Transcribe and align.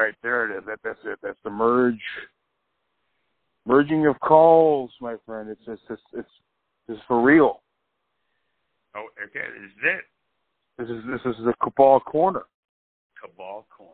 right, 0.00 0.14
there 0.22 0.50
it 0.50 0.58
is. 0.58 0.64
That, 0.66 0.78
that's 0.84 0.98
it. 1.04 1.18
That's 1.22 1.38
the 1.44 1.50
merge, 1.50 2.00
merging 3.66 4.06
of 4.06 4.18
calls, 4.20 4.90
my 5.00 5.16
friend. 5.26 5.48
It's 5.50 5.64
just, 5.64 5.82
it's, 5.90 6.02
it's, 6.12 6.28
it's 6.88 7.00
for 7.06 7.20
real. 7.22 7.62
Oh, 8.96 9.06
okay. 9.22 9.46
This 9.60 9.70
is 9.70 9.76
it. 9.84 10.04
This 10.78 10.88
is 10.88 11.04
this 11.24 11.34
is 11.38 11.44
the 11.44 11.54
cabal 11.62 12.00
corner. 12.00 12.42
Cabal 13.22 13.66
corner. 13.76 13.92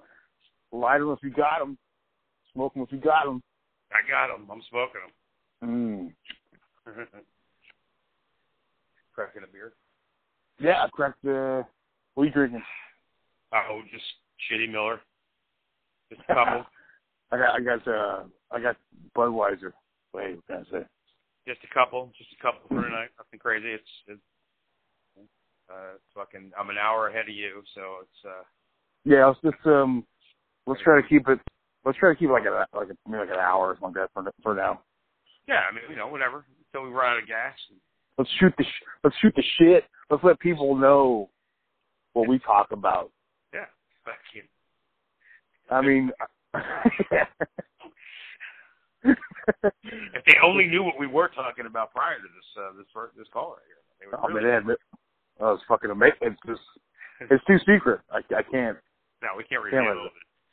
Light 0.72 0.98
them 1.00 1.10
if 1.10 1.18
you 1.22 1.30
got 1.30 1.58
them. 1.58 1.76
Smoke 2.54 2.74
them 2.74 2.82
if 2.84 2.92
you 2.92 2.98
got 2.98 3.24
them. 3.24 3.42
I 3.92 4.08
got 4.08 4.28
them. 4.34 4.48
I'm 4.50 4.62
smoking 4.70 5.00
Mm. 5.64 6.12
them. 6.86 7.06
Cracking 9.14 9.42
a 9.42 9.46
beer. 9.52 9.72
Yeah, 10.60 10.82
I 10.84 10.88
cracked 10.88 11.22
the. 11.22 11.64
What 12.14 12.22
are 12.22 12.26
you 12.26 12.32
drinking? 12.32 12.62
Oh, 13.52 13.82
just 13.92 14.04
shitty 14.50 14.70
Miller. 14.70 15.00
Just 16.10 16.22
a 16.28 16.34
couple. 16.34 16.64
I 17.32 17.38
got 17.38 17.54
I 17.54 17.60
got 17.60 17.88
uh 17.88 18.24
I 18.52 18.60
got 18.60 18.76
Budweiser. 19.16 19.72
Wait, 20.14 20.36
what 20.36 20.46
can 20.46 20.56
I 20.56 20.78
say? 20.78 20.86
just 21.46 21.60
a 21.62 21.72
couple. 21.72 22.12
Just 22.18 22.30
a 22.38 22.42
couple 22.42 22.66
for 22.68 22.82
tonight. 22.82 23.10
Nothing 23.18 23.38
crazy. 23.38 23.70
It's, 23.70 23.92
it's 24.08 24.20
uh, 25.70 25.98
fucking. 26.14 26.50
I'm 26.58 26.70
an 26.70 26.78
hour 26.78 27.08
ahead 27.08 27.28
of 27.28 27.34
you, 27.34 27.62
so 27.74 28.02
it's. 28.02 28.20
uh 28.24 28.44
Yeah, 29.04 29.26
let's 29.26 29.40
just 29.42 29.66
um 29.66 30.04
let's 30.66 30.82
try 30.82 31.00
to 31.00 31.06
keep 31.06 31.28
it 31.28 31.38
let's 31.84 31.98
try 31.98 32.10
to 32.10 32.18
keep 32.18 32.28
it 32.28 32.32
like 32.32 32.44
a 32.46 32.66
like 32.76 32.88
a, 32.90 32.96
maybe 33.08 33.20
like 33.20 33.30
an 33.30 33.40
hour 33.40 33.68
or 33.68 33.76
something 33.80 34.00
like 34.00 34.10
that 34.10 34.22
for 34.22 34.32
for 34.42 34.54
now. 34.54 34.82
Yeah, 35.48 35.62
I 35.70 35.74
mean, 35.74 35.84
you 35.88 35.96
know, 35.96 36.08
whatever. 36.08 36.44
Until 36.72 36.88
we 36.88 36.94
run 36.94 37.12
out 37.12 37.22
of 37.22 37.28
gas. 37.28 37.54
Let's 38.18 38.30
shoot 38.40 38.52
the 38.58 38.64
sh- 38.64 38.84
let's 39.04 39.16
shoot 39.22 39.34
the 39.36 39.44
shit. 39.58 39.84
Let's 40.10 40.24
let 40.24 40.38
people 40.40 40.74
know 40.74 41.30
what 42.12 42.28
we 42.28 42.38
talk 42.40 42.72
about. 42.72 43.12
Yeah. 43.54 43.66
Fuck 44.04 44.14
you. 44.34 44.42
I 45.70 45.80
mean, 45.80 46.10
If 49.06 50.24
they 50.26 50.34
only 50.42 50.66
knew 50.66 50.82
what 50.82 50.98
we 50.98 51.06
were 51.06 51.28
talking 51.28 51.66
about 51.66 51.92
prior 51.92 52.16
to 52.16 52.22
this 52.26 52.48
uh, 52.58 52.72
this 52.76 52.86
first, 52.92 53.16
this 53.16 53.28
call 53.32 53.54
right 53.54 53.62
here, 53.68 54.18
oh 54.18 54.26
really. 54.28 54.42
man, 54.42 54.66
that 54.66 54.78
that 55.38 55.44
was 55.44 55.60
fucking 55.68 55.90
amazing. 55.90 56.34
It's 56.34 56.40
just 56.46 56.60
it's 57.30 57.44
too 57.46 57.58
secret. 57.62 58.00
I 58.10 58.18
I 58.34 58.42
can't. 58.42 58.78
No, 59.22 59.28
we 59.36 59.44
can't 59.44 59.62
Can't 59.70 59.86
reveal 59.86 60.06
it 60.06 60.12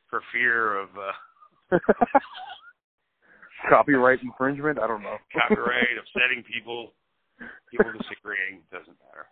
for 0.09 0.21
fear 0.31 0.77
of 0.79 0.89
uh, 0.93 1.79
Copyright 3.69 4.21
infringement? 4.21 4.79
I 4.79 4.87
don't 4.87 5.01
know. 5.01 5.17
copyright, 5.33 5.97
upsetting 5.97 6.43
people, 6.43 6.93
people 7.71 7.91
disagreeing. 7.97 8.61
Doesn't 8.71 8.97
matter. 9.01 9.25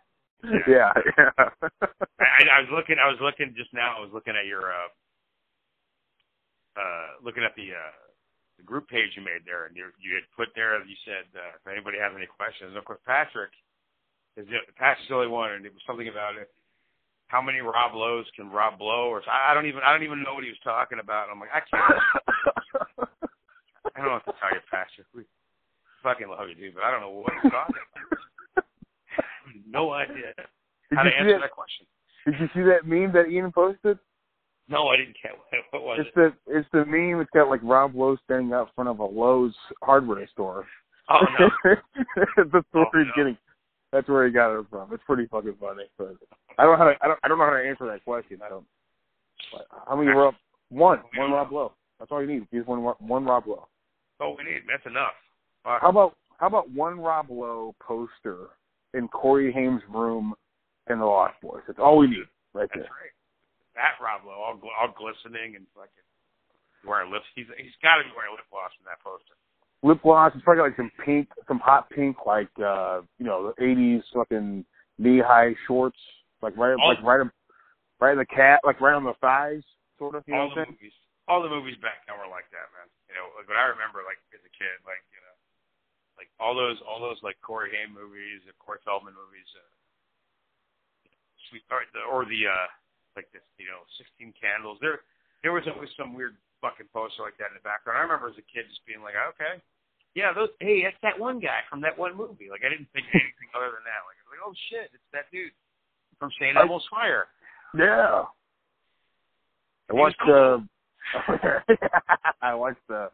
yeah, 0.66 0.90
yeah. 1.18 1.30
I, 2.18 2.40
I 2.50 2.60
was 2.66 2.70
looking. 2.74 2.96
I 2.98 3.06
was 3.06 3.18
looking 3.22 3.54
just 3.56 3.72
now. 3.72 3.96
I 3.98 4.00
was 4.00 4.10
looking 4.12 4.34
at 4.34 4.46
your, 4.46 4.72
uh, 4.72 4.90
uh, 6.76 7.20
looking 7.22 7.44
at 7.44 7.54
the 7.56 7.72
uh, 7.74 7.94
the 8.58 8.64
group 8.64 8.88
page 8.88 9.12
you 9.16 9.22
made 9.22 9.44
there, 9.44 9.66
and 9.66 9.76
you 9.76 9.90
you 10.00 10.14
had 10.14 10.24
put 10.36 10.48
there. 10.54 10.76
You 10.84 10.96
said 11.04 11.26
uh, 11.36 11.56
if 11.60 11.64
anybody 11.66 11.98
has 11.98 12.12
any 12.16 12.26
questions, 12.26 12.70
and 12.72 12.78
of 12.78 12.84
course 12.84 13.00
Patrick 13.06 13.50
is 14.36 14.46
the, 14.48 14.60
Patrick's 14.76 15.08
the 15.08 15.14
only 15.16 15.28
one, 15.28 15.52
and 15.52 15.66
it 15.66 15.72
was 15.72 15.82
something 15.86 16.08
about 16.08 16.36
it. 16.36 16.50
How 17.28 17.40
many 17.40 17.60
Rob 17.60 17.94
Lowe's 17.96 18.26
can 18.36 18.50
Rob 18.50 18.78
blow? 18.78 19.08
Or 19.08 19.22
I 19.28 19.52
I 19.52 19.54
don't 19.54 19.66
even 19.66 19.80
I 19.84 19.92
don't 19.92 20.04
even 20.04 20.22
know 20.22 20.34
what 20.34 20.44
he 20.44 20.50
was 20.52 20.60
talking 20.64 20.98
about. 21.00 21.28
I'm 21.32 21.40
like 21.40 21.52
I 21.52 21.60
can't. 21.64 22.00
I 23.94 24.00
don't 24.00 24.08
know 24.08 24.20
what 24.20 24.24
to 24.28 24.36
tell 24.40 24.52
you, 24.52 24.60
Patrick. 24.70 25.06
We 25.14 25.24
fucking 26.02 26.28
love 26.28 26.48
you, 26.48 26.54
dude, 26.54 26.74
but 26.74 26.84
I 26.84 26.90
don't 26.90 27.00
know 27.00 27.10
what 27.10 27.32
he's 27.42 27.52
talking 27.52 27.76
about. 28.56 28.64
no 29.68 29.92
idea 29.92 30.32
Did 30.36 30.96
how 30.96 31.04
you 31.04 31.10
to 31.10 31.14
see 31.14 31.18
answer 31.20 31.32
that? 31.32 31.40
that 31.40 31.52
question. 31.52 31.86
Did 32.24 32.34
you 32.40 32.48
see 32.54 32.62
that 32.68 32.86
meme 32.86 33.12
that 33.12 33.28
Ian 33.28 33.52
posted? 33.52 33.98
No, 34.72 34.88
I 34.88 34.96
didn't 34.96 35.16
get 35.22 35.32
what, 35.32 35.62
what 35.70 35.82
was 35.82 35.98
It's 36.00 36.16
it. 36.16 36.34
the 36.48 36.58
it's 36.58 36.68
the 36.72 36.84
meme. 36.86 37.20
It's 37.20 37.30
got 37.34 37.48
like 37.48 37.60
Rob 37.62 37.94
Lowe 37.94 38.16
standing 38.24 38.52
out 38.52 38.70
front 38.74 38.88
of 38.90 38.98
a 38.98 39.04
Lowe's 39.04 39.54
hardware 39.82 40.26
store. 40.28 40.66
Oh 41.10 41.20
no. 41.38 41.48
That's 42.36 42.64
where 42.72 42.84
Oh, 42.86 42.90
he's 42.94 43.06
no. 43.06 43.12
getting. 43.16 43.38
That's 43.92 44.08
where 44.08 44.26
he 44.26 44.32
got 44.32 44.58
it 44.58 44.66
from. 44.70 44.92
It's 44.92 45.02
pretty 45.06 45.26
fucking 45.26 45.56
funny. 45.60 45.84
But 45.98 46.16
I 46.58 46.64
don't 46.64 46.72
know 46.72 46.84
how 46.84 46.90
to. 46.90 46.96
I 47.02 47.06
don't. 47.08 47.18
I 47.22 47.28
don't 47.28 47.38
know 47.38 47.44
how 47.44 47.52
to 47.58 47.68
answer 47.68 47.86
that 47.86 48.04
question. 48.04 48.40
I 48.44 48.48
don't. 48.48 48.64
How 49.86 49.96
many 49.96 50.08
Rob? 50.08 50.34
One. 50.70 51.00
One 51.16 51.30
Rob 51.32 51.52
Lowe. 51.52 51.72
That's 51.98 52.10
all 52.10 52.22
you 52.22 52.28
need. 52.28 52.46
Just 52.52 52.66
one. 52.66 52.80
One 52.82 53.24
Rob 53.24 53.46
Lowe. 53.46 53.68
Oh, 54.20 54.34
we 54.38 54.44
need. 54.44 54.62
That's 54.68 54.86
enough. 54.86 55.12
Fuck. 55.64 55.82
How 55.82 55.90
about 55.90 56.14
How 56.38 56.46
about 56.46 56.70
one 56.70 56.98
Rob 57.00 57.26
Lowe 57.30 57.74
poster 57.82 58.46
in 58.94 59.08
Corey 59.08 59.52
Haim's 59.52 59.82
room 59.90 60.34
in 60.88 60.98
the 60.98 61.04
Lost 61.04 61.34
Boys? 61.42 61.60
That's 61.66 61.78
all 61.78 61.98
we 61.98 62.06
need 62.06 62.24
right 62.54 62.68
That's 62.72 62.74
there. 62.74 62.82
right. 62.84 63.10
That 63.74 63.96
Rob 64.02 64.22
Lowe, 64.28 64.36
all, 64.36 64.56
gl- 64.60 64.74
all 64.76 64.92
glistening 64.92 65.56
and 65.56 65.64
fucking 65.72 66.06
wearing 66.84 67.08
lips. 67.10 67.24
He's 67.34 67.48
he's 67.56 67.72
got 67.80 67.96
to 67.98 68.04
be 68.04 68.12
wearing 68.12 68.36
lip 68.36 68.44
gloss 68.52 68.72
in 68.76 68.84
that 68.84 69.00
poster. 69.00 69.32
lip 69.80 70.00
gloss. 70.04 70.32
It's 70.36 70.44
probably 70.44 70.60
got 70.60 70.68
like 70.74 70.80
some 70.80 70.92
pink, 71.04 71.28
some 71.48 71.58
hot 71.58 71.88
pink, 71.88 72.16
like 72.28 72.52
uh, 72.60 73.00
you 73.16 73.24
know, 73.24 73.48
the 73.50 73.56
'80s 73.64 74.04
fucking 74.12 74.64
knee-high 75.00 75.56
shorts, 75.66 75.96
like 76.44 76.52
right, 76.60 76.76
All- 76.76 76.92
like 76.92 77.00
right, 77.02 77.24
right 78.00 78.12
in 78.12 78.20
the 78.20 78.28
cat, 78.28 78.60
like 78.62 78.76
right 78.84 78.92
on 78.92 79.08
the 79.08 79.16
thighs, 79.24 79.64
sort 79.96 80.14
of. 80.14 80.22
You 80.28 80.36
all 80.36 80.52
know 80.52 80.54
the 80.54 80.60
what 80.68 80.76
movies, 80.76 80.96
all 81.30 81.40
the 81.40 81.48
movies 81.48 81.80
back 81.80 82.04
then 82.04 82.20
were 82.20 82.28
like 82.28 82.50
that, 82.52 82.68
man. 82.76 82.88
You 83.08 83.16
know, 83.16 83.32
like, 83.40 83.48
but 83.48 83.56
I 83.56 83.72
remember 83.72 84.04
like 84.04 84.20
as 84.36 84.44
a 84.44 84.52
kid, 84.52 84.76
like 84.84 85.00
you 85.16 85.20
know, 85.24 85.36
like 86.20 86.28
all 86.36 86.52
those 86.52 86.76
all 86.84 87.00
those 87.00 87.18
like 87.24 87.40
Corey 87.40 87.72
Haim 87.72 87.96
movies, 87.96 88.44
and 88.44 88.52
Corey 88.60 88.84
Feldman 88.84 89.16
movies, 89.16 89.48
uh, 89.56 89.64
sweet 91.48 91.64
or 91.72 91.88
the 91.96 92.02
or 92.04 92.28
the 92.28 92.44
uh 92.52 92.68
like 93.16 93.28
this, 93.32 93.44
you 93.58 93.68
know, 93.68 93.84
Sixteen 93.98 94.32
Candles. 94.36 94.78
There 94.80 95.04
there 95.42 95.52
was 95.52 95.66
always 95.68 95.90
some 95.96 96.14
weird 96.14 96.36
fucking 96.62 96.88
poster 96.94 97.26
like 97.26 97.36
that 97.42 97.50
in 97.52 97.58
the 97.58 97.66
background. 97.66 97.98
I 97.98 98.06
remember 98.06 98.30
as 98.30 98.38
a 98.38 98.46
kid 98.46 98.70
just 98.70 98.84
being 98.86 99.02
like, 99.02 99.18
okay, 99.34 99.60
yeah, 100.14 100.32
those. 100.32 100.52
Hey, 100.60 100.84
that's 100.84 100.98
that 101.02 101.18
one 101.18 101.40
guy 101.40 101.64
from 101.68 101.80
that 101.82 101.96
one 101.96 102.16
movie. 102.16 102.48
Like 102.52 102.62
I 102.64 102.70
didn't 102.70 102.88
think 102.92 103.08
anything 103.14 103.50
other 103.56 103.72
than 103.72 103.84
that. 103.88 104.04
Like, 104.04 104.18
I 104.18 104.22
was 104.24 104.32
like 104.32 104.44
oh 104.44 104.54
shit, 104.70 104.88
it's 104.92 105.10
that 105.12 105.28
dude 105.32 105.52
from 106.18 106.30
St. 106.38 106.56
Elmo's 106.56 106.86
Fire. 106.90 107.26
Yeah. 107.76 108.24
I 109.90 109.94
watched. 109.94 110.20
Uh, 110.28 110.58
I 112.42 112.54
watched. 112.54 112.78
Uh, 112.90 113.08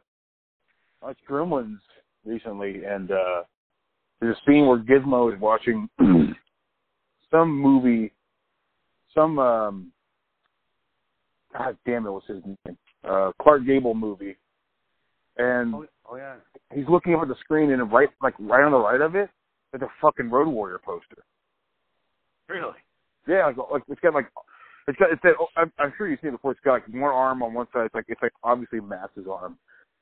I 1.02 1.06
watched 1.06 1.26
Gremlins 1.28 1.78
recently, 2.24 2.84
and 2.84 3.10
uh, 3.10 3.42
there's 4.20 4.36
a 4.36 4.50
scene 4.50 4.66
where 4.66 4.78
Gizmo 4.78 5.32
is 5.32 5.40
watching 5.40 5.88
some 7.30 7.50
movie, 7.50 8.12
some 9.14 9.38
um, 9.38 9.92
God 11.56 11.76
damn 11.86 12.06
it, 12.06 12.10
what's 12.10 12.26
his 12.26 12.42
name? 12.44 12.76
Uh, 13.04 13.32
Clark 13.40 13.64
Gable 13.66 13.94
movie, 13.94 14.36
and 15.36 15.74
Oh, 15.74 15.86
oh 16.10 16.16
yeah. 16.16 16.34
he's 16.74 16.88
looking 16.88 17.14
up 17.14 17.22
at 17.22 17.28
the 17.28 17.36
screen, 17.40 17.70
and 17.70 17.90
right, 17.92 18.08
like 18.22 18.34
right 18.38 18.64
on 18.64 18.72
the 18.72 18.78
right 18.78 19.00
of 19.00 19.14
it, 19.14 19.30
there's 19.72 19.82
a 19.82 19.92
fucking 20.02 20.30
Road 20.30 20.48
Warrior 20.48 20.78
poster. 20.84 21.22
Really? 22.48 22.76
Yeah, 23.26 23.46
like, 23.46 23.56
like 23.70 23.82
it's 23.88 24.00
got 24.00 24.14
like 24.14 24.26
it's 24.88 24.98
got 24.98 25.12
it's 25.12 25.22
that 25.22 25.34
I'm, 25.56 25.70
I'm 25.78 25.92
sure 25.96 26.08
you've 26.08 26.20
seen 26.20 26.30
it 26.30 26.32
before. 26.32 26.52
It's 26.52 26.60
got 26.64 26.72
like 26.74 26.88
one 26.88 27.02
arm 27.12 27.42
on 27.42 27.54
one 27.54 27.66
side. 27.72 27.86
It's 27.86 27.94
like 27.94 28.06
it's 28.08 28.22
like 28.22 28.32
obviously 28.42 28.80
Max's 28.80 29.26
arm, 29.30 29.58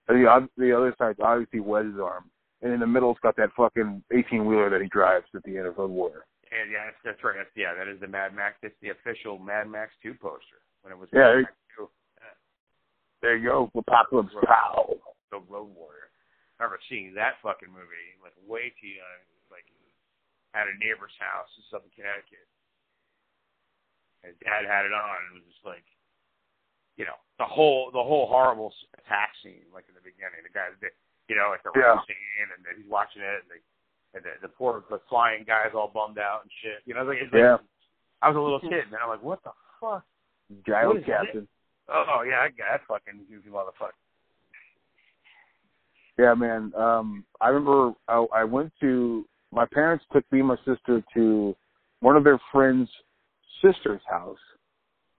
and 0.09 0.25
the 0.25 0.49
the 0.56 0.77
other 0.77 0.95
side's 0.99 1.19
obviously 1.21 1.61
Wes's 1.61 1.99
arm, 2.00 2.31
and 2.62 2.72
in 2.72 2.81
the 2.81 2.87
middle 2.87 3.11
it's 3.11 3.21
got 3.21 3.37
that 3.37 3.50
fucking 3.56 4.03
18 4.12 4.47
wheeler 4.47 4.71
that 4.71 4.81
he 4.81 4.89
drives 4.89 5.27
at 5.34 5.43
the 5.43 5.56
end 5.59 5.66
of 5.66 5.77
Road 5.77 5.91
Warrior. 5.91 6.25
And 6.53 6.71
yeah, 6.71 6.87
that's, 6.87 7.01
that's 7.03 7.23
right. 7.27 7.34
That's, 7.37 7.51
yeah, 7.59 7.75
that 7.75 7.91
is 7.91 7.99
the 7.99 8.07
Mad 8.07 8.34
Max. 8.34 8.55
That's 8.62 8.77
the 8.79 8.95
official 8.95 9.39
Mad 9.39 9.67
Max 9.67 9.91
2 10.03 10.15
poster 10.15 10.62
when 10.83 10.95
it 10.95 10.99
was 10.99 11.11
Yeah, 11.11 11.43
Mad 11.43 11.51
Max 11.51 11.55
2. 11.77 11.91
There 13.23 13.34
you 13.37 13.49
go, 13.49 13.71
Apocalypse 13.75 14.37
Pow. 14.47 14.95
The 15.34 15.43
Road 15.51 15.75
Warrior. 15.75 16.12
I 16.57 16.65
remember 16.65 16.79
seeing 16.87 17.11
that 17.19 17.43
fucking 17.43 17.69
movie 17.69 18.15
like 18.23 18.37
way 18.47 18.71
too 18.79 18.89
young, 18.89 19.21
like 19.51 19.67
at 20.55 20.71
a 20.71 20.75
neighbor's 20.79 21.12
house 21.19 21.51
in 21.59 21.67
Southern 21.69 21.91
Connecticut. 21.93 22.47
And 24.25 24.33
Dad 24.41 24.65
had 24.65 24.87
it 24.87 24.95
on, 24.95 25.17
and 25.27 25.37
it 25.37 25.43
was 25.43 25.49
just 25.51 25.67
like, 25.67 25.84
you 26.97 27.05
know, 27.05 27.19
the 27.37 27.45
whole 27.49 27.91
the 27.93 28.01
whole 28.01 28.31
horrible 28.31 28.72
attack 28.97 29.34
scene, 29.43 29.66
like 29.75 29.84
in 29.91 29.98
the 29.98 30.04
beginning. 30.04 30.41
The 30.47 30.54
the, 30.81 30.89
you 31.28 31.37
know, 31.37 31.51
like 31.51 31.66
the 31.66 31.75
Yeah. 31.77 31.98
scene, 32.07 32.48
and 32.54 32.63
then 32.65 32.78
he's 32.78 32.89
watching 32.89 33.21
it, 33.21 33.43
and, 33.45 33.51
the, 33.53 33.59
and 34.15 34.25
the, 34.25 34.31
the 34.43 34.49
poor 34.49 34.85
the 34.91 35.01
flying 35.09 35.45
guy's 35.47 35.75
all 35.75 35.91
bummed 35.93 36.19
out 36.19 36.41
and 36.43 36.51
shit. 36.63 36.83
You 36.85 36.95
know, 36.95 37.03
like, 37.03 37.19
it's 37.21 37.33
like 37.33 37.41
Yeah, 37.41 37.57
I 38.23 38.29
was 38.29 38.37
a 38.37 38.41
little 38.41 38.61
kid, 38.61 38.91
man. 38.91 39.01
I'm 39.03 39.09
like, 39.09 39.23
what 39.23 39.43
the 39.45 39.51
fuck? 39.81 40.05
Gyro 40.67 40.89
What 40.89 40.99
is 40.99 41.05
Captain. 41.05 41.49
Oh 41.89 42.25
yeah, 42.27 42.41
I 42.41 42.49
got 42.49 42.67
that 42.73 42.81
fucking 42.89 43.21
goofy 43.29 43.49
motherfucker. 43.49 43.93
Yeah, 46.19 46.35
man. 46.35 46.73
Um, 46.77 47.25
I 47.41 47.49
remember 47.49 47.93
I, 48.09 48.27
I 48.35 48.45
went 48.45 48.73
to 48.81 49.25
my 49.53 49.67
parents 49.73 50.05
took 50.13 50.25
me 50.33 50.41
and 50.41 50.49
my 50.49 50.57
sister 50.65 51.03
to 51.15 51.55
one 52.01 52.17
of 52.17 52.25
their 52.25 52.41
friends' 52.53 52.89
sister's 53.63 54.01
house, 54.09 54.39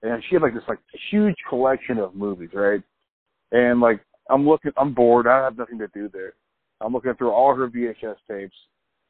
and 0.02 0.22
she 0.28 0.34
had 0.34 0.42
like 0.42 0.54
this 0.54 0.62
like 0.68 0.78
huge 1.10 1.36
collection 1.48 1.98
of 1.98 2.14
movies, 2.14 2.50
right? 2.52 2.82
And 3.52 3.80
like 3.80 4.00
I'm 4.30 4.46
looking, 4.46 4.72
I'm 4.76 4.92
bored. 4.92 5.26
I 5.26 5.42
have 5.42 5.56
nothing 5.56 5.78
to 5.78 5.88
do 5.88 6.08
there. 6.12 6.34
I'm 6.80 6.92
looking 6.92 7.14
through 7.14 7.30
all 7.30 7.54
her 7.54 7.68
VHS 7.68 8.16
tapes. 8.30 8.54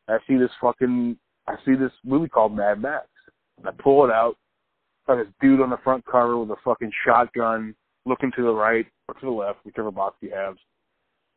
I 0.09 0.19
see 0.27 0.37
this 0.37 0.51
fucking, 0.61 1.17
I 1.47 1.55
see 1.65 1.75
this 1.75 1.93
movie 2.05 2.29
called 2.29 2.57
Mad 2.57 2.81
Max. 2.81 3.07
I 3.65 3.71
pull 3.83 4.05
it 4.05 4.11
out. 4.11 4.37
Got 5.07 5.17
this 5.17 5.33
dude 5.41 5.61
on 5.61 5.71
the 5.71 5.79
front 5.79 6.05
cover 6.07 6.39
with 6.39 6.51
a 6.51 6.57
fucking 6.65 6.93
shotgun, 7.05 7.75
looking 8.07 8.33
to 8.37 8.43
the 8.43 8.53
right 8.53 8.87
or 9.09 9.15
to 9.15 9.27
the 9.27 9.33
left, 9.33 9.65
whichever 9.65 9.91
box 9.91 10.17
you 10.21 10.31
have. 10.35 10.57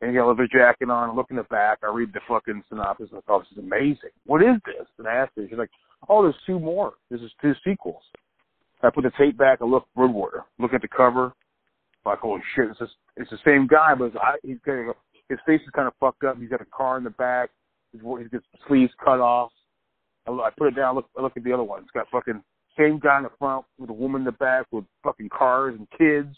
And 0.02 0.10
he 0.10 0.18
got 0.18 0.26
a 0.26 0.30
leather 0.30 0.48
jacket 0.52 0.90
on, 0.90 1.16
look 1.16 1.28
in 1.30 1.36
the 1.36 1.44
back, 1.44 1.80
I 1.84 1.88
read 1.88 2.12
the 2.12 2.22
fucking 2.28 2.64
synopsis, 2.70 3.10
and 3.12 3.20
I 3.20 3.22
thought, 3.22 3.44
this 3.44 3.52
is 3.52 3.64
amazing. 3.64 4.10
What 4.26 4.42
is 4.42 4.58
this? 4.66 4.88
And 4.98 5.08
I 5.08 5.14
asked 5.14 5.34
her, 5.38 5.48
she's 5.48 5.58
like, 5.58 5.70
oh, 6.10 6.24
there's 6.24 6.36
two 6.46 6.60
more. 6.60 6.94
This 7.10 7.22
is 7.22 7.32
two 7.42 7.54
sequels. 7.64 8.02
I 8.84 8.90
put 8.90 9.04
the 9.04 9.12
tape 9.18 9.38
back, 9.38 9.60
I 9.62 9.66
look, 9.66 9.88
Road 9.96 10.12
Warrior. 10.12 10.46
Look 10.58 10.74
at 10.74 10.82
the 10.82 10.88
cover, 10.88 11.34
like, 12.04 12.18
holy 12.20 12.42
shit, 12.56 12.70
it's 12.70 12.80
just, 12.80 12.94
it's 13.16 13.30
the 13.30 13.38
same 13.46 13.68
guy, 13.68 13.94
but 13.94 14.06
his, 14.06 14.16
eye, 14.16 14.38
he's 14.44 14.58
got, 14.66 14.96
his 15.30 15.40
face 15.46 15.62
is 15.62 15.70
kind 15.74 15.88
of 15.88 15.94
fucked 16.00 16.24
up. 16.24 16.38
He's 16.40 16.50
got 16.50 16.62
a 16.62 16.66
car 16.66 16.98
in 16.98 17.04
the 17.04 17.12
back. 17.12 17.52
His, 17.94 18.02
he's 18.20 18.30
got 18.30 18.42
sleeves 18.68 18.92
cut 19.04 19.20
off. 19.20 19.52
I, 20.28 20.32
I 20.32 20.50
put 20.58 20.68
it 20.70 20.76
down. 20.76 20.96
Look, 20.96 21.10
I 21.18 21.22
look 21.22 21.34
at 21.38 21.44
the 21.44 21.54
other 21.54 21.64
one. 21.64 21.82
It's 21.82 21.92
got 21.92 22.08
fucking 22.12 22.44
same 22.78 23.00
guy 23.00 23.18
in 23.18 23.24
the 23.24 23.32
front 23.38 23.66
with 23.78 23.90
a 23.90 23.94
woman 23.94 24.22
in 24.22 24.26
the 24.26 24.32
back 24.34 24.66
with 24.72 24.86
fucking 25.04 25.30
cars 25.30 25.76
and 25.78 25.88
kids. 25.98 26.36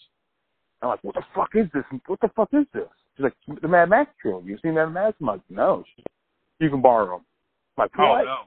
I'm 0.82 0.90
like, 0.90 1.04
what 1.04 1.16
the 1.16 1.24
fuck 1.36 1.50
is 1.56 1.68
this? 1.74 1.84
What 2.08 2.20
the 2.22 2.30
fuck 2.36 2.50
is 2.54 2.66
this? 2.74 2.84
She's 3.16 3.24
like, 3.24 3.62
the 3.62 3.68
Mad 3.68 3.90
Max 3.90 4.12
trilogy. 4.22 4.50
You 4.50 4.58
seen 4.62 4.74
Mad 4.74 4.88
Max? 4.88 5.16
I'm 5.22 5.28
like, 5.28 5.42
no. 5.50 5.84
She's, 5.96 6.06
you 6.60 6.70
can 6.70 6.82
borrow 6.82 7.18
them. 7.18 7.26
I'm 7.78 7.84
like, 7.84 7.92
Oh 8.00 8.10
what? 8.10 8.26
no! 8.26 8.38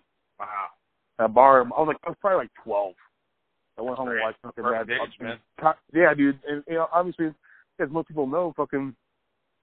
Wow. 0.40 0.66
I 1.18 1.26
borrowed 1.28 1.66
them. 1.66 1.72
I 1.76 1.80
was 1.80 1.88
like, 1.88 1.96
I 2.04 2.08
was 2.10 2.18
probably 2.20 2.38
like 2.44 2.50
12. 2.64 2.94
I 3.78 3.82
went 3.82 3.96
home 3.96 4.08
and 4.08 4.20
watched 4.20 4.38
fucking 4.42 4.64
Perfect 4.64 4.88
Mad 4.90 5.10
man. 5.20 5.38
Co- 5.60 5.72
Yeah, 5.94 6.12
dude. 6.14 6.38
And, 6.48 6.62
you 6.68 6.74
know, 6.74 6.88
obviously, 6.92 7.26
as 7.78 7.88
most 7.90 8.08
people 8.08 8.26
know, 8.26 8.52
fucking 8.56 8.94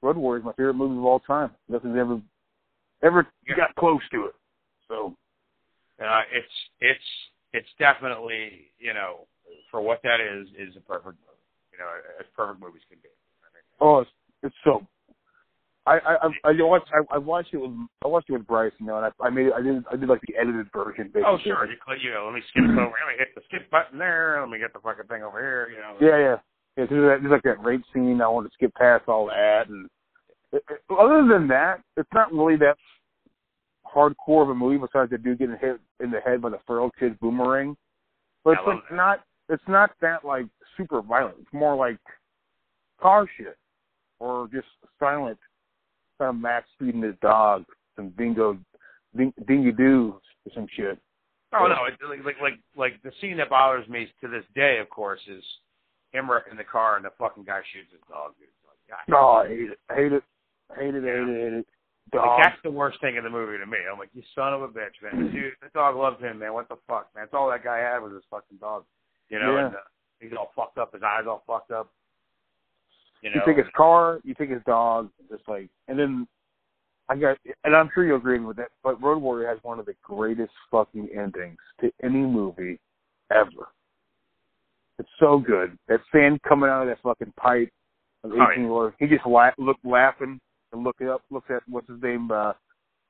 Road 0.02 0.18
Warrior 0.18 0.40
is 0.40 0.46
my 0.46 0.54
favorite 0.54 0.74
movie 0.76 0.98
of 0.98 1.06
all 1.06 1.20
time. 1.20 1.52
Nothing's 1.70 1.98
ever, 1.98 2.20
ever 3.04 3.28
Yeah. 3.48 3.56
got 3.56 3.76
close 3.76 4.02
to 4.12 4.26
it. 4.26 4.36
So, 4.88 5.16
Uh, 6.00 6.24
it's 6.32 6.54
it's 6.80 7.30
it's 7.54 7.70
definitely 7.78 8.72
you 8.80 8.94
know 8.94 9.28
for 9.70 9.82
what 9.82 10.02
that 10.04 10.20
is 10.20 10.48
is 10.58 10.76
a 10.76 10.82
perfect 10.82 11.20
movie. 11.22 11.48
You 11.72 11.80
know, 11.80 11.90
as 12.20 12.26
perfect 12.36 12.60
movies 12.60 12.82
can 12.90 13.00
be. 13.02 13.10
I 13.10 13.48
mean, 13.54 13.64
oh, 13.80 14.00
it's, 14.00 14.12
it's 14.42 14.56
so. 14.64 14.86
I 15.86 16.00
I 16.00 16.16
I 16.16 16.30
I 16.46 16.62
watched 16.64 16.90
I, 16.94 17.16
I 17.16 17.18
watched 17.18 17.54
it 17.54 17.58
with 17.58 17.72
I 18.04 18.08
watched 18.08 18.30
it 18.30 18.34
with 18.34 18.48
Bryce, 18.48 18.72
you 18.80 18.86
know, 18.86 18.98
and 18.98 19.06
I 19.06 19.12
I 19.22 19.30
made 19.30 19.52
I 19.52 19.62
did 19.62 19.84
I 19.92 19.96
did 19.96 20.10
like 20.10 20.22
the 20.28 20.36
edited 20.36 20.68
version. 20.74 21.12
Basically. 21.14 21.24
oh 21.26 21.38
sure, 21.44 21.66
you 21.70 21.78
click, 21.84 22.00
you 22.02 22.12
know, 22.12 22.26
let 22.26 22.34
me 22.34 22.42
skip 22.50 22.64
over. 22.64 22.80
Let 22.80 23.08
me 23.12 23.18
hit 23.18 23.36
the 23.36 23.42
skip 23.48 23.70
button 23.70 24.00
there. 24.00 24.40
Let 24.40 24.50
me 24.50 24.60
get 24.60 24.74
the 24.74 24.80
fucking 24.80 25.06
thing 25.06 25.24
over 25.24 25.40
here. 25.40 25.70
You 25.70 25.80
know. 25.82 25.96
Yeah, 26.02 26.18
yeah. 26.18 26.38
Yeah, 26.76 26.86
there's, 26.90 26.90
that, 26.90 27.18
there's 27.22 27.32
like 27.32 27.44
that 27.44 27.64
rape 27.64 27.84
scene. 27.94 28.20
I 28.22 28.28
want 28.28 28.48
to 28.48 28.54
skip 28.54 28.74
past 28.74 29.04
all 29.08 29.28
that, 29.28 29.68
and 29.70 29.88
it, 30.52 30.64
it, 30.70 30.82
other 30.90 31.28
than 31.28 31.48
that, 31.50 31.82
it's 31.98 32.10
not 32.14 32.32
really 32.34 32.56
that 32.58 32.78
hardcore 33.94 34.44
of 34.44 34.50
a 34.50 34.56
movie. 34.56 34.78
Besides 34.78 35.12
the 35.12 35.18
dude 35.18 35.40
getting 35.40 35.58
hit 35.60 35.80
in 36.00 36.12
the 36.12 36.20
head 36.20 36.42
by 36.42 36.50
the 36.50 36.60
feral 36.66 36.92
kid 37.00 37.20
boomerang, 37.20 37.76
but 38.44 38.52
it's 38.52 38.62
like 38.66 38.78
that. 38.90 38.96
not. 38.96 39.20
It's 39.50 39.64
not 39.68 39.92
that 40.02 40.24
like 40.24 40.46
super 40.78 41.02
violent. 41.02 41.36
It's 41.42 41.54
more 41.54 41.76
like 41.76 41.98
car 43.02 43.28
shit, 43.38 43.58
or 44.20 44.48
just 44.52 44.68
silent. 45.00 45.38
Kind 46.20 46.30
of 46.30 46.42
Max 46.42 46.68
feeding 46.80 47.02
his 47.02 47.16
dog 47.22 47.66
some 47.96 48.10
bingo, 48.18 48.58
ding, 49.16 49.34
dingy 49.48 49.72
doos 49.72 50.14
or 50.46 50.52
some 50.54 50.68
shit. 50.76 50.98
Oh 51.54 51.68
no, 51.68 51.86
it, 51.86 51.94
like 52.10 52.26
like 52.26 52.42
like 52.42 52.60
like 52.76 53.04
the 53.04 53.12
scene 53.22 53.38
that 53.38 53.50
bothers 53.50 53.88
me 53.88 54.08
to 54.22 54.28
this 54.28 54.44
day, 54.56 54.80
of 54.80 54.90
course, 54.90 55.20
is 55.28 55.44
him 56.12 56.30
in 56.50 56.58
the 56.58 56.64
car 56.64 56.96
and 56.96 57.06
the 57.06 57.12
fucking 57.20 57.44
guy 57.44 57.62
shoots 57.74 57.92
his 57.92 58.02
dog. 58.10 58.34
Dude. 58.40 58.48
Like, 58.66 58.78
God, 58.90 59.12
No, 59.12 59.28
I 59.30 59.48
hate 59.48 59.70
it. 59.72 59.80
I 59.90 59.96
hate 59.96 60.14
it. 60.14 60.24
I 60.72 60.80
hate 60.80 60.96
it. 60.96 61.04
I 61.04 61.08
hate 61.08 61.30
it. 61.30 61.38
I 61.38 61.44
hate 61.44 61.54
it. 61.54 61.68
Dog. 62.14 62.26
Like 62.28 62.44
that's 62.44 62.62
the 62.64 62.72
worst 62.72 63.00
thing 63.02 63.16
in 63.16 63.24
the 63.24 63.30
movie 63.30 63.58
to 63.58 63.66
me. 63.66 63.78
I'm 63.92 63.98
like, 64.00 64.10
you 64.14 64.22
son 64.36 64.54
of 64.54 64.62
a 64.62 64.68
bitch, 64.68 64.96
man. 65.02 65.32
Dude, 65.32 65.54
the 65.62 65.70
dog 65.74 65.96
loves 65.96 66.22
him, 66.22 66.40
man. 66.40 66.54
What 66.54 66.70
the 66.70 66.76
fuck, 66.88 67.10
man? 67.16 67.24
That's 67.26 67.34
all 67.34 67.50
that 67.50 67.64
guy 67.64 67.78
had 67.80 68.00
was 68.00 68.14
his 68.14 68.24
fucking 68.30 68.58
dog. 68.60 68.84
You 69.30 69.40
know, 69.40 69.56
Yeah. 69.56 69.66
and 69.68 69.76
uh, 69.76 69.80
he's 70.20 70.32
all 70.38 70.52
fucked 70.56 70.78
up. 70.78 70.94
His 70.94 71.02
eyes 71.04 71.24
all 71.28 71.44
fucked 71.48 71.72
up. 71.72 71.92
You 73.22 73.30
You 73.30 73.36
know, 73.38 73.46
take 73.46 73.58
his 73.58 73.72
car, 73.76 74.20
you 74.24 74.34
take 74.34 74.50
his 74.50 74.62
dog, 74.66 75.10
just 75.32 75.44
like, 75.48 75.70
and 75.88 75.98
then 75.98 76.28
I 77.10 77.16
got, 77.16 77.38
and 77.64 77.76
I'm 77.76 77.90
sure 77.94 78.06
you'll 78.06 78.18
agree 78.18 78.40
with 78.40 78.58
that. 78.58 78.70
But 78.84 79.02
Road 79.02 79.22
Warrior 79.22 79.48
has 79.50 79.60
one 79.64 79.80
of 79.80 79.86
the 79.86 79.96
greatest 80.04 80.52
fucking 80.72 81.10
endings 81.18 81.58
to 81.82 81.92
any 82.04 82.20
movie 82.20 82.80
ever. 83.32 83.70
It's 85.00 85.10
so 85.20 85.38
good. 85.40 85.78
That 85.88 86.02
sand 86.12 86.42
coming 86.48 86.70
out 86.70 86.84
of 86.84 86.88
that 86.90 87.02
fucking 87.02 87.34
pipe. 87.38 87.70
Of 88.24 88.32
Oh, 88.34 88.52
18 88.54 88.70
Lord. 88.70 88.94
He 89.00 89.08
just 89.08 89.26
la- 89.26 89.50
look 89.58 89.76
laughing 89.84 90.40
look 90.76 90.98
it 91.00 91.08
up. 91.08 91.22
Looks 91.30 91.50
at 91.50 91.64
what's 91.68 91.90
his 91.90 92.02
name, 92.02 92.32
uh, 92.32 92.54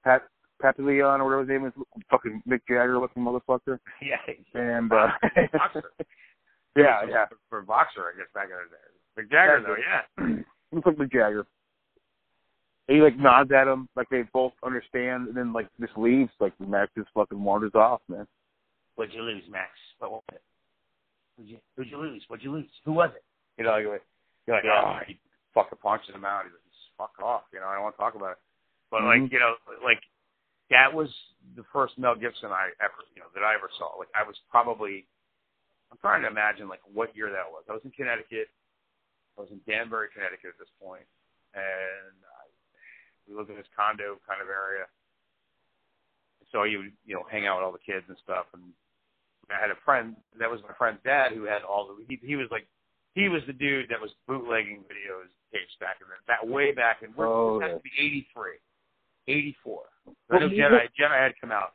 Pat 0.03 0.23
Papillon 0.61 1.21
or 1.21 1.25
whatever 1.25 1.41
his 1.41 1.49
name 1.49 1.65
is, 1.65 1.73
fucking 2.09 2.41
Mick 2.47 2.61
Jagger 2.67 2.99
looking 2.99 3.23
motherfucker. 3.23 3.79
yeah, 4.01 4.17
And 4.53 4.91
uh, 4.91 5.07
boxer. 5.53 5.83
yeah, 6.75 7.01
yeah. 7.09 7.25
For, 7.27 7.37
for 7.49 7.61
boxer, 7.61 8.01
I 8.13 8.17
guess 8.17 8.27
back 8.33 8.45
in 8.45 8.51
the 8.51 8.69
day. 8.75 9.27
Mick 9.27 9.31
Jagger, 9.31 9.63
though, 9.65 9.75
yeah. 9.75 10.41
looks 10.71 10.87
like 10.87 10.97
Mick 10.97 11.11
Jagger. 11.11 11.45
And 12.87 12.97
he 12.97 13.01
like 13.03 13.17
nods 13.17 13.51
at 13.51 13.67
him, 13.67 13.87
like 13.95 14.09
they 14.09 14.23
both 14.33 14.53
understand, 14.63 15.27
and 15.29 15.37
then 15.37 15.53
like 15.53 15.67
just 15.79 15.97
leaves, 15.97 16.31
like 16.39 16.53
Max 16.59 16.91
just 16.97 17.09
fucking 17.13 17.41
wanders 17.41 17.75
off, 17.75 18.01
man. 18.09 18.27
What'd 18.95 19.13
you 19.13 19.21
lose, 19.21 19.43
Max? 19.49 19.69
What 19.99 20.11
was 20.11 20.23
it? 20.33 20.41
Who'd 21.37 21.47
you, 21.49 21.57
who'd 21.75 21.89
you 21.89 21.97
lose? 21.97 22.23
What'd 22.27 22.43
you 22.43 22.51
lose? 22.51 22.67
Who 22.85 22.91
was 22.93 23.09
it? 23.15 23.23
You 23.57 23.63
know, 23.63 23.77
you're 23.77 23.93
like, 23.93 24.03
you're 24.45 24.55
like 24.57 24.65
Yeah. 24.65 24.81
oh, 24.85 24.99
he 25.07 25.17
fucking 25.53 25.79
punches 25.81 26.13
him 26.13 26.25
out. 26.25 26.43
He's 26.43 26.51
like, 26.53 26.62
fuck 27.03 27.19
off. 27.19 27.43
You 27.51 27.59
know, 27.59 27.67
I 27.67 27.75
don't 27.75 27.83
want 27.83 27.99
to 27.99 28.01
talk 28.01 28.15
about 28.15 28.39
it. 28.39 28.41
But 28.89 29.01
Mhm. 29.01 29.23
like, 29.23 29.31
you 29.31 29.39
know, 29.39 29.57
like 29.83 30.03
that 30.69 30.93
was 30.93 31.11
the 31.55 31.63
first 31.75 31.97
Mel 31.97 32.15
Gibson 32.15 32.51
I 32.51 32.71
ever, 32.79 33.03
you 33.13 33.21
know, 33.21 33.27
that 33.35 33.43
I 33.43 33.53
ever 33.53 33.69
saw. 33.77 33.95
Like, 33.97 34.09
I 34.15 34.23
was 34.23 34.39
probably, 34.49 35.05
I'm 35.91 35.97
trying 35.97 36.21
to 36.21 36.27
imagine 36.27 36.69
like 36.69 36.81
what 36.87 37.15
year 37.15 37.29
that 37.29 37.51
was. 37.51 37.63
I 37.67 37.73
was 37.73 37.83
in 37.83 37.91
Connecticut. 37.91 38.49
I 39.37 39.41
was 39.41 39.51
in 39.51 39.61
Danbury, 39.67 40.09
Connecticut 40.13 40.53
at 40.53 40.59
this 40.59 40.69
point, 40.79 41.05
and 41.53 42.15
I, 42.23 42.45
we 43.27 43.33
lived 43.33 43.49
in 43.49 43.57
this 43.57 43.67
condo 43.75 44.21
kind 44.27 44.41
of 44.41 44.47
area. 44.47 44.85
So 46.51 46.63
you 46.63 46.77
would, 46.79 46.93
you 47.03 47.15
know, 47.15 47.23
hang 47.23 47.47
out 47.47 47.57
with 47.57 47.65
all 47.65 47.71
the 47.71 47.79
kids 47.79 48.05
and 48.07 48.17
stuff, 48.19 48.45
and 48.53 48.61
I 49.49 49.59
had 49.59 49.71
a 49.71 49.75
friend 49.83 50.15
that 50.37 50.51
was 50.51 50.61
my 50.61 50.73
friend's 50.75 51.01
dad 51.03 51.31
who 51.33 51.43
had 51.43 51.63
all 51.63 51.87
the 51.87 52.05
he 52.05 52.19
he 52.21 52.35
was 52.35 52.47
like 52.51 52.67
he 53.15 53.27
was 53.27 53.41
the 53.47 53.53
dude 53.53 53.89
that 53.89 53.99
was 53.99 54.13
bootlegging 54.27 54.85
videos 54.85 55.29
tapes 55.53 55.75
back 55.79 55.97
in 56.01 56.07
the 56.09 56.15
that 56.27 56.41
way 56.45 56.71
back 56.73 57.03
in 57.03 57.13
Oh, 57.17 57.59
this 57.59 57.67
yeah. 57.67 57.73
has 57.73 57.79
to 57.79 57.83
be 57.83 57.91
eighty 58.01 58.27
three. 58.33 58.57
Eighty 59.27 59.55
four. 59.63 59.83
I 60.07 60.11
Well, 60.29 60.39
know 60.41 60.45
you- 60.47 60.61
Jedi 60.63 60.89
Jedi 60.99 61.17
had 61.23 61.33
come 61.39 61.51
out. 61.51 61.73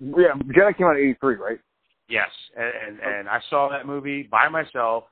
Yeah, 0.00 0.34
Jedi 0.52 0.76
came 0.76 0.86
out 0.86 0.96
in 0.96 1.02
'83, 1.16 1.36
right? 1.36 1.60
Yes. 2.08 2.28
And, 2.56 2.72
and 2.98 3.00
and 3.00 3.28
I 3.28 3.40
saw 3.48 3.68
that 3.70 3.86
movie 3.86 4.24
by 4.24 4.48
myself. 4.48 5.04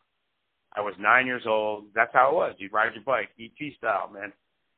I 0.76 0.81
was 0.81 0.94
nine 0.99 1.26
years 1.26 1.44
old. 1.47 1.87
That's 1.94 2.12
how 2.12 2.31
it 2.31 2.35
was. 2.35 2.55
You'd 2.59 2.73
ride 2.73 2.93
your 2.94 3.05
bike, 3.05 3.31
ET 3.40 3.57
style, 3.78 4.11
man. 4.12 4.33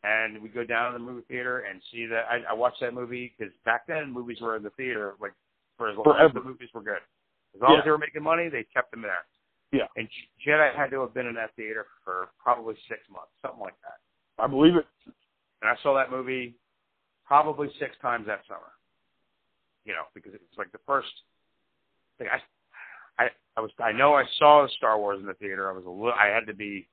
And 0.04 0.40
we'd 0.42 0.54
go 0.54 0.64
down 0.64 0.92
to 0.92 0.98
the 0.98 1.04
movie 1.04 1.24
theater 1.28 1.60
and 1.68 1.80
see 1.92 2.06
that. 2.06 2.24
I, 2.30 2.50
I 2.50 2.54
watched 2.54 2.80
that 2.80 2.94
movie 2.94 3.34
because 3.36 3.52
back 3.64 3.86
then 3.86 4.12
movies 4.12 4.38
were 4.40 4.56
in 4.56 4.62
the 4.62 4.70
theater 4.70 5.14
like 5.20 5.32
for 5.76 5.88
as 5.90 5.96
long 5.96 6.16
as 6.20 6.32
the 6.32 6.42
movies 6.42 6.68
were 6.74 6.80
good. 6.82 7.02
As 7.54 7.60
long 7.60 7.72
Yeah. 7.72 7.78
as 7.80 7.84
they 7.84 7.90
were 7.90 7.98
making 7.98 8.22
money, 8.22 8.48
they 8.48 8.64
kept 8.72 8.92
them 8.92 9.02
there. 9.02 9.24
Yeah. 9.72 9.86
And 9.96 10.08
Jedi 10.46 10.74
had 10.74 10.90
to 10.90 11.00
have 11.00 11.14
been 11.14 11.26
in 11.26 11.34
that 11.34 11.54
theater 11.56 11.86
for 12.04 12.28
probably 12.42 12.74
six 12.88 13.00
months, 13.10 13.30
something 13.42 13.60
like 13.60 13.76
that. 13.82 14.42
I 14.42 14.46
believe 14.46 14.76
it. 14.76 14.86
And 15.62 15.70
I 15.70 15.74
saw 15.82 15.94
that 15.94 16.10
movie 16.10 16.56
probably 17.26 17.68
six 17.78 17.94
times 18.02 18.26
that 18.26 18.40
summer. 18.48 18.72
You 19.84 19.92
know, 19.92 20.04
because 20.14 20.34
it 20.34 20.40
was 20.40 20.58
like 20.58 20.72
the 20.72 20.78
first. 20.86 21.08
Like 22.18 22.28
I, 22.28 23.24
I, 23.24 23.28
I 23.56 23.60
was. 23.60 23.70
I 23.78 23.92
know 23.92 24.14
I 24.14 24.24
saw 24.38 24.66
Star 24.76 24.98
Wars 24.98 25.20
in 25.20 25.26
the 25.26 25.34
theater. 25.34 25.70
I 25.70 25.72
was 25.72 25.84
a 25.86 25.90
little. 25.90 26.12
I 26.12 26.26
had 26.26 26.46
to 26.46 26.54
be 26.54 26.88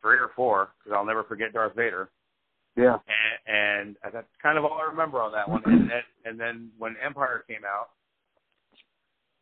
three 0.00 0.16
or 0.16 0.30
four 0.36 0.70
because 0.78 0.96
I'll 0.96 1.04
never 1.04 1.24
forget 1.24 1.52
Darth 1.52 1.74
Vader. 1.74 2.10
Yeah. 2.76 2.98
And, 3.46 3.96
and 3.96 3.96
that's 4.12 4.26
kind 4.42 4.58
of 4.58 4.64
all 4.64 4.78
I 4.78 4.90
remember 4.90 5.20
on 5.22 5.32
that 5.32 5.48
one. 5.48 5.62
And 5.64 5.88
then, 5.90 6.02
and 6.24 6.40
then 6.40 6.70
when 6.78 6.96
Empire 7.04 7.44
came 7.48 7.62
out, 7.64 7.90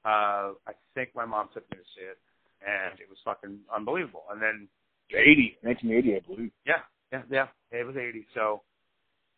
uh, 0.05 0.55
I 0.67 0.73
think 0.95 1.11
my 1.15 1.25
mom 1.25 1.49
took 1.55 1.69
me 1.71 1.79
to 1.79 1.85
see 1.97 2.05
it, 2.05 2.19
and 2.63 2.99
it 3.01 3.09
was 3.09 3.19
fucking 3.25 3.59
unbelievable. 3.75 4.25
And 4.31 4.41
then 4.41 4.69
80, 5.11 5.59
1980, 5.63 6.17
I 6.17 6.21
believe. 6.27 6.53
yeah, 6.65 6.83
yeah, 7.13 7.23
yeah. 7.31 7.49
It 7.71 7.85
was 7.87 7.97
eighty. 7.97 8.27
So, 8.35 8.63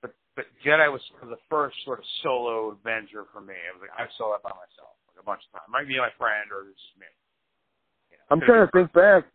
but 0.03 0.15
but 0.37 0.47
Jedi 0.65 0.87
was 0.91 1.03
sort 1.11 1.25
of 1.25 1.31
the 1.31 1.43
first 1.51 1.77
sort 1.85 1.99
of 1.99 2.07
solo 2.23 2.73
adventure 2.73 3.27
for 3.33 3.41
me. 3.41 3.55
I 3.55 3.75
was 3.75 3.83
like, 3.83 3.95
I 3.97 4.07
saw 4.19 4.33
that 4.33 4.43
by 4.43 4.55
myself 4.55 4.95
like 5.11 5.19
a 5.19 5.27
bunch 5.27 5.43
of 5.47 5.51
times. 5.59 5.71
Might 5.71 5.89
be 5.89 5.99
my 5.99 6.15
friend 6.19 6.51
or 6.55 6.71
just 6.71 6.95
me. 6.99 7.11
You 8.11 8.19
know, 8.19 8.27
I'm 8.31 8.41
trying 8.43 8.67
to 8.67 8.71
think 8.71 8.93
back. 8.95 9.27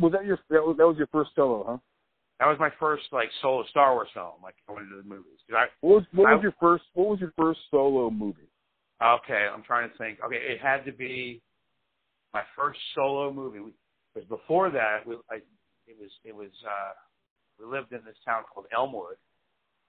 Was 0.00 0.12
that 0.12 0.26
your 0.26 0.38
that 0.50 0.62
was, 0.62 0.76
that 0.78 0.86
was 0.86 0.98
your 0.98 1.10
first 1.10 1.30
solo, 1.34 1.64
huh? 1.66 1.78
That 2.38 2.46
was 2.46 2.58
my 2.60 2.70
first 2.78 3.04
like 3.12 3.30
solo 3.40 3.64
Star 3.70 3.94
Wars 3.94 4.08
film, 4.12 4.42
like 4.42 4.54
going 4.68 4.88
to 4.90 4.96
the 5.02 5.08
movies. 5.08 5.38
I 5.50 5.66
What 5.80 6.02
was 6.02 6.04
what 6.12 6.34
was 6.34 6.42
your 6.42 6.54
first 6.60 6.84
what 6.94 7.08
was 7.08 7.20
your 7.20 7.32
first 7.38 7.60
solo 7.70 8.10
movie? 8.10 8.50
okay, 9.02 9.46
I'm 9.52 9.62
trying 9.62 9.90
to 9.90 9.96
think. 9.98 10.18
Okay, 10.24 10.36
it 10.36 10.60
had 10.60 10.84
to 10.84 10.92
be 10.92 11.42
my 12.36 12.44
first 12.52 12.78
solo 12.94 13.32
movie. 13.32 13.72
Because 14.12 14.28
before 14.28 14.68
that, 14.70 15.06
we, 15.06 15.16
I, 15.32 15.40
it 15.88 15.96
was 15.96 16.12
it 16.24 16.36
was 16.36 16.52
uh, 16.68 16.92
we 17.58 17.64
lived 17.64 17.92
in 17.92 18.04
this 18.04 18.20
town 18.24 18.44
called 18.52 18.66
Elmwood, 18.76 19.16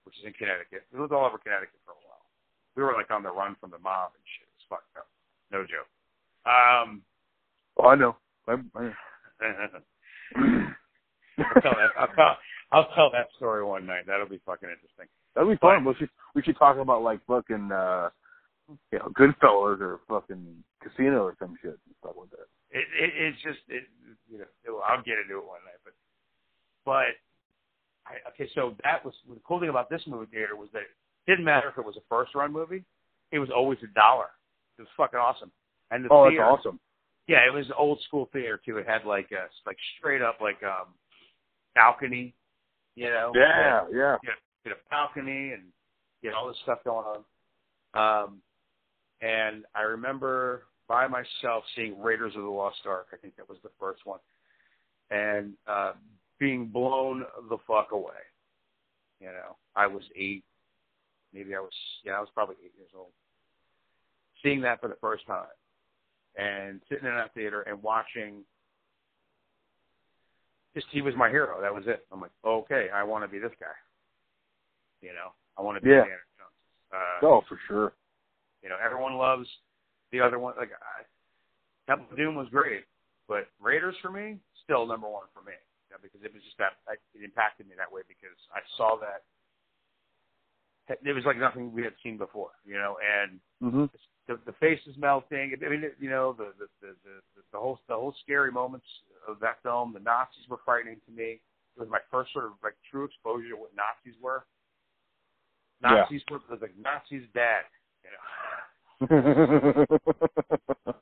which 0.03 0.15
is 0.19 0.23
in 0.23 0.33
Connecticut. 0.33 0.87
We 0.93 0.99
lived 0.99 1.11
all 1.11 1.27
over 1.27 1.37
Connecticut 1.37 1.79
for 1.83 1.91
a 1.91 2.01
while. 2.07 2.23
We 2.75 2.83
were 2.83 2.93
like 2.93 3.11
on 3.11 3.23
the 3.23 3.31
run 3.31 3.55
from 3.59 3.71
the 3.71 3.79
mob 3.79 4.15
and 4.15 4.23
shit. 4.39 4.47
It's 4.55 4.63
fucked 4.69 4.95
up. 4.95 5.07
No 5.51 5.63
joke. 5.67 5.91
Um, 6.47 7.03
Oh, 7.79 7.87
I 7.87 7.95
know. 7.95 8.15
I, 8.47 8.53
I, 11.99 12.07
tell, 12.15 12.37
I'll 12.71 12.89
tell 12.95 13.11
that 13.11 13.27
story 13.35 13.63
one 13.63 13.85
night. 13.85 14.03
That'll 14.07 14.27
be 14.27 14.41
fucking 14.45 14.69
interesting. 14.69 15.05
That'd 15.35 15.49
be 15.49 15.57
fun. 15.57 15.85
We 15.85 15.93
should 15.99 16.09
we 16.33 16.41
should 16.41 16.57
talk 16.57 16.77
about 16.77 17.03
like 17.03 17.19
fucking 17.27 17.71
uh 17.71 18.09
you 18.91 18.99
know, 18.99 19.11
Goodfellas 19.17 19.81
or 19.81 19.99
fucking 20.07 20.63
Casino 20.83 21.23
or 21.23 21.35
some 21.39 21.55
shit 21.61 21.71
and 21.71 21.95
stuff 21.99 22.15
like 22.17 22.29
that. 22.31 22.47
It, 22.71 22.85
it 22.99 23.11
it's 23.15 23.41
just 23.41 23.59
it 23.69 23.83
you 24.29 24.39
know 24.39 24.45
it, 24.63 24.71
I'll 24.87 25.03
get 25.03 25.19
into 25.19 25.39
it 25.39 25.47
one 25.47 25.63
night, 25.65 25.79
but 25.83 25.93
but 26.85 27.15
I, 28.05 28.19
okay, 28.31 28.49
so 28.55 28.75
that 28.83 29.03
was 29.03 29.13
the 29.27 29.39
cool 29.47 29.59
thing 29.59 29.69
about 29.69 29.89
this 29.89 30.01
movie 30.07 30.27
theater 30.31 30.55
was 30.55 30.69
that 30.73 30.83
it 30.83 30.91
didn't 31.27 31.45
matter 31.45 31.69
if 31.69 31.77
it 31.77 31.85
was 31.85 31.97
a 31.97 32.05
first 32.09 32.35
run 32.35 32.51
movie, 32.51 32.83
it 33.31 33.39
was 33.39 33.49
always 33.53 33.79
a 33.83 33.93
dollar. 33.93 34.27
It 34.77 34.83
was 34.83 34.89
fucking 34.95 35.19
awesome. 35.19 35.51
And 35.91 36.05
the 36.05 36.09
Oh, 36.11 36.29
theater, 36.29 36.43
that's 36.43 36.59
awesome. 36.59 36.79
Yeah, 37.27 37.39
it 37.47 37.53
was 37.53 37.65
old 37.77 38.01
school 38.07 38.29
theater 38.31 38.59
too. 38.63 38.77
It 38.77 38.87
had 38.87 39.05
like 39.05 39.31
a 39.31 39.47
like 39.65 39.77
straight 39.97 40.21
up 40.21 40.39
like 40.41 40.61
um 40.63 40.87
balcony, 41.75 42.33
you 42.95 43.09
know. 43.09 43.31
Yeah, 43.35 43.85
yeah. 43.91 44.17
you 44.23 44.29
know, 44.29 44.39
get 44.63 44.73
a 44.73 44.89
balcony 44.89 45.51
and 45.53 45.63
get 46.23 46.33
all 46.33 46.47
this 46.47 46.57
stuff 46.63 46.79
going 46.83 47.05
on. 47.05 47.23
Um, 47.93 48.41
and 49.21 49.63
I 49.75 49.81
remember 49.81 50.63
by 50.87 51.07
myself 51.07 51.63
seeing 51.75 52.01
Raiders 52.01 52.33
of 52.35 52.43
the 52.43 52.49
Lost 52.49 52.79
Ark. 52.85 53.07
I 53.13 53.17
think 53.17 53.35
that 53.37 53.49
was 53.49 53.57
the 53.63 53.71
first 53.79 54.05
one, 54.05 54.19
and 55.11 55.53
uh, 55.67 55.93
being 56.39 56.67
blown 56.67 57.23
the 57.49 57.57
fuck 57.67 57.91
away. 57.91 58.13
You 59.19 59.27
know, 59.27 59.55
I 59.75 59.87
was 59.87 60.03
eight, 60.15 60.43
maybe 61.33 61.55
I 61.55 61.59
was 61.59 61.71
yeah, 62.05 62.13
I 62.13 62.19
was 62.19 62.29
probably 62.33 62.55
eight 62.63 62.73
years 62.77 62.91
old. 62.95 63.11
Seeing 64.43 64.61
that 64.61 64.79
for 64.79 64.87
the 64.87 64.97
first 65.01 65.25
time, 65.25 65.47
and 66.37 66.79
sitting 66.89 67.07
in 67.07 67.15
that 67.15 67.33
theater 67.33 67.61
and 67.61 67.81
watching. 67.81 68.43
Just 70.75 70.87
he 70.91 71.01
was 71.01 71.15
my 71.15 71.27
hero. 71.29 71.59
That 71.59 71.73
was 71.73 71.85
it. 71.87 72.05
I'm 72.11 72.21
like, 72.21 72.29
okay, 72.45 72.87
I 72.93 73.03
want 73.03 73.23
to 73.23 73.27
be 73.27 73.39
this 73.39 73.51
guy. 73.59 73.65
You 75.01 75.09
know, 75.09 75.33
I 75.57 75.63
want 75.63 75.77
to 75.77 75.81
be 75.81 75.89
Yeah. 75.89 76.01
Indiana 76.01 76.21
Jones. 76.37 76.51
Uh, 76.93 77.25
Oh, 77.25 77.41
for 77.49 77.59
sure. 77.67 77.93
You 78.67 78.75
know, 78.75 78.83
everyone 78.83 79.15
loves 79.15 79.47
the 80.11 80.19
other 80.19 80.43
one. 80.43 80.51
Like, 80.59 80.75
I, 80.75 81.07
Temple 81.87 82.11
of 82.11 82.17
Doom 82.19 82.35
was 82.35 82.51
great, 82.51 82.83
but 83.31 83.47
Raiders 83.63 83.95
for 84.01 84.11
me 84.11 84.43
still 84.67 84.83
number 84.83 85.07
one 85.07 85.31
for 85.31 85.39
me. 85.39 85.55
You 85.87 85.95
know, 85.95 86.03
because 86.03 86.19
it 86.19 86.35
was 86.35 86.43
just 86.43 86.59
that 86.59 86.75
I, 86.83 86.99
it 87.15 87.23
impacted 87.23 87.71
me 87.71 87.79
that 87.79 87.87
way 87.87 88.03
because 88.11 88.35
I 88.51 88.59
saw 88.75 88.99
that 88.99 89.23
it 90.99 91.15
was 91.15 91.23
like 91.23 91.39
nothing 91.39 91.71
we 91.71 91.79
had 91.87 91.95
seen 92.03 92.19
before. 92.19 92.51
You 92.67 92.75
know, 92.75 92.99
and 92.99 93.39
Mhm. 93.63 93.87
the, 94.27 94.35
the 94.43 94.51
faces 94.59 94.99
melting. 94.99 95.55
I 95.55 95.69
mean, 95.69 95.87
you 95.95 96.09
know, 96.09 96.35
the 96.35 96.51
the, 96.59 96.67
the 96.83 96.91
the 97.07 97.41
the 97.55 97.57
whole 97.57 97.79
the 97.87 97.95
whole 97.95 98.13
scary 98.19 98.51
moments 98.51 98.87
of 99.31 99.39
that 99.39 99.63
film. 99.63 99.93
The 99.93 100.03
Nazis 100.03 100.43
were 100.49 100.59
frightening 100.65 100.99
to 101.07 101.11
me. 101.15 101.39
It 101.39 101.79
was 101.79 101.87
my 101.87 102.03
first 102.11 102.33
sort 102.33 102.51
of 102.51 102.59
like 102.61 102.75
true 102.91 103.05
exposure 103.05 103.47
to 103.47 103.55
what 103.55 103.71
Nazis 103.79 104.19
were. 104.19 104.43
Yeah. 105.81 106.03
Nazis 106.03 106.21
were 106.29 106.43
was 106.51 106.59
like 106.59 106.75
Nazis 106.75 107.23
bad. 107.33 107.63
You 108.03 108.11
know. 108.11 108.19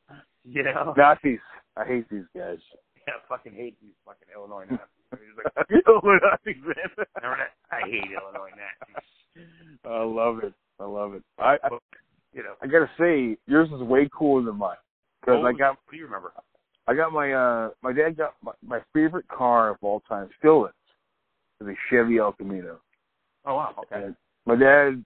You 0.46 0.64
know. 0.64 0.94
Nazis. 0.96 1.40
I 1.76 1.86
hate 1.86 2.08
these 2.10 2.24
guys. 2.36 2.60
Yeah, 3.08 3.16
I 3.16 3.28
fucking 3.28 3.54
hate 3.54 3.76
these 3.82 3.96
fucking 4.06 4.28
Illinois 4.34 4.66
Nazis. 4.70 4.88
I 5.12 5.16
mean, 5.16 5.26
it's 5.36 5.56
like, 5.58 5.68
what 6.04 6.22
Nazis, 6.22 6.62
man. 6.64 6.76
I 7.72 7.80
hate 7.82 8.12
Illinois 8.14 8.52
Nazis. 8.56 9.04
I 9.86 10.04
love 10.04 10.44
it. 10.44 10.54
I 10.80 10.86
love 10.86 11.16
it. 11.16 11.24
I, 11.40 11.58
I 11.64 11.70
You 12.34 12.44
know. 12.44 12.54
I 12.62 12.68
gotta 12.68 12.90
say, 12.98 13.38
yours 13.48 13.70
is 13.74 13.82
way 13.82 14.08
cooler 14.18 14.44
than 14.46 14.58
mine. 14.58 14.78
Because 15.22 15.42
What 15.42 15.56
I 15.56 15.58
got 15.58 15.70
What 15.70 15.92
do 15.92 15.98
you 15.98 16.06
remember? 16.06 16.32
I 16.88 16.94
got 16.94 17.12
my 17.12 17.34
uh 17.34 17.72
my 17.82 17.92
dad 17.92 18.16
got 18.16 18.36
my, 18.44 18.52
my 18.66 18.80
favorite 18.94 19.28
car 19.28 19.72
of 19.72 19.78
all 19.82 20.02
time 20.02 20.30
still 20.38 20.68
is 20.68 20.74
is 21.60 21.68
a 21.68 21.74
Chevy 21.90 22.20
El 22.20 22.34
Camino. 22.34 22.80
Oh 23.46 23.56
wow. 23.56 23.74
Okay. 23.80 24.06
And 24.06 24.16
my 24.46 24.56
dad 24.56 25.04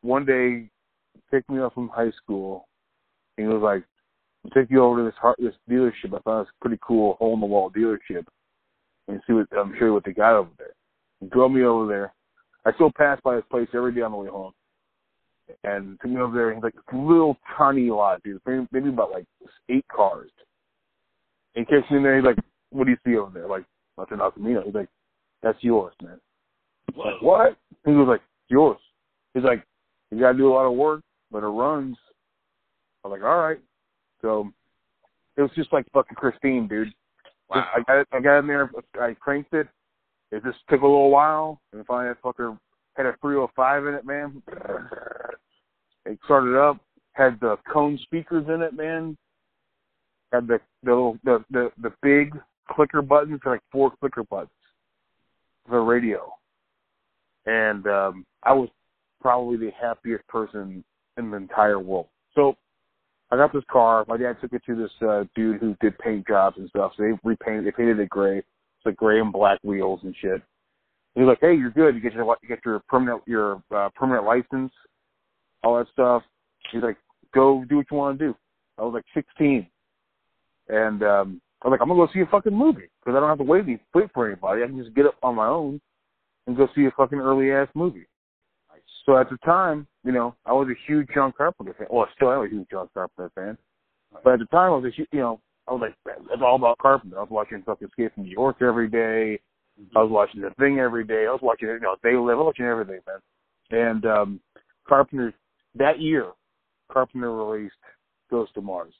one 0.00 0.24
day 0.24 0.70
picked 1.30 1.50
me 1.50 1.60
up 1.60 1.74
from 1.74 1.88
high 1.88 2.10
school 2.22 2.68
and 3.36 3.46
he 3.46 3.52
was 3.52 3.62
like, 3.62 3.84
I'll 4.44 4.50
take 4.50 4.70
you 4.70 4.82
over 4.82 4.98
to 4.98 5.04
this 5.04 5.18
heart 5.20 5.36
this 5.38 5.54
dealership. 5.68 6.14
I 6.14 6.18
thought 6.20 6.40
it 6.40 6.46
was 6.46 6.46
a 6.48 6.64
pretty 6.64 6.80
cool 6.86 7.14
hole 7.14 7.34
in 7.34 7.40
the 7.40 7.46
wall 7.46 7.70
dealership 7.70 8.24
and 9.08 9.20
see 9.26 9.32
what 9.32 9.46
I'm 9.56 9.74
sure 9.78 9.92
what 9.92 10.04
they 10.04 10.12
got 10.12 10.36
over 10.36 10.50
there. 10.58 10.74
He 11.20 11.26
drove 11.26 11.52
me 11.52 11.62
over 11.62 11.86
there. 11.86 12.12
I 12.64 12.72
still 12.74 12.92
pass 12.96 13.18
by 13.22 13.36
his 13.36 13.44
place 13.50 13.68
every 13.74 13.92
day 13.92 14.02
on 14.02 14.12
the 14.12 14.16
way 14.16 14.28
home. 14.28 14.52
And 15.62 15.98
took 16.00 16.10
me 16.10 16.20
over 16.20 16.34
there 16.34 16.50
and 16.50 16.56
he's 16.56 16.64
like 16.64 16.74
this 16.74 16.82
little 16.92 17.36
tiny 17.56 17.88
lot, 17.90 18.22
dude. 18.22 18.40
Maybe, 18.46 18.66
maybe 18.72 18.88
about 18.88 19.12
like 19.12 19.24
eight 19.68 19.86
cars. 19.88 20.30
And 21.54 21.66
he 21.66 21.74
kicks 21.74 21.90
me 21.90 21.98
in 21.98 22.02
there, 22.02 22.16
he's 22.16 22.24
like, 22.24 22.38
What 22.70 22.84
do 22.84 22.90
you 22.90 22.98
see 23.06 23.16
over 23.16 23.30
there? 23.30 23.48
Like, 23.48 23.64
that's 23.96 24.10
an 24.10 24.20
El 24.20 24.32
Camino. 24.32 24.62
He's 24.64 24.74
like, 24.74 24.88
That's 25.42 25.58
yours, 25.60 25.94
man. 26.02 26.18
Like, 26.96 27.22
what? 27.22 27.56
He 27.84 27.92
was 27.92 28.08
like, 28.08 28.22
yours. 28.48 28.78
He's 29.34 29.44
like, 29.44 29.64
you 30.10 30.20
gotta 30.20 30.38
do 30.38 30.48
a 30.48 30.54
lot 30.54 30.66
of 30.66 30.74
work, 30.74 31.02
but 31.30 31.42
it 31.42 31.46
runs. 31.46 31.96
I 33.04 33.08
was 33.08 33.18
like, 33.18 33.28
all 33.28 33.38
right. 33.38 33.58
So 34.22 34.50
it 35.36 35.42
was 35.42 35.50
just 35.54 35.72
like 35.72 35.86
fucking 35.92 36.16
Christine, 36.16 36.68
dude. 36.68 36.92
Wow. 37.48 37.66
I 37.74 37.80
got 37.82 37.98
it, 38.00 38.08
I 38.12 38.20
got 38.20 38.38
in 38.40 38.46
there, 38.46 38.70
I 39.00 39.14
cranked 39.14 39.54
it. 39.54 39.68
It 40.32 40.42
just 40.42 40.58
took 40.68 40.80
a 40.80 40.86
little 40.86 41.10
while, 41.10 41.60
and 41.72 41.86
finally 41.86 42.08
that 42.08 42.22
fucker 42.22 42.58
had 42.96 43.06
a 43.06 43.14
305 43.20 43.86
in 43.86 43.94
it, 43.94 44.04
man. 44.04 44.42
It 46.04 46.18
started 46.24 46.58
up, 46.58 46.78
had 47.12 47.38
the 47.40 47.56
cone 47.72 47.98
speakers 48.02 48.46
in 48.48 48.62
it, 48.62 48.74
man. 48.74 49.16
Had 50.32 50.48
the 50.48 50.60
the 50.82 50.90
little, 50.90 51.18
the, 51.24 51.44
the 51.50 51.70
the 51.80 51.92
big 52.02 52.36
clicker 52.70 53.02
buttons, 53.02 53.40
like 53.46 53.60
four 53.70 53.92
clicker 54.00 54.24
buttons 54.24 54.50
for 55.66 55.76
the 55.76 55.82
radio 55.82 56.32
and 57.46 57.86
um 57.86 58.26
I 58.42 58.52
was 58.52 58.68
probably 59.20 59.56
the 59.56 59.70
happiest 59.80 60.26
person 60.28 60.84
in 61.16 61.30
the 61.30 61.36
entire 61.36 61.78
world. 61.78 62.08
So 62.34 62.56
I 63.30 63.36
got 63.36 63.52
this 63.52 63.64
car. 63.70 64.04
My 64.06 64.16
dad 64.16 64.36
took 64.40 64.52
it 64.52 64.62
to 64.66 64.76
this 64.76 64.90
uh, 65.06 65.24
dude 65.34 65.60
who 65.60 65.76
did 65.80 65.98
paint 65.98 66.26
jobs 66.26 66.56
and 66.58 66.68
stuff. 66.68 66.92
So 66.96 67.02
they 67.02 67.12
repainted, 67.24 67.66
they 67.66 67.72
painted 67.72 67.98
it 67.98 68.08
gray. 68.08 68.38
It's 68.38 68.46
like 68.84 68.96
gray 68.96 69.20
and 69.20 69.32
black 69.32 69.58
wheels 69.64 70.00
and 70.04 70.14
shit. 70.20 70.32
And 70.32 71.24
he's 71.24 71.26
like, 71.26 71.38
"Hey, 71.40 71.54
you're 71.54 71.70
good. 71.70 71.94
You 71.94 72.00
get 72.00 72.12
your 72.12 72.36
you 72.42 72.48
get 72.48 72.60
your 72.64 72.80
permanent 72.88 73.22
your 73.26 73.62
uh, 73.74 73.88
permanent 73.96 74.24
license, 74.24 74.72
all 75.64 75.78
that 75.78 75.88
stuff." 75.92 76.22
He's 76.70 76.82
like, 76.82 76.98
"Go 77.34 77.64
do 77.68 77.78
what 77.78 77.86
you 77.90 77.96
want 77.96 78.18
to 78.18 78.26
do." 78.26 78.36
I 78.78 78.82
was 78.82 78.92
like 78.92 79.04
16, 79.14 79.66
and 80.68 81.02
um 81.02 81.40
I 81.62 81.68
was 81.68 81.72
like, 81.72 81.80
"I'm 81.80 81.88
gonna 81.88 82.06
go 82.06 82.12
see 82.12 82.20
a 82.20 82.26
fucking 82.26 82.54
movie 82.54 82.90
because 83.00 83.16
I 83.16 83.20
don't 83.20 83.28
have 83.30 83.38
to 83.38 83.44
wait 83.44 83.64
wait 83.94 84.10
for 84.12 84.26
anybody. 84.26 84.62
I 84.62 84.66
can 84.66 84.78
just 84.78 84.94
get 84.94 85.06
up 85.06 85.16
on 85.22 85.34
my 85.34 85.48
own 85.48 85.80
and 86.46 86.56
go 86.56 86.68
see 86.76 86.84
a 86.84 86.90
fucking 86.92 87.18
early 87.18 87.50
ass 87.50 87.68
movie." 87.74 88.06
So 89.06 89.16
at 89.16 89.30
the 89.30 89.36
time, 89.38 89.86
you 90.04 90.12
know, 90.12 90.34
I 90.44 90.52
was 90.52 90.68
a 90.68 90.74
huge 90.86 91.08
John 91.14 91.32
Carpenter 91.36 91.74
fan. 91.78 91.86
Well, 91.90 92.06
still 92.16 92.32
am 92.32 92.42
a 92.44 92.48
huge 92.48 92.68
John 92.70 92.88
Carpenter 92.92 93.30
fan. 93.34 93.56
But 94.24 94.34
at 94.34 94.38
the 94.40 94.46
time, 94.46 94.72
I 94.72 94.76
was 94.76 94.84
a, 94.84 94.96
hu- 94.96 95.06
you 95.12 95.20
know, 95.20 95.40
I 95.68 95.72
was 95.72 95.80
like, 95.82 96.16
it's 96.32 96.42
all 96.42 96.56
about 96.56 96.78
Carpenter. 96.78 97.16
I 97.16 97.20
was 97.20 97.30
watching 97.30 97.62
fucking 97.64 97.88
Escape 97.88 98.14
from 98.14 98.24
New 98.24 98.30
York 98.30 98.56
every 98.60 98.88
day. 98.88 99.40
I 99.94 100.02
was 100.02 100.10
watching 100.10 100.40
The 100.40 100.50
Thing 100.58 100.78
every 100.78 101.04
day. 101.04 101.26
I 101.28 101.32
was 101.32 101.40
watching, 101.42 101.68
you 101.68 101.80
know, 101.80 101.96
They 102.02 102.14
Live. 102.14 102.36
I 102.36 102.40
was 102.40 102.46
watching 102.46 102.64
everything, 102.66 103.00
man. 103.06 103.20
And 103.70 104.06
um 104.06 104.40
Carpenter, 104.88 105.34
that 105.74 106.00
year, 106.00 106.30
Carpenter 106.90 107.32
released 107.34 107.74
Ghost 108.30 108.52
of 108.56 108.64
Mars. 108.64 108.94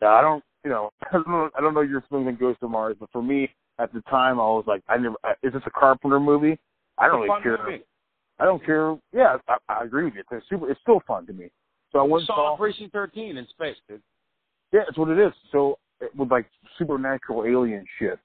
Now, 0.00 0.14
I 0.16 0.22
don't, 0.22 0.42
you 0.64 0.70
know, 0.70 0.90
I 1.02 1.12
don't 1.12 1.28
know, 1.28 1.50
I 1.56 1.60
don't 1.60 1.74
know 1.74 1.82
your 1.82 2.02
feeling 2.08 2.26
on 2.26 2.36
Ghost 2.36 2.58
of 2.62 2.70
Mars, 2.70 2.96
but 2.98 3.10
for 3.12 3.22
me, 3.22 3.50
at 3.78 3.92
the 3.92 4.00
time, 4.02 4.40
I 4.40 4.44
was 4.44 4.64
like, 4.66 4.82
I 4.88 4.96
never, 4.96 5.16
is 5.42 5.52
this 5.52 5.62
a 5.66 5.70
Carpenter 5.70 6.18
movie? 6.20 6.58
I 6.98 7.06
don't 7.06 7.22
It's 7.22 7.30
really 7.30 7.42
care. 7.42 7.58
movie. 7.64 7.84
I 8.40 8.44
don't 8.44 8.64
care. 8.64 8.96
Yeah, 9.12 9.36
I, 9.48 9.56
I 9.68 9.84
agree 9.84 10.04
with 10.04 10.14
you. 10.14 10.22
It's 10.32 10.48
super. 10.48 10.70
It's 10.70 10.80
still 10.80 11.02
fun 11.06 11.26
to 11.26 11.32
me. 11.32 11.50
So 11.92 11.98
I 11.98 12.02
went 12.02 12.26
Saw. 12.26 12.56
Precinct 12.56 12.92
13 12.92 13.36
in 13.36 13.46
space, 13.48 13.76
dude. 13.88 14.00
Yeah, 14.72 14.82
it's 14.88 14.96
what 14.96 15.08
it 15.08 15.18
is. 15.18 15.32
So 15.52 15.78
it, 16.00 16.14
with 16.16 16.30
like 16.30 16.46
supernatural 16.78 17.44
alien 17.44 17.84
shit, 17.98 18.18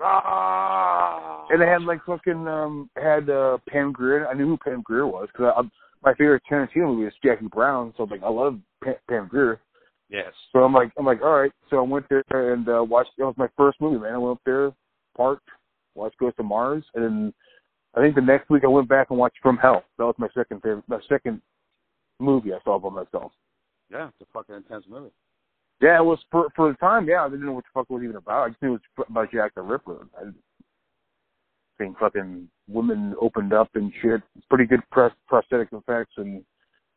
Ah. 0.00 1.44
and 1.50 1.60
they 1.60 1.66
had 1.66 1.82
like 1.82 2.04
fucking 2.06 2.46
um 2.46 2.88
had 2.96 3.28
uh 3.28 3.58
Pam 3.68 3.92
Grier. 3.92 4.28
I 4.28 4.34
knew 4.34 4.46
who 4.46 4.56
Pam 4.58 4.82
Grier 4.82 5.06
was 5.06 5.28
because 5.32 5.52
I, 5.56 5.60
I, 5.60 5.64
my 6.02 6.14
favorite 6.14 6.42
Tarantino 6.50 6.86
movie 6.94 7.06
is 7.06 7.14
Jackie 7.24 7.48
Brown. 7.48 7.92
So 7.96 8.04
like 8.04 8.22
I 8.22 8.28
love 8.28 8.58
Pam, 8.82 8.94
Pam 9.08 9.28
Grier. 9.28 9.60
Yes. 10.08 10.32
So 10.52 10.60
I'm 10.60 10.72
like 10.72 10.92
I'm 10.96 11.04
like 11.04 11.20
all 11.22 11.32
right. 11.40 11.52
So 11.68 11.78
I 11.78 11.82
went 11.82 12.06
there 12.08 12.52
and 12.52 12.68
uh, 12.68 12.84
watched. 12.88 13.10
It 13.18 13.24
was 13.24 13.34
my 13.36 13.48
first 13.56 13.80
movie, 13.80 13.98
man. 13.98 14.14
I 14.14 14.18
went 14.18 14.36
up 14.36 14.42
there, 14.46 14.72
parked, 15.16 15.48
watched 15.94 16.18
Ghost 16.18 16.36
of 16.38 16.46
Mars, 16.46 16.84
and 16.94 17.04
then 17.04 17.34
I 17.94 18.00
think 18.00 18.14
the 18.14 18.20
next 18.20 18.50
week 18.50 18.64
I 18.64 18.68
went 18.68 18.88
back 18.88 19.08
and 19.10 19.18
watched 19.18 19.38
From 19.42 19.56
Hell. 19.56 19.82
That 19.98 20.04
was 20.04 20.14
my 20.18 20.28
second 20.34 20.62
favorite, 20.62 20.84
my 20.88 21.00
second 21.08 21.40
movie 22.20 22.52
I 22.52 22.58
saw 22.64 22.78
by 22.78 22.90
myself. 22.90 23.32
Yeah, 23.90 24.08
it's 24.08 24.20
a 24.28 24.32
fucking 24.32 24.54
intense 24.54 24.84
movie. 24.88 25.10
Yeah, 25.80 25.98
it 25.98 26.04
was 26.04 26.18
for 26.30 26.48
for 26.56 26.70
the 26.70 26.76
time. 26.78 27.08
Yeah, 27.08 27.24
I 27.24 27.28
didn't 27.28 27.46
know 27.46 27.52
what 27.52 27.64
the 27.64 27.70
fuck 27.72 27.86
it 27.88 27.92
was 27.92 28.02
even 28.02 28.16
about. 28.16 28.44
I 28.44 28.48
just 28.50 28.60
knew 28.62 28.74
it 28.74 28.80
was 28.96 29.06
about 29.08 29.32
Jack 29.32 29.54
the 29.54 29.62
Ripper. 29.62 30.06
I 30.18 30.24
think 31.78 31.98
fucking 31.98 32.48
women 32.68 33.14
opened 33.20 33.52
up 33.52 33.70
and 33.74 33.92
shit. 34.02 34.20
Pretty 34.50 34.64
good 34.66 34.80
pros- 34.90 35.12
prosthetic 35.28 35.68
effects 35.72 36.12
and 36.16 36.44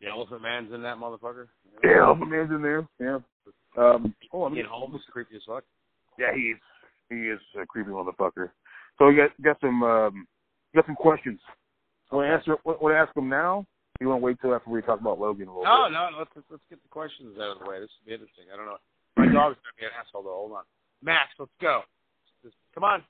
The 0.01 0.07
Elephant 0.07 0.41
Man's 0.41 0.73
in 0.73 0.81
that 0.81 0.97
motherfucker. 0.97 1.47
yeah, 1.83 1.99
Elephant 2.01 2.31
Man's 2.31 2.49
in 2.51 2.61
there. 2.61 2.87
Yeah. 2.99 3.19
Um. 3.77 4.13
Oh, 4.33 4.45
I 4.45 4.49
mean, 4.49 4.57
Ian 4.59 4.67
Holmes, 4.69 5.01
creepy 5.11 5.35
as 5.35 5.43
fuck. 5.47 5.63
yeah, 6.19 6.33
he's 6.35 6.55
he 7.09 7.27
is 7.29 7.39
a 7.61 7.65
creepy 7.65 7.91
motherfucker. 7.91 8.49
So 8.97 9.07
we 9.07 9.15
got 9.15 9.29
got 9.43 9.59
some 9.61 9.83
um, 9.83 10.27
got 10.75 10.85
some 10.85 10.95
questions. 10.95 11.39
Want 12.11 12.27
to 12.27 12.33
answer? 12.33 12.57
Want 12.65 12.93
to 12.93 12.97
ask 12.99 13.13
them 13.13 13.29
now? 13.29 13.65
You 13.99 14.07
want 14.09 14.19
to 14.21 14.25
wait 14.25 14.37
till 14.41 14.53
after 14.55 14.69
we 14.69 14.81
talk 14.81 14.99
about 14.99 15.19
Logan 15.19 15.47
a 15.47 15.51
little 15.51 15.63
No, 15.63 15.85
bit? 15.87 15.93
no, 15.93 16.09
let's 16.17 16.31
let's 16.49 16.63
get 16.69 16.81
the 16.81 16.89
questions 16.89 17.37
out 17.39 17.55
of 17.55 17.59
the 17.63 17.69
way. 17.69 17.79
This 17.79 17.89
will 18.01 18.07
be 18.09 18.13
interesting. 18.13 18.45
I 18.51 18.57
don't 18.57 18.65
know. 18.65 18.77
My 19.15 19.25
dog's 19.31 19.55
gonna 19.61 19.77
be 19.79 19.85
an 19.85 19.91
asshole 19.99 20.23
though. 20.23 20.35
Hold 20.35 20.51
on, 20.53 20.63
Max. 21.03 21.29
Let's 21.39 21.51
go. 21.61 21.81
Just- 22.43 22.55
Come 22.73 22.83
on. 22.83 23.03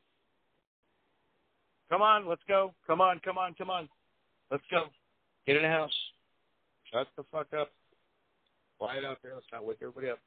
Come 1.90 2.02
on, 2.02 2.28
let's 2.28 2.42
go. 2.48 2.74
Come 2.88 3.02
on, 3.02 3.20
come 3.24 3.38
on, 3.38 3.54
come 3.56 3.70
on. 3.70 3.90
Let's 4.50 4.64
go. 4.72 4.86
Get 5.46 5.56
in 5.58 5.64
the 5.64 5.68
house. 5.70 5.92
Shut 6.92 7.08
the 7.18 7.24
fuck 7.32 7.48
up. 7.60 7.72
Quiet 8.80 9.04
out 9.06 9.18
there. 9.24 9.34
Let's 9.36 9.46
not 9.52 9.66
wake 9.66 9.78
everybody 9.82 10.10
up. 10.10 10.20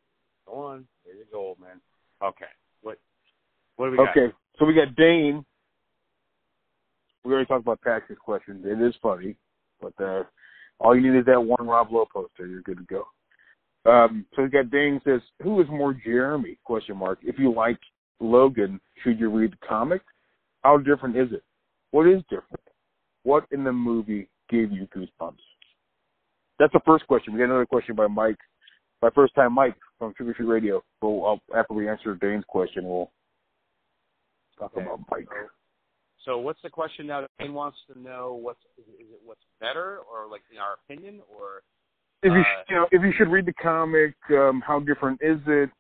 Go 0.47 0.55
on. 0.55 0.87
There 1.05 1.15
you 1.15 1.25
go, 1.33 1.39
old 1.39 1.61
man. 1.61 1.81
Okay. 2.23 2.45
What? 2.83 2.99
What 3.77 3.87
do 3.87 3.91
we 3.93 3.97
got? 3.99 4.11
Okay, 4.11 4.33
so 4.59 4.65
we 4.65 4.75
got 4.75 4.95
Dane. 4.97 5.45
We 7.25 7.33
already 7.33 7.47
talked 7.47 7.63
about 7.63 7.81
Pax's 7.81 8.19
question. 8.21 8.63
It 8.65 8.81
is 8.87 8.95
funny, 9.03 9.37
but 9.81 9.95
uh, 10.03 10.25
all 10.79 10.95
you 10.95 11.01
need 11.11 11.19
is 11.19 11.27
that 11.27 11.41
one 11.41 11.67
Rob 11.67 11.91
Lowe 11.91 12.07
poster. 12.13 12.47
You're 12.47 12.63
good 12.63 12.79
to 12.79 12.85
go. 12.85 13.05
Um, 13.91 14.27
so 14.35 14.43
we 14.43 14.49
got 14.49 14.71
Dane 14.71 15.01
says, 15.05 15.21
"Who 15.43 15.61
is 15.61 15.69
more 15.69 15.95
Jeremy?" 15.95 16.59
Question 16.65 16.97
mark. 16.97 17.19
If 17.23 17.39
you 17.39 17.53
like 17.53 17.79
Logan, 18.21 18.81
should 19.03 19.19
you 19.19 19.31
read 19.31 19.53
the 19.53 19.67
comic? 19.67 20.03
How 20.63 20.79
different 20.79 21.17
is 21.17 21.33
it? 21.33 21.43
What 21.91 22.07
is 22.07 22.23
different? 22.31 22.61
What 23.23 23.45
in 23.53 23.65
the 23.65 23.73
movie 23.73 24.29
gave 24.51 24.73
you 24.73 24.87
goosebumps? 24.95 25.37
That's 26.59 26.73
the 26.73 26.81
first 26.87 27.07
question. 27.07 27.33
We 27.33 27.41
got 27.41 27.47
another 27.47 27.67
question 27.67 27.95
by 27.95 28.07
Mike, 28.07 28.39
by 29.01 29.11
first 29.15 29.35
time 29.35 29.55
Mike 29.55 29.77
from 29.99 30.15
Sugar 30.17 30.35
Free 30.35 30.47
Radio. 30.47 30.83
Well, 31.03 31.41
I'll, 31.53 31.59
after 31.59 31.75
we 31.75 31.89
answer 31.89 32.15
Dane's 32.15 32.45
question, 32.47 32.85
we'll 32.85 33.11
talk 34.59 34.73
Okay. 34.77 34.85
about 34.85 35.01
Mike. 35.11 35.29
So 36.25 36.39
what's 36.39 36.61
the 36.63 36.71
question 36.71 37.07
now? 37.07 37.27
Dane 37.39 37.53
wants 37.53 37.77
to 37.93 37.99
know 38.01 38.39
what's 38.41 38.61
is 38.79 38.85
it, 38.89 39.03
is 39.03 39.09
it 39.13 39.21
what's 39.25 39.45
better 39.61 39.99
or 40.11 40.31
like 40.31 40.43
in 40.51 40.59
our 40.59 40.75
opinion 40.85 41.21
or 41.29 41.63
If 42.23 42.33
you, 42.33 42.41
Uh, 42.41 42.65
you 42.69 42.77
know, 42.77 42.87
if 42.91 43.03
you 43.03 43.13
should 43.17 43.29
read 43.29 43.45
the 43.45 43.53
comic, 43.53 44.15
um, 44.31 44.63
how 44.67 44.81
different 44.81 45.21
is 45.23 45.39
it? 45.47 45.71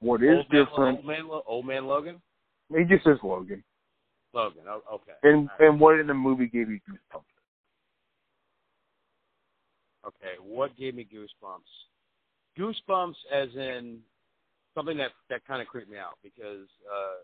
What 0.00 0.22
is 0.22 0.36
old 0.36 0.52
man, 0.52 0.64
different? 0.64 0.96
old 0.98 1.06
man, 1.06 1.40
old 1.46 1.66
man 1.66 1.86
Logan? 1.86 2.20
He 2.76 2.84
just 2.84 3.04
says 3.04 3.18
Logan. 3.22 3.62
Logan. 4.32 4.62
Oh, 4.68 4.82
okay. 4.92 5.12
And 5.22 5.48
right. 5.60 5.68
and 5.68 5.80
what 5.80 6.00
in 6.00 6.08
the 6.08 6.14
movie 6.14 6.48
gave 6.48 6.68
you 6.68 6.80
goosebumps? 6.88 7.22
Okay, 10.06 10.34
what 10.42 10.76
gave 10.76 10.94
me 10.94 11.06
goosebumps? 11.10 11.70
Goosebumps, 12.58 13.14
as 13.32 13.48
in 13.54 14.00
something 14.74 14.98
that 14.98 15.12
that 15.30 15.46
kind 15.46 15.62
of 15.62 15.68
creeped 15.68 15.90
me 15.90 15.98
out 15.98 16.18
because 16.22 16.68
uh, 16.92 17.22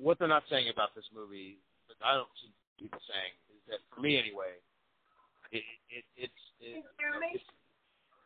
what 0.00 0.18
they're 0.18 0.28
not 0.28 0.44
saying 0.50 0.68
about 0.72 0.94
this 0.94 1.04
movie, 1.14 1.58
but 1.86 1.96
I 2.04 2.14
don't 2.14 2.30
see 2.42 2.50
people 2.78 3.00
saying, 3.06 3.32
is 3.54 3.62
that 3.70 3.80
for 3.94 4.00
me 4.00 4.18
anyway, 4.18 4.58
it, 5.52 5.62
it 5.90 6.04
it's 6.16 6.42
it, 6.60 6.82
Jeremy? 6.98 7.38
it's 7.38 7.44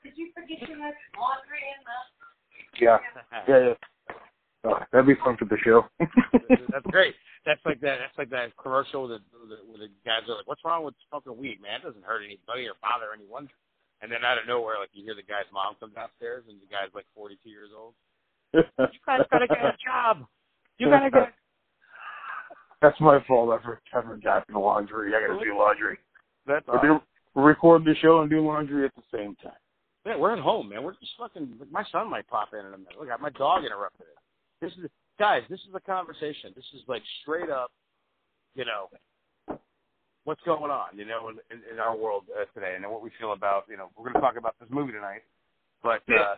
Did 0.03 0.15
you 0.17 0.33
forget 0.33 0.61
to 0.65 0.75
have 0.81 0.97
laundry 1.17 1.63
in 1.63 1.81
the? 1.85 1.99
Yeah, 2.81 2.99
yeah, 3.49 3.59
yeah. 3.73 3.79
Oh, 4.67 4.79
that'd 4.91 5.07
be 5.07 5.15
fun 5.23 5.37
for 5.39 5.47
the 5.47 5.59
show. 5.63 5.87
that's 6.01 6.87
great. 6.91 7.15
That's 7.47 7.63
like 7.65 7.81
that. 7.81 8.03
That's 8.03 8.19
like 8.19 8.31
that 8.31 8.57
commercial 8.59 9.07
with 9.07 9.19
the, 9.19 9.21
with 9.39 9.51
the, 9.55 9.59
with 9.71 9.81
the 9.87 9.91
guys 10.03 10.27
are 10.27 10.37
like, 10.37 10.49
"What's 10.51 10.65
wrong 10.65 10.83
with 10.83 10.99
smoking 11.09 11.39
weed, 11.39 11.63
man? 11.63 11.81
It 11.81 11.87
doesn't 11.87 12.05
hurt 12.05 12.27
anybody 12.27 12.67
or 12.67 12.75
bother 12.83 13.15
anyone." 13.15 13.49
And 14.03 14.11
then 14.11 14.23
out 14.23 14.39
of 14.39 14.47
nowhere, 14.47 14.79
like 14.79 14.91
you 14.95 15.03
hear 15.03 15.15
the 15.15 15.27
guy's 15.27 15.47
mom 15.55 15.75
come 15.79 15.91
downstairs, 15.95 16.45
and 16.47 16.59
the 16.59 16.71
guy's 16.71 16.91
like 16.95 17.07
42 17.15 17.49
years 17.49 17.71
old. 17.75 17.95
You 18.55 19.01
guys 19.07 19.27
gotta 19.31 19.47
get 19.47 19.65
a 19.65 19.77
job. 19.79 20.27
You 20.79 20.89
gotta 20.91 21.11
get. 21.11 21.35
That's 22.81 22.99
my 23.01 23.19
fault. 23.27 23.51
I 23.51 24.03
forgot 24.03 24.47
to 24.47 24.53
do 24.53 24.59
laundry. 24.59 25.13
I 25.15 25.27
gotta 25.27 25.45
do 25.45 25.59
laundry. 25.59 25.99
That's 26.47 26.67
We're, 26.67 26.81
doing, 26.81 27.01
we're 27.35 27.45
recording 27.45 27.87
the 27.87 27.95
show 28.01 28.21
and 28.21 28.31
doing 28.31 28.47
laundry 28.47 28.85
at 28.85 28.95
the 28.95 29.03
same 29.13 29.35
time. 29.43 29.59
Yeah, 30.07 30.17
we're 30.17 30.33
at 30.33 30.39
home, 30.39 30.71
man. 30.71 30.83
We're 30.83 30.95
just 30.95 31.13
fucking. 31.19 31.59
My 31.71 31.85
son 31.91 32.09
might 32.09 32.27
pop 32.29 32.51
in 32.53 32.61
in 32.61 32.73
a 32.73 32.79
minute. 32.79 32.95
Look, 32.99 33.09
my 33.21 33.31
dog 33.31 33.65
interrupted 33.65 34.07
it. 34.07 34.19
This 34.61 34.73
is 34.83 34.91
guys. 35.19 35.43
This 35.51 35.61
is 35.61 35.75
a 35.75 35.81
conversation. 35.81 36.53
This 36.55 36.65
is 36.75 36.83
like 36.87 37.03
straight 37.23 37.51
up, 37.51 37.71
you 38.55 38.65
know, 38.65 38.89
what's 40.25 40.41
going 40.45 40.71
on, 40.71 40.97
you 40.97 41.05
know, 41.05 41.29
in, 41.29 41.37
in, 41.51 41.63
in 41.75 41.79
our 41.81 41.97
world 41.97 42.25
uh, 42.33 42.45
today, 42.55 42.75
and 42.77 42.91
what 42.91 43.03
we 43.03 43.11
feel 43.19 43.33
about. 43.33 43.65
You 43.69 43.77
know, 43.77 43.91
we're 43.97 44.05
going 44.05 44.15
to 44.15 44.21
talk 44.21 44.37
about 44.39 44.55
this 44.61 44.69
movie 44.71 44.93
tonight, 44.93 45.23
but 45.83 46.03
uh, 46.09 46.37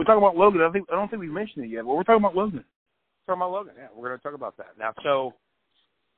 We're 0.00 0.04
talking 0.04 0.22
about 0.22 0.36
Logan. 0.36 0.62
I 0.62 0.70
think 0.72 0.88
I 0.90 0.96
don't 0.96 1.10
think 1.10 1.20
we've 1.20 1.30
mentioned 1.30 1.66
it 1.66 1.68
yet, 1.68 1.84
but 1.84 1.94
we're 1.94 2.04
talking 2.04 2.24
about 2.24 2.34
Logan. 2.34 2.64
talking 3.26 3.42
about 3.42 3.52
Logan. 3.52 3.74
Yeah, 3.76 3.88
we're 3.94 4.08
going 4.08 4.18
to 4.18 4.22
talk 4.22 4.34
about 4.34 4.56
that 4.56 4.78
now. 4.78 4.94
So, 5.02 5.34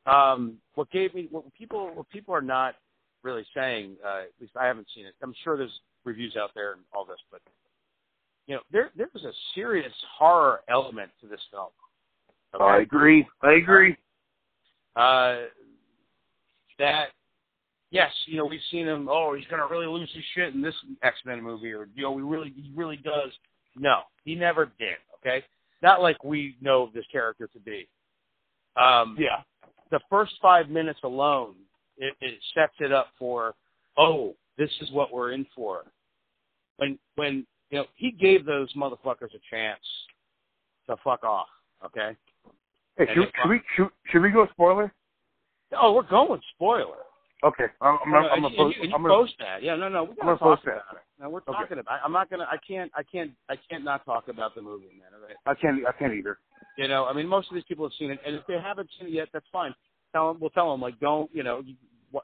um, 0.07 0.55
what 0.75 0.91
gave 0.91 1.15
me 1.15 1.29
what 1.31 1.45
people 1.55 1.91
what 1.95 2.09
people 2.11 2.35
are 2.35 2.43
not 2.43 2.75
really 3.23 3.47
saying, 3.55 3.97
uh, 4.05 4.23
at 4.23 4.41
least 4.41 4.53
I 4.57 4.67
haven't 4.67 4.89
seen 4.95 5.07
it. 5.07 5.15
I'm 5.23 5.35
sure 5.45 5.57
there's 5.57 5.81
reviews 6.05 6.37
out 6.37 6.51
there 6.55 6.73
and 6.73 6.81
all 6.93 7.05
this, 7.05 7.19
but 7.31 7.41
you 8.47 8.57
know, 8.57 8.63
there 8.73 8.91
there's 8.97 9.25
a 9.25 9.33
serious 9.55 9.93
horror 10.19 10.63
element 10.69 11.11
to 11.21 11.29
this 11.29 11.41
film. 11.51 11.69
I 12.61 12.79
agree. 12.79 13.27
I 13.43 13.53
agree. 13.53 13.97
Uh, 14.95 15.47
that 16.79 17.07
yes, 17.91 18.11
you 18.27 18.37
know, 18.37 18.45
we've 18.45 18.61
seen 18.71 18.87
him. 18.87 19.09
Oh, 19.09 19.35
he's 19.35 19.47
gonna 19.47 19.67
really 19.71 19.87
lose 19.87 20.11
his 20.13 20.25
shit 20.35 20.55
in 20.55 20.61
this 20.61 20.75
X 21.03 21.17
Men 21.25 21.43
movie, 21.43 21.73
or 21.73 21.89
you 21.95 22.03
know, 22.03 22.13
we 22.13 22.23
really 22.23 22.53
he 22.55 22.73
really 22.75 22.97
does. 22.97 23.31
No, 23.77 24.01
he 24.25 24.35
never 24.35 24.67
did. 24.79 24.97
Okay, 25.19 25.45
not 25.83 26.03
like 26.03 26.23
we 26.25 26.57
know 26.61 26.91
this 26.93 27.05
character 27.11 27.49
to 27.53 27.61
be. 27.61 27.89
Um, 28.77 29.17
Yeah. 29.19 29.43
The 29.93 30.01
first 30.11 30.33
five 30.43 30.69
minutes 30.69 30.99
alone, 31.05 31.55
it, 31.99 32.15
it 32.21 32.41
sets 32.55 32.73
it 32.81 32.91
up 32.91 33.09
for, 33.19 33.55
oh, 33.97 34.35
this 34.59 34.71
is 34.81 34.91
what 34.91 35.13
we're 35.13 35.33
in 35.33 35.47
for. 35.55 35.85
When 36.79 36.99
when 37.15 37.47
you 37.71 37.79
know 37.79 37.85
he 37.95 38.11
gave 38.11 38.45
those 38.45 38.73
motherfuckers 38.75 39.35
a 39.35 39.41
chance 39.51 39.81
to 40.89 40.97
fuck 41.05 41.23
off. 41.23 41.47
Okay. 41.85 42.17
Hey, 42.97 43.07
should, 43.15 43.31
should 43.41 43.49
we 43.49 43.61
should, 43.77 43.89
should 44.11 44.23
we 44.23 44.31
go 44.31 44.49
spoiler? 44.53 44.93
Oh, 45.79 45.93
we're 45.93 46.09
going 46.09 46.41
spoiler. 46.55 46.97
Okay. 47.45 47.65
I'm 47.81 47.99
I'm, 48.07 48.15
I'm, 48.15 48.25
and 48.25 48.43
gonna 48.43 48.49
you, 48.51 48.57
post. 48.57 48.77
you 48.79 48.95
I'm 48.95 49.03
gonna, 49.03 49.15
post 49.15 49.35
that. 49.39 49.63
Yeah, 49.63 49.77
no, 49.77 49.89
no, 49.89 50.05
we 50.05 50.11
I'm 50.11 50.17
gonna 50.27 50.39
talk 50.39 50.41
post 50.41 50.63
that. 50.65 50.71
about 50.73 50.97
it. 50.97 51.03
No, 51.21 51.29
we're 51.29 51.39
Okay. 51.41 51.53
talking 51.53 51.79
about. 51.79 52.01
I, 52.01 52.05
I'm 52.05 52.13
not 52.13 52.31
gonna. 52.31 52.49
I 52.51 52.57
can't. 52.67 52.91
I 52.97 53.03
can't. 53.03 53.33
I 53.51 53.57
can't 53.69 53.85
not 53.85 54.05
talk 54.07 54.29
about 54.29 54.55
the 54.55 54.63
movie, 54.63 54.91
man. 54.99 55.21
Right? 55.21 55.37
I 55.47 55.55
can't. 55.55 55.87
I 55.87 55.93
can't 55.93 56.15
either. 56.15 56.39
You 56.77 56.89
know, 56.89 57.05
I 57.05 57.13
mean, 57.13 57.27
most 57.27 57.49
of 57.51 57.55
these 57.55 57.65
people 57.65 57.85
have 57.85 57.93
seen 57.99 58.11
it, 58.11 58.19
and 58.27 58.35
if 58.35 58.47
they 58.47 58.55
haven't 58.55 58.89
seen 58.99 59.09
it 59.09 59.13
yet, 59.13 59.29
that's 59.33 59.47
fine. 59.53 59.75
Tell 60.13 60.33
them. 60.33 60.41
We'll 60.41 60.51
tell 60.51 60.71
them 60.71 60.81
like, 60.81 60.99
don't. 61.01 61.31
You 61.35 61.43
know, 61.43 61.63
you, 61.65 61.75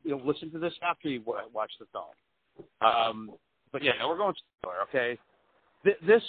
you 0.04 0.16
know, 0.16 0.22
listen 0.24 0.50
to 0.52 0.58
this 0.58 0.72
after 0.82 1.08
you 1.08 1.22
wa- 1.24 1.42
watch 1.52 1.70
the 1.78 1.86
film. 1.92 2.04
Um, 2.80 3.30
but 3.72 3.82
yeah, 3.82 3.92
we're 4.06 4.16
going 4.16 4.34
spoiler. 4.60 4.82
Okay. 4.88 5.18
Th- 5.84 5.96
this. 6.06 6.22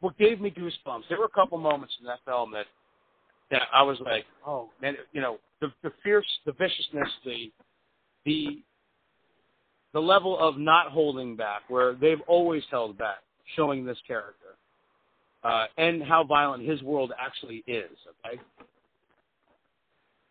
What 0.00 0.16
gave 0.18 0.40
me 0.40 0.50
goosebumps? 0.50 1.02
There 1.08 1.18
were 1.18 1.26
a 1.26 1.28
couple 1.28 1.58
moments 1.58 1.94
in 2.00 2.06
that 2.06 2.20
film 2.24 2.52
that 2.52 2.66
that 3.50 3.62
I 3.72 3.82
was 3.82 3.98
like, 4.00 4.24
oh 4.46 4.70
man, 4.80 4.96
you 5.12 5.20
know, 5.20 5.38
the 5.60 5.72
the 5.82 5.92
fierce, 6.02 6.26
the 6.46 6.52
viciousness, 6.52 7.08
the 7.24 7.52
the 8.24 8.62
the 9.92 10.00
level 10.00 10.38
of 10.38 10.56
not 10.56 10.88
holding 10.88 11.36
back, 11.36 11.62
where 11.68 11.94
they've 11.94 12.20
always 12.28 12.62
held 12.70 12.96
back, 12.96 13.18
showing 13.56 13.84
this 13.84 13.98
character, 14.06 14.49
uh, 15.44 15.66
and 15.78 16.02
how 16.02 16.24
violent 16.24 16.68
his 16.68 16.82
world 16.82 17.12
actually 17.18 17.62
is. 17.66 17.90
Okay, 18.26 18.40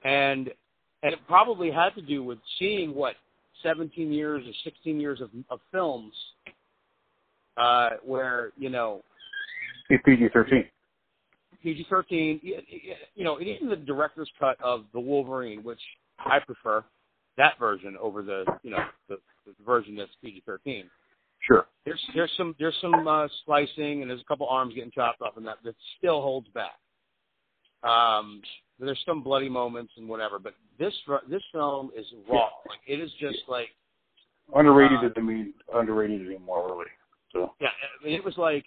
and 0.04 0.50
and 1.04 1.14
it 1.14 1.20
probably 1.28 1.72
had 1.72 1.90
to 1.96 2.02
do 2.02 2.24
with 2.24 2.40
seeing 2.58 2.94
what 2.94 3.16
17 3.64 4.12
years 4.12 4.46
or 4.46 4.52
16 4.64 5.00
years 5.00 5.22
of 5.22 5.30
of 5.50 5.60
films, 5.72 6.14
uh, 7.58 7.92
where 8.04 8.52
you 8.58 8.70
know 8.70 9.02
It's 9.90 10.04
PG-13. 10.06 10.66
PG-13, 11.62 12.40
y- 12.44 12.52
y- 12.56 12.96
you 13.16 13.24
know, 13.24 13.40
even 13.42 13.70
the 13.70 13.76
director's 13.76 14.30
cut 14.40 14.56
of 14.64 14.86
the 14.94 15.00
Wolverine, 15.00 15.64
which 15.64 15.82
I 16.20 16.40
prefer 16.40 16.84
that 17.38 17.60
version 17.60 17.98
over 18.00 18.22
the, 18.22 18.46
you 18.64 18.72
know, 18.72 18.80
the, 19.10 19.18
the 19.46 19.54
version 19.66 19.96
that's 19.96 20.12
PG-13. 20.24 20.84
Sure. 21.50 21.68
There's 21.86 22.02
there's 22.14 22.32
some 22.38 22.56
there's 22.60 22.78
some 22.80 23.08
uh, 23.08 23.28
slicing 23.46 24.02
and 24.02 24.10
there's 24.10 24.22
a 24.22 24.26
couple 24.26 24.48
arms 24.48 24.76
getting 24.76 24.92
chopped 24.92 25.22
off 25.22 25.36
and 25.38 25.46
that 25.48 25.58
that 25.64 25.76
still 25.98 26.22
holds 26.22 26.48
back. 26.50 26.78
Um, 27.84 28.42
there's 28.80 29.02
some 29.06 29.24
bloody 29.24 29.50
moments 29.50 29.94
and 29.98 30.08
whatever, 30.08 30.40
but 30.40 30.54
this 30.78 30.94
this 31.30 31.44
film 31.52 31.92
is 31.98 32.06
raw. 32.30 32.50
Like 32.68 32.80
it 32.88 33.00
is 33.00 33.12
just 33.20 33.40
like 33.48 33.70
Underrated 34.56 35.00
Uh, 35.00 35.10
doesn't 35.10 35.26
mean 35.26 35.54
underrated 35.74 36.26
anymore, 36.26 36.68
really. 36.70 36.86
So. 37.32 37.54
Yeah, 37.62 37.68
I 37.68 38.06
mean, 38.06 38.16
it 38.16 38.24
was 38.24 38.38
like, 38.38 38.66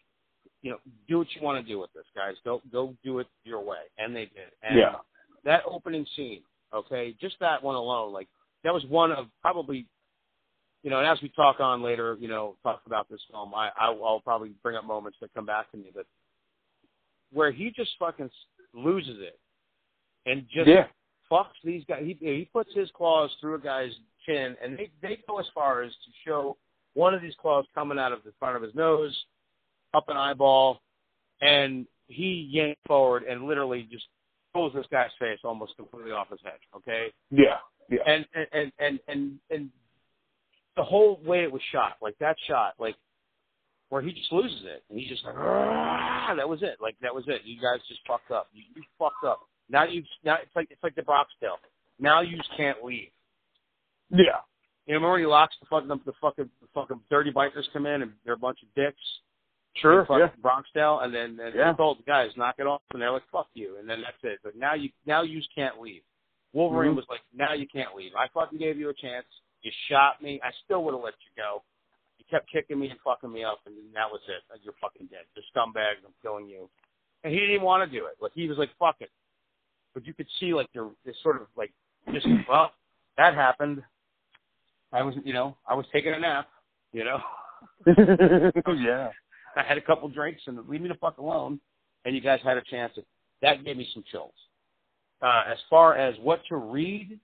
you 0.62 0.71
know, 0.71 0.79
do 1.09 1.18
what 1.18 1.27
you 1.35 1.42
want 1.42 1.64
to 1.64 1.68
do 1.73 1.81
with 1.81 1.92
this, 1.92 2.05
guys. 2.14 2.35
Go 2.45 2.62
go 2.71 2.95
do 3.03 3.18
it 3.18 3.27
your 3.45 3.61
way, 3.64 3.79
and 3.99 4.14
they 4.14 4.27
did. 4.27 4.53
And 4.62 4.79
Yeah. 4.79 4.97
that 5.45 5.64
opening 5.66 6.07
scene, 6.14 6.42
okay, 6.73 7.12
just 7.21 7.38
that 7.40 7.62
one 7.62 7.75
alone, 7.75 8.12
like 8.12 8.29
that 8.62 8.73
was 8.73 8.85
one 8.87 9.11
of 9.11 9.27
probably, 9.40 9.87
you 10.83 10.90
know, 10.90 10.99
and 10.99 11.07
as 11.07 11.21
we 11.23 11.29
talk 11.31 11.61
on 11.61 11.83
later, 11.83 12.16
you 12.21 12.29
know, 12.29 12.57
talk 12.62 12.83
about 12.87 13.09
this 13.09 13.21
film, 13.31 13.55
I, 13.55 13.71
I 13.79 13.87
I'll 13.87 14.21
probably 14.25 14.51
bring 14.62 14.77
up 14.77 14.85
moments 14.85 15.18
that 15.21 15.33
come 15.35 15.47
back 15.47 15.71
to 15.73 15.77
me, 15.77 15.90
but 15.95 16.07
where 17.33 17.51
he 17.53 17.71
just 17.71 17.90
fucking 17.99 18.31
loses 18.75 19.18
it, 19.21 19.38
and 20.27 20.47
just 20.53 20.68
Yeah. 20.68 20.87
fucks 21.31 21.55
these 21.64 21.85
guys. 21.87 22.03
He 22.05 22.16
he 22.21 22.49
puts 22.53 22.73
his 22.75 22.90
claws 22.92 23.31
through 23.40 23.55
a 23.55 23.61
guy's 23.61 23.92
chin, 24.27 24.57
and 24.62 24.77
they 24.79 24.90
they 25.01 25.18
go 25.29 25.38
as 25.38 25.47
far 25.55 25.83
as 25.83 25.92
to 25.92 26.11
show 26.27 26.57
one 26.95 27.14
of 27.14 27.23
these 27.23 27.35
claws 27.40 27.64
coming 27.75 27.99
out 27.99 28.12
of 28.12 28.23
the 28.25 28.33
front 28.38 28.57
of 28.57 28.62
his 28.62 28.75
nose, 28.75 29.16
up 29.95 30.09
an 30.09 30.16
eyeball, 30.16 30.81
and 31.40 31.87
he 32.09 32.49
yanked 32.51 32.81
forward 32.87 33.23
and 33.23 33.45
literally 33.47 33.88
just 33.90 34.05
pulls 34.53 34.75
this 34.75 34.85
guy's 34.90 35.11
face 35.18 35.38
almost 35.45 35.75
completely 35.77 36.11
off 36.12 36.29
his 36.29 36.40
head. 36.45 36.59
Okay, 36.77 37.11
Yeah. 37.31 37.57
Yeah. 37.88 38.01
and 38.07 38.27
and 38.35 38.47
and 38.53 38.73
and 38.79 39.01
and, 39.09 39.38
and 39.51 39.71
the 40.76 40.82
whole 40.85 41.20
way 41.24 41.42
it 41.42 41.52
was 41.52 41.62
shot, 41.72 41.96
like 42.00 42.16
that 42.18 42.37
shot, 42.48 42.74
like 42.78 42.96
where 43.90 44.00
he 44.02 44.12
just 44.12 44.32
loses 44.32 44.62
it, 44.64 44.82
and 44.88 44.98
he 44.98 45.06
just 45.06 45.24
like, 45.24 45.35
that 45.35 46.48
was 46.48 46.61
it, 46.62 46.76
like 46.80 46.96
that 47.02 47.14
was 47.14 47.24
it. 47.28 47.42
You 47.44 47.56
guys 47.61 47.80
just 47.88 48.00
fucked 48.06 48.30
up. 48.30 48.48
You, 48.52 48.62
you 48.74 48.82
fucked 48.98 49.24
up. 49.26 49.40
Now 49.68 49.85
you 49.85 50.02
now 50.24 50.37
it's 50.42 50.54
like 50.56 50.68
it's 50.70 50.82
like 50.82 50.94
the 50.94 51.02
Bronx 51.02 51.30
Tale. 51.40 51.56
Now 51.98 52.20
you 52.22 52.37
just 52.37 52.50
can't 52.56 52.82
leave. 52.82 53.11
Yeah. 54.11 54.40
You 54.87 54.94
know, 54.94 55.00
remember 55.00 55.18
he 55.18 55.26
locks 55.26 55.54
the 55.61 55.66
fucking 55.70 55.90
up 55.90 56.04
the 56.04 56.12
fucking 56.20 56.48
the 56.61 56.68
fucking 56.74 57.00
dirty 57.11 57.30
bikers 57.32 57.64
come 57.72 57.87
in 57.87 58.02
and 58.02 58.12
they're 58.24 58.35
a 58.35 58.38
bunch 58.38 58.58
of 58.62 58.74
dicks. 58.74 59.00
Sure. 59.76 60.04
fucking 60.06 60.20
Yeah. 60.20 60.28
Bronx 60.42 60.68
style, 60.70 61.00
and 61.02 61.14
then 61.14 61.38
and 61.40 61.54
Yeah. 61.54 61.70
he 61.72 61.76
told 61.76 61.98
the 61.98 62.02
guys 62.02 62.30
knock 62.37 62.56
it 62.58 62.66
off, 62.66 62.82
and 62.92 63.00
they're 63.00 63.12
like 63.12 63.22
fuck 63.30 63.48
you, 63.54 63.76
and 63.78 63.88
then 63.88 64.00
that's 64.02 64.16
it. 64.22 64.40
But 64.42 64.56
now 64.56 64.74
you 64.74 64.90
now 65.06 65.22
you 65.22 65.38
just 65.38 65.54
can't 65.54 65.80
leave. 65.80 66.02
Wolverine 66.52 66.92
Mhm. 66.92 66.96
was 66.96 67.06
like, 67.08 67.22
now 67.32 67.54
you 67.54 67.66
can't 67.66 67.94
leave. 67.94 68.12
I 68.14 68.28
fucking 68.28 68.58
gave 68.58 68.76
you 68.78 68.90
a 68.90 68.94
chance. 68.94 69.24
You 69.62 69.70
shot 69.88 70.22
me. 70.22 70.40
I 70.42 70.51
still 70.64 70.85
would 70.85 70.94
have 70.94 71.03
let 71.03 71.14
you 71.22 71.33
go. 71.37 71.62
You 72.18 72.25
kept 72.31 72.51
kicking 72.51 72.79
me 72.79 72.90
and 72.90 72.98
fucking 73.05 73.33
me 73.33 73.44
up, 73.44 73.61
and 73.66 73.75
that 73.94 74.11
was 74.11 74.20
it. 74.29 74.42
Like, 74.51 74.61
You're 74.62 74.75
fucking 74.81 75.07
dead. 75.07 75.25
You're 75.35 75.44
scumbag. 75.55 76.03
I'm 76.05 76.14
killing 76.22 76.48
you. 76.48 76.68
And 77.25 77.33
he 77.33 77.38
didn't 77.38 77.55
even 77.55 77.66
want 77.66 77.88
to 77.88 77.98
do 77.98 78.07
it. 78.07 78.14
Like 78.20 78.33
he 78.35 78.48
was 78.48 78.59
like, 78.59 78.70
fuck 78.79 78.96
it. 79.01 79.11
But 79.94 80.07
you 80.07 80.14
could 80.14 80.27
see 80.40 80.55
like 80.55 80.68
there 80.75 80.88
this 81.05 81.16
sort 81.22 81.37
of 81.37 81.46
like 81.57 81.72
just 82.12 82.27
well, 82.48 82.72
that 83.16 83.35
happened. 83.35 83.83
I 84.92 85.03
was 85.03 85.14
you 85.25 85.33
know 85.33 85.57
I 85.68 85.75
was 85.75 85.87
taking 85.92 86.12
a 86.12 86.18
nap. 86.18 86.48
You 86.92 87.05
know. 87.05 87.18
yeah. 87.87 89.11
I 89.57 89.62
had 89.62 89.79
a 89.79 89.83
couple 89.83 90.09
drinks 90.09 90.42
and 90.46 90.59
leave 90.68 90.81
me 90.81 90.88
the 90.88 90.94
fuck 90.94 91.18
alone. 91.18 91.61
And 92.05 92.14
you 92.14 92.20
guys 92.20 92.40
had 92.42 92.57
a 92.57 92.62
chance. 92.62 92.92
To, 92.96 93.03
that 93.42 93.64
gave 93.64 93.77
me 93.77 93.87
some 93.94 94.03
chills. 94.11 94.33
Uh, 95.20 95.42
as 95.51 95.59
far 95.70 95.96
as 95.96 96.16
what 96.20 96.40
to 96.48 96.57
read, 96.57 97.18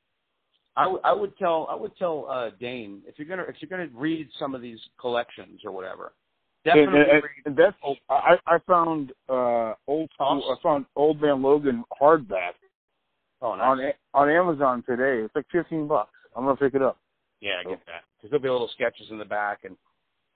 I, 0.78 0.84
w- 0.84 1.00
I 1.04 1.12
would 1.12 1.36
tell 1.38 1.66
I 1.70 1.74
would 1.74 1.96
tell 1.96 2.26
uh, 2.30 2.50
Dane 2.60 3.02
if 3.06 3.18
you're 3.18 3.26
gonna 3.28 3.42
if 3.48 3.56
you're 3.60 3.68
gonna 3.68 3.90
read 3.94 4.28
some 4.38 4.54
of 4.54 4.62
these 4.62 4.78
collections 5.00 5.60
or 5.64 5.72
whatever, 5.72 6.12
definitely 6.64 7.00
and, 7.00 7.22
read. 7.22 7.46
and 7.46 7.56
that's. 7.56 7.76
I 8.08 8.36
I 8.46 8.58
found 8.66 9.12
uh 9.28 9.74
old 9.86 10.10
Toss? 10.16 10.42
I 10.48 10.54
found 10.62 10.86
Old 10.96 11.20
Man 11.20 11.42
Logan 11.42 11.84
hardback 12.00 12.52
Oh, 13.40 13.54
nice. 13.54 13.94
on 14.14 14.28
on 14.28 14.30
Amazon 14.30 14.82
today. 14.88 15.24
It's 15.24 15.34
like 15.34 15.46
fifteen 15.52 15.86
bucks. 15.86 16.12
I'm 16.36 16.44
gonna 16.44 16.56
pick 16.56 16.74
it 16.74 16.82
up. 16.82 16.98
Yeah, 17.40 17.52
I 17.64 17.68
get 17.68 17.80
that. 17.86 18.02
Because 18.16 18.30
there'll 18.30 18.42
be 18.42 18.48
little 18.48 18.70
sketches 18.74 19.08
in 19.10 19.18
the 19.18 19.24
back, 19.24 19.60
and 19.64 19.76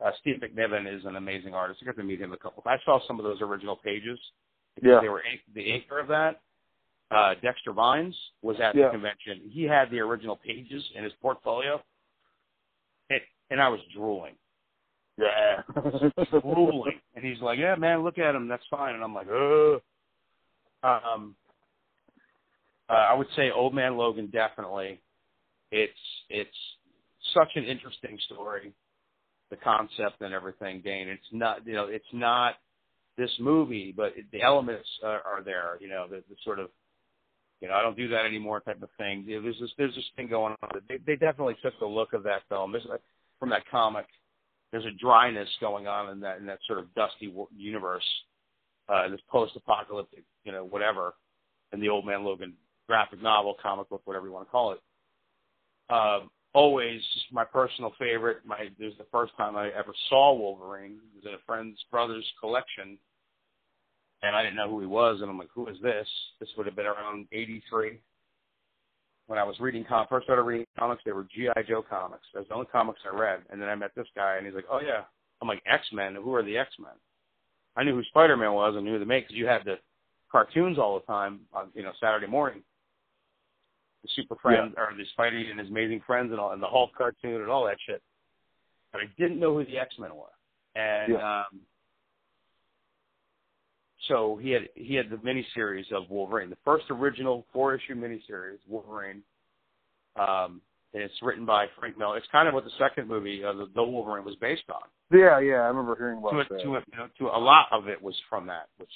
uh, 0.05 0.11
Steve 0.21 0.37
McNiven 0.43 0.93
is 0.93 1.05
an 1.05 1.17
amazing 1.17 1.55
artist. 1.55 1.81
I 1.83 1.87
got 1.87 1.97
to 1.97 2.05
meet 2.05 2.21
him 2.21 2.33
a 2.33 2.37
couple. 2.37 2.63
I 2.67 2.77
saw 2.85 3.01
some 3.07 3.19
of 3.19 3.25
those 3.25 3.41
original 3.43 3.77
pages. 3.77 4.19
Yeah. 4.81 5.01
They 5.03 5.09
were 5.09 5.23
the 5.55 5.61
inker 5.61 6.01
of 6.01 6.09
that. 6.09 6.41
Uh, 7.13 7.35
Dexter 7.43 7.73
Vines 7.73 8.17
was 8.41 8.57
at 8.61 8.75
Yeah. 8.75 8.87
the 8.87 8.91
convention. 8.93 9.43
He 9.51 9.65
had 9.65 9.91
the 9.91 10.01
original 10.01 10.37
pages 10.37 10.83
in 10.95 11.05
his 11.05 11.13
portfolio, 11.21 11.83
and, 13.11 13.21
and 13.51 13.61
I 13.61 13.69
was 13.69 13.81
drooling, 13.95 14.35
Yeah. 15.19 15.63
drooling. 16.41 17.01
And 17.15 17.25
he's 17.25 17.41
like, 17.41 17.59
"Yeah, 17.59 17.75
man, 17.75 18.03
look 18.03 18.19
at 18.19 18.35
him. 18.35 18.49
That's 18.49 18.65
fine." 18.71 18.95
And 18.95 19.05
I'm 19.05 19.15
like, 19.15 19.29
"Ugh." 19.29 19.81
Um, 20.85 21.37
uh, 22.89 22.93
I 22.93 23.15
would 23.15 23.29
say 23.37 23.51
Old 23.51 23.75
Man 23.75 23.97
Logan 23.97 24.29
definitely. 24.33 25.01
It's 25.71 25.93
it's 26.29 26.57
such 27.35 27.51
an 27.57 27.65
interesting 27.65 28.19
story, 28.27 28.73
the 29.51 29.57
concept 29.57 30.21
and 30.21 30.35
everything, 30.35 30.81
Dane. 30.83 31.09
It's 31.09 31.23
not 31.33 31.67
you 31.67 31.75
know 31.75 31.87
it's 31.87 32.05
not 32.13 32.57
this 33.17 33.31
movie, 33.39 33.93
but 33.97 34.13
it, 34.17 34.27
the 34.33 34.43
elements 34.43 34.89
are, 35.05 35.23
are 35.23 35.43
there. 35.45 35.77
You 35.81 35.89
know 35.89 36.07
the, 36.09 36.23
the 36.29 36.37
sort 36.45 36.59
of 36.59 36.71
you 37.63 37.69
know 37.69 37.75
I 37.75 37.83
don't 37.83 37.97
do 37.97 38.09
that 38.09 38.27
anymore 38.27 38.61
type 38.61 38.83
of 38.83 38.91
thing. 38.99 39.25
You 39.27 39.37
know, 39.37 39.43
there's 39.43 39.61
this 39.61 39.71
there's 39.79 39.95
this 39.95 40.05
thing 40.17 40.29
going 40.29 40.55
on. 40.63 40.69
They, 40.89 40.99
they 41.07 41.17
definitely 41.17 41.57
took 41.63 41.79
the 41.79 41.87
look 41.87 42.13
of 42.13 42.25
that 42.25 42.43
film. 42.49 42.73
There's 42.73 42.87
from 43.39 43.51
that 43.51 43.63
comic. 43.71 44.07
There's 44.73 44.85
a 44.85 44.99
dryness 45.01 45.49
going 45.61 45.87
on 45.87 46.11
in 46.11 46.21
that 46.21 46.39
in 46.39 46.47
that 46.47 46.59
sort 46.67 46.81
of 46.81 46.93
dusty 46.95 47.33
universe, 47.57 48.05
uh, 48.89 49.09
this 49.09 49.21
post-apocalyptic, 49.31 50.25
you 50.45 50.53
know, 50.53 50.65
whatever, 50.65 51.15
in 51.73 51.81
the 51.81 51.89
Old 51.89 52.05
Man 52.05 52.25
Logan 52.25 52.55
graphic 52.89 53.23
novel, 53.23 53.57
comic 53.63 53.89
book, 53.89 54.03
whatever 54.05 54.27
you 54.27 54.33
want 54.33 54.47
to 54.47 54.51
call 54.51 54.73
it. 54.73 54.81
Um, 55.89 56.31
always 56.53 57.01
my 57.31 57.45
personal 57.45 57.93
favorite. 57.99 58.39
My 58.45 58.57
it 58.57 58.75
was 58.79 58.95
the 58.99 59.07
first 59.13 59.37
time 59.37 59.57
I 59.57 59.69
ever 59.69 59.95
saw 60.09 60.35
Wolverine. 60.35 60.99
It 61.15 61.17
was 61.17 61.25
in 61.27 61.35
a 61.35 61.43
friend's 61.47 61.79
brother's 61.91 62.29
collection, 62.41 62.99
and 64.23 64.37
I 64.37 64.43
didn't 64.43 64.57
know 64.57 64.71
who 64.71 64.81
he 64.81 64.87
was. 64.87 65.21
And 65.21 65.31
I'm 65.31 65.39
like, 65.39 65.51
who 65.55 65.69
is 65.69 65.77
this? 65.83 66.07
This 66.41 66.49
would 66.57 66.67
have 66.67 66.77
been 66.77 66.87
around 66.87 67.27
'83 67.33 67.99
when 69.27 69.39
I 69.39 69.45
was 69.45 69.59
reading 69.61 69.85
com 69.89 70.07
first 70.09 70.27
started 70.27 70.43
reading 70.43 70.67
comics. 70.79 71.03
They 71.05 71.13
were 71.13 71.25
GI 71.25 71.69
Joe 71.69 71.85
comics. 71.89 72.25
That's 72.35 72.49
the 72.49 72.55
only 72.55 72.67
comics 72.67 73.01
I 73.11 73.17
read. 73.17 73.41
And 73.51 73.61
then 73.61 73.69
I 73.69 73.75
met 73.75 73.95
this 73.95 74.09
guy, 74.15 74.37
and 74.37 74.47
he's 74.47 74.55
like, 74.55 74.67
oh 74.71 74.81
yeah. 74.81 75.03
I'm 75.41 75.49
like 75.49 75.63
X 75.67 75.85
Men. 75.93 76.15
Who 76.15 76.33
are 76.35 76.45
the 76.45 76.57
X 76.57 76.71
Men? 76.79 76.93
I 77.77 77.83
knew 77.83 77.95
who 77.97 78.05
Spider 78.05 78.37
Man 78.37 78.53
was 78.53 78.75
and 78.77 78.85
knew 78.85 78.99
made 79.05 79.23
because 79.23 79.37
you 79.37 79.47
had 79.47 79.65
the 79.65 79.77
cartoons 80.31 80.79
all 80.79 80.99
the 80.99 81.07
time 81.07 81.41
on 81.53 81.69
you 81.75 81.83
know 81.83 81.93
Saturday 82.01 82.29
morning 82.29 82.63
the 84.03 84.09
Super 84.17 84.37
Friends 84.43 84.75
or 84.77 84.93
the 84.97 85.05
Spidey 85.17 85.51
and 85.51 85.61
his 85.61 85.69
Amazing 85.69 86.03
Friends 86.07 86.33
and 86.33 86.41
all, 86.41 86.53
and 86.53 86.63
the 86.63 86.67
Hulk 86.67 86.91
cartoon 86.97 87.41
and 87.41 87.51
all 87.51 87.65
that 87.67 87.77
shit. 87.87 88.03
But 88.93 89.03
I 89.03 89.05
didn't 89.19 89.41
know 89.41 89.55
who 89.55 89.65
the 89.65 89.79
X 89.79 89.95
Men 89.99 90.11
were, 90.15 90.81
and 90.81 91.15
um, 91.17 91.61
so 94.09 94.39
he 94.43 94.51
had 94.51 94.63
he 94.75 94.95
had 94.95 95.11
the 95.11 95.17
miniseries 95.17 95.91
of 95.93 96.11
Wolverine, 96.11 96.51
the 96.51 96.57
first 96.65 96.85
original 96.91 97.47
four 97.53 97.75
issue 97.75 97.95
miniseries 97.95 98.59
Wolverine. 98.69 99.23
Um, 100.17 100.61
and 100.95 101.03
it's 101.03 101.15
written 101.23 101.47
by 101.47 101.67
Frank 101.79 101.97
Miller. 101.97 102.19
It's 102.19 102.27
kind 102.31 102.49
of 102.49 102.53
what 102.55 102.65
the 102.65 102.71
second 102.79 103.09
movie, 103.09 103.43
uh, 103.43 103.55
the, 103.55 103.67
the 103.75 103.83
Wolverine, 103.83 104.27
was 104.27 104.37
based 104.37 104.65
on. 104.69 104.83
yeah, 105.11 105.41
yeah. 105.41 105.55
I 105.55 105.69
remember 105.69 105.97
hearing 105.97 106.19
about 106.19 106.33
To 106.33 106.45
that. 106.51 106.63
to 106.63 106.77
a, 106.77 106.81
you 106.93 106.99
know, 106.99 107.09
to 107.19 107.27
a 107.29 107.41
lot 107.41 107.67
of 107.73 107.89
it 107.89 108.01
was 108.03 108.15
from 108.29 108.47
that, 108.49 108.69
which 108.77 108.91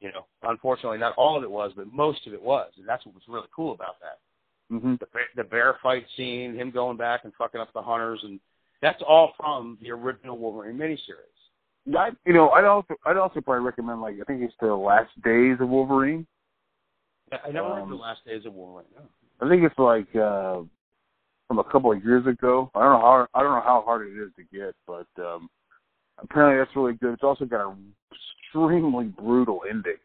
you 0.00 0.10
know, 0.12 0.26
unfortunately, 0.42 0.98
not 0.98 1.14
all 1.16 1.36
of 1.38 1.44
it 1.44 1.50
was, 1.50 1.72
but 1.76 1.92
most 1.92 2.26
of 2.26 2.34
it 2.34 2.42
was, 2.42 2.70
and 2.76 2.86
that's 2.88 3.06
what 3.06 3.14
was 3.14 3.22
really 3.28 3.46
cool 3.54 3.72
about 3.72 3.96
that. 4.00 4.18
hmm 4.68 4.94
the 4.94 5.06
the 5.36 5.44
bear 5.44 5.78
fight 5.82 6.04
scene, 6.16 6.54
him 6.56 6.70
going 6.72 6.96
back 6.96 7.20
and 7.24 7.32
fucking 7.38 7.60
up 7.60 7.72
the 7.72 7.80
hunters, 7.82 8.20
and 8.24 8.40
that's 8.82 9.02
all 9.06 9.32
from 9.36 9.78
the 9.80 9.90
original 9.92 10.36
Wolverine 10.36 10.76
miniseries. 10.76 11.35
I, 11.96 12.10
you 12.24 12.32
know, 12.32 12.50
I'd 12.50 12.64
also 12.64 12.94
I'd 13.04 13.16
also 13.16 13.40
probably 13.40 13.64
recommend 13.64 14.00
like 14.00 14.16
I 14.20 14.24
think 14.24 14.42
it's 14.42 14.54
the 14.60 14.74
Last 14.74 15.10
Days 15.22 15.56
of 15.60 15.68
Wolverine. 15.68 16.26
I 17.32 17.50
never 17.50 17.74
read 17.74 17.82
Um, 17.82 17.90
the 17.90 17.96
Last 17.96 18.24
Days 18.24 18.46
of 18.46 18.54
Wolverine. 18.54 18.86
No. 18.96 19.02
I 19.46 19.48
think 19.48 19.62
it's 19.62 19.78
like 19.78 20.08
uh 20.16 20.62
from 21.48 21.58
a 21.58 21.64
couple 21.64 21.92
of 21.92 22.04
years 22.04 22.26
ago. 22.26 22.70
I 22.74 22.80
don't 22.80 22.92
know 22.92 23.00
how 23.00 23.26
I 23.34 23.42
don't 23.42 23.52
know 23.52 23.60
how 23.60 23.82
hard 23.84 24.08
it 24.08 24.20
is 24.20 24.30
to 24.36 24.42
get, 24.56 24.74
but 24.86 25.06
um 25.22 25.48
apparently 26.18 26.58
that's 26.58 26.74
really 26.74 26.94
good. 26.94 27.12
It's 27.12 27.22
also 27.22 27.44
got 27.44 27.70
an 27.70 27.92
extremely 28.12 29.06
brutal 29.06 29.62
ending. 29.68 29.96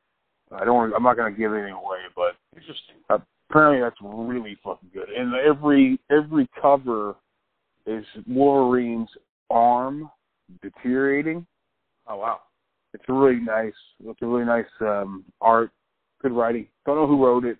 I 0.52 0.66
don't. 0.66 0.94
I'm 0.94 1.04
not 1.04 1.16
going 1.16 1.34
to 1.34 1.40
give 1.40 1.54
anything 1.54 1.74
away, 1.74 2.00
but 2.16 2.36
Interesting. 2.54 2.96
apparently 3.50 3.82
that's 3.82 3.96
really 4.02 4.58
fucking 4.64 4.90
good. 4.94 5.10
And 5.10 5.34
every 5.34 6.00
every 6.12 6.50
cover 6.62 7.16
is 7.86 8.06
Wolverine's 8.28 9.10
arm 9.50 10.12
deteriorating. 10.62 11.46
Oh 12.08 12.18
wow. 12.18 12.42
It's 12.94 13.04
a 13.08 13.14
really 13.14 13.40
nice. 13.40 13.74
It's 14.06 14.22
a 14.22 14.26
really 14.26 14.46
nice 14.46 14.66
um, 14.82 15.24
art. 15.40 15.72
Good 16.22 16.34
writing. 16.34 16.68
Don't 16.86 16.98
know 16.98 17.08
who 17.08 17.26
wrote 17.26 17.46
it. 17.46 17.58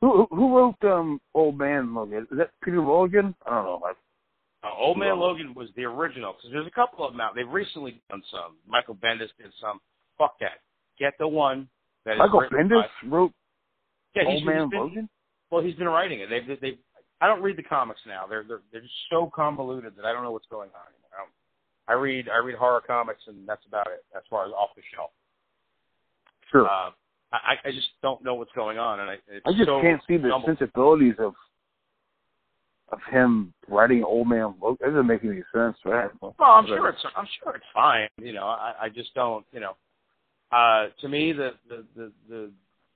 Who 0.00 0.26
who 0.30 0.36
who 0.36 0.56
wrote 0.56 0.82
um, 0.84 1.20
Old 1.34 1.56
Man 1.56 1.94
Logan? 1.94 2.26
Is 2.30 2.38
that 2.38 2.50
Peter 2.64 2.80
Logan? 2.80 3.34
I 3.46 3.50
don't 3.50 3.64
know. 3.64 3.80
I, 3.84 3.92
Uh, 4.66 4.70
Old 4.78 4.98
Man 4.98 5.18
Logan 5.18 5.54
was 5.54 5.68
the 5.76 5.84
original 5.84 6.34
because 6.34 6.50
there's 6.52 6.66
a 6.66 6.70
couple 6.70 7.06
of 7.06 7.12
them 7.12 7.20
out. 7.20 7.34
They've 7.34 7.48
recently 7.48 8.00
done 8.10 8.22
some. 8.30 8.56
Michael 8.66 8.96
Bendis 8.96 9.30
did 9.38 9.52
some. 9.60 9.80
Fuck 10.18 10.38
that. 10.40 10.60
Get 10.98 11.14
the 11.18 11.28
one 11.28 11.68
that 12.04 12.12
is 12.12 12.18
Michael 12.18 12.44
Bendis 12.52 12.82
by- 12.82 13.08
wrote 13.08 13.32
yeah, 14.14 14.22
he's, 14.28 14.40
Old 14.40 14.44
Man 14.44 14.68
been, 14.68 14.80
Logan. 14.80 15.08
Well, 15.50 15.62
he's 15.62 15.74
been 15.76 15.88
writing 15.88 16.20
it. 16.20 16.28
They've 16.28 16.60
they've. 16.60 16.78
I 17.20 17.26
don't 17.28 17.42
read 17.42 17.56
the 17.56 17.62
comics 17.62 18.00
now. 18.06 18.26
They're 18.28 18.44
they're 18.46 18.62
they're 18.72 18.82
just 18.82 18.94
so 19.10 19.30
convoluted 19.34 19.94
that 19.96 20.04
I 20.04 20.12
don't 20.12 20.22
know 20.22 20.32
what's 20.32 20.50
going 20.50 20.70
on. 20.70 21.01
I, 21.88 21.94
read 21.94 22.28
I 22.28 22.38
read 22.38 22.56
horror 22.56 22.82
comics 22.86 23.22
and 23.26 23.46
that's 23.46 23.64
about 23.66 23.88
it 23.88 24.04
as 24.16 24.22
far 24.30 24.46
as 24.46 24.52
off 24.52 24.70
the 24.76 24.82
shelf. 24.94 25.10
Sure. 26.50 26.66
Uh, 26.66 26.90
I 27.32 27.54
I 27.64 27.70
just 27.70 27.88
don't 28.02 28.22
know 28.22 28.34
what's 28.34 28.52
going 28.52 28.78
on, 28.78 29.00
and 29.00 29.08
I 29.08 29.14
it's 29.28 29.46
I 29.46 29.52
just 29.52 29.64
so 29.64 29.80
can't 29.80 30.02
see 30.06 30.18
the 30.18 30.30
sensibilities 30.44 31.14
of 31.18 31.34
of 32.90 32.98
him 33.10 33.54
writing 33.68 34.04
Old 34.04 34.28
Man 34.28 34.54
Logan. 34.60 34.76
That 34.80 34.86
doesn't 34.90 35.06
make 35.06 35.24
any 35.24 35.42
sense, 35.54 35.76
right? 35.84 36.10
Well, 36.20 36.34
I'm 36.40 36.66
sure 36.66 36.90
it's 36.90 37.02
I'm 37.16 37.26
sure 37.42 37.56
it's 37.56 37.64
fine. 37.72 38.08
You 38.18 38.34
know, 38.34 38.44
I, 38.44 38.74
I 38.82 38.88
just 38.90 39.14
don't. 39.14 39.46
You 39.50 39.60
know, 39.60 39.76
uh, 40.52 40.88
to 41.00 41.08
me, 41.08 41.32
the, 41.32 41.52
the 41.68 41.84
the 41.96 42.12
the 42.28 42.50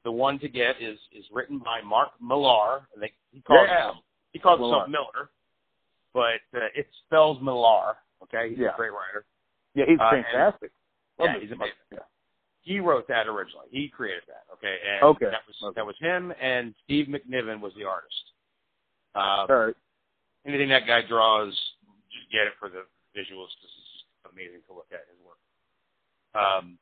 the 0.04 0.12
one 0.12 0.38
to 0.38 0.48
get 0.48 0.80
is 0.80 0.98
is 1.12 1.24
written 1.32 1.58
by 1.58 1.80
Mark 1.80 2.10
Millar. 2.20 2.86
And 2.94 3.02
they, 3.02 3.12
he 3.32 3.40
calls 3.40 3.60
Yeah. 3.66 3.86
himself, 3.86 3.96
he 4.32 4.38
calls 4.38 4.60
Millar. 4.60 4.84
himself 4.84 4.90
Miller, 5.14 5.30
but 6.12 6.58
uh, 6.58 6.66
it 6.74 6.86
spells 7.06 7.38
Millar. 7.42 7.96
Okay, 8.22 8.50
he's 8.50 8.58
Yeah. 8.58 8.72
a 8.72 8.76
great 8.76 8.92
writer. 8.92 9.24
Yeah, 9.74 9.84
he's 9.86 10.00
Uh, 10.00 10.10
fantastic. 10.10 10.72
Love 11.18 11.34
Yeah, 11.34 11.38
he's 11.40 11.52
amazing. 11.52 11.76
Yeah. 11.92 11.98
He 12.62 12.80
wrote 12.80 13.06
that 13.08 13.28
originally. 13.28 13.68
He 13.70 13.88
created 13.88 14.24
that. 14.26 14.44
Okay, 14.54 14.80
and 14.84 15.02
Okay. 15.02 15.26
that 15.30 15.46
was 15.46 15.62
Okay. 15.62 15.74
that 15.74 15.86
was 15.86 15.96
him, 15.98 16.32
and 16.40 16.74
Steve 16.84 17.06
McNiven 17.08 17.60
was 17.60 17.74
the 17.74 17.84
artist. 17.84 18.32
Uh, 19.14 19.46
All 19.48 19.56
right. 19.66 19.76
anything 20.44 20.68
that 20.68 20.86
guy 20.86 21.02
draws, 21.02 21.54
just 22.10 22.28
get 22.30 22.46
it 22.46 22.54
for 22.58 22.68
the 22.68 22.86
visuals 23.14 23.48
because 23.56 23.70
it's 23.78 23.92
just 23.92 24.04
amazing 24.32 24.62
to 24.64 24.72
look 24.72 24.90
at 24.92 25.06
his 25.08 25.18
work. 25.20 25.38
Um, 26.34 26.78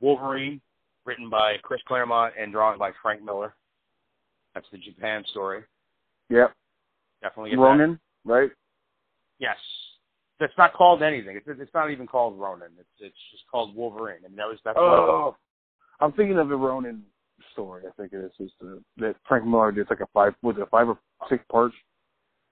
Wolverine, 0.00 0.60
written 1.04 1.30
by 1.30 1.58
Chris 1.58 1.82
Claremont 1.84 2.34
and 2.36 2.52
drawn 2.52 2.76
by 2.78 2.92
Frank 2.92 3.22
Miller. 3.22 3.54
That's 4.54 4.68
the 4.70 4.78
Japan 4.78 5.24
story. 5.26 5.64
Yep. 6.28 6.54
Definitely 7.22 7.50
get 7.50 7.56
that. 7.56 7.98
Right? 8.24 8.50
Yes. 9.38 9.56
It's 10.40 10.54
not 10.56 10.72
called 10.72 11.02
anything. 11.02 11.36
It's 11.36 11.46
it's 11.60 11.74
not 11.74 11.90
even 11.90 12.06
called 12.06 12.38
Ronin. 12.38 12.68
It's 12.78 12.88
it's 13.00 13.16
just 13.32 13.44
called 13.50 13.74
Wolverine. 13.74 14.18
I 14.24 14.28
mean 14.28 14.36
that 14.36 14.46
was 14.46 14.58
that's 14.64 14.76
was. 14.76 15.34
Oh, 15.34 16.04
I'm 16.04 16.12
thinking 16.12 16.38
of 16.38 16.48
the 16.48 16.56
Ronin 16.56 17.02
story. 17.52 17.82
I 17.88 17.90
think 18.00 18.12
it 18.12 18.24
is 18.24 18.30
just 18.38 18.54
uh, 18.62 18.76
that 18.98 19.16
Frank 19.26 19.44
Miller 19.44 19.72
did. 19.72 19.88
Like 19.90 20.00
a 20.00 20.06
five, 20.14 20.34
was 20.42 20.56
it 20.56 20.62
a 20.62 20.66
five 20.66 20.88
or 20.88 20.98
six 21.28 21.42
parts? 21.50 21.74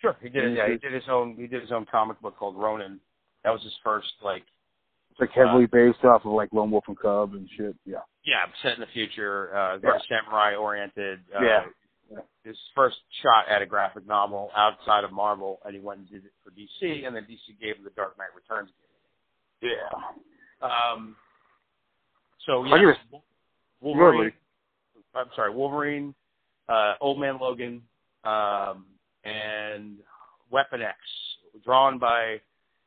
Sure, 0.01 0.17
he 0.21 0.29
did. 0.29 0.45
it. 0.45 0.57
Yeah, 0.57 0.69
he 0.69 0.79
did 0.79 0.93
his 0.93 1.09
own. 1.09 1.37
He 1.37 1.47
did 1.47 1.63
his 1.63 1.73
own 1.73 1.87
comic 1.91 2.21
book 2.21 2.37
called 2.37 2.57
Ronin. 2.57 3.01
That 3.45 3.51
was 3.51 3.63
his 3.63 3.75
first 3.85 4.09
like 4.25 4.43
It's 5.13 5.21
like 5.21 5.31
heavily 5.31 5.67
based 5.67 6.05
off 6.05 6.25
of 6.25 6.33
like 6.33 6.49
Lone 6.53 6.71
Wolf 6.73 6.85
and 6.89 6.99
Cub 6.99 7.35
and 7.35 7.49
shit. 7.57 7.77
Yeah. 7.87 7.99
yeah 8.25 8.47
set 8.63 8.75
in 8.75 8.81
the 8.81 8.91
future, 8.93 9.57
uh, 9.57 9.79
very 9.79 10.01
samurai 10.09 10.55
oriented. 10.57 11.21
Uh, 11.35 11.43
Yeah. 11.45 11.61
Yeah. 12.11 12.19
His 12.45 12.57
first 12.75 12.97
shot 13.23 13.49
at 13.51 13.63
a 13.63 13.67
graphic 13.67 14.07
novel 14.07 14.51
outside 14.57 15.05
of 15.05 15.13
Marvel, 15.13 15.61
and 15.65 15.75
he 15.75 15.81
went 15.81 16.01
and 16.01 16.11
did 16.11 16.25
it 16.25 16.33
for 16.45 16.51
DC, 16.51 17.07
and 17.07 17.15
then 17.15 17.25
DC 17.25 17.59
gave 17.61 17.77
him 17.77 17.85
the 17.85 17.91
Dark 17.91 18.17
Knight 18.19 18.29
Returns. 18.35 18.71
Yeah. 19.61 19.71
Um, 20.63 21.17
so 22.47 22.65
yeah, 22.65 22.93
Wolverine. 23.81 24.21
Really? 24.21 24.33
I'm 25.15 25.27
sorry, 25.35 25.53
Wolverine, 25.53 26.15
uh, 26.69 26.95
Old 27.01 27.19
Man 27.19 27.39
Logan, 27.41 27.83
um, 28.25 28.85
and 29.25 29.97
Weapon 30.51 30.83
X, 30.83 30.99
drawn 31.65 31.99
by 31.99 32.37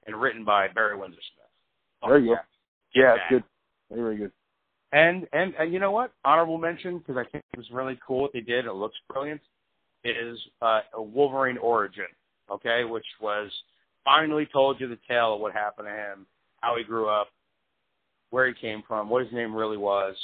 and 0.05 0.15
written 0.15 0.45
by 0.45 0.67
Barry 0.69 0.97
Windsor 0.97 1.19
Smith. 1.33 2.09
There 2.09 2.19
you 2.19 2.35
go. 2.35 2.41
Yeah, 2.95 3.13
it's 3.15 3.21
Yeah. 3.23 3.29
good. 3.29 3.43
Very, 3.89 4.01
very 4.01 4.17
good. 4.17 4.31
And 4.91 5.27
and 5.33 5.53
and 5.59 5.71
you 5.71 5.79
know 5.79 5.91
what? 5.91 6.11
Honorable 6.25 6.57
mention 6.57 6.97
because 6.97 7.15
I 7.17 7.29
think 7.29 7.43
it 7.53 7.57
was 7.57 7.67
really 7.71 7.99
cool 8.05 8.21
what 8.21 8.33
they 8.33 8.41
did. 8.41 8.65
It 8.65 8.73
looks 8.73 8.97
brilliant. 9.09 9.41
Is 10.03 10.39
uh, 10.61 10.79
a 10.95 11.01
Wolverine 11.01 11.57
origin, 11.57 12.07
okay, 12.49 12.85
which 12.85 13.05
was 13.21 13.51
finally 14.05 14.47
told 14.51 14.79
you 14.79 14.87
the 14.87 14.97
tale 15.07 15.35
of 15.35 15.41
what 15.41 15.53
happened 15.53 15.87
to 15.87 15.93
him, 15.93 16.25
how 16.61 16.77
he 16.77 16.83
grew 16.83 17.09
up, 17.09 17.27
where 18.29 18.47
he 18.47 18.53
came 18.59 18.81
from, 18.87 19.09
what 19.09 19.23
his 19.23 19.33
name 19.33 19.53
really 19.53 19.77
was, 19.77 20.15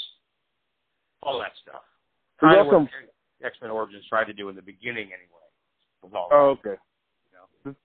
all 1.22 1.40
that 1.40 1.52
stuff. 1.62 1.82
Kind 2.40 2.60
of 2.60 2.68
what 2.68 2.88
X 3.44 3.58
Men 3.62 3.70
Origins 3.70 4.06
tried 4.08 4.26
to 4.26 4.34
do 4.34 4.50
in 4.50 4.56
the 4.56 4.62
beginning, 4.62 5.08
anyway. 5.08 5.46
Oh, 6.32 6.56
okay. 6.60 6.80
you 7.26 7.66
know. 7.66 7.76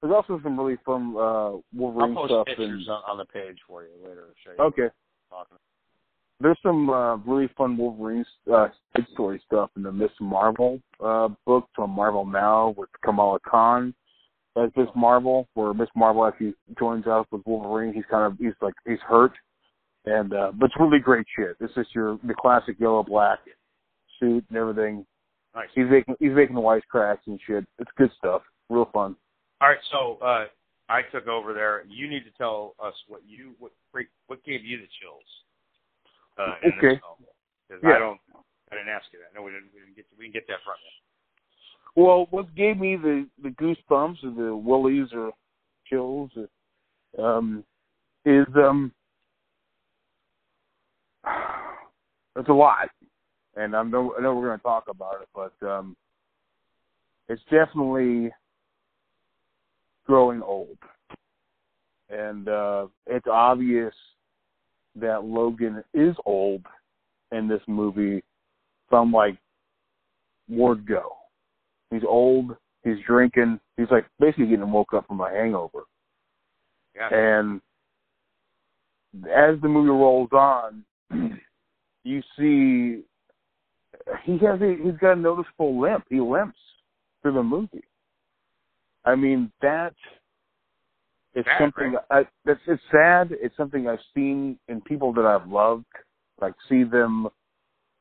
There's 0.00 0.12
also 0.14 0.40
some 0.42 0.58
really 0.58 0.78
fun 0.84 1.14
uh, 1.16 1.20
I'll 1.20 1.64
Wolverine 1.74 2.14
post 2.14 2.30
stuff. 2.30 2.46
pictures 2.46 2.86
And, 2.86 2.90
on, 2.90 3.02
on 3.08 3.18
the 3.18 3.26
page 3.26 3.58
for 3.66 3.82
you 3.84 3.90
later. 4.02 4.28
To 4.28 4.34
show 4.44 4.50
you 4.52 4.64
okay. 4.68 4.94
talking 5.28 5.58
There's 6.40 6.58
some 6.62 6.88
uh, 6.88 7.16
really 7.16 7.50
fun 7.56 7.76
Wolverine 7.76 8.24
uh, 8.50 8.68
side 8.96 9.06
story 9.12 9.42
stuff 9.46 9.70
in 9.76 9.82
the 9.82 9.92
Miss 9.92 10.10
Marvel 10.20 10.80
uh, 11.04 11.28
book 11.46 11.68
from 11.76 11.90
Marvel 11.90 12.24
Now 12.24 12.74
with 12.78 12.88
Kamala 13.04 13.38
Khan 13.46 13.94
as 14.56 14.70
Miss 14.76 14.88
Marvel, 14.96 15.48
where 15.54 15.74
Miss 15.74 15.88
Marvel 15.94 16.26
actually 16.26 16.54
joins 16.78 17.06
up 17.06 17.26
with 17.30 17.42
Wolverine. 17.46 17.92
He's 17.92 18.04
kind 18.10 18.32
of 18.32 18.38
he's 18.38 18.54
like 18.62 18.74
he's 18.86 18.98
hurt, 19.06 19.32
and 20.06 20.32
uh, 20.32 20.52
but 20.54 20.66
it's 20.66 20.74
really 20.80 20.98
great 20.98 21.26
shit. 21.36 21.56
It's 21.60 21.74
just 21.74 21.94
your 21.94 22.18
the 22.24 22.34
classic 22.34 22.76
yellow 22.80 23.02
black 23.02 23.40
suit 24.18 24.44
and 24.48 24.58
everything. 24.58 25.04
Nice. 25.54 25.68
He's 25.74 25.86
making 25.90 26.14
he's 26.20 26.32
making 26.32 26.54
the 26.54 26.62
wisecracks 26.62 27.26
and 27.26 27.38
shit. 27.46 27.64
It's 27.78 27.90
good 27.98 28.10
stuff. 28.16 28.42
Real 28.70 28.88
fun. 28.92 29.14
All 29.60 29.68
right, 29.68 29.78
so 29.90 30.18
uh, 30.24 30.46
I 30.88 31.02
took 31.12 31.26
over 31.28 31.52
there. 31.52 31.84
You 31.86 32.08
need 32.08 32.24
to 32.24 32.30
tell 32.38 32.74
us 32.82 32.94
what 33.08 33.20
you 33.28 33.52
what 33.58 33.72
what 34.26 34.42
gave 34.44 34.64
you 34.64 34.78
the 34.78 34.88
chills. 35.00 35.24
Uh, 36.40 36.56
Okay. 36.64 36.80
This 36.80 37.00
film. 37.00 37.16
'Cause 37.68 37.82
Yeah. 37.82 37.96
I 37.96 37.98
don't. 37.98 38.20
I 38.72 38.76
didn't 38.76 38.88
ask 38.88 39.12
you 39.12 39.18
that. 39.18 39.34
No, 39.34 39.42
we 39.42 39.50
didn't. 39.50 39.72
We 39.74 39.80
didn't 39.80 39.94
get. 39.96 40.08
To, 40.10 40.16
we 40.16 40.24
didn't 40.24 40.34
get 40.34 40.46
that 40.48 40.62
from 40.62 40.74
you. 40.84 42.02
Well, 42.02 42.26
what 42.30 42.54
gave 42.54 42.78
me 42.78 42.96
the 42.96 43.28
the 43.38 43.50
goosebumps 43.50 44.24
or 44.24 44.30
the 44.30 44.56
willies 44.56 45.12
or 45.12 45.32
chills 45.86 46.30
or, 46.36 46.48
um, 47.24 47.64
is 48.24 48.46
um, 48.56 48.92
it's 52.36 52.48
a 52.48 52.52
lot, 52.52 52.88
and 53.56 53.76
I 53.76 53.82
know 53.82 54.14
I 54.16 54.22
know 54.22 54.34
we're 54.34 54.48
going 54.48 54.58
to 54.58 54.62
talk 54.62 54.88
about 54.88 55.20
it, 55.22 55.28
but 55.34 55.52
um, 55.68 55.96
it's 57.28 57.42
definitely 57.50 58.32
growing 60.06 60.42
old, 60.42 60.78
and 62.08 62.48
uh, 62.48 62.86
it's 63.06 63.26
obvious 63.26 63.94
that 64.96 65.24
Logan 65.24 65.82
is 65.94 66.14
old 66.24 66.62
in 67.32 67.48
this 67.48 67.62
movie 67.66 68.22
from 68.88 69.12
like 69.12 69.36
word 70.48 70.86
go. 70.86 71.12
He's 71.90 72.02
old. 72.06 72.56
He's 72.82 72.96
drinking. 73.06 73.60
He's 73.76 73.90
like 73.90 74.06
basically 74.18 74.46
getting 74.46 74.70
woke 74.70 74.94
up 74.94 75.06
from 75.06 75.20
a 75.20 75.30
hangover. 75.30 75.84
Yeah. 76.94 77.08
And 77.12 77.60
as 79.26 79.60
the 79.60 79.68
movie 79.68 79.90
rolls 79.90 80.30
on, 80.32 80.84
you 82.04 82.22
see 82.38 83.02
he 84.24 84.38
has 84.44 84.60
a 84.60 84.76
he's 84.82 84.98
got 85.00 85.12
a 85.12 85.16
noticeable 85.16 85.80
limp. 85.80 86.04
He 86.08 86.20
limps 86.20 86.58
through 87.22 87.34
the 87.34 87.42
movie. 87.42 87.84
I 89.04 89.14
mean 89.14 89.50
that 89.62 89.94
Sad, 91.34 91.44
something 91.58 91.96
I, 92.10 92.22
that's 92.44 92.60
it's 92.66 92.82
sad. 92.90 93.30
It's 93.32 93.56
something 93.56 93.88
I've 93.88 93.98
seen 94.14 94.58
in 94.68 94.80
people 94.80 95.12
that 95.14 95.24
I've 95.24 95.48
loved. 95.48 95.84
Like 96.40 96.54
see 96.68 96.84
them, 96.84 97.28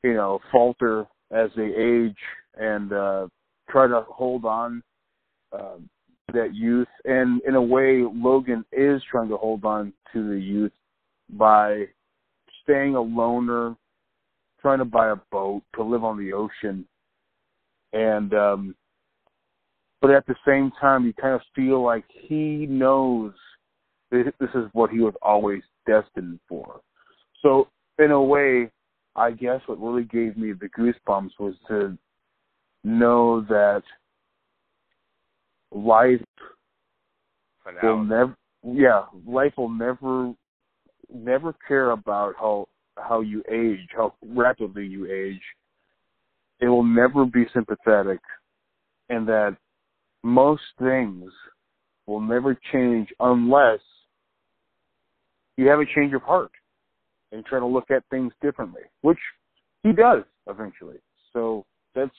you 0.04 0.14
know, 0.14 0.40
falter 0.52 1.06
as 1.32 1.50
they 1.56 1.68
age 1.76 2.18
and 2.58 2.92
uh 2.92 3.28
try 3.70 3.88
to 3.88 4.04
hold 4.10 4.46
on 4.46 4.82
uh, 5.54 5.78
to 5.78 6.34
that 6.34 6.56
youth. 6.56 6.88
And 7.06 7.42
in 7.48 7.56
a 7.56 7.62
way, 7.62 8.04
Logan 8.04 8.66
is 8.72 9.02
trying 9.10 9.30
to 9.30 9.38
hold 9.38 9.66
on 9.66 9.94
to 10.14 10.28
the 10.28 10.40
youth 10.40 10.72
by 11.30 11.86
staying 12.64 12.96
a 12.96 13.02
loner, 13.02 13.76
trying 14.62 14.80
to 14.80 14.86
buy 14.86 15.10
a 15.10 15.16
boat 15.32 15.62
to 15.76 15.84
live 15.84 16.04
on 16.04 16.18
the 16.18 16.34
ocean, 16.34 16.86
and 17.94 18.34
um, 18.34 18.76
but 20.02 20.12
at 20.12 20.26
the 20.28 20.36
same 20.48 20.72
time, 20.80 21.06
you 21.06 21.14
kind 21.14 21.36
of 21.36 21.42
feel 21.56 21.84
like 21.84 22.06
he 22.10 22.66
knows 22.68 23.34
that 24.12 24.34
this 24.40 24.50
is 24.56 24.66
what 24.74 24.90
he 24.90 25.00
was 25.00 25.14
always 25.22 25.62
destined 25.86 26.40
for. 26.48 26.82
So 27.42 27.68
in 27.98 28.12
a 28.12 28.22
way, 28.22 28.72
I 29.16 29.32
guess 29.32 29.62
what 29.66 29.82
really 29.82 30.06
gave 30.06 30.38
me 30.38 30.54
the 30.54 30.70
goosebumps 30.70 31.32
was 31.40 31.56
to 31.68 31.98
know 32.84 33.42
that 33.42 33.84
life 35.72 36.22
will 37.84 38.04
never 38.04 38.36
yeah 38.64 39.04
life 39.28 39.54
will 39.58 39.70
never 39.70 40.34
never 41.14 41.54
care 41.68 41.92
about 41.92 42.34
how 42.40 42.68
how 42.98 43.22
you 43.22 43.44
age 43.52 43.88
how 43.96 44.14
rapidly 44.26 44.86
you 44.88 45.06
age 45.12 45.42
it 46.60 46.68
will 46.68 46.84
never 46.84 47.26
be 47.26 47.46
sympathetic 47.54 48.20
and 49.10 49.28
that 49.28 49.56
most 50.24 50.62
things 50.80 51.32
will 52.08 52.20
never 52.20 52.58
change 52.72 53.10
unless 53.20 53.80
you 55.58 55.68
have 55.68 55.80
a 55.80 55.86
change 55.96 56.14
of 56.14 56.22
heart 56.22 56.52
and 57.32 57.46
try 57.46 57.60
to 57.60 57.66
look 57.66 57.92
at 57.92 58.04
things 58.10 58.34
differently 58.42 58.82
which 59.02 59.20
he 59.84 59.92
does 59.92 60.24
eventually 60.48 60.98
so 61.34 61.66
that's 61.96 62.12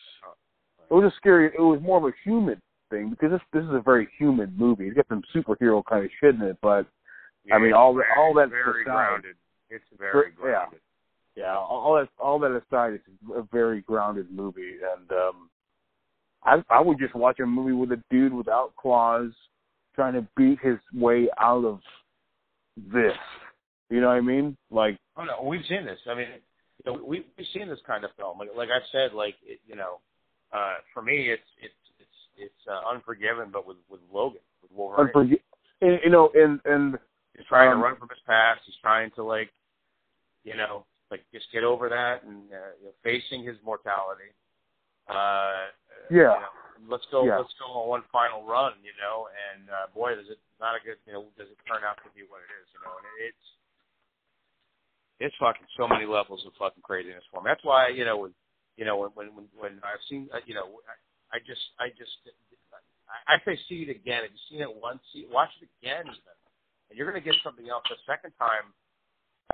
it 0.91 0.95
was 0.95 1.05
a 1.13 1.17
scary 1.17 1.47
it 1.47 1.61
was 1.61 1.81
more 1.83 1.99
of 1.99 2.05
a 2.05 2.13
human 2.25 2.61
thing 2.91 3.11
because 3.11 3.31
this 3.31 3.41
this 3.53 3.63
is 3.65 3.71
a 3.75 3.81
very 3.81 4.09
human 4.19 4.53
movie. 4.57 4.87
It's 4.89 4.97
got 4.97 5.07
some 5.09 5.23
superhero 5.35 5.83
kind 5.89 6.05
of 6.05 6.11
shit 6.21 6.35
in 6.35 6.43
it, 6.43 6.57
but 6.61 6.85
I 7.53 7.59
mean, 7.59 7.73
all 7.73 7.95
that- 7.95 8.07
all 8.19 8.35
that 8.35 8.51
very 8.51 8.83
aside- 8.83 8.85
grounded. 8.85 9.37
It's 9.69 9.85
very 9.97 10.31
Yeah. 10.31 10.35
grounded. 10.35 10.81
yeah, 11.37 11.57
all 11.57 11.95
that 11.95 12.09
all 12.19 12.41
that 12.41 12.51
aside, 12.51 12.95
it's 12.95 13.07
a 13.33 13.43
very 13.43 13.83
grounded 13.83 14.33
movie, 14.33 14.79
and 14.83 15.13
um 15.13 15.50
I 16.45 16.63
I 16.71 16.81
would 16.81 16.99
just 16.99 17.15
watch 17.15 17.41
a 17.41 17.47
movie 17.47 17.73
with 17.73 17.93
a 17.93 18.03
dude 18.11 18.33
without 18.33 18.75
claws 18.77 19.31
trying 19.95 20.15
to 20.15 20.27
beat 20.37 20.59
his 20.61 20.79
way 20.95 21.29
out 21.39 21.65
of 21.65 21.81
this. 22.77 23.17
You 23.91 24.01
know 24.01 24.09
what 24.09 24.17
I 24.17 24.21
mean? 24.21 24.57
Like 24.71 24.99
Oh 25.17 25.25
no, 25.25 25.43
we've 25.43 25.65
seen 25.69 25.85
this. 25.85 25.99
I 26.09 26.15
mean, 26.15 26.29
you 26.85 26.93
know, 26.93 27.03
we 27.05 27.25
we've 27.37 27.47
seen 27.53 27.69
this 27.69 27.81
kind 27.87 28.05
of 28.05 28.11
film. 28.17 28.39
Like 28.39 28.51
like 28.57 28.69
I 28.71 28.81
said, 28.93 29.13
like 29.13 29.35
it, 29.45 29.61
you 29.67 29.77
know, 29.77 30.01
uh, 30.53 30.75
for 30.95 31.03
me, 31.03 31.31
it's 31.31 31.43
it's 31.61 31.75
it's 31.99 32.19
it's 32.39 32.69
uh, 32.69 32.89
Unforgiven, 32.91 33.51
but 33.53 33.67
with 33.67 33.77
with 33.89 34.01
Logan, 34.13 34.41
with 34.63 34.73
Wolverine. 34.73 35.13
Unforgi- 35.13 35.41
and, 35.83 35.99
you 36.05 36.11
know, 36.11 36.31
and 36.35 36.61
and 36.65 36.99
He's 37.37 37.47
trying 37.47 37.71
Um, 37.73 37.79
to 37.79 37.85
run 37.85 37.97
from 37.97 38.09
his 38.09 38.19
past. 38.27 38.61
He's 38.67 38.77
trying 38.83 39.11
to 39.13 39.23
like, 39.23 39.51
you 40.45 40.57
know, 40.57 40.85
like 41.11 41.25
just 41.33 41.47
get 41.53 41.65
over 41.65 41.89
that 41.89 42.23
and 42.23 42.53
uh, 42.53 42.77
you 42.81 42.87
know, 42.87 42.93
facing 43.03 43.45
his 43.45 43.57
mortality. 43.65 44.29
Uh, 45.11 45.75
Yeah. 46.11 46.35
You 46.35 46.43
know, 46.43 46.55
let's 46.89 47.07
go. 47.11 47.27
Yeah. 47.27 47.39
Let's 47.39 47.55
go 47.59 47.67
on 47.71 47.89
one 47.89 48.05
final 48.11 48.43
run. 48.47 48.79
You 48.83 48.95
know, 48.99 49.29
and 49.31 49.69
uh, 49.71 49.87
boy, 49.95 50.15
does 50.15 50.31
it 50.31 50.39
not 50.59 50.75
a 50.75 50.81
good. 50.83 50.97
You 51.07 51.13
know, 51.13 51.23
does 51.39 51.51
it 51.51 51.59
turn 51.67 51.83
out 51.85 51.99
to 52.03 52.11
be 52.15 52.23
what 52.27 52.41
it 52.43 52.51
is? 52.63 52.67
You 52.75 52.81
know, 52.83 52.95
and 52.97 53.07
it's 53.27 53.47
it's 55.21 55.37
fucking 55.37 55.69
so 55.77 55.87
many 55.87 56.09
levels 56.09 56.43
of 56.49 56.57
fucking 56.59 56.83
craziness 56.83 57.23
for 57.29 57.45
me. 57.45 57.53
That's 57.53 57.65
why 57.65 57.89
you 57.93 58.05
know 58.09 58.17
when 58.17 58.33
you 58.77 58.85
know 58.89 58.97
when 58.97 59.11
when 59.15 59.29
when, 59.37 59.47
when 59.55 59.73
I've 59.85 60.01
seen 60.09 60.29
uh, 60.33 60.41
you 60.49 60.55
know 60.57 60.81
I, 60.89 61.37
I 61.37 61.39
just 61.45 61.61
I 61.79 61.93
just 61.95 62.17
I, 63.29 63.37
I 63.37 63.45
say 63.45 63.59
see 63.69 63.85
it 63.85 63.93
again. 63.93 64.25
If 64.25 64.33
you've 64.33 64.49
seen 64.49 64.63
it 64.65 64.73
once, 64.73 65.01
see, 65.13 65.29
watch 65.31 65.53
it 65.61 65.69
again 65.79 66.09
even, 66.09 66.35
and 66.89 66.97
you're 66.97 67.07
gonna 67.07 67.23
get 67.23 67.37
something 67.45 67.69
else 67.69 67.85
the 67.93 68.01
second 68.09 68.33
time. 68.41 68.73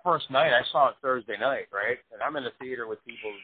First 0.06 0.30
night 0.30 0.54
I 0.54 0.62
saw 0.70 0.94
it 0.94 0.96
Thursday 1.02 1.36
night, 1.36 1.66
right? 1.74 1.98
And 2.14 2.22
I'm 2.22 2.36
in 2.38 2.44
the 2.46 2.54
theater 2.62 2.86
with 2.86 3.02
people. 3.04 3.34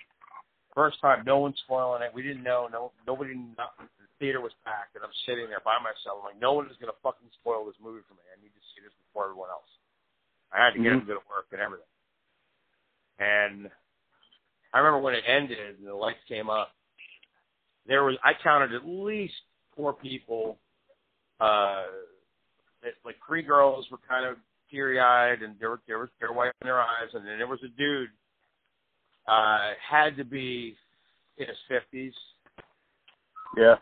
First 0.74 1.00
time, 1.00 1.22
no 1.26 1.38
one's 1.38 1.60
spoiling 1.64 2.02
it. 2.02 2.14
We 2.14 2.22
didn't 2.22 2.42
know. 2.42 2.68
No, 2.72 2.92
nobody. 3.06 3.34
Not, 3.34 3.76
the 3.76 4.08
theater 4.18 4.40
was 4.40 4.52
packed, 4.64 4.96
and 4.96 5.04
I'm 5.04 5.12
sitting 5.26 5.48
there 5.48 5.60
by 5.64 5.76
myself. 5.84 6.24
I'm 6.24 6.32
like, 6.32 6.40
no 6.40 6.54
one 6.54 6.66
is 6.66 6.76
gonna 6.80 6.96
fucking 7.02 7.28
spoil 7.40 7.66
this 7.66 7.76
movie 7.82 8.00
for 8.08 8.14
me. 8.14 8.24
I 8.32 8.40
need 8.40 8.56
to 8.56 8.64
see 8.72 8.80
this 8.80 8.94
before 9.08 9.28
everyone 9.28 9.50
else. 9.52 9.68
I 10.52 10.64
had 10.64 10.72
to 10.72 10.80
get 10.80 10.92
Mhm. 10.92 11.00
him 11.02 11.06
to 11.08 11.20
work 11.28 11.48
and 11.52 11.60
everything. 11.60 11.86
And 13.18 13.70
I 14.72 14.78
remember 14.78 15.00
when 15.00 15.14
it 15.14 15.24
ended 15.26 15.58
and 15.58 15.86
the 15.86 15.94
lights 15.94 16.24
came 16.24 16.48
up, 16.48 16.74
there 17.84 18.04
was 18.04 18.16
I 18.22 18.32
counted 18.34 18.72
at 18.72 18.86
least 18.86 19.34
four 19.76 19.92
people. 19.92 20.58
Uh, 21.40 21.84
it, 22.82 22.96
like 23.04 23.16
three 23.26 23.42
girls 23.42 23.90
were 23.90 23.98
kind 24.08 24.24
of 24.24 24.38
teary 24.70 25.00
eyed 25.00 25.42
and 25.42 25.58
they 25.58 25.66
were 25.66 25.80
were 25.88 26.10
they 26.18 26.26
were 26.26 26.32
wiping 26.32 26.64
their 26.64 26.80
eyes, 26.80 27.12
and 27.12 27.26
then 27.26 27.38
there 27.38 27.46
was 27.46 27.62
a 27.62 27.68
dude. 27.68 28.10
Uh, 29.28 29.70
had 29.78 30.16
to 30.16 30.24
be 30.24 30.74
in 31.38 31.46
his 31.46 31.56
fifties. 31.68 32.12
yeah, 33.56 33.76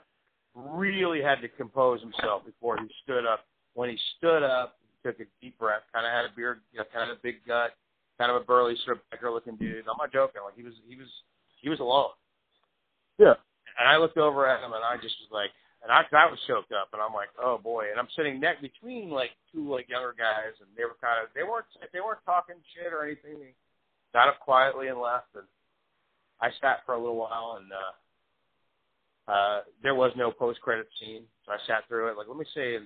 Really 0.55 1.23
had 1.23 1.41
to 1.41 1.49
compose 1.49 2.01
himself 2.01 2.45
before 2.45 2.77
he 2.77 2.87
stood 3.05 3.25
up. 3.25 3.47
When 3.75 3.89
he 3.89 3.99
stood 4.19 4.43
up, 4.43 4.77
he 4.83 5.09
took 5.09 5.21
a 5.21 5.25
deep 5.41 5.59
breath. 5.59 5.83
Kind 5.95 6.05
of 6.07 6.13
had 6.13 6.25
a 6.27 6.35
beard, 6.35 6.61
you 6.73 6.79
know, 6.81 6.85
kind 6.93 7.11
of 7.11 7.17
a 7.17 7.21
big 7.23 7.37
gut, 7.47 7.71
kind 8.19 8.31
of 8.31 8.43
a 8.43 8.45
burly 8.45 8.77
sort 8.85 8.99
of 8.99 9.03
biker 9.09 9.33
looking 9.33 9.57
dude. 9.57 9.87
I'm 9.89 9.97
not 9.97 10.13
joking. 10.13 10.43
Like 10.45 10.57
he 10.57 10.63
was 10.63 10.75
he 10.87 10.97
was 10.97 11.09
he 11.63 11.69
was 11.69 11.81
alone. 11.81 12.11
yeah, 13.19 13.35
And 13.79 13.89
I 13.89 13.97
looked 13.97 14.19
over 14.19 14.47
at 14.49 14.61
him 14.65 14.73
and 14.73 14.85
I 14.85 14.97
just 14.97 15.15
was 15.25 15.31
like, 15.33 15.51
and 15.85 15.89
I, 15.93 16.05
I 16.05 16.29
was 16.29 16.41
choked 16.49 16.73
up 16.73 16.89
and 16.93 17.01
I'm 17.01 17.13
like, 17.17 17.29
oh 17.41 17.57
boy. 17.57 17.89
And 17.91 17.97
I'm 18.01 18.09
sitting 18.17 18.41
next 18.41 18.61
between 18.61 19.09
like 19.09 19.31
two 19.53 19.65
like 19.71 19.89
younger 19.89 20.13
guys 20.17 20.53
and 20.61 20.69
they 20.77 20.85
were 20.85 20.97
kind 21.01 21.21
of, 21.23 21.33
they 21.33 21.45
weren't, 21.45 21.69
they 21.93 22.01
weren't 22.05 22.21
talking 22.29 22.57
shit 22.77 22.93
or 22.93 23.05
anything. 23.05 23.41
They 23.41 23.53
got 24.13 24.29
up 24.29 24.41
quietly 24.41 24.89
and 24.89 25.01
left 25.01 25.29
and 25.35 25.45
I 26.41 26.49
sat 26.61 26.81
for 26.87 26.95
a 26.95 26.99
little 26.99 27.17
while 27.17 27.59
and, 27.61 27.71
uh, 27.73 29.31
uh, 29.31 29.61
there 29.83 29.95
was 29.95 30.13
no 30.17 30.33
post 30.33 30.61
credit 30.61 30.89
scene. 30.99 31.23
So 31.47 31.53
I 31.53 31.59
sat 31.67 31.87
through 31.87 32.09
it. 32.09 32.17
Like, 32.17 32.27
let 32.27 32.37
me 32.37 32.47
see. 32.55 32.79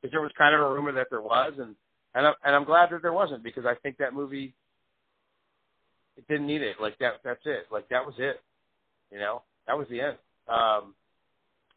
Because 0.00 0.12
there 0.12 0.22
was 0.22 0.32
kind 0.38 0.54
of 0.54 0.60
a 0.60 0.72
rumor 0.72 0.92
that 0.92 1.08
there 1.10 1.20
was 1.20 1.52
and, 1.58 1.74
and, 2.14 2.26
I, 2.26 2.32
and 2.44 2.54
I'm 2.54 2.64
glad 2.64 2.90
that 2.90 3.02
there 3.02 3.12
wasn't 3.12 3.42
because 3.42 3.66
I 3.66 3.74
think 3.82 3.98
that 3.98 4.14
movie, 4.14 4.54
it 6.16 6.26
didn't 6.28 6.46
need 6.46 6.62
it. 6.62 6.76
Like 6.80 6.96
that, 6.98 7.14
that's 7.24 7.44
it. 7.44 7.66
Like 7.70 7.88
that 7.88 8.06
was 8.06 8.14
it. 8.18 8.40
You 9.10 9.18
know, 9.18 9.42
that 9.66 9.76
was 9.76 9.86
the 9.90 10.00
end. 10.00 10.16
Um, 10.48 10.94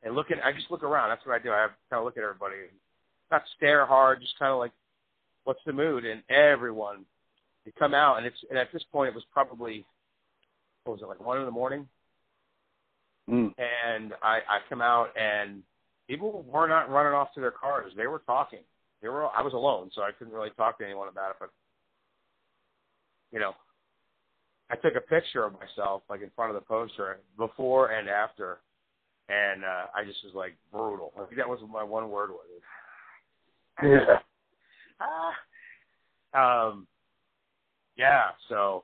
and 0.04 0.15
looking, 0.15 0.38
I 0.43 0.52
just 0.54 0.69
look 0.71 0.84
around. 0.84 1.10
That's 1.10 1.26
what 1.26 1.39
I 1.39 1.43
do. 1.43 1.52
I 1.52 1.67
kind 1.89 2.00
of 2.00 2.06
look 2.06 2.17
at 2.17 2.23
everybody, 2.23 2.56
not 3.32 3.43
stare 3.56 3.86
hard, 3.86 4.21
just 4.21 4.38
kind 4.38 4.52
of 4.52 4.60
like, 4.60 4.71
what's 5.43 5.60
the 5.65 5.73
mood? 5.73 6.06
And 6.06 6.21
everyone, 6.30 7.06
they 7.67 7.73
come 7.77 7.93
out, 7.93 8.15
and 8.15 8.25
it's 8.25 8.38
and 8.49 8.58
at 8.58 8.71
this 8.71 8.84
point 8.93 9.10
it 9.10 9.13
was 9.13 9.25
probably, 9.34 9.86
what 10.86 10.93
was 10.93 11.01
it 11.01 11.08
like 11.10 11.19
one 11.19 11.38
in 11.38 11.43
the 11.45 11.51
morning? 11.51 11.86
mm. 13.30 13.53
And 13.58 14.13
I 14.23 14.38
I 14.47 14.60
come 14.69 14.82
out 14.82 15.10
and 15.19 15.63
people 16.08 16.45
were 16.47 16.69
not 16.69 16.89
running 16.89 17.12
off 17.12 17.34
to 17.34 17.41
their 17.41 17.51
cars. 17.51 17.91
They 17.97 18.08
were 18.08 18.21
talking. 18.25 18.60
They 19.01 19.10
were. 19.10 19.25
I 19.25 19.41
was 19.41 19.51
alone, 19.51 19.91
so 19.93 20.01
I 20.01 20.12
couldn't 20.17 20.34
really 20.34 20.51
talk 20.56 20.77
to 20.77 20.86
anyone 20.86 21.10
about 21.10 21.32
it. 21.32 21.36
But 21.41 21.49
you 23.34 23.39
know, 23.41 23.51
I 24.71 24.77
took 24.77 24.95
a 24.95 25.01
picture 25.01 25.43
of 25.43 25.51
myself 25.51 26.03
like 26.10 26.21
in 26.21 26.32
front 26.38 26.56
of 26.56 26.62
the 26.62 26.65
poster 26.65 27.19
before 27.38 27.91
and 27.91 28.08
after, 28.08 28.60
and 29.27 29.65
uh, 29.65 29.88
I 29.93 30.06
just 30.06 30.23
was 30.23 30.34
like 30.34 30.56
brutal. 30.71 31.12
I 31.17 31.25
think 31.25 31.36
that 31.36 31.49
was 31.49 31.60
my 31.69 31.84
one 31.84 32.10
word 32.10 32.30
was 32.30 32.45
it. 33.84 34.03
yeah. 34.08 34.19
Ah. 36.34 36.69
Um. 36.69 36.88
Yeah. 37.98 38.30
So, 38.50 38.84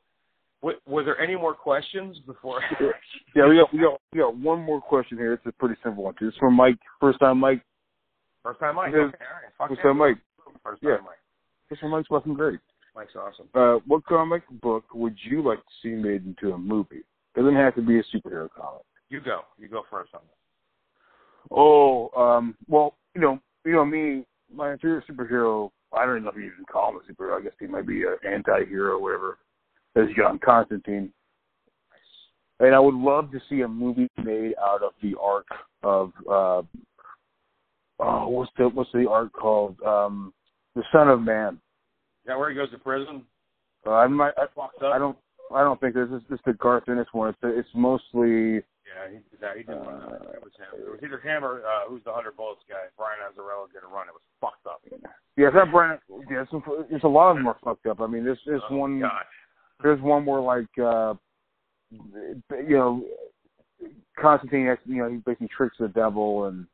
w- 0.62 0.80
were 0.88 1.04
there 1.04 1.20
any 1.20 1.36
more 1.36 1.54
questions 1.54 2.18
before? 2.26 2.62
Yeah, 3.36 3.48
we 3.48 3.56
got 3.58 3.74
we 3.74 3.80
got 3.80 4.00
we 4.12 4.20
got 4.20 4.38
one 4.38 4.62
more 4.62 4.80
question 4.80 5.18
here. 5.18 5.34
It's 5.34 5.46
a 5.48 5.52
pretty 5.54 5.74
simple 5.84 6.04
one 6.04 6.14
too. 6.20 6.28
It's 6.28 6.38
from 6.38 6.54
Mike. 6.56 6.78
First 7.00 7.20
time 7.20 7.40
Mike. 7.40 7.62
First 8.44 8.60
time 8.60 8.76
Mike. 8.76 8.90
Okay. 8.90 9.00
All 9.00 9.08
right. 9.08 9.12
Fuck 9.58 9.70
First 9.70 9.82
time 9.82 9.98
Mike. 9.98 10.18
First 10.64 10.82
time 10.84 10.92
Yeah. 10.92 10.98
Mike. 11.04 11.18
This 11.70 11.80
one 11.82 11.92
Mike's 11.92 12.08
fucking 12.10 12.36
great. 12.36 12.60
Mike's 12.96 13.14
awesome. 13.16 13.48
Uh, 13.56 13.80
what 13.88 14.06
comic 14.06 14.44
book 14.62 14.84
would 14.94 15.16
you 15.24 15.42
like 15.42 15.58
to 15.58 15.72
see 15.82 15.90
made 15.96 16.26
into 16.28 16.54
a 16.54 16.58
movie? 16.60 17.02
Doesn't 17.36 17.56
have 17.56 17.74
to 17.74 17.82
be 17.82 17.98
a 17.98 18.04
superhero 18.04 18.48
comic. 18.56 18.84
You 19.10 19.20
go. 19.20 19.42
You 19.58 19.68
go 19.68 19.82
first 19.90 20.14
on 20.14 20.22
this. 20.22 20.38
Oh, 21.52 22.10
um, 22.16 22.56
well, 22.68 22.96
you 23.16 23.22
know, 23.22 23.40
you 23.66 23.72
know 23.74 23.86
me, 23.86 24.26
my 24.54 24.74
favorite 24.76 25.06
superhero. 25.10 25.72
I 25.96 26.06
don't 26.06 26.16
even 26.16 26.24
know 26.24 26.32
if 26.32 26.36
you 26.36 26.44
even 26.44 26.66
call 26.72 26.92
him 26.92 27.00
a 27.08 27.12
superhero. 27.12 27.40
I 27.40 27.44
guess 27.44 27.54
he 27.60 27.68
might 27.68 27.88
be 27.88 28.04
an 28.04 28.18
anti-hero 28.28 28.98
or 28.98 29.02
whatever. 29.02 29.38
Is 29.96 30.16
John 30.18 30.40
Constantine. 30.44 31.12
And 32.60 32.74
I 32.74 32.80
would 32.80 32.96
love 32.96 33.32
to 33.32 33.40
see 33.50 33.62
a 33.62 33.68
movie 33.68 34.08
made 34.24 34.56
out 34.60 34.82
of 34.82 34.94
the 35.02 35.16
arc 35.22 35.46
of 35.84 36.12
uh 36.30 36.62
oh 38.00 38.28
what's 38.30 38.52
the 38.58 38.70
what's 38.70 38.92
the 38.94 39.08
arc 39.10 39.34
called? 39.34 39.76
Um 39.86 40.34
The 40.76 40.84
Son 40.92 41.10
of 41.10 41.22
Man. 41.22 41.54
Is 41.54 42.28
that 42.28 42.40
where 42.40 42.50
he 42.50 42.56
goes 42.56 42.72
to 42.72 42.80
prison? 42.80 43.24
Uh, 43.86 43.92
I 43.92 44.08
might 44.08 44.34
I, 44.38 44.46
I 44.88 44.98
don't 44.98 45.18
I 45.54 45.62
don't 45.62 45.80
think 45.80 45.94
this 45.94 46.10
is 46.10 46.22
this 46.30 46.40
the 46.46 46.54
Garth 46.54 46.90
Ennis 46.90 47.08
one. 47.12 47.30
It's 47.30 47.38
it's 47.44 47.70
mostly 47.76 48.64
Yeah, 48.94 49.10
he 49.10 49.16
did 49.32 49.40
that. 49.42 49.58
He 49.58 49.64
did 49.64 49.76
one. 49.80 49.96
Uh, 49.96 50.34
It 50.34 50.44
was 50.44 50.54
him. 50.58 50.80
It 50.80 50.90
was 50.92 51.00
either 51.04 51.20
him 51.20 51.44
or 51.44 51.62
uh, 51.66 51.90
who's 51.90 52.04
the 52.04 52.14
hundred 52.14 52.38
bullets 52.38 52.62
guy. 52.70 52.76
Brian 52.98 53.18
Azzarello 53.28 53.72
did 53.74 53.84
a 53.84 53.88
run. 53.88 54.08
It 54.08 54.14
was 54.14 54.22
fucked 54.40 54.68
up. 54.68 54.82
yeah, 55.38 55.50
not 55.50 55.72
Brandon. 55.72 56.00
Yeah, 56.30 56.44
it's, 56.44 56.52
it's 56.92 57.04
a 57.04 57.08
lot 57.08 57.32
of 57.32 57.38
them 57.38 57.48
are 57.48 57.58
fucked 57.64 57.88
up. 57.88 58.02
I 58.02 58.08
mean, 58.08 58.24
there's 58.24 58.40
there's 58.46 58.62
Oh, 58.70 58.78
one 58.78 59.00
God. 59.00 59.24
there's 59.82 60.02
one 60.02 60.26
where 60.26 60.42
like 60.42 60.68
uh 60.78 61.16
you 61.92 62.78
know 62.78 63.04
Constantine 64.20 64.76
you 64.86 64.98
know 65.04 65.10
he 65.10 65.18
basically 65.18 65.48
tricks 65.56 65.78
the 65.80 65.88
devil 65.90 66.46
and 66.46 66.68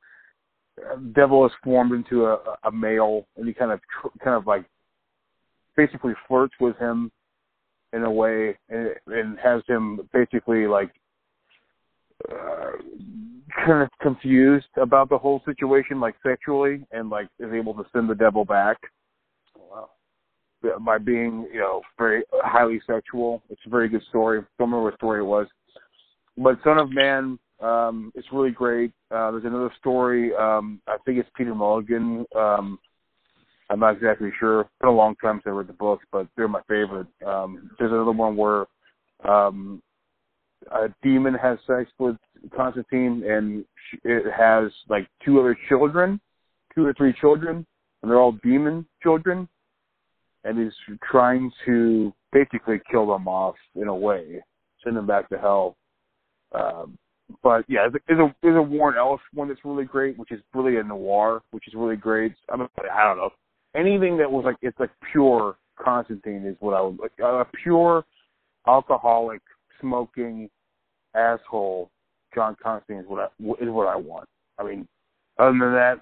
uh, 0.79 0.95
devil 1.13 1.45
is 1.45 1.51
formed 1.63 1.93
into 1.93 2.25
a 2.25 2.37
a 2.63 2.71
male 2.71 3.25
and 3.37 3.47
he 3.47 3.53
kind 3.53 3.71
of 3.71 3.79
tr- 4.01 4.17
kind 4.23 4.35
of 4.35 4.45
like 4.47 4.65
basically 5.75 6.13
flirts 6.27 6.53
with 6.59 6.75
him 6.77 7.11
in 7.93 8.03
a 8.03 8.11
way 8.11 8.57
and, 8.69 8.89
and 9.07 9.39
has 9.39 9.61
him 9.67 10.01
basically 10.13 10.67
like 10.67 10.91
uh, 12.31 12.71
kind 13.65 13.83
of 13.83 13.89
confused 14.01 14.67
about 14.77 15.09
the 15.09 15.17
whole 15.17 15.41
situation 15.45 15.99
like 15.99 16.15
sexually 16.25 16.85
and 16.91 17.09
like 17.09 17.27
is 17.39 17.51
able 17.53 17.73
to 17.73 17.85
send 17.93 18.09
the 18.09 18.15
devil 18.15 18.45
back 18.45 18.77
Oh, 19.57 19.87
wow. 20.63 20.77
by 20.79 20.97
being, 20.97 21.47
you 21.51 21.59
know, 21.59 21.81
very 21.97 22.23
highly 22.43 22.81
sexual. 22.85 23.41
It's 23.49 23.61
a 23.65 23.69
very 23.69 23.89
good 23.89 24.03
story. 24.09 24.39
I 24.39 24.41
Don't 24.57 24.69
remember 24.69 24.83
what 24.83 24.95
story 24.95 25.21
it 25.21 25.25
was. 25.25 25.47
But 26.37 26.59
Son 26.63 26.77
of 26.77 26.91
Man, 26.91 27.39
um, 27.59 28.11
it's 28.15 28.27
really 28.31 28.51
great. 28.51 28.91
Uh, 29.11 29.31
there's 29.31 29.45
another 29.45 29.71
story. 29.79 30.33
Um, 30.35 30.81
I 30.87 30.97
think 31.05 31.17
it's 31.17 31.29
Peter 31.35 31.53
Milligan. 31.53 32.25
Um, 32.35 32.79
I'm 33.69 33.79
not 33.79 33.95
exactly 33.95 34.31
sure. 34.39 34.61
It's 34.61 34.69
been 34.79 34.89
a 34.89 34.93
long 34.93 35.15
time 35.15 35.37
since 35.37 35.47
I 35.47 35.49
read 35.49 35.67
the 35.67 35.73
books, 35.73 36.05
but 36.11 36.27
they're 36.35 36.47
my 36.47 36.61
favorite. 36.67 37.07
Um, 37.25 37.69
there's 37.77 37.91
another 37.91 38.11
one 38.11 38.35
where 38.35 38.65
um, 39.27 39.81
a 40.71 40.87
demon 41.01 41.33
has 41.33 41.57
sex 41.65 41.89
with 41.99 42.15
Constantine, 42.55 43.23
and 43.27 43.65
it 44.03 44.31
has 44.35 44.71
like 44.89 45.07
two 45.25 45.39
other 45.39 45.57
children, 45.67 46.19
two 46.75 46.85
or 46.85 46.93
three 46.93 47.13
children, 47.19 47.65
and 48.01 48.11
they're 48.11 48.19
all 48.19 48.37
demon 48.43 48.85
children 49.01 49.47
and 50.43 50.57
he's 50.57 50.97
trying 51.09 51.51
to 51.65 52.13
basically 52.31 52.79
kill 52.89 53.07
them 53.07 53.27
off 53.27 53.55
in 53.75 53.87
a 53.87 53.95
way, 53.95 54.41
send 54.83 54.95
them 54.95 55.07
back 55.07 55.29
to 55.29 55.37
hell. 55.37 55.75
Um, 56.53 56.97
but 57.43 57.63
yeah, 57.67 57.87
there's 58.07 58.19
a 58.19 58.35
there's 58.41 58.57
a 58.57 58.61
Warren 58.61 58.97
Ellis 58.97 59.21
one 59.33 59.49
that's 59.49 59.63
really 59.63 59.85
great, 59.85 60.17
which 60.17 60.31
is 60.31 60.41
really 60.53 60.77
a 60.77 60.83
noir, 60.83 61.43
which 61.51 61.67
is 61.67 61.75
really 61.75 61.95
great. 61.95 62.33
I 62.51 62.57
don't, 62.57 62.71
I 62.91 63.03
don't 63.03 63.17
know 63.17 63.29
anything 63.75 64.17
that 64.17 64.31
was 64.31 64.45
like 64.45 64.55
it's 64.61 64.79
like 64.79 64.89
pure 65.11 65.55
Constantine 65.79 66.45
is 66.45 66.55
what 66.59 66.73
I 66.73 66.81
would 66.81 66.99
like 66.99 67.11
a 67.19 67.45
pure 67.61 68.03
alcoholic, 68.67 69.41
smoking, 69.81 70.49
asshole 71.15 71.89
John 72.33 72.55
Constantine 72.61 73.03
is 73.03 73.09
what 73.09 73.21
I 73.21 73.63
is 73.63 73.69
what 73.69 73.87
I 73.87 73.95
want. 73.95 74.27
I 74.57 74.63
mean, 74.63 74.87
other 75.37 75.51
than 75.51 75.73
that, 75.73 76.01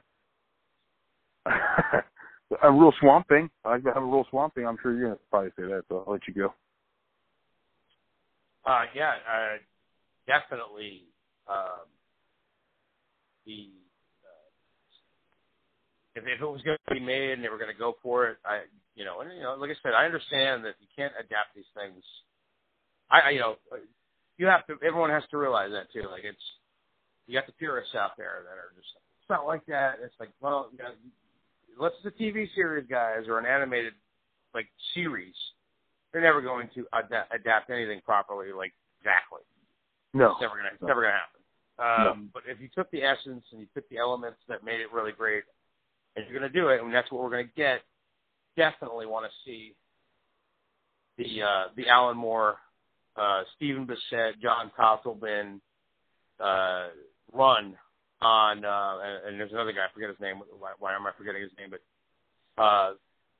a 2.63 2.71
real 2.71 2.93
swamp 2.99 3.27
thing. 3.27 3.49
I 3.63 3.71
like 3.71 3.83
to 3.83 3.93
have 3.93 4.03
a 4.03 4.05
real 4.05 4.25
swamp 4.29 4.55
thing. 4.55 4.67
I'm 4.67 4.77
sure 4.81 4.93
you're 4.93 5.09
gonna 5.09 5.19
probably 5.29 5.51
say 5.57 5.63
that, 5.63 5.83
so 5.89 6.03
I'll 6.05 6.13
let 6.13 6.27
you 6.27 6.33
go. 6.33 6.53
Uh, 8.65 8.83
yeah, 8.93 9.13
uh, 9.23 9.57
definitely. 10.27 11.03
Um, 11.47 11.87
the 13.45 13.71
uh, 14.27 14.51
if, 16.15 16.23
if 16.27 16.41
it 16.41 16.45
was 16.45 16.61
going 16.63 16.77
to 16.89 16.93
be 16.93 16.99
made 16.99 17.31
and 17.31 17.43
they 17.43 17.47
were 17.47 17.57
going 17.57 17.71
to 17.71 17.79
go 17.79 17.95
for 18.03 18.27
it, 18.27 18.37
I, 18.43 18.63
you 18.95 19.05
know, 19.05 19.21
and 19.21 19.31
you 19.31 19.41
know, 19.41 19.55
like 19.55 19.71
I 19.71 19.75
said, 19.81 19.93
I 19.93 20.03
understand 20.05 20.65
that 20.65 20.75
you 20.81 20.87
can't 20.95 21.13
adapt 21.17 21.55
these 21.55 21.71
things. 21.73 22.03
I, 23.09 23.19
I 23.19 23.29
you 23.31 23.39
know, 23.39 23.55
you 24.37 24.47
have 24.47 24.65
to. 24.67 24.73
Everyone 24.85 25.09
has 25.09 25.23
to 25.31 25.37
realize 25.37 25.71
that 25.71 25.91
too. 25.91 26.07
Like 26.09 26.23
it's, 26.23 26.41
you 27.27 27.33
got 27.37 27.45
the 27.47 27.53
purists 27.53 27.95
out 27.95 28.11
there 28.17 28.43
that 28.43 28.57
are 28.57 28.71
just, 28.75 28.87
it's 29.21 29.29
not 29.29 29.45
like 29.45 29.65
that. 29.65 29.95
It's 30.03 30.15
like, 30.19 30.29
well, 30.39 30.69
you 30.71 30.79
know, 30.79 30.91
unless 31.77 31.93
it's 32.03 32.15
a 32.15 32.23
TV 32.23 32.47
series, 32.55 32.85
guys, 32.89 33.27
or 33.27 33.39
an 33.39 33.45
animated 33.45 33.93
like 34.53 34.67
series, 34.93 35.35
they're 36.11 36.21
never 36.21 36.41
going 36.41 36.69
to 36.75 36.85
ad- 36.93 37.27
adapt 37.33 37.69
anything 37.69 38.01
properly, 38.05 38.51
like 38.51 38.73
exactly. 39.01 39.41
No, 40.13 40.31
It's 40.31 40.41
never 40.41 40.55
gonna, 40.55 40.69
it's 40.73 40.81
never 40.81 41.01
gonna 41.01 41.13
happen. 41.13 41.41
Um, 42.11 42.29
But 42.33 42.43
if 42.47 42.59
you 42.59 42.69
took 42.73 42.89
the 42.91 43.03
essence 43.03 43.43
and 43.51 43.61
you 43.61 43.67
took 43.75 43.87
the 43.89 43.97
elements 43.97 44.39
that 44.47 44.63
made 44.63 44.79
it 44.81 44.91
really 44.91 45.11
great, 45.11 45.43
and 46.15 46.25
you're 46.25 46.39
gonna 46.39 46.51
do 46.51 46.69
it, 46.69 46.81
and 46.81 46.93
that's 46.93 47.11
what 47.11 47.21
we're 47.21 47.29
gonna 47.29 47.43
get, 47.55 47.81
definitely 48.55 49.05
want 49.05 49.25
to 49.25 49.31
see 49.45 49.75
the 51.17 51.43
uh, 51.43 51.63
the 51.75 51.87
Alan 51.87 52.17
Moore, 52.17 52.57
uh, 53.17 53.43
Stephen 53.55 53.87
Bissette, 53.87 54.39
John 54.41 54.71
Costelbin 54.77 55.59
uh, 56.39 56.87
run 57.33 57.75
on, 58.21 58.65
uh, 58.65 58.97
and, 59.03 59.27
and 59.29 59.39
there's 59.39 59.51
another 59.51 59.71
guy, 59.71 59.85
I 59.89 59.93
forget 59.93 60.09
his 60.09 60.19
name. 60.19 60.41
Why, 60.59 60.71
why 60.79 60.95
am 60.95 61.05
I 61.05 61.11
forgetting 61.17 61.41
his 61.41 61.51
name? 61.57 61.69
But 61.71 62.61
uh, 62.61 62.93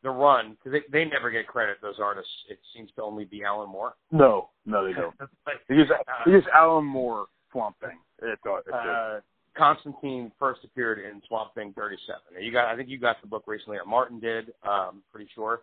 the 0.03 0.09
run 0.09 0.57
because 0.63 0.79
they, 0.91 1.03
they 1.03 1.09
never 1.09 1.31
get 1.31 1.47
credit. 1.47 1.77
Those 1.81 1.99
artists, 2.01 2.31
it 2.49 2.59
seems 2.75 2.89
to 2.95 3.03
only 3.03 3.25
be 3.25 3.43
Alan 3.43 3.69
Moore. 3.69 3.93
no, 4.11 4.49
no, 4.65 4.85
they 4.85 4.93
don't. 4.93 5.15
Like, 5.47 5.57
They 5.69 5.75
just 5.75 6.47
Alan 6.53 6.85
Moore 6.85 7.25
Swamp 7.51 7.75
Thing. 7.79 7.97
It's, 8.21 8.41
all- 8.45 8.57
it's 8.59 8.67
it. 8.67 8.73
uh, 8.73 9.19
Constantine 9.57 10.31
first 10.37 10.59
appeared 10.63 10.99
in 10.99 11.19
Swamp 11.27 11.55
Thing 11.55 11.73
37. 11.75 12.43
You 12.43 12.51
got, 12.51 12.65
I 12.67 12.75
think 12.75 12.89
you 12.89 12.99
got 12.99 13.19
the 13.21 13.27
book 13.27 13.43
recently, 13.47 13.77
or 13.77 13.85
Martin 13.85 14.19
did. 14.19 14.51
Um, 14.67 15.01
pretty 15.11 15.29
sure. 15.33 15.61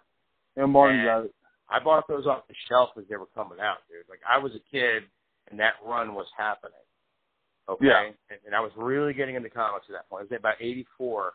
and 0.56 0.72
Martin 0.72 0.98
and- 1.00 1.06
got 1.06 1.24
it. 1.26 1.34
I 1.68 1.78
bought 1.82 2.06
those 2.08 2.26
off 2.26 2.46
the 2.48 2.54
shelf 2.68 2.90
as 2.98 3.04
they 3.08 3.16
were 3.16 3.30
coming 3.34 3.58
out, 3.60 3.78
dude. 3.88 4.08
Like 4.08 4.20
I 4.28 4.38
was 4.38 4.52
a 4.52 4.62
kid 4.70 5.04
and 5.50 5.58
that 5.60 5.74
run 5.84 6.14
was 6.14 6.26
happening. 6.36 6.72
Okay. 7.68 7.86
Yeah. 7.86 8.06
And, 8.30 8.38
and 8.46 8.54
I 8.54 8.60
was 8.60 8.72
really 8.76 9.14
getting 9.14 9.34
into 9.36 9.50
comics 9.50 9.86
at 9.88 9.94
that 9.94 10.08
point. 10.08 10.22
It 10.22 10.30
was 10.30 10.38
about 10.38 10.60
eighty 10.60 10.86
four 10.98 11.32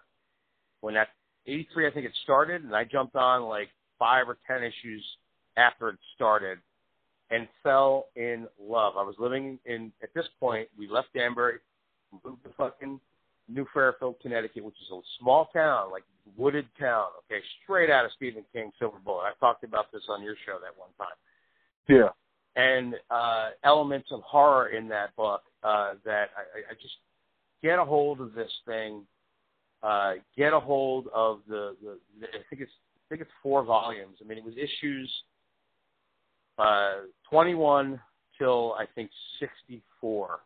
when 0.82 0.94
that 0.94 1.10
eighty 1.48 1.68
three 1.74 1.88
I 1.88 1.92
think 1.92 2.06
it 2.06 2.14
started 2.24 2.64
and 2.64 2.76
I 2.76 2.84
jumped 2.84 3.16
on 3.16 3.44
like 3.44 3.70
five 3.98 4.30
or 4.30 4.38
ten 4.48 4.64
issues 4.64 5.04
after 5.58 5.90
it 5.90 5.98
started 6.16 6.60
and 7.32 7.48
fell 7.64 8.08
in 8.16 8.48
love. 8.60 8.94
I 8.98 9.04
was 9.04 9.16
living 9.20 9.60
in 9.66 9.92
at 10.02 10.14
this 10.14 10.26
point, 10.40 10.68
we 10.78 10.88
left 10.88 11.10
Danbury, 11.14 11.60
moved 12.24 12.44
to 12.44 12.50
fucking 12.58 13.00
New 13.50 13.66
Fairfield, 13.74 14.16
Connecticut, 14.22 14.64
which 14.64 14.76
is 14.76 14.92
a 14.92 15.00
small 15.20 15.50
town, 15.54 15.92
like 15.92 16.04
wooded 16.38 16.68
town, 16.80 17.06
okay, 17.26 17.42
straight 17.64 17.90
out 17.90 18.06
of 18.06 18.12
Stephen 18.16 18.44
King's 18.54 18.74
Silver 18.80 19.00
Bullet. 19.04 19.24
I 19.24 19.32
talked 19.40 19.64
about 19.64 19.92
this 19.92 20.04
on 20.10 20.22
your 20.24 20.36
show 20.46 20.58
that 20.62 20.78
one 20.78 20.90
time. 20.98 21.18
Yeah, 21.88 22.10
And 22.56 22.96
uh 23.10 23.50
elements 23.64 24.10
of 24.12 24.22
horror 24.22 24.70
in 24.70 24.88
that 24.90 25.16
book, 25.16 25.42
uh 25.64 25.94
that 26.06 26.30
I, 26.38 26.72
I- 26.72 26.74
just 26.76 26.94
get 27.64 27.80
a 27.80 27.84
hold 27.86 28.22
of 28.22 28.34
this 28.34 28.52
thing, 28.68 29.04
uh 29.82 30.14
get 30.38 30.54
a 30.54 30.60
hold 30.60 31.08
of 31.14 31.40
the, 31.48 31.76
the, 31.82 31.98
the 32.20 32.28
I 32.28 32.42
think 32.50 32.62
it's 32.62 32.72
I 32.72 33.10
think 33.10 33.22
it's 33.22 33.32
four 33.42 33.64
volumes. 33.64 34.18
I 34.24 34.28
mean 34.28 34.38
it 34.38 34.44
was 34.46 34.54
issues 34.56 35.12
uh 36.60 37.02
twenty 37.30 37.56
one 37.56 38.00
till 38.38 38.76
I 38.78 38.86
think 38.94 39.10
sixty 39.40 39.82
four 40.00 40.40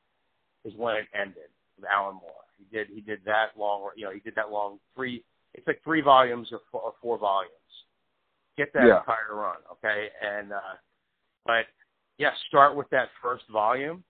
is 0.64 0.74
when 0.78 0.96
it 0.96 1.06
ended 1.14 1.50
with 1.76 1.86
Alan 1.90 2.16
Moore. 2.16 2.32
He 2.58 2.66
did 2.76 2.88
he 2.90 3.02
did 3.02 3.20
that 3.26 3.58
long 3.58 3.90
you 3.96 4.06
know, 4.06 4.12
he 4.12 4.20
did 4.20 4.36
that 4.36 4.52
long 4.52 4.80
three 4.96 5.24
it's 5.54 5.68
like 5.68 5.82
three 5.84 6.02
volumes 6.02 6.50
or 6.52 6.60
four, 6.72 6.82
or 6.82 6.94
four 7.02 7.18
volumes. 7.18 7.52
Get 8.58 8.74
that 8.74 8.88
Yeah. 8.88 9.00
entire 9.00 9.36
run, 9.36 9.58
okay? 9.72 10.10
And 10.22 10.52
uh 10.54 10.76
but 11.46 11.66
yeah, 12.18 12.32
start 12.48 12.76
with 12.76 12.90
that 12.92 13.10
first 13.22 13.44
volume, 13.52 14.04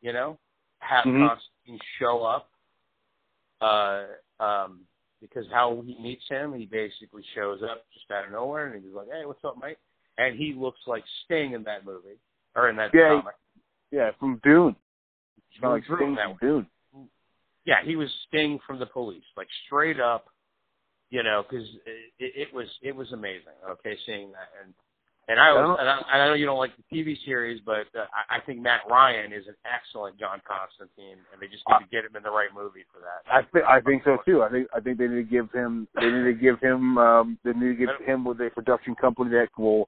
you 0.00 0.12
know, 0.12 0.38
have 0.80 1.04
Mhm. 1.04 1.28
Constantine 1.28 1.80
show 1.98 2.22
up. 2.24 2.50
Uh 3.60 4.06
um 4.40 4.86
because 5.20 5.46
how 5.52 5.80
he 5.86 5.96
meets 5.98 6.26
him, 6.28 6.52
he 6.52 6.66
basically 6.66 7.22
shows 7.34 7.62
up 7.62 7.84
just 7.94 8.10
out 8.10 8.24
of 8.24 8.32
nowhere 8.32 8.66
and 8.72 8.84
he's 8.84 8.92
like, 8.92 9.08
Hey, 9.10 9.24
what's 9.24 9.44
up, 9.44 9.56
mate? 9.62 9.78
And 10.18 10.36
he 10.36 10.52
looks 10.52 10.80
like 10.86 11.04
Sting 11.24 11.52
in 11.52 11.62
that 11.64 11.84
movie. 11.84 12.18
Or 12.54 12.68
in 12.68 12.76
that 12.76 12.90
Yeah, 12.92 13.20
comic. 13.20 13.34
yeah, 13.90 14.10
from 14.18 14.38
Dune. 14.44 14.76
Of 15.62 15.70
like 15.70 15.84
Sting 15.84 16.14
that 16.16 16.26
from 16.28 16.38
Dune. 16.40 16.66
Yeah, 17.64 17.76
he 17.84 17.96
was 17.96 18.08
Sting 18.28 18.58
from 18.66 18.78
the 18.78 18.86
police, 18.86 19.24
like 19.36 19.48
straight 19.66 20.00
up, 20.00 20.26
you 21.10 21.22
know, 21.22 21.44
because 21.48 21.66
it, 22.18 22.48
it 22.48 22.54
was 22.54 22.66
it 22.82 22.94
was 22.94 23.12
amazing. 23.12 23.56
Okay, 23.68 23.96
seeing 24.06 24.32
that, 24.32 24.48
and 24.62 24.74
and 25.28 25.38
I 25.38 25.52
was, 25.52 25.78
and 25.78 25.88
I, 25.88 25.96
and 26.12 26.22
I 26.22 26.26
know 26.26 26.34
you 26.34 26.46
don't 26.46 26.58
like 26.58 26.72
the 26.76 26.82
TV 26.90 27.16
series, 27.24 27.60
but 27.64 27.86
uh, 27.94 28.06
I, 28.10 28.38
I 28.38 28.40
think 28.40 28.60
Matt 28.60 28.80
Ryan 28.90 29.32
is 29.32 29.46
an 29.46 29.54
excellent 29.62 30.18
John 30.18 30.42
Constantine, 30.42 31.22
and 31.32 31.40
they 31.40 31.46
just 31.46 31.62
need 31.68 31.78
to 31.78 31.90
get 31.90 32.04
him 32.04 32.16
in 32.16 32.24
the 32.24 32.30
right 32.30 32.50
movie 32.52 32.82
for 32.92 32.98
that. 32.98 33.22
I 33.30 33.42
think 33.52 33.64
I 33.64 33.80
think 33.80 34.02
so 34.04 34.18
too. 34.26 34.42
I 34.42 34.50
think 34.50 34.66
I 34.74 34.80
think 34.80 34.98
they 34.98 35.06
need 35.06 35.22
to 35.22 35.30
give 35.30 35.52
him 35.52 35.86
they 35.94 36.10
need 36.10 36.24
to 36.24 36.34
give 36.34 36.58
him 36.58 36.98
um 36.98 37.38
they 37.44 37.52
need 37.52 37.78
to 37.78 37.86
give 37.86 37.90
him 38.04 38.24
with 38.24 38.40
a 38.40 38.50
production 38.50 38.96
company 38.96 39.30
that 39.30 39.48
will 39.56 39.86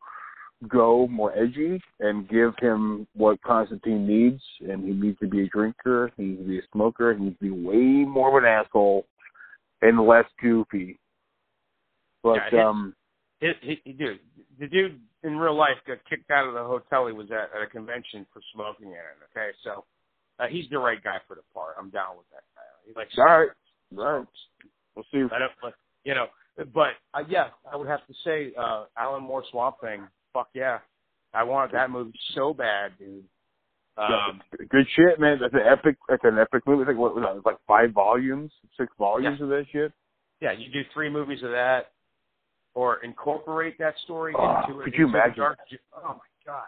go 0.69 1.07
more 1.09 1.37
edgy 1.37 1.81
and 2.01 2.29
give 2.29 2.55
him 2.61 3.07
what 3.15 3.41
Constantine 3.43 4.07
needs 4.07 4.43
and 4.61 4.85
he 4.85 4.93
needs 4.93 5.19
to 5.21 5.29
be 5.29 5.43
a 5.43 5.49
drinker, 5.49 6.11
he 6.17 6.25
needs 6.25 6.41
to 6.43 6.49
be 6.49 6.59
a 6.59 6.63
smoker, 6.73 7.15
he 7.15 7.25
needs 7.25 7.39
to 7.39 7.45
be 7.45 7.51
way 7.51 8.05
more 8.05 8.37
of 8.37 8.43
an 8.45 8.49
asshole 8.49 9.07
and 9.83 10.01
less 10.07 10.27
goofy. 10.41 10.99
But 12.23 12.35
Yeah, 12.37 12.51
his- 12.51 12.61
um 12.61 12.95
It, 13.41 13.57
he, 13.61 13.81
he, 13.85 13.93
dude, 13.93 14.21
the 14.59 14.67
dude 14.69 15.01
in 15.23 15.37
real 15.37 15.57
life 15.57 15.77
got 15.87 15.99
kicked 16.09 16.31
out 16.31 16.47
of 16.49 16.55
the 16.55 16.63
hotel 16.65 17.07
he 17.07 17.13
was 17.13 17.31
at 17.31 17.51
at 17.55 17.63
a 17.63 17.67
convention 17.67 18.27
for 18.33 18.41
smoking 18.55 18.89
in 18.89 18.93
it. 18.95 19.19
Okay, 19.31 19.51
so 19.63 19.85
uh, 20.39 20.47
he's 20.49 20.69
the 20.71 20.79
right 20.79 21.03
guy 21.03 21.19
for 21.29 21.35
the 21.35 21.43
part. 21.53 21.75
I'm 21.79 21.91
down 21.91 22.17
with 22.17 22.27
that 22.31 22.43
guy. 22.55 22.63
He 22.87 22.93
likes 22.95 23.15
All 23.19 23.25
right. 23.25 23.49
all 23.99 24.19
right. 24.19 24.27
We'll 24.95 25.05
see. 25.13 25.19
I 25.35 25.39
don't, 25.39 25.53
but, 25.61 25.75
you 26.05 26.15
know, 26.15 26.27
but 26.73 26.95
uh, 27.13 27.25
yeah, 27.29 27.49
I 27.71 27.77
would 27.77 27.89
have 27.89 28.07
to 28.07 28.15
say, 28.25 28.53
uh, 28.59 28.85
Alan 28.97 29.23
Moore 29.25 29.45
Swamp 29.51 29.77
Thing. 29.81 30.07
Fuck 30.35 30.49
yeah, 30.53 30.81
I 31.33 31.45
wanted 31.45 31.73
that 31.75 31.91
movie 31.91 32.13
so 32.35 32.53
bad, 32.53 32.93
dude. 32.99 33.25
Um, 33.97 34.41
Yeah, 34.59 34.67
good 34.69 34.87
shit, 34.97 35.19
man. 35.21 35.39
That's 35.41 35.55
an 35.55 35.61
epic. 35.65 35.97
That's 36.09 36.25
an 36.25 36.39
epic 36.39 36.65
movie. 36.67 36.83
It's 36.83 36.89
like 36.89 36.97
what 36.99 37.15
was 37.15 37.25
that? 37.25 37.37
It's 37.37 37.47
like 37.47 37.59
five 37.67 37.93
volumes, 37.93 38.51
six 38.79 38.93
volumes 38.99 39.41
of 39.41 39.49
that 39.51 39.65
shit. 39.73 39.93
yeah, 40.43 40.51
you 40.53 40.71
do 40.73 40.83
three 40.93 41.09
movies 41.09 41.43
of 41.45 41.51
that, 41.53 41.93
or 42.75 42.97
incorporate 43.05 43.79
that 43.79 43.95
story 44.05 44.35
Oh, 44.37 44.63
into 44.69 44.81
it. 44.81 44.85
could 44.85 44.95
you 44.95 45.07
imagine 45.07 45.37
dark 45.39 45.59
Oh 45.97 46.19
my 46.19 46.45
god, 46.45 46.65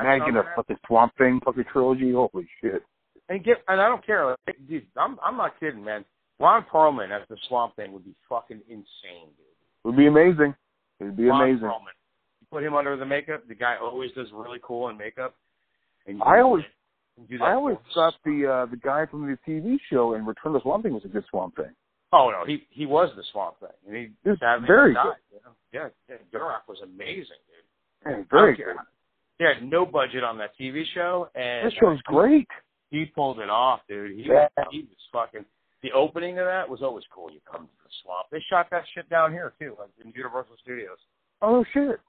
Imagine 0.00 0.36
a 0.36 0.44
fucking 0.54 0.78
Swamp 0.86 1.12
Thing 1.18 1.40
fucking 1.44 1.64
trilogy. 1.72 2.12
Holy 2.12 2.48
shit! 2.62 2.82
And 3.28 3.42
get, 3.44 3.58
and 3.68 3.80
I 3.80 3.88
don't 3.88 4.06
care, 4.06 4.26
like, 4.46 4.56
dude. 4.68 4.86
I'm, 4.96 5.18
I'm 5.24 5.36
not 5.36 5.58
kidding, 5.60 5.82
man. 5.84 6.04
Ron 6.38 6.64
Perlman 6.72 7.10
as 7.10 7.26
the 7.28 7.36
Swamp 7.48 7.74
Thing 7.76 7.92
would 7.92 8.04
be 8.04 8.14
fucking 8.28 8.60
insane, 8.68 9.28
dude. 9.36 9.46
It 9.84 9.88
would 9.88 9.96
be 9.96 10.06
amazing. 10.06 10.54
It 11.00 11.04
would 11.04 11.16
be 11.16 11.24
Ron 11.26 11.42
amazing. 11.50 11.66
Perlman. 11.68 11.98
Put 12.50 12.64
him 12.64 12.74
under 12.74 12.96
the 12.96 13.06
makeup. 13.06 13.46
The 13.48 13.54
guy 13.54 13.76
always 13.80 14.10
does 14.12 14.26
really 14.32 14.58
cool 14.62 14.88
in 14.88 14.96
makeup. 14.98 15.34
And 16.06 16.20
I 16.22 16.40
always, 16.40 16.64
do 17.28 17.38
that 17.38 17.44
I 17.44 17.52
always 17.54 17.76
thought 17.94 18.14
the 18.24 18.46
uh 18.46 18.66
the 18.70 18.76
guy 18.76 19.06
from 19.06 19.26
the 19.26 19.38
TV 19.46 19.76
show 19.90 20.14
in 20.14 20.24
Return 20.26 20.48
of 20.48 20.54
the 20.54 20.60
Swamp 20.62 20.82
Thing 20.82 20.94
was 20.94 21.04
a 21.04 21.08
good 21.08 21.24
Swamp 21.30 21.54
Thing. 21.56 21.70
Oh 22.12 22.30
no, 22.30 22.44
he 22.46 22.66
he 22.70 22.86
was 22.86 23.10
the 23.16 23.22
Swamp 23.32 23.60
Thing, 23.60 23.68
and 23.86 23.96
he 23.96 24.28
was 24.28 24.38
very 24.66 24.94
died. 24.94 25.12
You 25.32 25.38
know? 25.44 25.52
Yeah, 25.72 25.88
yeah, 26.08 26.16
Durock 26.34 26.66
was 26.66 26.78
amazing, 26.82 27.38
dude. 27.46 28.14
I 28.16 28.24
very 28.30 28.56
good. 28.56 28.76
They 29.38 29.44
had 29.44 29.62
no 29.62 29.86
budget 29.86 30.24
on 30.24 30.36
that 30.38 30.50
TV 30.60 30.82
show, 30.94 31.28
and 31.34 31.66
That 31.66 31.72
show's 31.80 32.00
great. 32.02 32.48
he 32.90 33.04
pulled 33.14 33.38
it 33.38 33.48
off, 33.48 33.80
dude. 33.88 34.10
He 34.16 34.24
Yeah. 34.24 34.48
was, 34.56 34.66
he 34.72 34.80
was 34.80 34.96
fucking. 35.12 35.44
The 35.82 35.92
opening 35.92 36.38
of 36.38 36.44
that 36.46 36.68
was 36.68 36.82
always 36.82 37.04
cool. 37.14 37.30
You 37.30 37.40
come 37.50 37.62
to 37.62 37.72
the 37.84 37.90
swamp. 38.02 38.26
They 38.30 38.40
shot 38.50 38.68
that 38.70 38.82
shit 38.94 39.08
down 39.08 39.32
here 39.32 39.52
too, 39.60 39.76
like 39.78 39.90
in 40.04 40.12
Universal 40.16 40.56
Studios. 40.62 40.98
Oh 41.42 41.64
shit! 41.72 42.00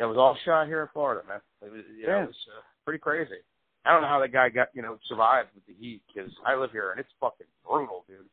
It 0.00 0.04
was 0.04 0.16
all 0.16 0.36
shot 0.44 0.66
here 0.66 0.82
in 0.82 0.88
Florida, 0.92 1.22
man. 1.28 1.40
It 1.62 1.70
was, 1.70 1.82
you 1.96 2.06
know, 2.06 2.16
Yeah. 2.16 2.22
it 2.24 2.26
was 2.28 2.46
uh, 2.56 2.62
pretty 2.84 2.98
crazy. 2.98 3.36
I 3.84 3.92
don't 3.92 4.02
know 4.02 4.08
how 4.08 4.20
that 4.20 4.32
guy 4.32 4.48
got, 4.48 4.68
you 4.74 4.82
know, 4.82 4.98
survived 5.08 5.50
with 5.54 5.64
the 5.66 5.74
heat 5.74 6.00
because 6.12 6.30
I 6.46 6.54
live 6.54 6.70
here 6.72 6.90
and 6.90 7.00
it's 7.00 7.08
fucking 7.20 7.46
brutal, 7.66 8.04
dude. 8.08 8.26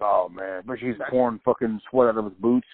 Oh 0.00 0.28
man, 0.28 0.62
but 0.66 0.78
he's 0.78 0.94
pouring 1.10 1.40
fucking 1.44 1.80
sweat 1.90 2.08
out 2.08 2.18
of 2.18 2.24
his 2.26 2.34
boots. 2.40 2.66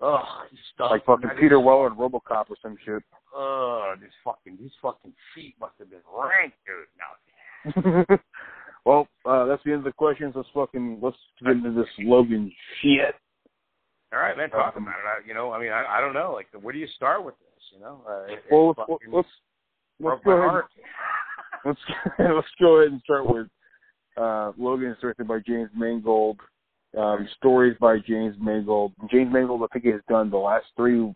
Ugh, 0.00 0.24
he's 0.50 0.58
stuck. 0.74 0.90
like 0.90 1.04
fucking 1.04 1.30
Peter 1.38 1.60
Weller 1.60 1.86
and 1.88 1.96
RoboCop 1.96 2.50
or 2.50 2.56
some 2.62 2.76
shit. 2.84 3.02
Ugh, 3.36 3.98
these 4.00 4.10
fucking 4.24 4.56
these 4.60 4.70
fucking 4.82 5.12
feet 5.34 5.54
must 5.60 5.74
have 5.78 5.90
been 5.90 6.00
rank, 6.12 6.52
dude. 6.66 7.94
No. 8.06 8.16
well, 8.84 9.08
uh, 9.24 9.44
that's 9.46 9.62
the 9.64 9.70
end 9.72 9.78
of 9.80 9.84
the 9.84 9.92
questions. 9.92 10.32
Let's 10.36 10.48
fucking 10.54 10.98
let's 11.02 11.16
get 11.42 11.52
into 11.52 11.72
this 11.72 11.88
Logan 11.98 12.50
shit. 12.82 13.14
All 14.12 14.20
right, 14.20 14.36
man. 14.36 14.50
Talk 14.50 14.76
Um, 14.76 14.84
about 14.84 14.94
it. 14.98 15.06
I, 15.24 15.26
you 15.28 15.34
know, 15.34 15.52
I 15.52 15.60
mean, 15.60 15.72
I, 15.72 15.98
I 15.98 16.00
don't 16.00 16.14
know. 16.14 16.32
Like, 16.34 16.46
where 16.62 16.72
do 16.72 16.78
you 16.78 16.86
start 16.96 17.24
with 17.24 17.34
this? 17.40 17.53
You 17.72 17.80
know, 17.80 18.02
uh, 18.08 18.32
it, 18.32 18.42
Well, 18.50 18.68
let's 18.68 19.02
let's 19.12 19.28
let's 20.00 20.24
go 20.24 20.30
ahead. 20.32 20.62
Let's 21.64 21.80
let's 22.18 22.48
go 22.60 22.76
ahead 22.76 22.92
and 22.92 23.00
start 23.02 23.26
with 23.26 23.46
uh, 24.16 24.52
Logan 24.58 24.90
is 24.90 24.96
directed 25.00 25.26
by 25.28 25.40
James 25.46 25.70
Mangold. 25.76 26.38
Um, 26.96 27.28
stories 27.36 27.76
by 27.80 27.98
James 27.98 28.36
Mangold. 28.40 28.92
James 29.10 29.32
Mangold, 29.32 29.62
I 29.62 29.66
think, 29.72 29.84
he 29.84 29.90
has 29.90 30.00
done 30.08 30.30
the 30.30 30.36
last 30.36 30.66
three, 30.76 31.12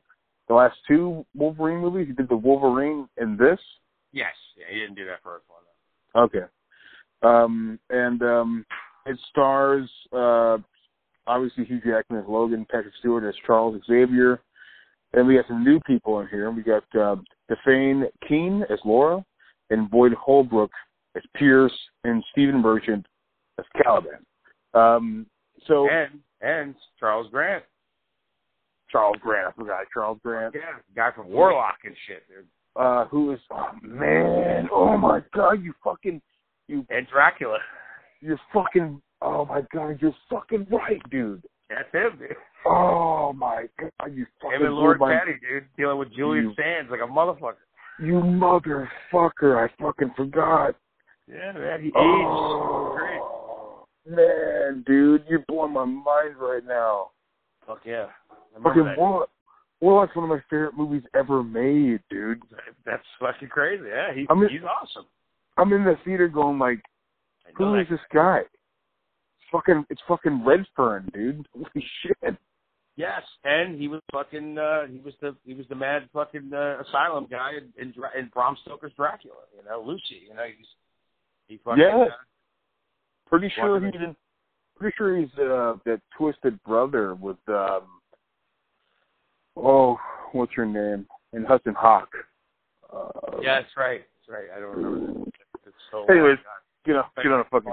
the 0.49 0.55
last 0.55 0.77
two 0.89 1.25
Wolverine 1.37 1.79
movies. 1.79 2.09
He 2.09 2.15
did 2.15 2.29
the 2.29 2.37
Wolverine 2.37 3.09
and 3.17 3.39
this. 3.39 3.61
Yes, 4.13 4.35
yeah, 4.57 4.65
he 4.71 4.81
didn't 4.81 4.97
do 4.97 5.05
that 5.05 5.23
first 5.23 5.45
one. 5.47 5.61
Though. 6.15 6.23
Okay. 6.23 6.47
Um, 7.23 7.79
and 7.91 8.23
um, 8.23 8.67
it 9.07 9.17
stars 9.31 9.89
uh, 10.13 10.59
obviously 11.29 11.65
Hugh 11.65 11.81
Jackman 11.85 12.21
as 12.21 12.29
Logan, 12.29 12.67
Patrick 12.71 12.95
Stewart 12.99 13.23
as 13.23 13.35
Charles 13.47 13.81
Xavier, 13.87 14.41
and 15.13 15.27
we 15.27 15.37
got 15.37 15.47
some 15.49 15.65
new 15.65 15.81
people 15.81 16.21
in 16.21 16.29
here. 16.29 16.51
We 16.51 16.63
got 16.63 16.85
uh, 16.95 17.17
Dafne 17.51 18.05
Keen 18.29 18.65
as 18.71 18.79
Laura, 18.85 19.25
and 19.71 19.91
Boyd 19.91 20.13
Holbrook 20.15 20.71
as 21.17 21.23
Pierce, 21.35 21.73
and 22.05 22.23
Stephen 22.33 22.61
Merchant 22.61 23.07
as 23.59 23.65
Caliban. 23.83 24.25
Um, 24.75 25.27
so 25.67 25.89
And 25.91 26.21
and 26.41 26.75
Charles 27.01 27.29
Grant, 27.31 27.65
Charles 28.91 29.17
Grant, 29.21 29.49
I 29.49 29.53
forgot 29.53 29.81
Charles 29.93 30.19
Grant, 30.23 30.55
yeah, 30.55 30.79
guy 30.95 31.11
from 31.15 31.29
Warlock 31.29 31.79
and 31.85 31.95
shit, 32.07 32.23
dude. 32.29 32.47
uh, 32.77 33.07
who 33.07 33.33
is 33.33 33.41
oh 33.51 33.71
man, 33.83 34.69
oh 34.73 34.97
my 34.97 35.21
god, 35.35 35.63
you 35.63 35.73
fucking 35.83 36.21
you 36.69 36.87
and 36.91 37.07
Dracula. 37.09 37.59
you're 38.21 38.41
fucking 38.53 39.01
oh 39.23 39.45
my 39.47 39.63
god, 39.73 39.99
you're 40.01 40.15
fucking 40.31 40.67
right, 40.71 41.01
dude. 41.11 41.43
That's 41.71 41.93
him, 41.93 42.19
dude. 42.19 42.37
Oh 42.67 43.33
my 43.35 43.67
god, 43.79 44.15
you 44.15 44.27
fucking 44.41 44.61
Him 44.61 44.67
and 44.67 44.75
Lord 44.75 44.99
my, 44.99 45.13
Patty, 45.17 45.33
dude, 45.41 45.65
dealing 45.77 45.99
with 45.99 46.13
Julian 46.15 46.47
You- 46.47 46.55
Sands 46.57 46.91
like 46.91 47.01
a 47.01 47.07
motherfucker. 47.11 47.55
you 48.01 48.15
motherfucker, 48.15 49.57
I 49.63 49.69
fucking 49.81 50.13
forgot. 50.17 50.75
Yeah, 51.27 51.53
man, 51.53 51.81
he 51.83 51.89
aged 51.89 51.95
Oh, 51.97 52.97
great. 52.97 54.17
Man, 54.17 54.83
dude, 54.87 55.25
you're 55.29 55.45
blowing 55.47 55.73
my 55.75 55.85
mind 55.85 56.37
right 56.41 56.65
now. 56.65 57.11
Fuck 57.67 57.81
yeah. 57.85 58.07
Fucking 58.63 58.85
that. 58.85 58.99
Warlock. 58.99 59.29
Warlock's 59.81 60.17
one 60.17 60.25
of 60.25 60.31
my 60.31 60.43
favorite 60.51 60.75
movies 60.77 61.03
ever 61.15 61.45
made, 61.45 62.01
dude. 62.11 62.41
That's 62.87 63.05
fucking 63.21 63.49
crazy. 63.49 63.85
Yeah, 63.89 64.13
he, 64.15 64.27
I 64.31 64.35
mean- 64.35 64.49
he's 64.49 64.63
awesome. 64.63 65.05
I'm 65.59 65.73
in 65.73 65.85
the 65.85 65.97
theater 66.05 66.29
going 66.29 66.59
like, 66.59 66.81
who 67.45 67.51
is 67.51 67.55
know 67.59 67.71
who 67.73 67.77
that 67.77 67.83
is 67.83 67.89
this 67.91 68.01
guy? 68.15 68.41
Fucking, 69.51 69.85
it's 69.91 70.03
fucking 70.07 70.45
Redferne, 70.45 71.13
dude. 71.13 71.47
Holy 71.55 71.87
shit. 72.03 72.37
Yes, 72.97 73.23
and 73.45 73.81
he 73.81 73.87
was 73.87 74.01
fucking. 74.13 74.59
uh 74.59 74.87
He 74.87 74.99
was 74.99 75.15
the 75.21 75.37
he 75.45 75.55
was 75.55 75.67
the 75.69 75.77
mad 75.77 76.09
fucking 76.13 76.51
uh, 76.53 76.83
asylum 76.83 77.29
guy 77.31 77.53
in, 77.53 77.73
in 77.81 77.95
in 78.19 78.29
Bram 78.35 78.57
Stoker's 78.63 78.93
Dracula. 78.97 79.37
You 79.57 79.65
know, 79.69 79.83
Lucy. 79.87 80.27
You 80.29 80.35
know, 80.35 80.43
he's 80.45 80.67
he 81.47 81.61
fucking. 81.65 81.83
Yeah. 81.83 82.07
Uh, 82.07 82.09
Pretty 83.29 83.53
sure 83.55 83.79
he's 83.79 83.95
in, 83.95 84.17
pretty 84.79 84.95
sure 84.97 85.19
he's 85.19 85.29
uh, 85.39 85.75
that 85.85 86.01
twisted 86.17 86.63
brother 86.65 87.15
with 87.15 87.37
um 87.49 87.83
oh 89.55 89.99
what's 90.33 90.53
her 90.55 90.65
name 90.65 91.07
in 91.35 91.45
Hudson 91.45 91.75
Hawk. 91.75 92.09
Uh, 92.91 93.37
yeah, 93.43 93.61
that's 93.61 93.77
right. 93.77 94.01
That's 94.01 94.39
right. 94.39 94.57
I 94.57 94.61
don't 94.61 94.77
remember. 94.77 95.25
That. 95.25 95.33
It's 95.67 95.77
so. 95.91 96.07
Anyways, 96.07 96.39
get 96.87 96.97
on 96.97 97.05
get 97.23 97.33
on 97.33 97.41
a 97.41 97.45
fucking 97.45 97.73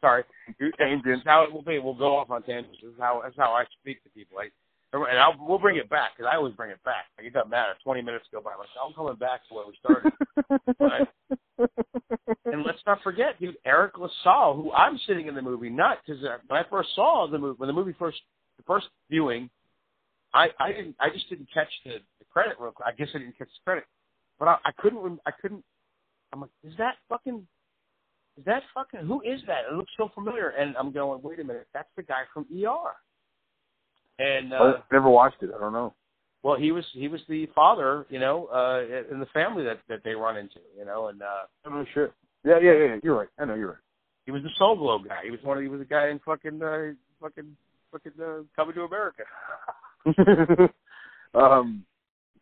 Sorry. 0.00 0.24
This 0.58 0.72
tangent. 0.78 1.18
is 1.18 1.22
how 1.24 1.44
it 1.44 1.52
will 1.52 1.62
be. 1.62 1.78
We'll 1.78 1.94
go 1.94 2.16
off 2.16 2.30
on 2.30 2.42
tangents. 2.42 2.78
This 2.82 2.92
is 2.92 2.98
how 2.98 3.20
that's 3.22 3.36
how 3.36 3.52
I 3.52 3.64
speak 3.80 4.02
to 4.04 4.10
people. 4.10 4.36
Like, 4.36 4.52
and 4.92 5.18
I'll, 5.18 5.36
we'll 5.38 5.58
bring 5.58 5.76
it 5.76 5.88
back 5.90 6.12
because 6.16 6.30
I 6.32 6.36
always 6.36 6.54
bring 6.54 6.70
it 6.70 6.82
back. 6.84 7.04
Like, 7.16 7.26
it 7.26 7.32
doesn't 7.32 7.50
matter. 7.50 7.72
Twenty 7.84 8.02
minutes 8.02 8.26
go 8.32 8.40
by. 8.40 8.52
Like, 8.58 8.68
I'm 8.82 8.94
coming 8.94 9.16
back 9.16 9.40
to 9.48 9.54
where 9.54 9.66
we 9.66 9.76
started. 9.78 10.12
And 12.46 12.64
let's 12.64 12.78
not 12.86 13.02
forget, 13.02 13.38
dude, 13.38 13.56
Eric 13.64 13.98
LaSalle, 13.98 14.56
who 14.56 14.72
I'm 14.72 14.98
sitting 15.06 15.28
in 15.28 15.34
the 15.34 15.42
movie, 15.42 15.68
not 15.68 15.98
because 16.04 16.22
uh, 16.24 16.38
when 16.48 16.60
I 16.60 16.68
first 16.68 16.90
saw 16.94 17.28
the 17.30 17.38
movie, 17.38 17.56
when 17.58 17.66
the 17.66 17.72
movie 17.72 17.94
first, 17.98 18.18
the 18.56 18.62
first 18.64 18.86
viewing, 19.10 19.50
I 20.32 20.48
I 20.58 20.72
didn't, 20.72 20.96
I 20.98 21.10
just 21.10 21.28
didn't 21.28 21.48
catch 21.52 21.68
the, 21.84 21.98
the 22.18 22.24
credit 22.32 22.56
real 22.58 22.72
quick. 22.72 22.88
I 22.88 22.92
guess 22.96 23.08
I 23.14 23.18
didn't 23.18 23.38
catch 23.38 23.48
the 23.48 23.64
credit, 23.64 23.84
but 24.38 24.48
I, 24.48 24.56
I 24.64 24.70
couldn't, 24.78 25.20
I 25.26 25.30
couldn't. 25.30 25.64
I'm 26.32 26.40
like, 26.40 26.50
is 26.64 26.72
that 26.78 26.94
fucking, 27.08 27.46
is 28.40 28.46
that 28.46 28.62
fucking, 28.74 29.06
who 29.06 29.20
is 29.20 29.40
that? 29.46 29.64
It 29.70 29.76
looks 29.76 29.92
so 29.98 30.10
familiar, 30.14 30.48
and 30.48 30.74
I'm 30.78 30.92
going, 30.92 31.20
wait 31.22 31.40
a 31.40 31.44
minute, 31.44 31.68
that's 31.74 31.90
the 31.94 32.02
guy 32.02 32.22
from 32.32 32.46
ER. 32.50 32.94
And 34.18 34.54
uh, 34.54 34.56
I 34.56 34.72
never 34.90 35.10
watched 35.10 35.42
it. 35.42 35.50
I 35.54 35.60
don't 35.60 35.74
know. 35.74 35.92
well, 36.42 36.56
he 36.56 36.72
was 36.72 36.84
he 36.92 37.08
was 37.08 37.20
the 37.28 37.46
father, 37.54 38.06
you 38.08 38.18
know, 38.18 38.46
uh, 38.46 39.12
in 39.12 39.20
the 39.20 39.26
family 39.26 39.62
that 39.64 39.80
that 39.88 40.00
they 40.04 40.12
run 40.12 40.38
into, 40.38 40.60
you 40.78 40.86
know, 40.86 41.08
and 41.08 41.20
uh, 41.22 41.44
I 41.64 41.68
don't 41.68 41.78
know 41.78 41.84
shit. 41.92 42.12
Yeah, 42.44 42.58
yeah, 42.62 42.72
yeah. 42.72 42.96
You're 43.02 43.16
right. 43.16 43.28
I 43.38 43.44
know 43.44 43.54
you're 43.54 43.68
right. 43.68 43.78
He 44.24 44.32
was 44.32 44.42
the 44.42 44.50
Soul 44.58 44.76
Glo 44.76 44.98
guy. 44.98 45.20
He 45.24 45.30
was 45.30 45.40
one 45.42 45.58
of 45.58 45.62
he 45.62 45.68
was 45.68 45.80
a 45.82 45.84
guy 45.84 46.08
in 46.08 46.18
fucking 46.20 46.62
uh, 46.62 46.92
fucking 47.20 47.56
fucking 47.92 48.12
uh, 48.22 48.42
Coming 48.56 48.74
to 48.74 48.82
America. 48.82 49.24
um, 51.34 51.84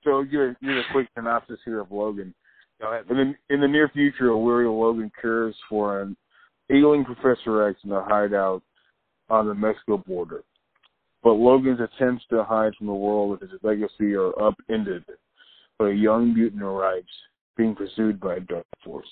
so 0.05 0.23
give 0.25 0.41
a, 0.41 0.57
give 0.63 0.77
a 0.77 0.83
quick 0.93 1.09
synopsis 1.17 1.59
here 1.65 1.81
of 1.81 1.91
Logan. 1.91 2.35
Ahead. 2.81 3.05
In 3.11 3.17
the, 3.17 3.55
in 3.55 3.61
the 3.61 3.69
near 3.69 3.89
future, 3.89 4.29
a 4.29 4.39
weary 4.39 4.69
Logan 4.69 5.11
cares 5.21 5.55
for 5.69 6.01
an 6.01 6.17
ailing 6.71 7.05
Professor 7.05 7.69
X 7.69 7.79
in 7.85 7.93
a 7.93 8.05
hideout 8.05 8.63
on 9.29 9.47
the 9.47 9.55
Mexico 9.55 9.99
border. 9.99 10.45
But 11.23 11.33
Logan's 11.33 11.81
attempts 11.81 12.25
to 12.31 12.45
hide 12.45 12.75
from 12.77 12.87
the 12.87 12.95
world 12.95 13.31
with 13.31 13.41
his 13.41 13.61
legacy 13.63 14.15
are 14.15 14.33
upended 14.41 15.05
when 15.79 15.91
a 15.91 15.95
young 15.95 16.33
mutant 16.35 16.63
arrives, 16.63 17.09
being 17.57 17.75
pursued 17.75 18.21
by 18.21 18.39
dark 18.41 18.67
forces. 18.85 19.11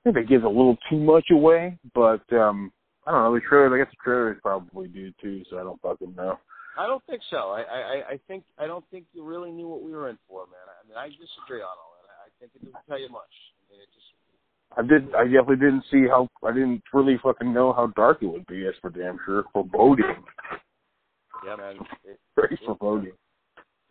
I 0.00 0.10
think 0.10 0.16
that 0.16 0.28
gives 0.28 0.44
a 0.44 0.48
little 0.48 0.76
too 0.90 0.98
much 0.98 1.26
away, 1.30 1.78
but 1.94 2.22
um 2.32 2.72
I 3.06 3.12
don't 3.12 3.22
know. 3.24 3.34
The 3.34 3.40
trailer, 3.40 3.74
I 3.74 3.84
guess 3.84 3.90
the 3.90 4.02
trailers 4.02 4.38
probably 4.42 4.88
do 4.88 5.12
too, 5.20 5.42
so 5.50 5.58
I 5.58 5.64
don't 5.64 5.80
fucking 5.80 6.14
know. 6.14 6.38
I 6.78 6.86
don't 6.86 7.04
think 7.06 7.20
so. 7.30 7.50
I, 7.50 7.60
I 7.62 8.02
I- 8.16 8.20
think 8.28 8.44
I 8.58 8.66
don't 8.66 8.84
think 8.90 9.04
you 9.12 9.24
really 9.24 9.50
knew 9.50 9.68
what 9.68 9.82
we 9.82 9.92
were 9.92 10.08
in 10.08 10.18
for, 10.28 10.46
man. 10.46 10.66
I 10.68 10.88
mean, 10.88 10.96
I 10.96 11.08
disagree 11.08 11.60
on 11.60 11.68
all 11.76 11.96
that. 12.08 12.16
I 12.24 12.28
think 12.40 12.52
it 12.54 12.64
doesn't 12.64 12.86
tell 12.88 12.98
you 13.00 13.10
much. 13.10 13.32
I 13.68 13.72
mean, 13.72 13.80
it 13.82 13.88
just 13.92 14.08
I 14.76 14.82
did. 14.82 15.14
I 15.14 15.24
definitely 15.24 15.56
didn't 15.56 15.84
see 15.90 16.08
how. 16.08 16.28
I 16.42 16.52
didn't 16.52 16.82
really 16.94 17.18
fucking 17.22 17.52
know 17.52 17.72
how 17.74 17.88
dark 17.94 18.22
it 18.22 18.26
would 18.26 18.46
be. 18.46 18.64
That's 18.64 18.78
for 18.80 18.88
damn 18.90 19.18
sure. 19.26 19.44
Foreboding. 19.52 20.24
yeah, 21.44 21.56
man. 21.56 21.76
It 22.04 22.18
Very 22.36 22.58
foreboding. 22.64 23.12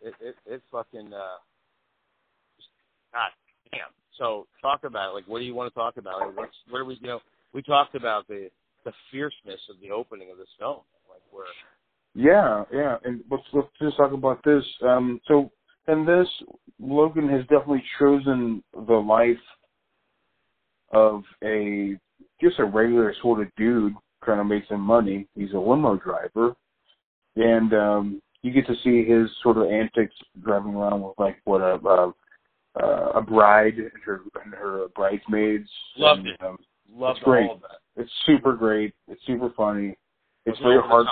it 0.00 0.14
it, 0.20 0.34
it 0.46 0.62
fucking 0.72 1.12
uh, 1.14 1.38
just, 2.56 2.68
God 3.14 3.30
damn. 3.70 3.94
So 4.18 4.46
talk 4.60 4.82
about 4.84 5.10
it. 5.10 5.14
Like, 5.14 5.28
what 5.28 5.38
do 5.38 5.44
you 5.44 5.54
want 5.54 5.72
to 5.72 5.78
talk 5.78 5.96
about? 5.98 6.18
Like, 6.20 6.36
what's 6.36 6.56
what 6.68 6.78
are 6.80 6.84
we? 6.84 6.98
You 7.00 7.06
know, 7.06 7.20
we 7.52 7.62
talked 7.62 7.94
about 7.94 8.26
the 8.26 8.50
the 8.84 8.92
fierceness 9.12 9.60
of 9.70 9.76
the 9.80 9.92
opening 9.92 10.32
of 10.32 10.38
this 10.38 10.50
film. 10.58 10.80
Like, 11.08 11.22
where 11.30 11.46
Yeah, 12.14 12.64
yeah. 12.72 12.96
And 13.04 13.22
let's 13.30 13.42
let's 13.52 13.68
just 13.80 13.96
talk 13.96 14.12
about 14.12 14.42
this. 14.44 14.64
Um, 14.82 15.20
so 15.26 15.50
in 15.88 16.04
this, 16.04 16.28
Logan 16.78 17.28
has 17.28 17.42
definitely 17.42 17.84
chosen 17.98 18.62
the 18.74 18.94
life 18.94 19.36
of 20.92 21.22
a 21.42 21.98
just 22.40 22.58
a 22.58 22.64
regular 22.64 23.14
sort 23.22 23.40
of 23.40 23.48
dude 23.56 23.94
trying 24.24 24.38
to 24.38 24.44
make 24.44 24.64
some 24.68 24.80
money. 24.80 25.26
He's 25.34 25.52
a 25.52 25.58
limo 25.58 25.96
driver, 25.96 26.54
and 27.36 27.72
um, 27.72 28.22
you 28.42 28.52
get 28.52 28.66
to 28.66 28.74
see 28.84 29.04
his 29.04 29.30
sort 29.42 29.56
of 29.56 29.70
antics 29.70 30.14
driving 30.44 30.74
around 30.74 31.02
with 31.02 31.18
like 31.18 31.40
what 31.44 31.60
a 31.60 32.12
a, 32.74 32.82
a 33.14 33.22
bride 33.22 33.74
and 33.78 33.90
her 34.04 34.20
and 34.44 34.54
her 34.54 34.88
bridesmaids. 34.94 35.68
Loved 35.96 36.20
and, 36.20 36.28
it. 36.28 36.42
Um, 36.42 36.58
loved 36.90 37.18
It's 37.18 37.24
great. 37.24 37.48
all 37.48 37.54
of 37.54 37.60
that. 37.62 37.78
it's 37.96 38.10
super 38.26 38.54
great. 38.54 38.94
It's 39.08 39.20
super 39.26 39.50
funny. 39.56 39.96
It's 40.44 40.58
Was 40.60 40.64
very 40.64 40.82
hard 40.82 41.06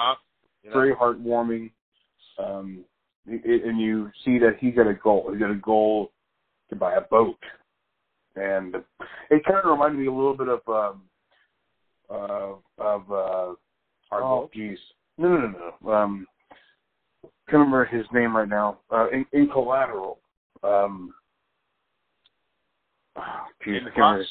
you 0.63 0.71
know? 0.71 0.77
very 0.77 0.95
heartwarming. 0.95 1.71
Um, 2.39 2.85
and 3.27 3.81
you 3.81 4.11
see 4.25 4.39
that 4.39 4.57
he 4.59 4.71
got 4.71 4.87
a 4.87 4.95
goal. 4.95 5.31
He 5.33 5.39
got 5.39 5.51
a 5.51 5.57
goal 5.57 6.11
to 6.71 6.77
buy 6.77 6.95
a 6.95 7.03
boat, 7.03 7.39
and 8.37 8.77
it 9.31 9.45
kind 9.45 9.59
of 9.63 9.71
reminded 9.71 9.99
me 9.99 10.07
a 10.07 10.13
little 10.13 10.37
bit 10.37 10.49
of 10.49 10.61
um, 10.69 11.03
uh, 12.11 12.55
of 12.79 13.11
uh, 13.13 13.55
oh 14.13 14.51
jeez, 14.57 14.77
no, 15.19 15.29
no, 15.29 15.49
no, 15.49 15.73
no. 15.83 15.93
Um, 15.93 16.27
can't 17.49 17.59
remember 17.59 17.85
his 17.85 18.07
name 18.13 18.37
right 18.37 18.49
now. 18.49 18.79
Uh, 18.91 19.09
in, 19.11 19.27
in 19.33 19.49
Collateral. 19.49 20.19
Um, 20.63 21.13
oh, 23.17 23.23
geez, 23.65 23.75
Jamie 23.75 23.79
I 23.79 23.85
can't 23.85 23.97
remember. 23.97 24.23
Foxx? 24.23 24.31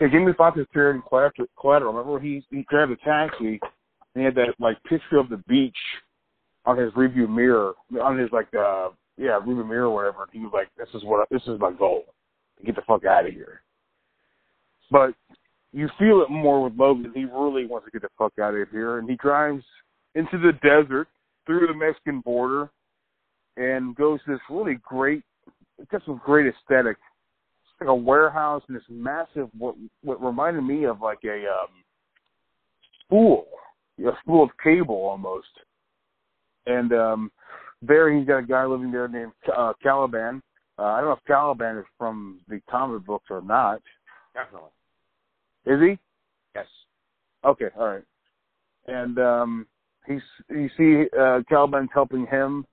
Yeah, 0.00 0.08
Jamie 0.08 0.32
Foxx 0.36 0.58
appeared 0.60 0.96
in 0.96 1.02
Collateral. 1.02 1.48
Collateral. 1.58 1.92
Remember 1.92 2.20
he 2.20 2.44
he 2.50 2.62
grabbed 2.62 2.92
a 2.92 2.96
taxi 2.96 3.58
and 4.14 4.22
he 4.22 4.24
had 4.24 4.34
that 4.34 4.54
like 4.58 4.82
picture 4.84 5.18
of 5.18 5.28
the 5.28 5.42
beach 5.48 5.76
on 6.64 6.78
his 6.78 6.92
review 6.94 7.26
mirror, 7.26 7.74
on 8.02 8.18
his 8.18 8.30
like 8.32 8.48
uh 8.54 8.90
yeah 9.16 9.38
review 9.38 9.64
mirror 9.64 9.86
or 9.86 9.94
whatever. 9.94 10.28
He 10.32 10.40
was 10.40 10.52
like, 10.52 10.68
"This 10.76 10.88
is 10.94 11.04
what 11.04 11.28
this 11.30 11.42
is 11.42 11.60
my 11.60 11.72
goal 11.72 12.04
to 12.58 12.64
get 12.64 12.76
the 12.76 12.82
fuck 12.82 13.04
out 13.04 13.26
of 13.26 13.32
here." 13.32 13.62
But 14.90 15.14
you 15.72 15.88
feel 15.98 16.20
it 16.20 16.30
more 16.30 16.62
with 16.62 16.74
Logan. 16.78 17.12
He 17.14 17.24
really 17.24 17.66
wants 17.66 17.86
to 17.86 17.90
get 17.90 18.02
the 18.02 18.08
fuck 18.18 18.32
out 18.40 18.54
of 18.54 18.68
here, 18.70 18.98
and 18.98 19.08
he 19.08 19.16
drives 19.16 19.64
into 20.14 20.38
the 20.38 20.52
desert 20.62 21.08
through 21.46 21.66
the 21.66 21.74
Mexican 21.74 22.20
border 22.20 22.70
and 23.56 23.96
goes 23.96 24.20
to 24.24 24.32
this 24.32 24.40
really 24.50 24.78
great. 24.82 25.22
It's 25.78 25.90
got 25.90 26.02
some 26.04 26.20
great 26.24 26.46
aesthetic. 26.46 26.96
It's 26.96 27.80
like 27.80 27.88
a 27.88 27.94
warehouse 27.94 28.62
and 28.68 28.76
this 28.76 28.84
massive 28.88 29.48
what 29.56 29.74
what 30.02 30.22
reminded 30.22 30.62
me 30.62 30.84
of 30.84 31.00
like 31.00 31.18
a 31.24 31.46
um 31.46 31.68
spool, 33.00 33.46
a 33.98 34.10
spool 34.20 34.42
of 34.42 34.50
cable 34.62 34.94
almost. 34.96 35.48
And 36.66 36.92
um 36.92 37.32
there 37.80 38.12
he's 38.16 38.26
got 38.26 38.38
a 38.38 38.42
guy 38.42 38.64
living 38.64 38.92
there 38.92 39.08
named 39.08 39.32
uh, 39.56 39.72
Caliban. 39.82 40.40
Uh, 40.78 40.82
I 40.82 41.00
don't 41.00 41.08
know 41.08 41.12
if 41.12 41.24
Caliban 41.26 41.78
is 41.78 41.84
from 41.98 42.40
the 42.48 42.60
comic 42.70 43.04
books 43.04 43.26
or 43.28 43.42
not. 43.42 43.82
Definitely. 44.34 44.70
Is 45.66 45.80
he? 45.80 45.98
Yes. 46.54 46.66
Okay, 47.44 47.68
all 47.76 47.88
right. 47.88 48.04
And 48.86 49.18
um 49.18 49.66
he's 50.06 50.22
you 50.48 50.70
see 50.76 51.08
uh 51.18 51.40
Caliban's 51.48 51.90
helping 51.92 52.26
him 52.26 52.66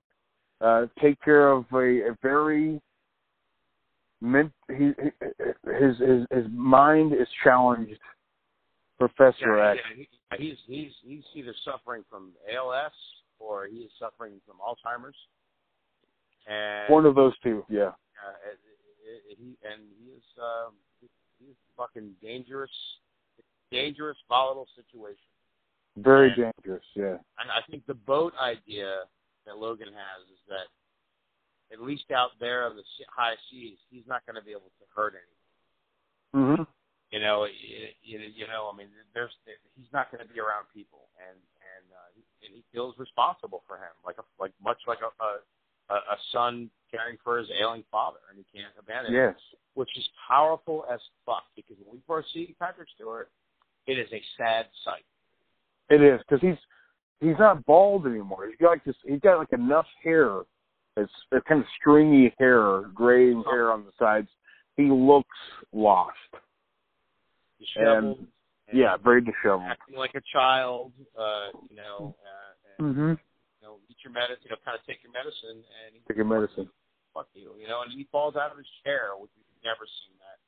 uh 0.60 0.86
take 1.00 1.20
care 1.22 1.50
of 1.50 1.64
a, 1.72 2.10
a 2.10 2.16
very 2.22 2.80
ment 4.20 4.52
he, 4.68 4.92
his 5.78 5.98
his 5.98 6.26
his 6.30 6.46
mind 6.52 7.12
is 7.12 7.28
challenged 7.42 7.98
Professor 9.00 9.56
yeah, 9.56 9.70
X. 9.70 9.80
yeah, 9.80 10.04
he, 10.36 10.44
he's 10.44 10.58
he's 10.66 10.92
he's 11.02 11.24
either 11.34 11.54
suffering 11.64 12.04
from 12.10 12.32
ALS 12.54 12.92
or 13.38 13.66
he 13.66 13.78
is 13.78 13.90
suffering 13.98 14.34
from 14.46 14.56
Alzheimer's. 14.60 15.16
And 16.46 16.92
One 16.92 17.06
of 17.06 17.14
those 17.14 17.32
two, 17.42 17.64
yeah. 17.70 17.96
uh, 18.20 18.36
it, 18.44 18.58
it, 19.30 19.38
he 19.38 19.56
and 19.64 19.80
he 19.98 20.10
is 20.12 20.22
um, 20.38 20.74
he's 21.38 21.56
fucking 21.78 22.12
dangerous, 22.22 22.70
dangerous, 23.72 24.18
volatile 24.28 24.68
situation. 24.76 25.16
Very 25.96 26.28
Yeah. 26.36 26.52
dangerous, 26.52 26.84
yeah. 26.94 27.16
And 27.40 27.50
I 27.50 27.62
think 27.70 27.86
the 27.86 27.94
boat 27.94 28.34
idea 28.38 29.04
that 29.46 29.56
Logan 29.56 29.88
has 29.88 30.28
is 30.30 30.38
that 30.48 30.68
at 31.72 31.80
least 31.80 32.10
out 32.10 32.30
there 32.38 32.66
on 32.66 32.76
the 32.76 32.82
high 33.08 33.34
seas, 33.50 33.78
he's 33.90 34.06
not 34.06 34.24
going 34.26 34.36
to 34.36 34.42
be 34.44 34.50
able 34.50 34.70
to 34.78 34.84
hurt 34.94 35.14
anyone. 36.34 36.58
Mhm. 36.58 36.66
You 37.10 37.18
know, 37.18 37.44
you, 37.44 37.90
you, 38.02 38.18
you 38.34 38.46
know. 38.46 38.70
I 38.72 38.76
mean, 38.76 38.86
there's 39.14 39.34
he's 39.74 39.90
not 39.92 40.10
going 40.12 40.22
to 40.22 40.30
be 40.32 40.38
around 40.38 40.66
people, 40.72 41.10
and 41.18 41.34
and 41.34 41.84
uh, 41.90 42.08
he, 42.14 42.22
and 42.46 42.54
he 42.54 42.62
feels 42.72 42.94
responsible 42.98 43.62
for 43.66 43.76
him, 43.76 43.90
like 44.06 44.16
a 44.18 44.24
like 44.38 44.52
much 44.62 44.78
like 44.86 45.02
a 45.02 45.10
a, 45.90 45.94
a 45.94 46.16
son 46.32 46.70
caring 46.90 47.18
for 47.22 47.38
his 47.38 47.48
ailing 47.60 47.82
father, 47.90 48.18
and 48.30 48.38
he 48.38 48.46
can't 48.56 48.72
abandon 48.78 49.12
him, 49.12 49.34
Yes. 49.34 49.34
which 49.74 49.90
is 49.96 50.06
powerful 50.28 50.84
as 50.92 51.00
fuck. 51.26 51.44
Because 51.56 51.76
when 51.84 51.96
we 51.96 52.00
first 52.06 52.32
see 52.32 52.54
Patrick 52.58 52.88
Stewart, 52.94 53.28
it 53.86 53.98
is 53.98 54.08
a 54.12 54.22
sad 54.38 54.66
sight. 54.84 55.04
It 55.88 56.02
is 56.02 56.20
because 56.20 56.40
he's 56.40 56.58
he's 57.20 57.38
not 57.38 57.66
bald 57.66 58.06
anymore. 58.06 58.46
He's 58.46 58.56
got 58.60 58.70
like 58.70 58.84
this. 58.84 58.96
He's 59.04 59.20
got 59.20 59.38
like 59.38 59.52
enough 59.52 59.86
hair. 60.02 60.42
It's 60.96 61.12
a 61.32 61.40
kind 61.40 61.60
of 61.60 61.66
stringy 61.80 62.34
hair, 62.38 62.82
graying 62.94 63.42
hair 63.50 63.72
on 63.72 63.84
the 63.84 63.92
sides. 63.98 64.28
He 64.76 64.84
looks 64.84 65.28
lost. 65.72 66.14
Disheveled, 67.60 68.18
and 68.68 68.78
Yeah, 68.78 68.96
very 68.96 69.20
disheveled. 69.20 69.68
acting 69.68 69.96
like 69.96 70.14
a 70.16 70.22
child. 70.32 70.92
Uh, 71.16 71.52
you 71.68 71.76
know, 71.76 72.16
uh, 72.18 72.52
and, 72.78 72.96
Mm-hmm. 72.96 73.10
you 73.20 73.62
know, 73.62 73.76
eat 73.88 73.96
your 74.02 74.12
medicine. 74.12 74.40
You 74.48 74.50
know, 74.50 74.56
kind 74.64 74.78
of 74.78 74.84
take 74.86 75.02
your 75.04 75.12
medicine, 75.12 75.60
and 75.60 75.94
he 75.94 76.00
Taking 76.08 76.28
medicine. 76.28 76.68
fuck 77.12 77.28
you. 77.34 77.52
You 77.60 77.68
know, 77.68 77.82
and 77.82 77.92
he 77.92 78.08
falls 78.10 78.36
out 78.36 78.50
of 78.50 78.56
his 78.56 78.66
chair, 78.84 79.10
which 79.20 79.30
we've 79.36 79.62
never 79.64 79.84
seen 79.84 80.16
that. 80.24 80.38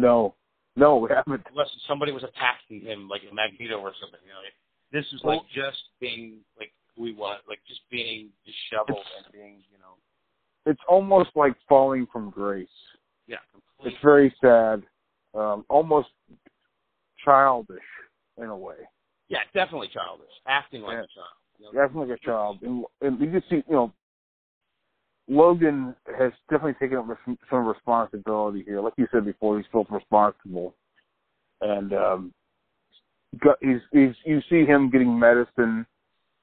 No, 0.00 0.34
no, 0.76 0.96
we 0.98 1.08
haven't. 1.10 1.42
unless 1.50 1.68
somebody 1.88 2.12
was 2.12 2.22
attacking 2.22 2.82
him 2.86 3.08
like 3.08 3.22
a 3.30 3.34
Magneto 3.34 3.78
or 3.80 3.92
something. 4.00 4.20
You 4.22 4.30
know, 4.32 4.44
like, 4.44 4.54
this 4.92 5.06
is 5.12 5.20
like 5.24 5.40
just 5.54 5.82
being 6.00 6.44
like 6.58 6.70
we 6.96 7.12
want, 7.12 7.40
like 7.48 7.58
just 7.66 7.80
being 7.90 8.28
disheveled 8.46 9.04
and 9.18 9.32
being, 9.32 9.64
you 9.72 9.78
know, 9.80 9.96
It's 10.70 10.80
almost 10.88 11.30
like 11.34 11.54
falling 11.68 12.06
from 12.12 12.30
grace. 12.30 12.68
yeah, 13.26 13.36
It's 13.84 13.96
very 14.04 14.32
sad, 14.40 14.82
um, 15.36 15.64
almost 15.68 16.08
childish 17.24 17.78
in 18.38 18.44
a 18.44 18.56
way. 18.56 18.76
Yeah, 19.28 19.40
definitely 19.54 19.88
childish, 19.88 20.30
acting 20.46 20.82
like 20.82 20.94
Yeah. 20.94 21.02
a 21.02 21.06
child. 21.06 21.36
You 21.58 21.64
know, 21.66 21.72
definitely 21.72 22.10
like 22.10 22.20
a 22.22 22.26
child. 22.26 22.58
And, 22.62 22.84
and 23.00 23.20
you 23.20 23.30
can 23.30 23.42
see, 23.48 23.56
you 23.68 23.74
know, 23.74 23.92
Logan 25.28 25.94
has 26.18 26.32
definitely 26.50 26.74
taken 26.74 26.98
up 26.98 27.08
res- 27.08 27.36
some 27.50 27.66
responsibility 27.66 28.62
here. 28.62 28.80
Like 28.80 28.92
you 28.96 29.08
said 29.10 29.24
before, 29.24 29.58
he's 29.58 29.66
felt 29.72 29.90
responsible, 29.90 30.74
and 31.60 31.92
um, 31.92 32.34
got, 33.42 33.56
he's 33.60 33.80
he's 33.90 34.14
you 34.24 34.40
see 34.48 34.64
him 34.64 34.88
getting 34.88 35.18
medicine 35.18 35.84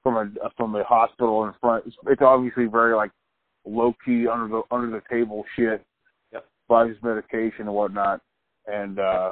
from 0.02 0.18
a 0.18 0.50
from 0.58 0.76
a 0.76 0.84
hospital 0.84 1.46
in 1.46 1.54
front. 1.62 1.86
It's, 1.88 1.96
it's 2.08 2.22
obviously 2.22 2.66
very 2.66 2.94
like 2.94 3.12
low 3.66 3.96
key 4.04 4.28
under 4.28 4.50
the 4.50 4.64
under 4.70 4.90
the 4.90 5.02
table 5.10 5.46
shit. 5.56 5.86
Yep. 6.34 6.46
Buys 6.68 6.90
his 6.90 6.98
medication 7.04 7.62
and 7.68 7.74
whatnot, 7.74 8.20
and 8.68 9.00
uh, 9.00 9.32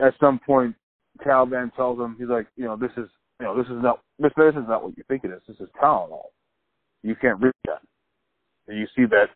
at 0.00 0.14
some 0.20 0.38
point, 0.44 0.74
Caliban 1.22 1.72
tells 1.76 1.98
him 1.98 2.16
he's 2.18 2.28
like, 2.28 2.46
you 2.56 2.64
know, 2.64 2.76
this 2.76 2.92
is 2.96 3.08
you 3.40 3.46
know, 3.46 3.56
this 3.56 3.66
is 3.66 3.82
not 3.82 4.00
this 4.18 4.32
this 4.36 4.54
is 4.54 4.68
not 4.68 4.82
what 4.82 4.96
you 4.96 5.04
think 5.08 5.24
it 5.24 5.30
is. 5.30 5.42
This 5.46 5.56
is 5.60 5.68
Tylenol. 5.80 6.30
You 7.02 7.14
can't 7.14 7.40
read 7.40 7.52
that. 7.66 7.80
And 8.66 8.78
you 8.78 8.86
see 8.96 9.04
that 9.06 9.26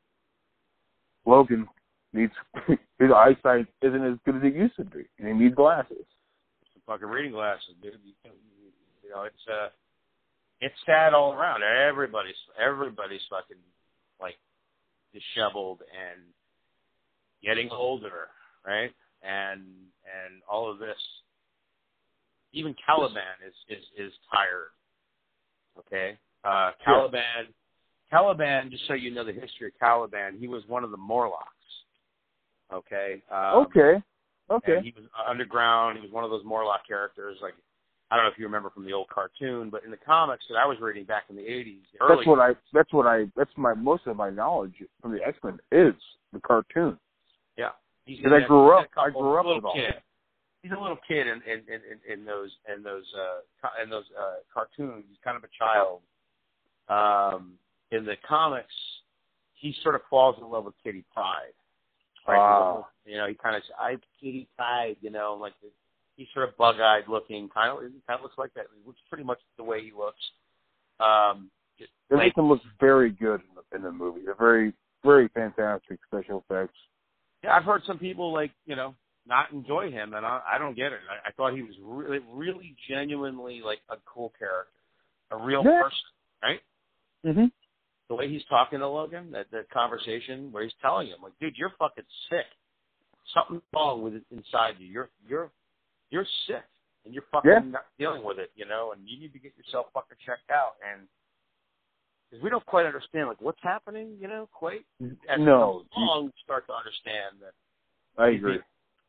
Logan 1.25 1.68
needs 2.12 2.33
his 2.66 3.11
eyesight 3.14 3.66
isn't 3.83 4.05
as 4.05 4.18
good 4.25 4.37
as 4.37 4.43
it 4.45 4.55
used 4.55 4.77
to 4.77 4.85
be, 4.85 5.05
and 5.18 5.29
he 5.29 5.35
needs 5.35 5.55
glasses. 5.55 6.05
some 6.73 6.83
fucking 6.87 7.09
reading 7.09 7.33
glasses, 7.33 7.75
dude. 7.83 7.95
You, 8.05 8.31
you 9.05 9.11
know, 9.11 9.23
it's 9.23 9.45
uh, 9.49 9.68
it's 10.61 10.75
sad 10.85 11.14
all 11.14 11.33
around. 11.33 11.62
Everybody's 11.62 12.35
everybody's 12.61 13.23
fucking 13.31 13.62
like 14.20 14.37
disheveled 15.12 15.81
and 15.81 16.20
getting 17.43 17.70
older, 17.70 18.29
right? 18.67 18.93
And 19.23 19.61
and 19.61 20.43
all 20.51 20.71
of 20.71 20.79
this. 20.79 20.97
Even 22.53 22.75
Caliban 22.85 23.23
is 23.47 23.55
is 23.69 23.85
is 23.97 24.13
tired. 24.33 24.71
Okay, 25.79 26.19
uh, 26.45 26.73
Caliban. 26.85 27.49
Caliban, 28.11 28.71
just 28.71 28.87
so 28.87 28.93
you 28.93 29.11
know 29.11 29.25
the 29.25 29.33
history 29.33 29.69
of 29.69 29.73
Caliban, 29.81 30.37
he 30.39 30.47
was 30.47 30.63
one 30.67 30.85
of 30.85 30.91
the 30.91 30.99
Morlocks. 30.99 31.49
Okay. 32.71 33.23
Um, 33.31 33.67
okay, 33.67 34.03
okay. 34.51 34.81
he 34.83 34.93
was 34.95 35.09
underground. 35.27 35.97
He 35.97 36.03
was 36.03 36.13
one 36.13 36.23
of 36.23 36.31
those 36.31 36.45
Morlock 36.45 36.87
characters. 36.87 37.39
Like 37.41 37.55
I 38.13 38.17
don't 38.17 38.27
know 38.27 38.31
if 38.31 38.39
you 38.39 38.45
remember 38.45 38.69
from 38.69 38.85
the 38.85 38.93
old 38.93 39.09
cartoon, 39.09 39.71
but 39.71 39.85
in 39.85 39.91
the 39.91 39.97
comics 39.97 40.45
that 40.51 40.57
I 40.57 40.67
was 40.67 40.77
reading 40.83 41.05
back 41.05 41.25
in 41.31 41.37
the 41.37 41.43
'80s, 41.43 41.81
That's 42.07 42.27
what 42.27 42.39
I. 42.39 42.51
That's 42.75 42.93
what 42.93 43.07
I. 43.07 43.25
That's 43.35 43.51
my 43.57 43.73
most 43.73 44.07
of 44.07 44.17
my 44.17 44.29
knowledge 44.29 44.75
from 45.01 45.13
the 45.13 45.27
X 45.27 45.39
Men 45.43 45.59
is 45.73 45.95
the 46.35 46.41
cartoon. 46.41 46.99
yeah. 47.57 47.71
Because 48.07 48.32
I 48.32 48.46
grew 48.46 48.72
up- 48.72 48.88
I 48.96 49.11
grew 49.11 49.38
up 49.38 49.44
little 49.46 49.57
with 49.57 49.64
all 49.64 49.74
kid. 49.74 49.94
that. 49.94 50.03
He's 50.62 50.72
a 50.72 50.80
little 50.80 50.98
kid 51.09 51.26
in 51.26 51.42
in 51.42 51.61
in, 51.68 52.12
in, 52.12 52.24
those 52.24 52.50
in 52.72 52.82
those 52.82 53.05
uh 53.14 53.82
in 53.82 53.90
those 53.90 54.05
uh 54.18 54.36
cartoons. 54.53 55.05
He's 55.09 55.18
kind 55.24 55.36
of 55.36 55.44
a 55.44 55.48
child. 55.59 56.00
Um, 56.88 57.55
in 57.90 58.05
the 58.05 58.16
comics, 58.28 58.72
he 59.55 59.74
sort 59.82 59.94
of 59.94 60.03
falls 60.09 60.36
in 60.40 60.48
love 60.48 60.64
with 60.64 60.74
Kitty 60.82 61.05
Pryde. 61.12 61.55
Right? 62.26 62.38
Ah. 62.38 62.86
You 63.05 63.16
know, 63.16 63.26
he 63.26 63.34
kind 63.34 63.57
of 63.57 63.62
I 63.78 63.96
Kitty 64.20 64.48
Pryde. 64.57 64.96
You 65.00 65.11
know, 65.11 65.36
like 65.40 65.55
the, 65.62 65.68
he's 66.16 66.28
sort 66.32 66.48
of 66.48 66.57
bug-eyed 66.57 67.05
looking. 67.09 67.48
Kind 67.48 67.70
of 67.70 67.78
kind 68.07 68.18
of 68.18 68.22
looks 68.22 68.38
like 68.38 68.55
that. 68.55 68.66
He 68.72 68.86
looks 68.86 69.00
pretty 69.09 69.24
much 69.24 69.38
the 69.57 69.64
way 69.64 69.82
he 69.82 69.92
looks. 69.96 70.20
Um, 71.00 71.50
just 71.78 71.90
They 72.09 72.16
like, 72.16 72.26
make 72.26 72.38
him 72.38 72.48
look 72.48 72.61
very 72.78 73.11
good 73.11 73.40
in 73.40 73.57
the, 73.57 73.76
in 73.76 73.82
the 73.82 73.90
movie. 73.90 74.20
They're 74.24 74.34
very, 74.36 74.72
very 75.05 75.26
fantastic 75.28 75.98
special 76.07 76.44
effects. 76.48 76.76
Yeah, 77.43 77.55
I've 77.57 77.64
heard 77.64 77.82
some 77.86 77.99
people 77.99 78.32
like 78.32 78.53
you 78.66 78.76
know 78.76 78.95
not 79.26 79.53
enjoy 79.53 79.90
him, 79.90 80.14
and 80.14 80.26
I, 80.26 80.40
I 80.55 80.59
don't 80.59 80.74
get 80.76 80.93
it. 80.93 80.99
I, 81.09 81.28
I 81.28 81.32
thought 81.32 81.55
he 81.55 81.62
was 81.62 81.74
really, 81.80 82.18
really 82.32 82.74
genuinely 82.88 83.61
like 83.64 83.78
a 83.88 83.97
cool 84.05 84.32
character, 84.38 84.72
a 85.30 85.36
real 85.36 85.62
Yeah. 85.64 85.82
person, 85.82 86.09
right? 86.43 86.61
Mm-hmm. 87.24 87.45
The 88.09 88.14
way 88.16 88.28
he's 88.28 88.45
talking 88.51 88.80
to 88.80 88.88
Logan, 88.88 89.30
that 89.32 89.47
that 89.53 89.70
conversation 89.70 90.51
where 90.51 90.64
he's 90.64 90.72
telling 90.82 91.07
him, 91.09 91.18
like, 91.22 91.32
dude, 91.40 91.57
you're 91.57 91.72
fucking 91.78 92.05
sick. 92.28 92.47
Something's 93.32 93.62
wrong 93.72 94.03
with 94.03 94.14
it 94.14 94.24
inside 94.32 94.74
you. 94.78 94.86
You're 94.88 95.11
you're 95.28 95.51
you're 96.11 96.26
sick, 96.47 96.64
and 97.05 97.14
you're 97.14 97.24
fucking 97.30 97.51
Yeah. 97.51 97.61
not 97.61 97.86
dealing 97.99 98.24
with 98.24 98.38
it, 98.38 98.51
you 98.57 98.66
know. 98.66 98.93
And 98.93 99.09
you 99.09 99.18
need 99.20 99.32
to 99.32 99.38
get 99.38 99.53
yourself 99.57 99.86
fucking 99.95 100.18
checked 100.26 100.51
out. 100.51 100.74
And 100.82 101.07
because 102.33 102.43
we 102.43 102.49
don't 102.49 102.64
quite 102.64 102.87
understand, 102.87 103.28
like, 103.28 103.41
what's 103.43 103.61
happening, 103.62 104.16
you 104.18 104.26
know, 104.26 104.49
quite. 104.53 104.87
As 105.28 105.37
No, 105.39 105.85
along, 105.95 106.26
we 106.26 106.33
start 106.43 106.66
to 106.66 106.72
understand 106.72 107.37
that 107.45 107.53
I 108.16 108.28
agree. 108.30 108.59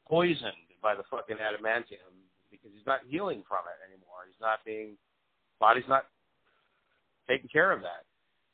poisoned 0.06 0.52
by 0.82 0.94
the 0.94 1.04
fucking 1.10 1.38
adamantium 1.38 2.12
because 2.52 2.72
he's 2.76 2.86
not 2.86 3.00
healing 3.08 3.42
from 3.48 3.64
it 3.64 3.80
anymore. 3.90 4.28
He's 4.28 4.40
not 4.42 4.60
being 4.66 4.98
body's 5.60 5.88
not 5.88 6.04
taking 7.30 7.48
care 7.48 7.72
of 7.72 7.80
that. 7.82 8.04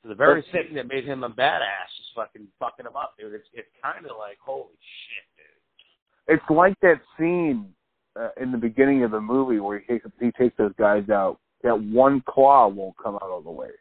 So 0.04 0.10
the 0.10 0.16
very 0.16 0.42
That's- 0.42 0.68
thing 0.68 0.76
that 0.76 0.86
made 0.88 1.04
him 1.04 1.24
a 1.24 1.30
badass 1.32 1.90
is 2.00 2.08
fucking 2.16 2.48
fucking 2.60 2.86
him 2.86 2.96
up, 2.96 3.16
dude. 3.18 3.34
It's 3.34 3.50
it's 3.54 3.68
kind 3.82 4.06
of 4.06 4.16
like 4.18 4.38
holy 4.40 4.78
shit, 4.78 5.26
dude. 5.36 6.38
It's 6.38 6.50
like 6.52 6.80
that 6.82 7.02
scene 7.18 7.74
uh, 8.16 8.30
in 8.40 8.52
the 8.52 8.58
beginning 8.60 9.04
of 9.04 9.10
the 9.12 9.20
movie 9.20 9.60
where 9.60 9.80
he 9.80 9.86
takes 9.88 10.06
he 10.22 10.32
takes 10.34 10.56
those 10.58 10.74
guys 10.78 11.10
out. 11.10 11.40
That 11.64 11.82
one 11.82 12.22
claw 12.22 12.68
won't 12.68 12.96
come 12.98 13.16
out 13.16 13.24
all 13.24 13.42
the 13.42 13.50
way, 13.52 13.72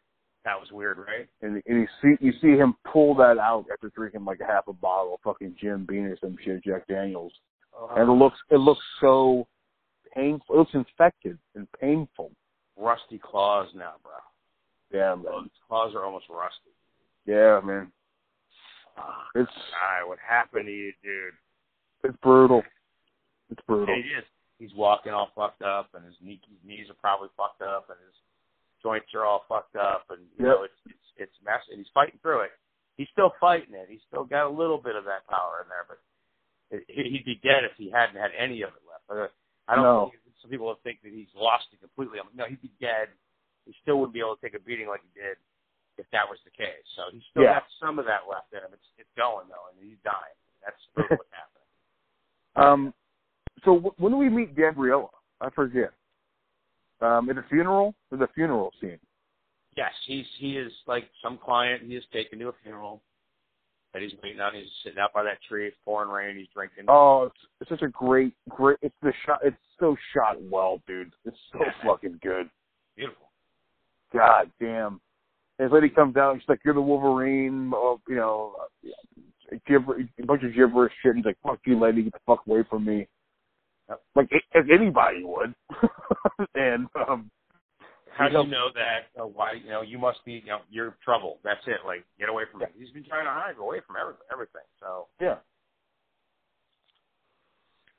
That 0.45 0.59
was 0.59 0.69
weird, 0.71 0.97
right? 0.97 1.27
and, 1.41 1.61
and 1.67 1.81
you 1.81 1.87
see 2.01 2.15
you 2.25 2.31
see 2.41 2.57
him 2.57 2.75
pull 2.91 3.13
that 3.15 3.37
out 3.37 3.65
after 3.71 3.89
drinking 3.89 4.23
like 4.25 4.39
a 4.39 4.45
half 4.45 4.67
a 4.67 4.73
bottle 4.73 5.15
of 5.15 5.19
fucking 5.21 5.55
Jim 5.59 5.85
Beam 5.87 6.05
or 6.05 6.17
some 6.21 6.37
shit, 6.43 6.63
Jack 6.63 6.87
Daniels, 6.87 7.33
and 7.95 8.09
it 8.09 8.13
looks 8.13 8.37
it 8.49 8.55
looks 8.57 8.81
so 9.01 9.47
painful. 10.15 10.55
It 10.55 10.57
looks 10.59 10.71
infected 10.73 11.37
and 11.55 11.67
painful. 11.79 12.31
rusty 12.77 13.19
claws 13.19 13.67
now, 13.75 13.93
bro. 14.01 14.13
Yeah, 14.97 15.15
man. 15.15 15.43
his 15.43 15.51
claws 15.67 15.93
are 15.93 16.03
almost 16.05 16.25
rusty. 16.29 16.71
Yeah, 17.25 17.59
man. 17.63 17.91
Ah, 18.97 19.27
It's 19.35 19.51
God, 19.51 20.07
what 20.07 20.17
happened 20.27 20.65
to 20.65 20.71
you, 20.71 20.91
dude? 21.03 21.33
it's 22.03 22.17
brutal. 22.23 22.63
It's 23.51 23.61
brutal. 23.67 23.93
he 23.93 24.01
is. 24.01 24.23
He's 24.57 24.73
walking 24.75 25.13
all 25.13 25.29
fucked 25.35 25.61
up, 25.61 25.89
and 25.93 26.03
his, 26.05 26.15
knee, 26.21 26.39
his 26.49 26.57
knees 26.67 26.87
are 26.89 26.95
probably 26.99 27.29
fucked 27.37 27.61
up, 27.61 27.87
and 27.89 27.97
his 28.05 28.15
joints 28.81 29.13
are 29.13 29.25
all 29.25 29.45
fucked 29.47 29.75
up, 29.75 30.05
and 30.09 30.21
you 30.37 30.45
Yep. 30.45 30.55
know 30.55 30.63
it's 30.63 30.79
it's 30.85 31.07
it's 31.17 31.37
messy. 31.43 31.71
And 31.71 31.79
he's 31.79 31.91
fighting 31.93 32.19
through 32.21 32.41
it. 32.41 32.51
He's 32.97 33.09
still 33.11 33.31
fighting 33.39 33.73
it. 33.75 33.87
He's 33.89 34.01
still 34.07 34.23
got 34.25 34.47
a 34.47 34.49
little 34.49 34.77
bit 34.77 34.95
of 34.95 35.05
that 35.05 35.25
power 35.27 35.61
in 35.63 35.69
there, 35.69 35.85
but 35.87 35.99
he'd 36.87 37.25
be 37.25 37.35
dead 37.43 37.63
if 37.63 37.71
he 37.77 37.89
hadn't 37.89 38.15
had 38.19 38.31
any 38.37 38.61
of 38.61 38.69
it 38.75 38.83
left. 38.87 39.03
Uh, 39.09 39.27
I 39.67 39.75
don't 39.75 39.83
No. 39.85 40.09
think 40.11 40.21
some 40.41 40.51
people 40.51 40.67
will 40.67 40.79
think 40.83 41.01
that 41.03 41.11
he's 41.11 41.33
lost 41.35 41.67
it 41.73 41.79
completely. 41.79 42.19
I'm 42.19 42.27
like, 42.27 42.35
no, 42.35 42.45
he'd 42.45 42.61
be 42.61 42.71
dead. 42.79 43.09
He 43.65 43.73
still 43.81 43.97
wouldn't 43.99 44.13
be 44.13 44.19
able 44.19 44.35
to 44.35 44.41
take 44.41 44.53
a 44.55 44.59
beating 44.59 44.87
like 44.87 45.01
he 45.03 45.19
did 45.19 45.37
if 45.97 46.09
that 46.11 46.27
was 46.29 46.39
the 46.43 46.51
case. 46.51 46.83
So 46.95 47.03
he's 47.11 47.23
still 47.31 47.43
Yeah. 47.43 47.59
got 47.59 47.67
some 47.79 47.99
of 47.99 48.05
that 48.05 48.27
left 48.27 48.51
in 48.53 48.59
him. 48.59 48.71
It's 48.73 48.87
it's 48.97 49.13
going 49.15 49.47
though, 49.47 49.67
and 49.71 49.77
he's 49.83 49.99
dying. 50.03 50.35
That's 50.63 50.79
what's 50.95 51.31
happening. 51.31 51.67
Um, 52.55 52.93
so 53.63 53.75
w- 53.75 53.95
when 53.97 54.11
do 54.13 54.17
we 54.17 54.29
meet 54.29 54.55
Gabriella? 54.55 55.07
I 55.41 55.49
forget. 55.51 55.91
Um, 57.01 57.29
at 57.29 57.37
the 57.37 57.43
funeral, 57.49 57.95
or 58.11 58.17
the 58.17 58.27
funeral 58.35 58.71
scene. 58.81 58.99
Yes, 59.77 59.91
he's 60.05 60.25
he 60.37 60.57
is 60.57 60.71
like 60.87 61.05
some 61.23 61.37
client 61.37 61.83
he 61.85 61.95
is 61.95 62.03
taken 62.11 62.39
to 62.39 62.49
a 62.49 62.53
funeral 62.63 63.01
that 63.93 64.01
he's 64.01 64.11
waiting 64.21 64.39
on. 64.39 64.53
He's 64.53 64.65
sitting 64.83 64.99
out 64.99 65.13
by 65.13 65.23
that 65.23 65.37
tree, 65.47 65.67
it's 65.67 65.77
pouring 65.83 66.09
rain, 66.09 66.37
he's 66.37 66.47
drinking. 66.53 66.85
Oh, 66.87 67.23
it's, 67.23 67.35
it's 67.61 67.69
such 67.69 67.81
a 67.81 67.87
great, 67.87 68.33
great. 68.49 68.77
It's 68.81 68.95
the 69.01 69.13
shot. 69.25 69.39
It's 69.43 69.57
so 69.79 69.95
shot 70.13 70.41
well, 70.41 70.81
dude. 70.87 71.11
It's 71.25 71.37
so 71.51 71.59
fucking 71.85 72.19
good. 72.21 72.49
Beautiful. 72.95 73.29
God 74.13 74.51
damn. 74.59 74.99
His 75.57 75.71
lady 75.71 75.89
comes 75.89 76.15
out 76.15 76.33
and 76.33 76.41
she's 76.41 76.49
like, 76.49 76.61
"You're 76.63 76.73
the 76.73 76.81
Wolverine," 76.81 77.71
oh, 77.73 77.99
you 78.07 78.15
know, 78.15 78.55
uh, 78.85 79.55
gibber, 79.67 79.99
a 79.99 80.25
bunch 80.25 80.43
of 80.43 80.53
gibberish 80.53 80.93
shit. 81.01 81.15
And 81.15 81.17
he's 81.17 81.25
like, 81.25 81.37
"Fuck 81.43 81.59
you, 81.65 81.79
lady, 81.79 82.03
get 82.03 82.13
the 82.13 82.19
fuck 82.25 82.41
away 82.47 82.63
from 82.69 82.85
me." 82.85 83.07
Like 84.15 84.29
as 84.55 84.65
anybody 84.71 85.23
would. 85.23 85.53
and 86.55 86.87
um, 87.07 87.31
How 88.15 88.27
do 88.27 88.37
you 88.37 88.47
know- 88.47 88.69
that? 88.75 89.21
Uh, 89.21 89.25
why 89.27 89.53
you 89.53 89.69
know 89.69 89.81
you 89.81 89.97
must 89.97 90.23
be 90.25 90.33
you 90.33 90.45
know 90.45 90.59
you're 90.69 90.95
trouble. 91.03 91.39
That's 91.43 91.65
it. 91.67 91.77
Like 91.85 92.03
get 92.19 92.29
away 92.29 92.43
from 92.51 92.61
me. 92.61 92.67
He's 92.77 92.91
been 92.91 93.03
trying 93.05 93.25
to 93.25 93.31
hide 93.31 93.55
away 93.59 93.79
from 93.85 93.95
every, 93.99 94.13
everything. 94.31 94.61
So 94.79 95.07
yeah. 95.19 95.35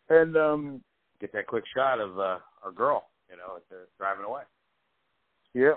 And 0.09 0.37
um, 0.37 0.81
get 1.21 1.33
that 1.33 1.47
quick 1.47 1.65
shot 1.75 2.01
of 2.01 2.19
uh, 2.19 2.39
our 2.65 2.73
girl. 2.75 3.05
You 3.31 3.37
know, 3.37 3.57
at 3.57 3.69
the, 3.71 3.87
driving 3.97 4.25
away. 4.25 4.43
yeah, 5.55 5.75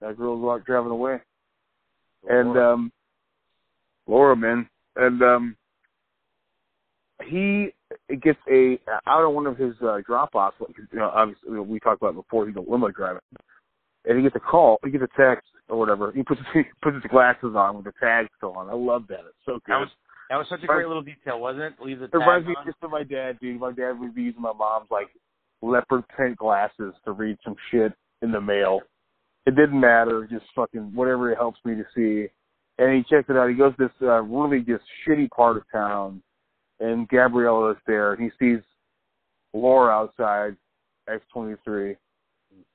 that 0.00 0.16
girl's 0.16 0.42
like 0.42 0.64
driving 0.64 0.90
away. 0.90 1.18
and 2.28 2.56
um 2.56 2.92
Laura 4.06 4.34
man 4.34 4.66
and 4.96 5.22
um 5.22 5.56
he 7.26 7.68
gets 8.16 8.38
a 8.50 8.78
out 9.06 9.24
of 9.24 9.32
one 9.32 9.46
of 9.46 9.56
his 9.56 9.74
uh, 9.82 9.98
drop 10.06 10.34
offs 10.34 10.56
you 10.60 10.98
know 10.98 11.10
obviously 11.14 11.48
you 11.48 11.56
know, 11.56 11.62
we 11.62 11.78
talked 11.78 12.02
about 12.02 12.10
it 12.10 12.16
before 12.16 12.46
he's 12.46 12.56
a 12.56 12.60
limo 12.60 12.90
driver 12.90 13.20
and 14.04 14.16
he 14.16 14.22
gets 14.22 14.36
a 14.36 14.40
call 14.40 14.78
he 14.84 14.90
gets 14.90 15.04
a 15.04 15.20
text 15.20 15.46
or 15.68 15.78
whatever 15.78 16.12
he 16.12 16.22
puts 16.22 16.40
he 16.54 16.62
puts 16.82 16.96
his 16.96 17.10
glasses 17.10 17.54
on 17.54 17.76
with 17.76 17.84
the 17.84 17.92
tag 18.00 18.26
still 18.36 18.52
on. 18.52 18.68
I 18.68 18.74
love 18.74 19.04
that. 19.08 19.20
It's 19.20 19.44
so 19.44 19.54
good 19.64 19.72
that 19.74 19.78
was 19.78 19.88
that 20.30 20.36
was 20.36 20.46
such 20.50 20.62
a 20.62 20.66
great 20.66 20.86
little 20.86 21.02
detail, 21.02 21.40
wasn't 21.40 21.64
it? 21.64 21.74
Leave 21.80 22.00
the 22.00 22.04
it 22.04 22.14
reminds 22.14 22.46
me 22.46 22.54
just 22.66 22.76
of 22.82 22.90
my 22.90 23.02
dad 23.02 23.38
dude. 23.40 23.60
My 23.60 23.72
dad 23.72 23.98
would 23.98 24.14
be 24.14 24.22
using 24.22 24.42
my 24.42 24.52
mom's 24.52 24.88
like 24.90 25.08
leopard 25.62 26.06
print 26.08 26.36
glasses 26.36 26.94
to 27.04 27.12
read 27.12 27.38
some 27.44 27.56
shit 27.70 27.92
in 28.22 28.32
the 28.32 28.40
mail. 28.40 28.80
It 29.46 29.56
didn't 29.56 29.80
matter 29.80 30.28
just 30.30 30.44
fucking 30.54 30.94
whatever 30.94 31.32
it 31.32 31.36
helps 31.36 31.58
me 31.64 31.74
to 31.74 31.84
see. 31.94 32.28
And 32.78 32.94
he 32.94 33.02
checks 33.08 33.28
it 33.28 33.36
out. 33.36 33.48
He 33.48 33.56
goes 33.56 33.74
to 33.76 33.84
this 33.84 33.92
uh, 34.02 34.22
really 34.22 34.60
just 34.60 34.84
shitty 35.06 35.30
part 35.30 35.56
of 35.56 35.62
town, 35.72 36.22
and 36.80 37.08
Gabriella 37.08 37.72
is 37.72 37.76
there, 37.86 38.12
and 38.12 38.22
he 38.22 38.30
sees 38.38 38.62
Laura 39.52 39.92
outside 39.92 40.56
X 41.08 41.22
twenty 41.32 41.56
three, 41.64 41.96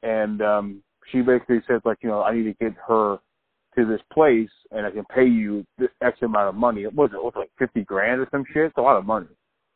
and 0.01 0.41
um, 0.41 0.83
she 1.11 1.21
basically 1.21 1.61
says 1.67 1.81
like, 1.85 1.97
you 2.01 2.09
know, 2.09 2.21
I 2.21 2.35
need 2.35 2.43
to 2.43 2.53
get 2.53 2.73
her 2.87 3.17
to 3.75 3.85
this 3.85 4.01
place, 4.11 4.49
and 4.71 4.85
I 4.85 4.91
can 4.91 5.05
pay 5.05 5.25
you 5.25 5.65
this 5.77 5.89
X 6.01 6.17
amount 6.21 6.49
of 6.49 6.55
money. 6.55 6.83
It 6.83 6.93
was 6.93 7.11
it 7.13 7.23
was 7.23 7.33
like 7.35 7.51
fifty 7.57 7.83
grand 7.83 8.21
or 8.21 8.27
some 8.31 8.43
shit. 8.53 8.65
It's 8.65 8.77
a 8.77 8.81
lot 8.81 8.97
of 8.97 9.05
money. 9.05 9.27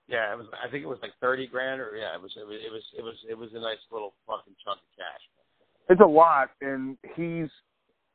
Yeah, 0.07 0.31
it 0.31 0.37
was. 0.37 0.47
I 0.65 0.69
think 0.69 0.83
it 0.83 0.87
was 0.87 0.99
like 1.01 1.11
thirty 1.19 1.47
grand, 1.47 1.81
or 1.81 1.95
yeah, 1.95 2.15
it 2.15 2.21
was. 2.21 2.31
It 2.37 2.47
was. 2.47 2.57
It 2.65 2.71
was. 2.71 2.83
It 2.97 3.01
was, 3.03 3.15
it 3.31 3.37
was 3.37 3.49
a 3.53 3.59
nice 3.59 3.77
little 3.91 4.13
fucking 4.25 4.55
chunk 4.63 4.79
of 4.79 4.97
cash. 4.97 5.21
It's 5.89 6.01
a 6.01 6.05
lot, 6.05 6.49
and 6.61 6.97
he's 7.15 7.49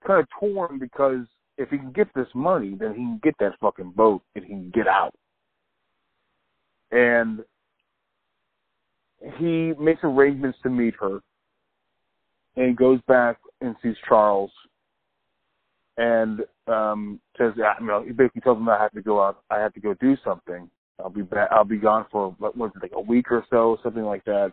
kind 0.07 0.21
of 0.21 0.27
torn 0.39 0.79
because 0.79 1.27
if 1.59 1.69
he 1.71 1.79
can 1.79 1.93
get 1.93 2.09
this 2.15 2.29
money, 2.35 2.77
then 2.79 2.91
he 2.91 2.97
can 2.97 3.21
get 3.23 3.35
that 3.41 3.53
fucking 3.61 3.93
boat 3.95 4.23
and 4.35 4.45
he 4.45 4.51
can 4.51 4.71
get 4.75 4.89
out. 4.89 5.15
And 6.93 7.41
he 9.39 9.73
makes 9.79 10.01
arrangements 10.03 10.59
to 10.63 10.71
meet 10.71 10.95
her 11.01 11.21
and 12.57 12.77
goes 12.77 13.01
back 13.09 13.39
and 13.61 13.75
sees 13.83 13.97
Charles 14.09 14.51
and 15.97 16.41
um 16.67 17.21
says 17.39 17.53
yeah, 17.57 17.75
you 17.81 17.87
know, 17.87 18.03
he 18.03 18.13
basically 18.13 18.41
tells 18.43 18.59
him 18.59 18.69
I 18.69 18.79
have 18.81 18.93
to 18.93 19.03
go 19.03 19.23
out 19.23 19.43
I 19.51 19.59
have 19.59 19.73
to 19.75 19.81
go 19.81 19.95
do 19.95 20.17
something. 20.25 20.69
I'll 20.99 21.11
be 21.11 21.23
back 21.23 21.49
I'll 21.51 21.65
be 21.65 21.79
gone 21.79 22.07
for 22.11 22.35
what 22.39 22.57
was 22.57 22.71
it 22.77 22.83
like 22.83 22.93
a 22.95 23.01
week 23.01 23.31
or 23.31 23.45
so, 23.51 23.79
something 23.83 24.05
like 24.05 24.25
that. 24.25 24.53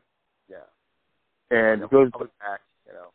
Yeah. 0.49 0.57
And 1.51 1.81
he 1.81 1.87
goes 1.89 2.11
back. 2.11 2.61
You 2.87 2.93
know. 2.93 3.09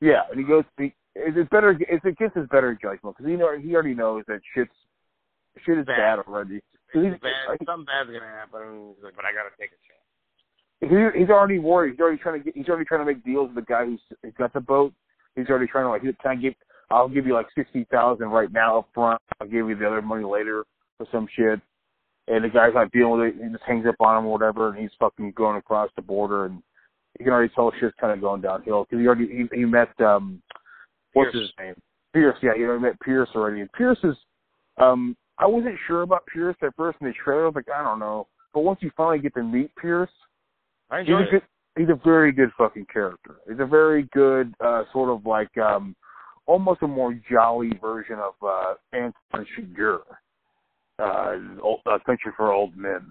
yeah, 0.00 0.22
and 0.30 0.38
he 0.38 0.46
goes. 0.46 0.64
He, 0.78 0.94
it's 1.14 1.48
better. 1.50 1.76
It's 1.80 2.04
against 2.04 2.36
his 2.36 2.48
better 2.48 2.76
judgment 2.80 3.16
because 3.16 3.30
he 3.30 3.36
know 3.36 3.56
he 3.58 3.74
already 3.74 3.94
knows 3.94 4.24
that 4.26 4.40
shit's 4.54 4.72
shit 5.64 5.78
is 5.78 5.86
bad, 5.86 6.16
Bad. 6.16 6.18
already. 6.26 6.60
He's, 6.94 7.18
bad. 7.20 7.58
Something 7.66 7.84
bad's 7.84 8.10
gonna 8.10 8.30
happen. 8.30 8.94
He's 8.94 9.04
like, 9.04 9.16
but 9.16 9.24
I 9.24 9.34
gotta 9.34 9.50
take 9.58 9.70
a 9.74 9.80
chance. 9.82 10.06
he, 10.80 11.20
he's 11.20 11.30
already 11.30 11.58
worried. 11.58 11.92
He's 11.92 12.00
already 12.00 12.18
trying 12.18 12.38
to 12.38 12.44
get. 12.44 12.56
He's 12.56 12.68
already 12.68 12.84
trying 12.84 13.00
to 13.00 13.06
make 13.06 13.24
deals 13.24 13.50
with 13.54 13.64
the 13.64 13.68
guy 13.68 13.84
who's, 13.84 14.00
who's 14.22 14.32
got 14.38 14.52
the 14.52 14.60
boat. 14.60 14.92
He's 15.34 15.48
already 15.48 15.66
trying 15.66 15.84
to 15.84 15.90
like. 15.90 16.02
Can 16.02 16.30
I 16.30 16.36
give? 16.36 16.54
I'll 16.90 17.08
give 17.08 17.26
you 17.26 17.34
like 17.34 17.46
sixty 17.54 17.84
thousand 17.90 18.28
right 18.28 18.52
now 18.52 18.78
up 18.78 18.88
front. 18.94 19.20
I'll 19.40 19.48
give 19.48 19.68
you 19.68 19.74
the 19.74 19.86
other 19.86 20.02
money 20.02 20.24
later 20.24 20.64
for 20.98 21.06
some 21.10 21.26
shit. 21.34 21.60
And 22.28 22.44
the 22.44 22.48
guy's 22.48 22.72
not 22.74 22.92
dealing 22.92 23.20
with 23.20 23.28
it. 23.28 23.34
He 23.42 23.50
just 23.50 23.64
hangs 23.64 23.86
up 23.86 23.96
on 24.00 24.18
him 24.18 24.26
or 24.26 24.32
whatever, 24.32 24.70
and 24.70 24.78
he's 24.78 24.90
fucking 24.98 25.32
going 25.36 25.56
across 25.58 25.90
the 25.96 26.02
border, 26.02 26.46
and 26.46 26.62
you 27.18 27.24
can 27.24 27.34
already 27.34 27.52
tell 27.54 27.72
shit's 27.78 27.94
kind 28.00 28.12
of 28.12 28.20
going 28.20 28.40
downhill 28.40 28.84
because 28.84 29.00
he 29.00 29.06
already 29.06 29.48
he, 29.50 29.58
he 29.58 29.64
met 29.64 29.88
um 30.00 30.40
what's 31.12 31.32
Pierce. 31.32 31.42
his 31.42 31.52
name 31.58 31.74
Pierce. 32.12 32.36
Yeah, 32.42 32.54
you 32.56 32.66
know, 32.66 32.76
he 32.76 32.82
met 32.82 33.00
Pierce 33.00 33.28
already. 33.34 33.60
And 33.60 33.72
Pierce 33.72 33.98
is 34.04 34.16
um 34.78 35.16
I 35.38 35.46
wasn't 35.46 35.76
sure 35.86 36.02
about 36.02 36.26
Pierce 36.26 36.56
at 36.62 36.76
first 36.76 36.98
in 37.00 37.08
the 37.08 37.12
trailer. 37.12 37.44
I 37.44 37.46
was 37.46 37.54
like, 37.56 37.68
I 37.74 37.82
don't 37.82 37.98
know. 37.98 38.28
But 38.52 38.60
once 38.60 38.78
you 38.82 38.90
finally 38.96 39.18
get 39.18 39.34
to 39.34 39.42
meet 39.42 39.74
Pierce, 39.76 40.10
I 40.90 41.00
he's 41.00 41.08
enjoyed 41.08 41.28
a 41.28 41.30
good, 41.30 41.42
he's 41.76 41.88
a 41.88 42.00
very 42.04 42.30
good 42.32 42.50
fucking 42.56 42.86
character. 42.92 43.36
He's 43.48 43.58
a 43.58 43.66
very 43.66 44.04
good 44.12 44.54
uh 44.64 44.84
sort 44.92 45.10
of 45.10 45.26
like 45.26 45.56
um 45.58 45.96
almost 46.46 46.82
a 46.82 46.86
more 46.86 47.18
jolly 47.30 47.72
version 47.80 48.18
of 48.18 48.34
uh 48.46 48.74
Anton 48.92 49.46
Chigurh. 49.56 50.02
Uh, 51.00 51.36
old, 51.60 51.80
uh 51.86 51.98
Country 52.06 52.30
for 52.36 52.52
Old 52.52 52.76
Men. 52.76 53.10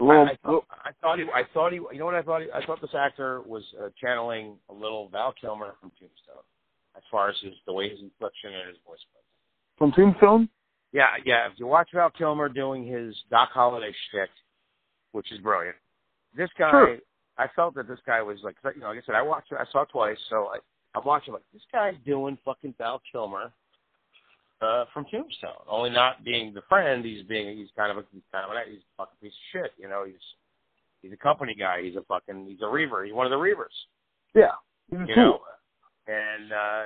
A 0.00 0.04
I, 0.04 0.06
little, 0.08 0.26
I, 0.26 0.36
thought, 0.44 0.64
I 0.84 0.90
thought 1.00 1.18
he. 1.18 1.24
I 1.32 1.42
thought 1.54 1.72
he. 1.72 1.78
You 1.92 1.98
know 2.00 2.06
what 2.06 2.16
I 2.16 2.22
thought? 2.22 2.42
He, 2.42 2.48
I 2.52 2.64
thought 2.66 2.80
this 2.80 2.90
actor 2.98 3.42
was 3.42 3.62
uh, 3.80 3.90
channeling 4.00 4.56
a 4.68 4.72
little 4.72 5.08
Val 5.10 5.32
Kilmer 5.40 5.74
from 5.80 5.90
Tombstone, 5.90 6.42
as 6.96 7.02
far 7.08 7.28
as 7.30 7.36
his 7.40 7.52
the 7.66 7.72
way 7.72 7.88
his 7.88 8.00
inflection 8.00 8.52
and 8.52 8.68
his 8.68 8.78
voice 8.84 8.98
was. 9.14 9.22
from 9.78 9.92
Tombstone. 9.92 10.48
Yeah, 10.92 11.06
yeah. 11.24 11.46
If 11.46 11.54
you 11.58 11.66
watch 11.66 11.88
Val 11.94 12.10
Kilmer 12.10 12.48
doing 12.48 12.86
his 12.86 13.14
Doc 13.30 13.50
Holliday 13.52 13.92
shtick, 14.10 14.30
which 15.12 15.30
is 15.32 15.38
brilliant, 15.40 15.76
this 16.36 16.50
guy, 16.58 16.70
Sure. 16.70 16.96
I 17.38 17.46
felt 17.56 17.74
that 17.76 17.88
this 17.88 17.98
guy 18.06 18.20
was 18.22 18.38
like, 18.42 18.56
you 18.74 18.80
know, 18.82 18.88
like 18.88 18.98
I 18.98 19.02
said, 19.06 19.14
I 19.14 19.22
watched 19.22 19.52
I 19.52 19.64
saw 19.72 19.82
it 19.82 19.88
twice, 19.90 20.18
so 20.28 20.48
I, 20.54 20.58
I'm 20.94 21.04
watching 21.04 21.32
like 21.32 21.42
this 21.52 21.62
guy's 21.72 21.94
doing 22.04 22.36
fucking 22.44 22.74
Val 22.78 23.00
Kilmer 23.10 23.50
uh, 24.60 24.84
from 24.92 25.06
Tombstone. 25.10 25.64
Only 25.68 25.90
not 25.90 26.24
being 26.24 26.52
the 26.52 26.60
friend, 26.68 27.04
he's 27.04 27.24
being, 27.24 27.56
he's 27.56 27.68
kind 27.76 27.90
of 27.90 27.98
a, 27.98 28.04
he's 28.12 28.22
kind 28.30 28.44
of 28.44 28.50
a, 28.54 28.70
he's 28.70 28.80
a 28.80 28.96
fucking 28.98 29.16
piece 29.22 29.32
of 29.32 29.60
shit. 29.62 29.72
You 29.78 29.88
know, 29.88 30.04
he's 30.04 30.20
he's 31.00 31.12
a 31.12 31.16
company 31.16 31.54
guy. 31.58 31.82
He's 31.82 31.96
a 31.96 32.02
fucking, 32.02 32.46
he's 32.46 32.60
a 32.62 32.68
reaver. 32.68 33.02
He's 33.04 33.14
one 33.14 33.26
of 33.26 33.30
the 33.30 33.36
reavers. 33.36 33.72
Yeah, 34.34 34.52
he's 34.90 35.00
You 35.08 35.14
tool. 35.14 35.24
know, 35.24 35.40
and 36.06 36.52
uh, 36.52 36.84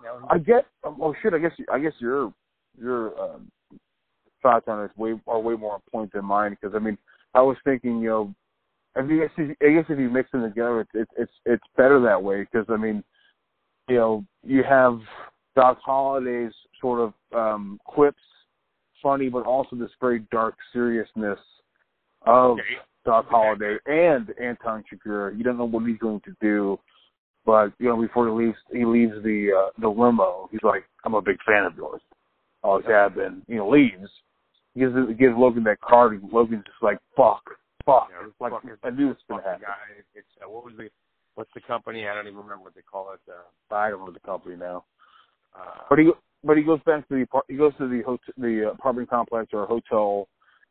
you 0.00 0.06
know, 0.06 0.26
I 0.28 0.38
get. 0.38 0.66
Oh 0.84 1.14
shit! 1.22 1.32
I 1.34 1.38
guess. 1.38 1.52
I 1.72 1.78
guess 1.78 1.92
your 2.00 2.32
your 2.80 3.18
um, 3.20 3.50
thoughts 4.42 4.66
on 4.68 4.82
this 4.82 4.96
way 4.96 5.14
are 5.26 5.40
way 5.40 5.54
more 5.54 5.74
on 5.74 5.80
point 5.90 6.12
than 6.12 6.24
mine 6.24 6.56
because 6.60 6.74
I 6.74 6.78
mean 6.78 6.98
I 7.34 7.42
was 7.42 7.56
thinking 7.64 8.00
you 8.00 8.08
know 8.08 8.34
I 8.96 9.02
guess 9.02 9.30
if, 9.38 9.56
I 9.62 9.72
guess 9.74 9.84
if 9.88 9.98
you 9.98 10.10
mix 10.10 10.30
them 10.32 10.42
together 10.42 10.80
it's 10.80 10.90
it's 10.94 11.10
it's, 11.16 11.32
it's 11.46 11.64
better 11.76 12.00
that 12.00 12.22
way 12.22 12.40
because 12.40 12.66
I 12.68 12.76
mean 12.76 13.02
you 13.88 13.96
know 13.96 14.24
you 14.44 14.62
have 14.68 14.98
Doc 15.54 15.78
Holliday's 15.84 16.52
sort 16.80 17.00
of 17.00 17.12
um, 17.34 17.78
quips, 17.84 18.22
funny 19.02 19.28
but 19.28 19.44
also 19.44 19.76
this 19.76 19.90
very 20.00 20.20
dark 20.30 20.54
seriousness 20.72 21.38
of 22.26 22.52
Okay. 22.52 22.62
Doc 23.04 23.26
Holliday 23.28 23.78
and 23.86 24.28
Anton 24.40 24.84
Chigurh. 24.90 25.36
You 25.36 25.42
don't 25.42 25.58
know 25.58 25.64
what 25.64 25.84
he's 25.86 25.98
going 25.98 26.20
to 26.20 26.36
do, 26.40 26.78
but 27.44 27.72
you 27.78 27.88
know 27.88 28.00
before 28.00 28.26
he 28.26 28.46
leaves, 28.46 28.58
he 28.70 28.84
leaves 28.84 29.14
the 29.24 29.50
uh, 29.52 29.70
the 29.80 29.88
limo. 29.88 30.48
He's 30.52 30.62
like, 30.62 30.84
"I'm 31.04 31.14
a 31.14 31.22
big 31.22 31.38
fan 31.46 31.64
of 31.64 31.76
yours. 31.76 32.00
Always 32.62 32.86
have 32.86 33.14
been." 33.14 33.42
You 33.48 33.56
know, 33.58 33.68
leaves. 33.68 34.10
He 34.74 34.80
gives 34.80 34.94
gives 35.18 35.36
Logan 35.36 35.64
that 35.64 35.80
card, 35.80 36.12
and 36.12 36.32
Logan's 36.32 36.64
just 36.64 36.82
like, 36.82 36.98
"Fuck, 37.16 37.42
fuck." 37.84 38.10
It's 38.24 38.40
like 38.40 38.52
fucking- 38.52 38.70
I 38.82 38.90
knew 38.90 39.08
this 39.08 39.18
was 39.28 39.40
gonna 39.40 39.42
happen. 39.42 39.62
guy. 39.66 40.02
It's 40.14 40.26
uh, 40.44 40.48
what 40.48 40.64
was 40.64 40.74
the 40.76 40.88
what's 41.34 41.52
the 41.54 41.60
company? 41.60 42.08
I 42.08 42.14
don't 42.14 42.26
even 42.26 42.38
remember 42.38 42.64
what 42.64 42.74
they 42.74 42.82
call 42.82 43.12
it. 43.12 43.20
Uh, 43.28 43.74
I 43.74 43.90
don't 43.90 44.00
know 44.04 44.12
the 44.12 44.20
company 44.20 44.56
now, 44.56 44.84
uh, 45.54 45.82
but 45.88 45.98
he 45.98 46.10
but 46.44 46.56
he 46.56 46.62
goes 46.62 46.80
back 46.84 47.06
to 47.08 47.14
the 47.14 47.42
he 47.48 47.56
goes 47.56 47.72
to 47.78 47.88
the 47.88 48.02
hotel, 48.02 48.34
the 48.38 48.70
apartment 48.70 49.10
complex 49.10 49.50
or 49.52 49.66
hotel, 49.66 50.28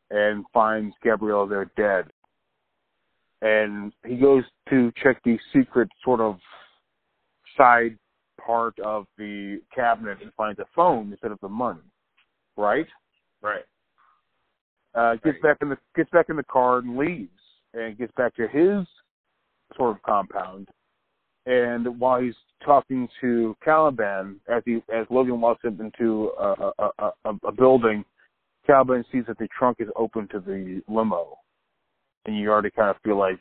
and 0.10 0.46
finds 0.54 0.96
Gabrielle 1.04 1.48
there 1.48 1.72
dead. 1.78 2.12
And 3.42 3.92
he 4.06 4.18
goes 4.18 4.44
to 4.70 4.92
check 5.02 5.22
the 5.24 5.40
secret 5.52 5.90
sort 6.04 6.20
of 6.20 6.38
side 7.58 7.98
part 8.46 8.78
of 8.80 9.06
the 9.18 9.62
cabinet 9.74 10.18
and 10.22 10.32
finds 10.34 10.60
a 10.60 10.66
phone 10.76 11.12
instead 11.12 11.32
of 11.32 11.40
the 11.42 11.50
money. 11.50 11.80
Right? 12.58 12.88
right. 13.42 13.66
Uh 14.94 15.14
gets 15.16 15.26
Right. 15.26 15.42
back 15.44 15.58
in 15.62 15.70
the 15.70 15.78
gets 15.96 16.10
back 16.12 16.28
in 16.30 16.36
the 16.36 16.44
car 16.44 16.80
and 16.80 16.98
leaves 16.98 17.30
and 17.74 17.98
gets 17.98 18.14
back 18.18 18.36
to 18.36 18.48
his 18.48 18.86
sort 19.78 19.96
of 19.96 20.02
compound. 20.04 20.68
And 21.46 22.00
while 22.00 22.22
he's 22.22 22.36
talking 22.64 23.08
to 23.22 23.56
Caliban, 23.64 24.40
as 24.48 24.62
he 24.66 24.84
as 24.94 25.08
Logan 25.10 25.42
walks 25.42 25.64
up 25.66 25.80
into 25.80 26.32
a 26.40 26.72
a, 26.78 26.90
a, 27.00 27.12
a, 27.26 27.34
a 27.46 27.52
building, 27.52 28.04
Caliban 28.68 29.04
sees 29.12 29.24
that 29.28 29.40
the 29.40 29.48
trunk 29.58 29.78
is 29.80 29.88
open 29.96 30.28
to 30.28 30.40
the 30.40 30.84
limo, 30.88 31.38
and 32.26 32.38
you 32.38 32.52
already 32.52 32.70
kind 32.70 32.90
of 32.90 32.98
feel 33.02 33.18
like, 33.18 33.40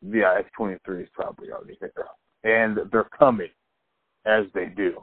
yeah, 0.00 0.36
X 0.38 0.48
twenty 0.56 0.76
three 0.86 1.02
is 1.02 1.08
probably 1.12 1.50
already 1.50 1.76
there, 1.80 1.92
and 2.44 2.78
they're 2.90 3.10
coming, 3.18 3.50
as 4.24 4.44
they 4.54 4.66
do, 4.66 4.96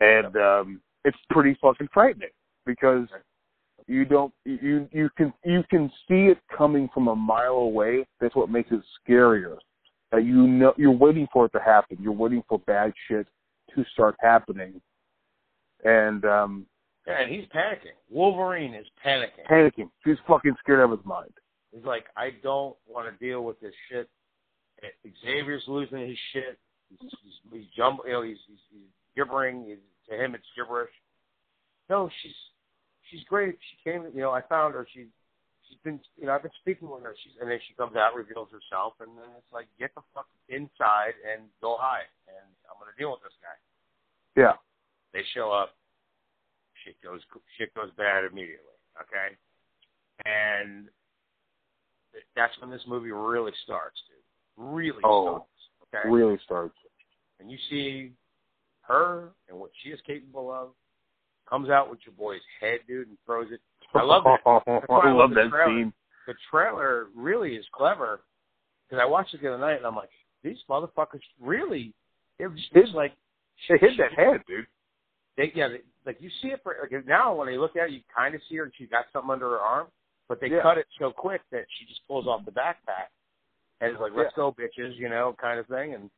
and 0.00 0.36
um, 0.36 0.80
it's 1.04 1.18
pretty 1.30 1.56
fucking 1.60 1.88
frightening 1.92 2.30
because 2.66 3.06
you 3.86 4.04
don't 4.04 4.32
you 4.44 4.88
you 4.92 5.10
can 5.16 5.32
you 5.44 5.62
can 5.70 5.90
see 6.08 6.26
it 6.26 6.38
coming 6.56 6.88
from 6.94 7.08
a 7.08 7.16
mile 7.16 7.54
away. 7.56 8.06
That's 8.20 8.34
what 8.34 8.50
makes 8.50 8.70
it 8.72 8.80
scarier. 9.06 9.56
That 10.10 10.24
you 10.24 10.46
know 10.46 10.72
you're 10.76 10.90
waiting 10.92 11.26
for 11.32 11.46
it 11.46 11.52
to 11.52 11.60
happen. 11.60 11.98
You're 12.00 12.12
waiting 12.12 12.42
for 12.48 12.58
bad 12.60 12.92
shit 13.08 13.26
to 13.74 13.84
start 13.92 14.14
happening, 14.20 14.80
and 15.84 16.24
um 16.24 16.66
Yeah, 17.06 17.20
and 17.20 17.32
he's 17.32 17.44
panicking. 17.54 17.94
Wolverine 18.10 18.74
is 18.74 18.86
panicking. 19.04 19.46
panicking. 19.50 19.90
He's 20.04 20.16
fucking 20.26 20.54
scared 20.60 20.80
out 20.80 20.92
of 20.92 20.98
his 20.98 21.06
mind. 21.06 21.32
He's 21.72 21.84
like, 21.84 22.06
I 22.16 22.30
don't 22.42 22.76
want 22.86 23.08
to 23.12 23.24
deal 23.24 23.44
with 23.44 23.60
this 23.60 23.74
shit. 23.90 24.08
Xavier's 25.24 25.64
losing 25.66 26.06
his 26.08 26.18
shit. 26.32 26.58
He's, 26.90 27.10
he's, 27.22 27.38
he's 27.52 27.68
jumble, 27.76 28.04
you 28.06 28.12
know, 28.12 28.22
he's, 28.22 28.38
he's, 28.46 28.58
he's 28.70 28.90
gibbering. 29.16 29.64
He's, 29.66 29.78
to 30.10 30.22
him, 30.22 30.34
it's 30.34 30.44
gibberish. 30.56 30.92
No, 31.88 32.08
she's 32.22 32.36
she's 33.10 33.24
great. 33.28 33.56
She 33.60 33.90
came, 33.90 34.04
you 34.14 34.20
know, 34.20 34.30
I 34.30 34.40
found 34.42 34.74
her. 34.74 34.86
She's 34.92 35.08
she's 35.68 35.78
been, 35.84 36.00
you 36.16 36.26
know, 36.26 36.32
I've 36.32 36.42
been 36.42 36.52
speaking 36.60 36.88
with 36.90 37.02
her. 37.02 37.14
She's 37.22 37.32
and 37.40 37.50
then 37.50 37.58
she 37.68 37.74
comes 37.74 37.96
out, 37.96 38.14
reveals 38.14 38.48
herself, 38.52 38.94
and 39.00 39.10
then 39.16 39.28
it's 39.36 39.52
like, 39.52 39.66
get 39.78 39.94
the 39.94 40.02
fuck 40.14 40.26
inside 40.48 41.16
and 41.24 41.48
go 41.60 41.76
hide, 41.78 42.08
and 42.28 42.44
I'm 42.68 42.76
gonna 42.80 42.96
deal 42.98 43.12
with 43.12 43.22
this 43.24 43.36
guy. 43.40 43.56
Yeah. 44.40 44.56
They 45.12 45.22
show 45.32 45.52
up. 45.52 45.76
Shit 46.84 47.00
goes 47.02 47.20
shit 47.56 47.72
goes 47.74 47.90
bad 47.96 48.24
immediately. 48.24 48.76
Okay, 49.00 49.36
and 50.24 50.88
that's 52.36 52.52
when 52.60 52.70
this 52.70 52.82
movie 52.86 53.10
really 53.10 53.52
starts, 53.64 53.96
dude. 54.08 54.20
Really 54.56 55.00
Oh. 55.02 55.24
starts. 55.24 55.53
Okay, 56.00 56.08
Really 56.10 56.38
starts. 56.44 56.76
and 57.40 57.50
you 57.50 57.58
see 57.70 58.12
her 58.82 59.30
and 59.48 59.58
what 59.58 59.70
she 59.82 59.90
is 59.90 60.00
capable 60.06 60.52
of. 60.52 60.68
Comes 61.48 61.68
out 61.68 61.90
with 61.90 61.98
your 62.06 62.14
boy's 62.14 62.40
head, 62.60 62.80
dude, 62.88 63.08
and 63.08 63.18
throws 63.26 63.48
it. 63.52 63.60
I 63.94 64.02
love 64.02 64.24
that. 64.24 64.40
I 64.46 64.92
I 64.94 65.12
love 65.12 65.30
that 65.30 65.50
trailer. 65.50 65.66
scene. 65.66 65.92
The 66.26 66.34
trailer 66.50 67.08
really 67.14 67.54
is 67.54 67.66
clever 67.72 68.20
because 68.88 69.00
I 69.02 69.06
watched 69.06 69.34
it 69.34 69.42
the 69.42 69.48
other 69.52 69.58
night 69.58 69.76
and 69.76 69.86
I'm 69.86 69.94
like, 69.94 70.08
these 70.42 70.56
motherfuckers 70.70 71.20
really, 71.40 71.92
they're 72.38 72.48
just 72.48 72.68
It's- 72.72 72.88
it's 72.88 72.94
like 72.94 73.12
They 73.68 73.76
hit 73.78 73.96
that 73.98 74.12
head, 74.14 74.42
dude. 74.48 74.66
they 75.36 75.52
yeah, 75.54 75.68
they, 75.68 75.80
like 76.06 76.20
you 76.20 76.30
see 76.40 76.48
it 76.48 76.60
for 76.62 76.76
like 76.80 77.04
now 77.06 77.34
when 77.34 77.46
they 77.46 77.58
look 77.58 77.76
at 77.76 77.88
it, 77.88 77.92
you 77.92 78.00
kind 78.14 78.34
of 78.34 78.40
see 78.48 78.56
her 78.56 78.64
and 78.64 78.72
she's 78.76 78.88
got 78.88 79.04
something 79.12 79.30
under 79.30 79.50
her 79.50 79.60
arm, 79.60 79.88
but 80.28 80.40
they 80.40 80.48
Yeah. 80.48 80.62
cut 80.62 80.78
it 80.78 80.86
so 80.98 81.12
quick 81.12 81.42
that 81.52 81.66
she 81.78 81.84
just 81.86 82.00
pulls 82.08 82.26
off 82.26 82.44
the 82.46 82.52
backpack 82.52 83.12
and 83.80 83.90
it's 83.92 84.00
like, 84.00 84.12
let's 84.16 84.32
go, 84.34 84.52
bitches, 84.52 84.96
you 84.96 85.08
know, 85.08 85.34
kind 85.40 85.58
of 85.58 85.66
thing. 85.66 85.94
And 85.94 86.10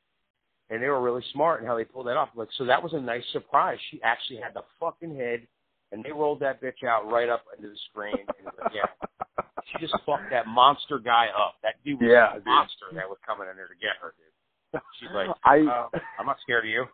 and 0.68 0.82
they 0.82 0.88
were 0.88 1.00
really 1.00 1.22
smart 1.32 1.60
in 1.60 1.66
how 1.66 1.76
they 1.76 1.84
pulled 1.84 2.06
that 2.08 2.16
off. 2.16 2.30
Like 2.34 2.48
so, 2.58 2.64
that 2.64 2.82
was 2.82 2.92
a 2.92 3.00
nice 3.00 3.22
surprise. 3.32 3.78
She 3.90 4.00
actually 4.02 4.38
had 4.38 4.52
the 4.54 4.62
fucking 4.80 5.14
head, 5.16 5.46
and 5.92 6.04
they 6.04 6.10
rolled 6.12 6.40
that 6.40 6.60
bitch 6.60 6.82
out 6.86 7.10
right 7.10 7.28
up 7.28 7.44
into 7.56 7.68
the 7.70 7.76
screen. 7.90 8.16
And 8.18 8.44
was, 8.44 8.72
yeah, 8.74 9.44
she 9.72 9.78
just 9.78 9.94
fucked 10.04 10.30
that 10.30 10.46
monster 10.46 10.98
guy 10.98 11.26
up. 11.36 11.54
That 11.62 11.74
dude 11.84 12.00
was 12.00 12.10
Yeah, 12.10 12.32
a 12.32 12.34
dude. 12.36 12.46
monster 12.46 12.86
that 12.94 13.08
was 13.08 13.18
coming 13.26 13.46
in 13.48 13.56
there 13.56 13.68
to 13.68 13.74
get 13.80 13.96
her, 14.02 14.12
dude. 14.16 14.82
She's 15.00 15.08
like, 15.14 15.28
I 15.44 15.60
uh, 15.60 15.88
I'm 16.18 16.26
not 16.26 16.36
scared 16.42 16.64
of 16.64 16.70
you. 16.70 16.84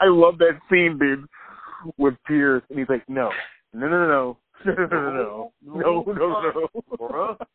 I 0.00 0.06
love 0.08 0.38
that 0.38 0.58
scene, 0.70 0.98
dude, 0.98 1.26
with 1.98 2.14
Pierce, 2.26 2.62
and 2.70 2.78
he's 2.78 2.88
like, 2.88 3.08
no, 3.08 3.30
no, 3.72 3.86
no, 3.88 4.08
no, 4.08 4.38
no, 4.64 4.74
no, 4.74 5.52
no, 5.62 6.02
no, 6.04 6.12
no, 6.12 6.52
no, 6.52 6.96
Bruh. 6.98 7.36
no. 7.38 7.46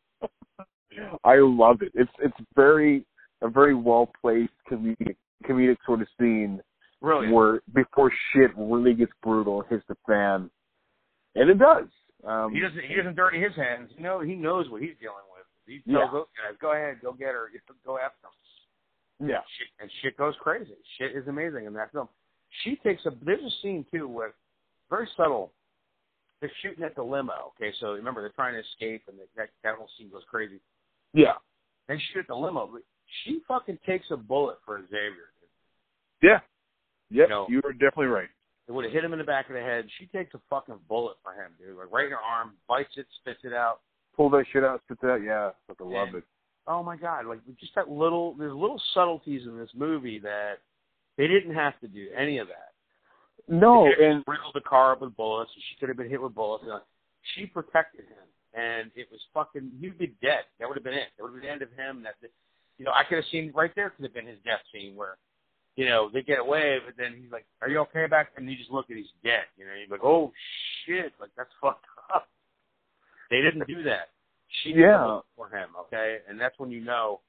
I 1.24 1.36
love 1.36 1.82
it. 1.82 1.92
It's 1.94 2.10
it's 2.20 2.36
very 2.54 3.04
a 3.42 3.48
very 3.48 3.74
well 3.74 4.10
placed 4.20 4.52
comedic 4.70 5.16
comedic 5.44 5.76
sort 5.86 6.02
of 6.02 6.08
scene 6.20 6.60
Really? 7.00 7.30
where 7.30 7.60
before 7.74 8.10
shit 8.32 8.50
really 8.56 8.94
gets 8.94 9.12
brutal, 9.22 9.62
hits 9.70 9.84
the 9.88 9.96
fan, 10.06 10.50
and 11.36 11.48
it 11.50 11.58
does. 11.58 11.86
Um, 12.24 12.52
He 12.52 12.60
doesn't. 12.60 12.80
He 12.84 12.94
doesn't 12.94 13.14
dirty 13.14 13.40
his 13.40 13.54
hands. 13.54 13.90
You 13.96 14.02
know, 14.02 14.20
he 14.20 14.34
knows 14.34 14.68
what 14.70 14.82
he's 14.82 14.96
dealing 15.00 15.24
with. 15.32 15.46
He 15.66 15.82
Yeah. 15.86 15.98
tells 16.00 16.12
those 16.12 16.26
guys, 16.36 16.56
"Go 16.58 16.72
ahead, 16.72 17.00
go 17.00 17.12
get 17.12 17.34
her, 17.34 17.50
go 17.84 17.98
after 17.98 18.18
them." 18.22 18.32
yeah, 19.28 19.42
Shit, 19.58 19.68
and 19.80 19.90
shit 20.02 20.16
goes 20.16 20.34
crazy. 20.40 20.76
Shit 20.96 21.14
is 21.14 21.26
amazing 21.28 21.66
in 21.66 21.72
that 21.74 21.92
film. 21.92 22.08
She 22.62 22.76
takes 22.76 23.04
a. 23.06 23.10
There's 23.22 23.44
a 23.44 23.50
scene 23.62 23.84
too 23.92 24.08
where 24.08 24.34
very 24.90 25.06
subtle. 25.16 25.52
They're 26.40 26.50
shooting 26.62 26.84
at 26.84 26.94
the 26.94 27.02
limo. 27.02 27.52
Okay, 27.56 27.72
so 27.80 27.92
remember 27.94 28.20
they're 28.22 28.30
trying 28.30 28.54
to 28.54 28.60
escape, 28.60 29.02
and 29.08 29.18
that 29.36 29.50
that 29.62 29.74
whole 29.76 29.88
scene 29.98 30.08
goes 30.10 30.24
crazy. 30.30 30.60
Yeah, 31.14 31.34
They 31.88 31.96
shoot 32.12 32.20
at 32.20 32.26
the 32.28 32.34
limo, 32.34 32.68
but 32.72 32.82
she 33.24 33.40
fucking 33.48 33.78
takes 33.86 34.06
a 34.10 34.16
bullet 34.16 34.56
for 34.64 34.80
Xavier. 34.82 35.32
Dude. 36.20 36.30
yeah, 36.30 36.40
yep. 37.10 37.28
No. 37.28 37.46
You 37.48 37.60
are 37.64 37.72
definitely 37.72 38.06
right. 38.06 38.28
It 38.68 38.72
would 38.72 38.84
have 38.84 38.92
hit 38.92 39.02
him 39.02 39.14
in 39.14 39.18
the 39.18 39.24
back 39.24 39.48
of 39.48 39.54
the 39.54 39.62
head. 39.62 39.86
She 39.98 40.06
takes 40.06 40.34
a 40.34 40.40
fucking 40.50 40.78
bullet 40.88 41.16
for 41.22 41.32
him, 41.32 41.52
dude. 41.58 41.78
Like 41.78 41.90
right 41.90 42.04
in 42.04 42.10
her 42.10 42.18
arm, 42.18 42.52
bites 42.68 42.90
it, 42.96 43.06
spits 43.20 43.40
it 43.44 43.54
out. 43.54 43.80
Pull 44.14 44.28
that 44.30 44.44
shit 44.52 44.62
out, 44.64 44.82
spit 44.84 44.98
out. 45.08 45.22
Yeah, 45.22 45.50
I 45.70 45.82
love 45.82 46.14
it. 46.14 46.24
oh 46.66 46.82
my 46.82 46.96
god, 46.96 47.24
like 47.24 47.40
just 47.58 47.74
that 47.76 47.88
little 47.88 48.34
there's 48.34 48.52
little 48.52 48.80
subtleties 48.92 49.42
in 49.46 49.56
this 49.58 49.70
movie 49.74 50.18
that 50.18 50.58
they 51.16 51.26
didn't 51.26 51.54
have 51.54 51.78
to 51.80 51.88
do 51.88 52.08
any 52.14 52.38
of 52.38 52.48
that. 52.48 52.72
No, 53.50 53.84
They 53.84 53.94
could 53.94 54.04
have 54.04 54.12
and 54.16 54.24
riddled 54.26 54.52
the 54.54 54.60
car 54.60 54.92
up 54.92 55.00
with 55.00 55.16
bullets, 55.16 55.50
and 55.54 55.62
she 55.70 55.80
could 55.80 55.88
have 55.88 55.96
been 55.96 56.10
hit 56.10 56.20
with 56.20 56.34
bullets. 56.34 56.64
You 56.64 56.70
know, 56.70 56.80
she 57.34 57.46
protected 57.46 58.02
him, 58.02 58.27
and 58.58 58.90
it 58.96 59.06
was 59.12 59.20
fucking. 59.32 59.70
He'd 59.80 59.98
be 59.98 60.10
dead. 60.20 60.42
That 60.58 60.66
would 60.68 60.76
have 60.76 60.82
been 60.84 60.94
it. 60.98 61.14
That 61.16 61.22
would 61.22 61.30
have 61.32 61.38
been 61.40 61.46
the 61.46 61.52
end 61.54 61.62
of 61.62 61.70
him. 61.78 62.02
That, 62.02 62.14
you 62.78 62.84
know, 62.84 62.90
I 62.90 63.04
could 63.06 63.22
have 63.22 63.30
seen 63.30 63.52
right 63.54 63.70
there 63.76 63.90
could 63.90 64.04
have 64.04 64.14
been 64.14 64.26
his 64.26 64.38
death 64.44 64.62
scene 64.74 64.96
where, 64.96 65.16
you 65.76 65.86
know, 65.86 66.10
they 66.12 66.22
get 66.22 66.40
away, 66.42 66.78
but 66.84 66.94
then 66.98 67.14
he's 67.20 67.30
like, 67.30 67.46
"Are 67.62 67.68
you 67.70 67.78
okay 67.86 68.06
back?" 68.10 68.32
And 68.36 68.50
you 68.50 68.56
just 68.58 68.70
look 68.74 68.90
at 68.90 68.96
he's 68.96 69.14
dead. 69.22 69.46
You 69.56 69.66
know, 69.66 69.72
you're 69.78 69.88
like, 69.94 70.02
"Oh 70.04 70.32
shit!" 70.84 71.12
Like 71.20 71.30
that's 71.36 71.52
fucked 71.62 71.86
up. 72.12 72.26
They 73.30 73.40
didn't 73.42 73.66
do 73.68 73.82
that. 73.84 74.10
She 74.64 74.72
did 74.72 74.80
Yeah. 74.88 75.20
for 75.36 75.46
him, 75.52 75.68
okay, 75.86 76.18
and 76.26 76.40
that's 76.40 76.58
when 76.58 76.70
you 76.72 76.80
know, 76.80 77.20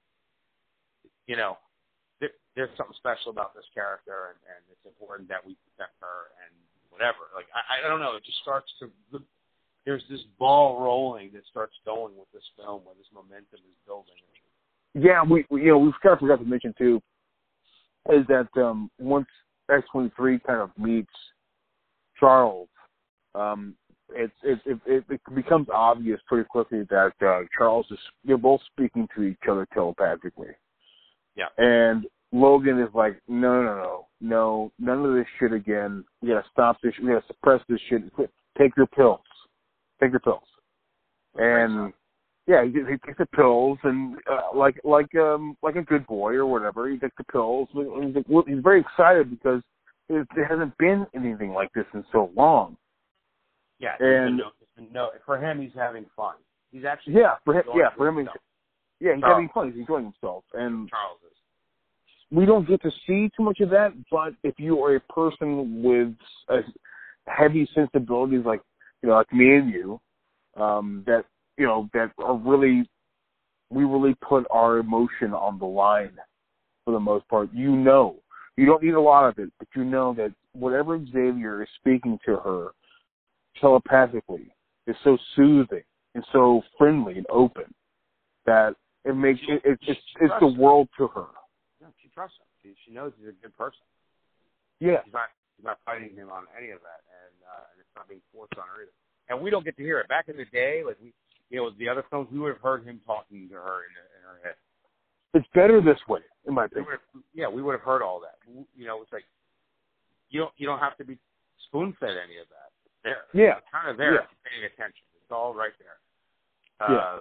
you 1.27 1.35
know, 1.35 1.57
there, 2.23 2.31
there's 2.55 2.71
something 2.77 2.95
special 2.97 3.29
about 3.29 3.53
this 3.53 3.67
character, 3.75 4.31
and, 4.31 4.39
and 4.55 4.61
it's 4.71 4.85
important 4.87 5.27
that 5.27 5.43
we 5.45 5.57
protect 5.67 5.99
her 5.99 6.31
and 6.47 6.55
whatever. 6.89 7.27
Like 7.35 7.45
I, 7.51 7.83
I 7.85 7.89
don't 7.91 7.99
know, 7.99 8.15
it 8.15 8.23
just 8.23 8.39
starts 8.41 8.71
to. 8.79 8.87
There's 9.89 10.03
this 10.07 10.21
ball 10.37 10.83
rolling 10.83 11.31
that 11.33 11.41
starts 11.49 11.73
going 11.83 12.13
with 12.15 12.31
this 12.31 12.43
film, 12.55 12.81
where 12.83 12.93
this 12.93 13.07
momentum 13.11 13.57
is 13.57 13.75
building. 13.87 14.13
yeah, 14.93 15.23
we, 15.23 15.47
we 15.49 15.63
you 15.63 15.69
know 15.69 15.79
we 15.79 15.91
kind 16.03 16.13
of 16.13 16.19
forgot 16.19 16.37
to 16.37 16.45
mention 16.45 16.75
too. 16.77 17.01
is 18.13 18.23
that 18.27 18.47
um, 18.55 18.91
once 18.99 19.25
X 19.67 19.87
twenty 19.91 20.11
three 20.15 20.37
kind 20.45 20.61
of 20.61 20.69
meets 20.77 21.09
Charles, 22.19 22.67
um, 23.33 23.73
it's 24.11 24.31
it, 24.43 24.59
it 24.67 24.79
it 24.85 25.03
it 25.09 25.21
becomes 25.33 25.65
obvious 25.73 26.21
pretty 26.27 26.47
quickly 26.47 26.83
that 26.91 27.13
uh, 27.25 27.39
Charles 27.57 27.87
is 27.89 27.97
they're 28.23 28.37
both 28.37 28.61
speaking 28.71 29.07
to 29.15 29.23
each 29.23 29.39
other 29.49 29.67
telepathically. 29.73 30.53
Yeah. 31.35 31.47
And 31.57 32.05
Logan 32.31 32.79
is 32.79 32.93
like, 32.93 33.19
no, 33.27 33.63
no, 33.63 33.75
no, 33.75 34.07
no, 34.21 34.71
none 34.77 35.03
of 35.03 35.15
this 35.15 35.25
shit 35.39 35.51
again. 35.51 36.03
We 36.21 36.27
gotta 36.27 36.45
stop 36.51 36.77
this. 36.83 36.93
We 37.01 37.07
gotta 37.07 37.25
suppress 37.25 37.61
this 37.67 37.81
shit. 37.89 38.03
Take 38.55 38.77
your 38.77 38.85
pills. 38.85 39.21
Take 40.01 40.13
the 40.13 40.19
pills. 40.19 40.43
And 41.35 41.93
yeah, 42.47 42.63
he, 42.65 42.71
he 42.71 42.97
takes 43.05 43.17
the 43.19 43.25
pills 43.27 43.77
and 43.83 44.17
uh, 44.29 44.55
like 44.55 44.79
like 44.83 45.13
um 45.15 45.55
like 45.61 45.75
a 45.75 45.81
good 45.83 46.05
boy 46.07 46.33
or 46.33 46.45
whatever. 46.45 46.89
He 46.89 46.97
takes 46.97 47.15
the 47.17 47.23
pills. 47.25 47.67
And 47.75 48.15
he's, 48.15 48.25
like, 48.27 48.45
he's 48.47 48.63
very 48.63 48.81
excited 48.81 49.29
because 49.29 49.61
it, 50.09 50.27
there 50.35 50.45
hasn't 50.45 50.75
been 50.77 51.05
anything 51.15 51.51
like 51.51 51.71
this 51.73 51.85
in 51.93 52.03
so 52.11 52.31
long. 52.35 52.77
Yeah, 53.79 53.95
And- 53.99 54.37
no, 54.37 54.49
no, 54.91 55.09
for 55.25 55.37
him, 55.37 55.61
he's 55.61 55.71
having 55.75 56.05
fun. 56.15 56.35
He's 56.71 56.85
actually 56.85 57.13
Yeah, 57.13 57.35
for 57.45 57.53
him. 57.53 57.63
Yeah, 57.75 57.89
for 57.95 58.07
him. 58.07 58.17
He's, 58.19 58.27
yeah, 58.99 59.13
he's 59.15 59.21
Charles. 59.21 59.33
having 59.35 59.49
fun. 59.49 59.71
He's 59.71 59.79
enjoying 59.81 60.05
himself, 60.05 60.43
and 60.53 60.89
Charles 60.89 61.19
is. 61.29 61.37
we 62.31 62.45
don't 62.45 62.67
get 62.67 62.81
to 62.81 62.91
see 63.07 63.29
too 63.37 63.43
much 63.43 63.59
of 63.59 63.69
that. 63.69 63.93
But 64.11 64.33
if 64.43 64.55
you 64.57 64.83
are 64.83 64.95
a 64.95 64.99
person 64.99 65.81
with 65.83 66.13
a 66.49 66.61
heavy 67.27 67.69
sensibilities, 67.73 68.41
like 68.45 68.61
you 69.01 69.09
know, 69.09 69.15
like 69.15 69.31
me 69.33 69.55
and 69.55 69.69
you, 69.69 69.99
um, 70.57 71.03
that 71.05 71.25
you 71.57 71.65
know, 71.65 71.89
that 71.93 72.11
are 72.17 72.37
really, 72.37 72.89
we 73.69 73.83
really 73.83 74.15
put 74.27 74.45
our 74.51 74.77
emotion 74.77 75.33
on 75.33 75.59
the 75.59 75.65
line 75.65 76.17
for 76.85 76.93
the 76.93 76.99
most 76.99 77.27
part. 77.27 77.49
You 77.53 77.71
know, 77.71 78.17
you 78.57 78.65
don't 78.65 78.83
need 78.83 78.93
a 78.93 79.01
lot 79.01 79.27
of 79.27 79.37
it, 79.39 79.51
but 79.59 79.67
you 79.75 79.83
know 79.83 80.13
that 80.15 80.33
whatever 80.53 80.99
Xavier 81.05 81.63
is 81.63 81.69
speaking 81.79 82.17
to 82.25 82.37
her 82.37 82.69
telepathically 83.59 84.47
is 84.87 84.95
so 85.03 85.17
soothing 85.35 85.83
and 86.15 86.23
so 86.31 86.61
friendly 86.77 87.17
and 87.17 87.25
open 87.29 87.65
that 88.45 88.75
it 89.05 89.15
makes 89.15 89.39
it, 89.47 89.61
it 89.63 89.79
it's 89.87 89.99
it's 90.19 90.33
the 90.39 90.47
world 90.47 90.89
to 90.97 91.07
her. 91.07 91.27
No, 91.81 91.87
she 92.01 92.09
trusts 92.09 92.37
him. 92.39 92.47
She, 92.61 92.75
she 92.85 92.93
knows 92.93 93.13
he's 93.17 93.29
a 93.29 93.37
good 93.41 93.55
person. 93.55 93.79
Yeah. 94.79 95.03
She's 95.05 95.13
not 95.13 95.29
she's 95.55 95.65
not 95.65 95.79
fighting 95.85 96.15
him 96.15 96.29
on 96.31 96.43
any 96.57 96.71
of 96.71 96.79
that, 96.81 97.01
and 97.07 97.35
uh, 97.47 97.63
not 97.99 98.07
being 98.07 98.23
forced 98.33 98.55
on 98.55 98.63
her 98.71 98.83
either. 98.87 98.95
And 99.27 99.43
we 99.43 99.51
don't 99.51 99.63
get 99.67 99.75
to 99.77 99.83
hear 99.83 99.99
it. 99.99 100.07
Back 100.07 100.29
in 100.31 100.37
the 100.37 100.45
day, 100.45 100.81
like 100.85 100.97
we, 101.03 101.11
you 101.51 101.57
know, 101.59 101.69
the 101.77 101.89
other 101.89 102.03
films, 102.09 102.29
we 102.31 102.39
would 102.39 102.53
have 102.55 102.63
heard 102.63 102.83
him 102.87 102.99
talking 103.05 103.47
to 103.49 103.55
her 103.55 103.83
in, 103.85 103.91
in 103.93 104.21
her 104.25 104.39
head. 104.43 104.55
It's 105.35 105.47
better 105.53 105.81
this 105.81 105.99
way, 106.07 106.21
in 106.47 106.55
my 106.55 106.63
We 106.63 106.81
opinion. 106.81 106.91
have, 107.13 107.23
yeah, 107.35 107.47
we 107.47 107.61
would 107.61 107.73
have 107.73 107.85
heard 107.85 108.01
all 108.01 108.19
that. 108.25 108.39
You 108.49 108.87
know, 108.87 109.01
it's 109.03 109.11
like 109.13 109.25
you 110.31 110.39
don't 110.41 110.53
you 110.57 110.65
don't 110.65 110.79
have 110.79 110.97
to 110.97 111.05
be 111.05 111.17
spoon 111.67 111.93
fed 111.99 112.17
any 112.17 112.41
of 112.41 112.49
that. 112.49 112.69
It's 112.85 112.97
there. 113.03 113.23
Yeah. 113.37 113.57
It's 113.61 113.67
kind 113.71 113.89
of 113.91 113.97
there 113.97 114.13
Yeah. 114.17 114.25
if 114.25 114.29
you're 114.33 114.45
paying 114.49 114.65
attention. 114.65 115.05
It's 115.21 115.29
all 115.31 115.53
right 115.53 115.73
there. 115.77 115.97
Yeah. 116.89 116.97
Uh, 116.97 117.19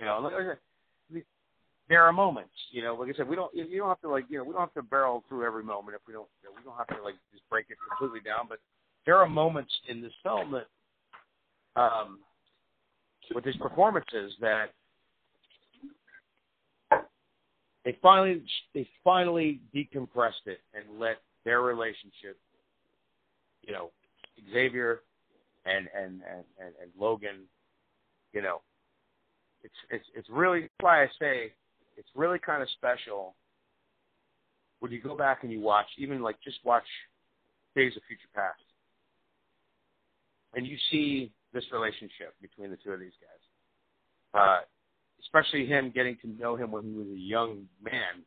you 0.00 0.06
know, 0.06 0.20
like 0.24 0.56
there 1.88 2.02
are 2.02 2.12
moments. 2.12 2.56
You 2.72 2.80
know, 2.82 2.94
like 2.94 3.12
I 3.12 3.16
said, 3.16 3.28
we 3.28 3.36
don't. 3.36 3.52
You 3.54 3.76
don't 3.76 3.88
have 3.92 4.00
to 4.00 4.08
like. 4.08 4.24
You 4.30 4.38
know, 4.38 4.44
we 4.44 4.52
don't 4.52 4.64
have 4.64 4.72
to 4.74 4.82
barrel 4.82 5.22
through 5.28 5.44
every 5.44 5.62
moment. 5.62 5.96
If 6.00 6.06
we 6.08 6.14
don't, 6.14 6.28
you 6.40 6.48
know, 6.48 6.56
we 6.56 6.64
don't 6.64 6.78
have 6.78 6.88
to 6.96 7.02
like 7.04 7.16
just 7.32 7.44
break 7.50 7.66
it 7.68 7.76
completely 7.84 8.24
down. 8.24 8.46
But 8.48 8.58
there 9.06 9.16
are 9.18 9.28
moments 9.28 9.72
in 9.88 10.00
this 10.00 10.12
film 10.22 10.52
that, 10.52 11.80
um, 11.80 12.20
with 13.34 13.44
his 13.44 13.56
performances 13.56 14.32
that 14.40 14.66
they 17.84 17.96
finally 18.00 18.42
they 18.74 18.86
finally 19.02 19.60
decompressed 19.74 20.46
it 20.46 20.60
and 20.74 20.98
let 20.98 21.18
their 21.44 21.60
relationship, 21.60 22.38
you 23.62 23.72
know, 23.72 23.90
Xavier 24.52 25.00
and 25.66 25.88
and 25.94 26.22
and 26.30 26.44
and, 26.58 26.74
and 26.80 26.90
Logan, 26.98 27.42
you 28.32 28.42
know, 28.42 28.60
it's 29.62 29.74
it's 29.90 30.06
it's 30.14 30.28
really 30.30 30.68
why 30.80 31.02
I 31.02 31.06
say 31.18 31.52
it's 31.96 32.08
really 32.14 32.38
kind 32.38 32.62
of 32.62 32.68
special 32.70 33.34
when 34.80 34.92
you 34.92 35.00
go 35.00 35.16
back 35.16 35.42
and 35.42 35.52
you 35.52 35.60
watch 35.60 35.86
even 35.98 36.22
like 36.22 36.36
just 36.42 36.58
watch 36.64 36.84
Days 37.76 37.96
of 37.96 38.02
Future 38.06 38.28
Past 38.34 38.60
and 40.56 40.66
you 40.66 40.76
see 40.90 41.32
this 41.52 41.64
relationship 41.72 42.34
between 42.40 42.70
the 42.70 42.76
two 42.76 42.90
of 42.90 43.00
these 43.00 43.12
guys. 43.20 44.40
Uh, 44.40 44.60
especially 45.20 45.64
him 45.66 45.90
getting 45.94 46.16
to 46.20 46.28
know 46.28 46.56
him 46.56 46.70
when 46.70 46.84
he 46.84 46.92
was 46.92 47.06
a 47.06 47.18
young 47.18 47.66
man, 47.82 48.24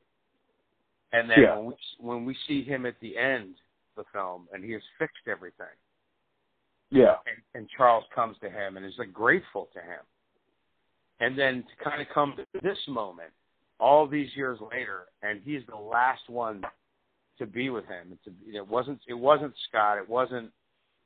and 1.12 1.30
then 1.30 1.40
Yeah. 1.42 1.58
when 1.58 1.66
we 1.68 1.74
when 2.00 2.26
we 2.26 2.36
see 2.48 2.64
him 2.64 2.86
at 2.86 3.00
the 3.02 3.18
end 3.18 3.56
of 3.96 4.06
the 4.06 4.12
film 4.12 4.48
and 4.52 4.64
he 4.64 4.72
has 4.72 4.82
fixed 4.98 5.28
everything, 5.28 5.76
Yeah. 6.90 7.18
and, 7.26 7.42
and 7.54 7.70
Charles 7.70 8.06
comes 8.16 8.38
to 8.40 8.50
him 8.50 8.78
and 8.78 8.86
is 8.86 8.98
like 8.98 9.12
grateful 9.12 9.70
to 9.74 9.82
him, 9.82 10.04
and 11.20 11.38
then 11.38 11.64
to 11.64 11.84
kind 11.84 12.02
of 12.02 12.08
come 12.14 12.36
to 12.38 12.46
this 12.62 12.80
moment, 12.88 13.32
all 13.80 14.08
these 14.08 14.36
years 14.36 14.60
later, 14.72 15.08
and 15.22 15.42
he's 15.44 15.66
the 15.68 15.76
last 15.76 16.28
one 16.30 16.64
to 17.38 17.46
be 17.46 17.70
with 17.70 17.86
him. 17.86 18.14
It's 18.14 18.28
a, 18.28 18.58
it 18.58 18.68
wasn't 18.68 19.00
it 19.08 19.14
wasn't 19.14 19.54
Scott, 19.68 19.98
it 19.98 20.10
wasn't 20.10 20.52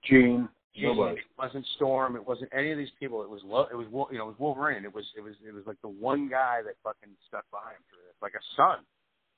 Jean. 0.03 0.47
Nobody. 0.77 1.17
it 1.19 1.25
wasn't 1.37 1.65
Storm, 1.75 2.15
it 2.15 2.25
wasn't 2.25 2.49
any 2.53 2.71
of 2.71 2.77
these 2.77 2.91
people. 2.99 3.21
It 3.23 3.29
was 3.29 3.41
Lo- 3.43 3.67
it 3.71 3.75
was 3.75 3.87
you 4.11 4.17
know 4.17 4.25
it 4.25 4.27
was 4.27 4.39
Wolverine. 4.39 4.85
It 4.85 4.93
was 4.93 5.05
it 5.17 5.21
was 5.21 5.33
it 5.47 5.53
was 5.53 5.63
like 5.67 5.81
the 5.81 5.89
one 5.89 6.29
guy 6.29 6.61
that 6.65 6.75
fucking 6.83 7.13
stuck 7.27 7.43
by 7.51 7.59
him 7.71 7.81
through 7.89 7.99
this, 8.07 8.15
like 8.21 8.33
a 8.33 8.43
son. 8.55 8.85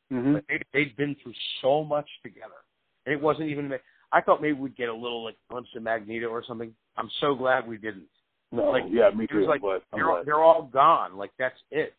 hmm 0.10 0.34
But 0.34 0.44
they 0.48 0.62
they'd 0.74 0.96
been 0.96 1.16
through 1.24 1.34
so 1.62 1.84
much 1.84 2.08
together, 2.24 2.62
and 3.06 3.14
it 3.16 3.22
wasn't 3.22 3.50
even. 3.50 3.72
I 4.12 4.22
thought 4.22 4.42
maybe 4.44 4.54
we'd 4.60 4.78
get 4.78 4.90
a 4.90 4.94
little 4.94 5.24
like 5.24 5.36
glimpse 5.50 5.70
of 5.76 5.82
Magneto 5.82 6.28
or 6.28 6.44
something. 6.48 6.72
I'm 6.98 7.10
so 7.20 7.34
glad 7.34 7.68
we 7.68 7.78
didn't. 7.78 8.06
No. 8.52 8.70
Like, 8.70 8.84
yeah, 8.92 9.10
me 9.10 9.24
It 9.24 9.32
too. 9.32 9.40
was 9.40 9.48
like 9.48 9.62
but 9.62 9.82
they're 9.92 10.06
glad. 10.06 10.26
they're 10.28 10.44
all 10.44 10.70
gone. 10.72 11.18
Like 11.18 11.32
that's 11.40 11.58
it. 11.72 11.96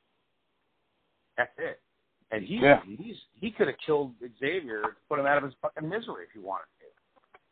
That's 1.37 1.51
it. 1.59 1.81
And 2.31 2.45
he 2.45 2.59
Yeah. 2.63 2.81
he's 2.87 3.17
he 3.41 3.51
could 3.51 3.67
have 3.67 3.77
killed 3.85 4.15
Xavier, 4.39 4.97
put 5.09 5.19
him 5.19 5.27
out 5.27 5.39
of 5.39 5.43
his 5.45 5.55
fucking 5.61 5.89
misery 5.89 6.25
if 6.25 6.31
he 6.33 6.39
wanted 6.39 6.67
to. 6.79 6.87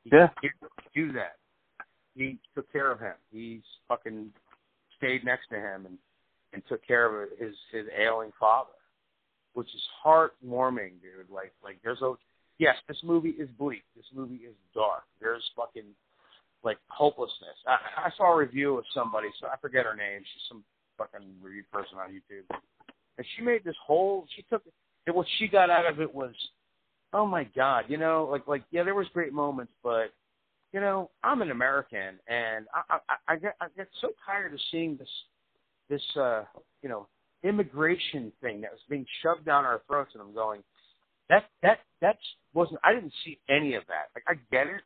He 0.05 0.11
Yeah. 0.17 0.29
didn't 0.41 0.71
do 0.95 1.13
that. 1.19 1.37
He 2.15 2.39
took 2.55 2.71
care 2.73 2.91
of 2.91 3.01
him. 3.01 3.15
He's 3.31 3.63
fucking 3.89 4.31
stayed 4.99 5.25
next 5.25 5.49
to 5.51 5.57
him 5.57 5.87
and 5.87 5.99
and 6.53 6.63
took 6.69 6.87
care 6.87 7.07
of 7.07 7.31
his 7.39 7.55
his 7.73 7.87
ailing 7.99 8.31
father, 8.39 8.71
which 9.55 9.69
is 9.69 9.83
heartwarming, 10.05 11.01
dude. 11.01 11.31
Like 11.33 11.53
like 11.65 11.79
there's 11.83 12.03
a 12.03 12.15
yes, 12.59 12.77
this 12.89 12.99
movie 13.03 13.31
is 13.31 13.49
bleak. 13.59 13.83
This 13.97 14.07
movie 14.15 14.45
is 14.47 14.55
dark. 14.75 15.05
There's 15.21 15.43
fucking 15.57 15.87
like 16.63 16.79
hopelessness. 16.89 17.57
I, 17.67 18.07
I 18.07 18.11
saw 18.17 18.33
a 18.33 18.37
review 18.37 18.79
of 18.79 18.85
somebody, 18.95 19.29
so 19.41 19.49
I 19.49 19.57
forget 19.61 19.85
her 19.85 19.97
name. 19.97 20.21
She's 20.21 20.49
some 20.49 20.63
fucking 20.99 21.27
review 21.43 21.65
person 21.73 21.99
on 21.99 22.11
YouTube, 22.11 22.47
and 23.19 23.27
she 23.37 23.43
made 23.43 23.65
this 23.65 23.77
whole. 23.85 24.27
She 24.37 24.43
took 24.43 24.63
it. 24.67 24.73
And 25.07 25.17
what 25.17 25.27
she 25.39 25.49
got 25.49 25.69
out 25.69 25.91
of 25.91 26.01
it 26.01 26.15
was, 26.15 26.33
oh 27.13 27.27
my 27.27 27.43
god, 27.57 27.87
you 27.89 27.97
know, 27.97 28.29
like 28.31 28.47
like 28.47 28.63
yeah, 28.71 28.85
there 28.85 28.95
was 28.95 29.09
great 29.13 29.33
moments, 29.33 29.73
but 29.83 30.13
you 30.73 30.81
know, 30.81 31.11
I'm 31.23 31.43
an 31.43 31.51
American, 31.51 32.19
and 32.29 32.67
I 32.75 32.99
I, 33.09 33.35
I 33.35 33.37
get 33.37 33.57
I 33.61 33.67
get 33.77 33.89
so 34.01 34.09
tired 34.25 34.53
of 34.55 34.61
seeing 34.71 34.97
this 34.97 35.09
this 35.89 36.03
uh 36.17 36.45
you 36.83 36.89
know 36.89 37.07
immigration 37.45 38.33
thing 38.41 38.61
that 38.61 38.71
was 38.71 38.81
being 38.89 39.05
shoved 39.23 39.45
down 39.45 39.65
our 39.65 39.83
throats, 39.87 40.11
and 40.15 40.23
I'm 40.23 40.35
going, 40.35 40.63
that 41.29 41.45
that 41.63 41.81
that 42.01 42.17
wasn't. 42.55 42.81
I 42.85 42.95
didn't 42.95 43.13
see 43.25 43.39
any 43.49 43.75
of 43.75 43.83
that. 43.89 44.07
Like 44.15 44.25
I 44.29 44.35
get 44.51 44.67
it. 44.67 44.83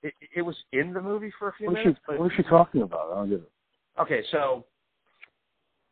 It, 0.00 0.14
it 0.36 0.42
was 0.42 0.54
in 0.72 0.92
the 0.92 1.00
movie 1.00 1.32
for 1.38 1.48
a 1.48 1.52
few 1.54 1.66
What 1.66 1.74
minutes, 1.74 1.98
she, 2.08 2.16
what 2.16 2.26
is 2.26 2.32
she 2.36 2.42
talking 2.44 2.82
about? 2.82 3.10
I 3.10 3.14
don't 3.16 3.30
get 3.30 3.40
it. 3.40 3.50
okay, 4.00 4.22
so 4.30 4.64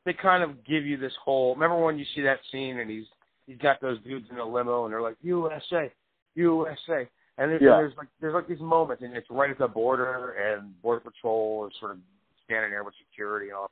they 0.04 0.12
kind 0.12 0.44
of 0.44 0.64
give 0.64 0.86
you 0.86 0.96
this 0.96 1.12
whole. 1.24 1.54
Remember 1.54 1.84
when 1.84 1.98
you 1.98 2.04
see 2.14 2.22
that 2.22 2.38
scene 2.52 2.78
and 2.78 2.88
he's 2.88 3.06
he's 3.46 3.58
got 3.58 3.80
those 3.80 4.00
dudes 4.02 4.26
in 4.30 4.38
a 4.38 4.44
limo 4.44 4.84
and 4.84 4.92
they're 4.92 5.02
like 5.02 5.16
USA, 5.22 5.92
USA, 6.36 7.08
and 7.38 7.50
there, 7.50 7.62
Yeah. 7.62 7.76
there's 7.76 7.96
like 7.96 8.08
there's 8.20 8.34
like 8.34 8.48
these 8.48 8.60
moments 8.60 9.02
and 9.02 9.14
it's 9.16 9.28
right 9.30 9.50
at 9.50 9.58
the 9.58 9.68
border 9.68 10.32
and 10.32 10.80
border 10.82 11.00
patrol 11.00 11.66
is 11.66 11.72
sort 11.78 11.92
of 11.92 11.98
standing 12.44 12.70
there 12.70 12.84
with 12.84 12.94
security 13.10 13.48
and 13.48 13.56
all. 13.56 13.70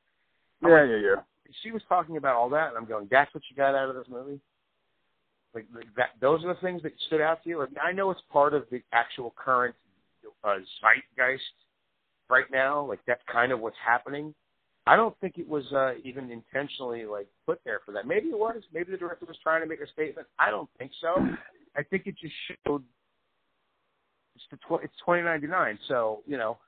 I'm 0.63 0.71
Yeah, 0.71 0.81
like, 0.81 0.91
yeah, 0.91 0.97
yeah. 0.97 1.23
she 1.63 1.71
was 1.71 1.83
talking 1.89 2.17
about 2.17 2.35
all 2.37 2.49
that, 2.51 2.69
and 2.69 2.77
I'm 2.77 2.85
going, 2.87 3.09
that's 3.11 3.33
what 3.35 3.43
you 3.51 3.57
got 3.57 3.75
out 3.75 3.89
of 3.89 3.95
this 3.97 4.09
movie. 4.09 4.41
Like 5.55 5.67
like 5.75 5.87
that, 5.97 6.11
those 6.21 6.45
are 6.45 6.49
the 6.55 6.61
things 6.61 6.83
that 6.83 6.93
stood 7.07 7.21
out 7.21 7.43
to 7.45 7.49
you. 7.49 7.59
Like 7.61 7.71
I 7.83 7.93
know 7.93 8.11
it's 8.11 8.21
part 8.33 8.55
of 8.55 8.65
the 8.71 8.83
actual 8.93 9.33
current 9.37 9.75
uh, 10.43 10.57
zeitgeist 10.81 11.43
right 12.29 12.51
now. 12.51 12.85
Like 12.85 13.01
that's 13.07 13.23
kind 13.31 13.53
of 13.53 13.61
what's 13.61 13.77
happening. 13.85 14.35
I 14.87 14.97
don't 14.97 15.19
think 15.21 15.39
it 15.39 15.49
was 15.49 15.65
uh, 15.73 15.93
even 16.03 16.31
intentionally 16.31 17.07
like 17.07 17.27
put 17.47 17.61
there 17.65 17.81
for 17.87 17.93
that. 17.93 18.07
Maybe 18.07 18.27
it 18.29 18.39
was. 18.39 18.63
Maybe 18.73 18.91
the 18.91 18.99
director 18.99 19.25
was 19.27 19.37
trying 19.43 19.63
to 19.63 19.67
make 19.69 19.81
a 19.81 19.87
statement. 19.87 20.27
I 20.39 20.51
don't 20.51 20.69
think 20.79 20.91
so. 21.01 21.15
I 21.77 21.83
think 21.85 22.07
it 22.07 22.17
just 22.19 22.35
showed. 22.67 22.83
It's 24.35 24.45
the 24.51 24.57
tw- 24.59 24.83
it's 24.83 24.95
2099, 25.01 25.79
so 25.89 26.23
you 26.27 26.37
know, 26.37 26.59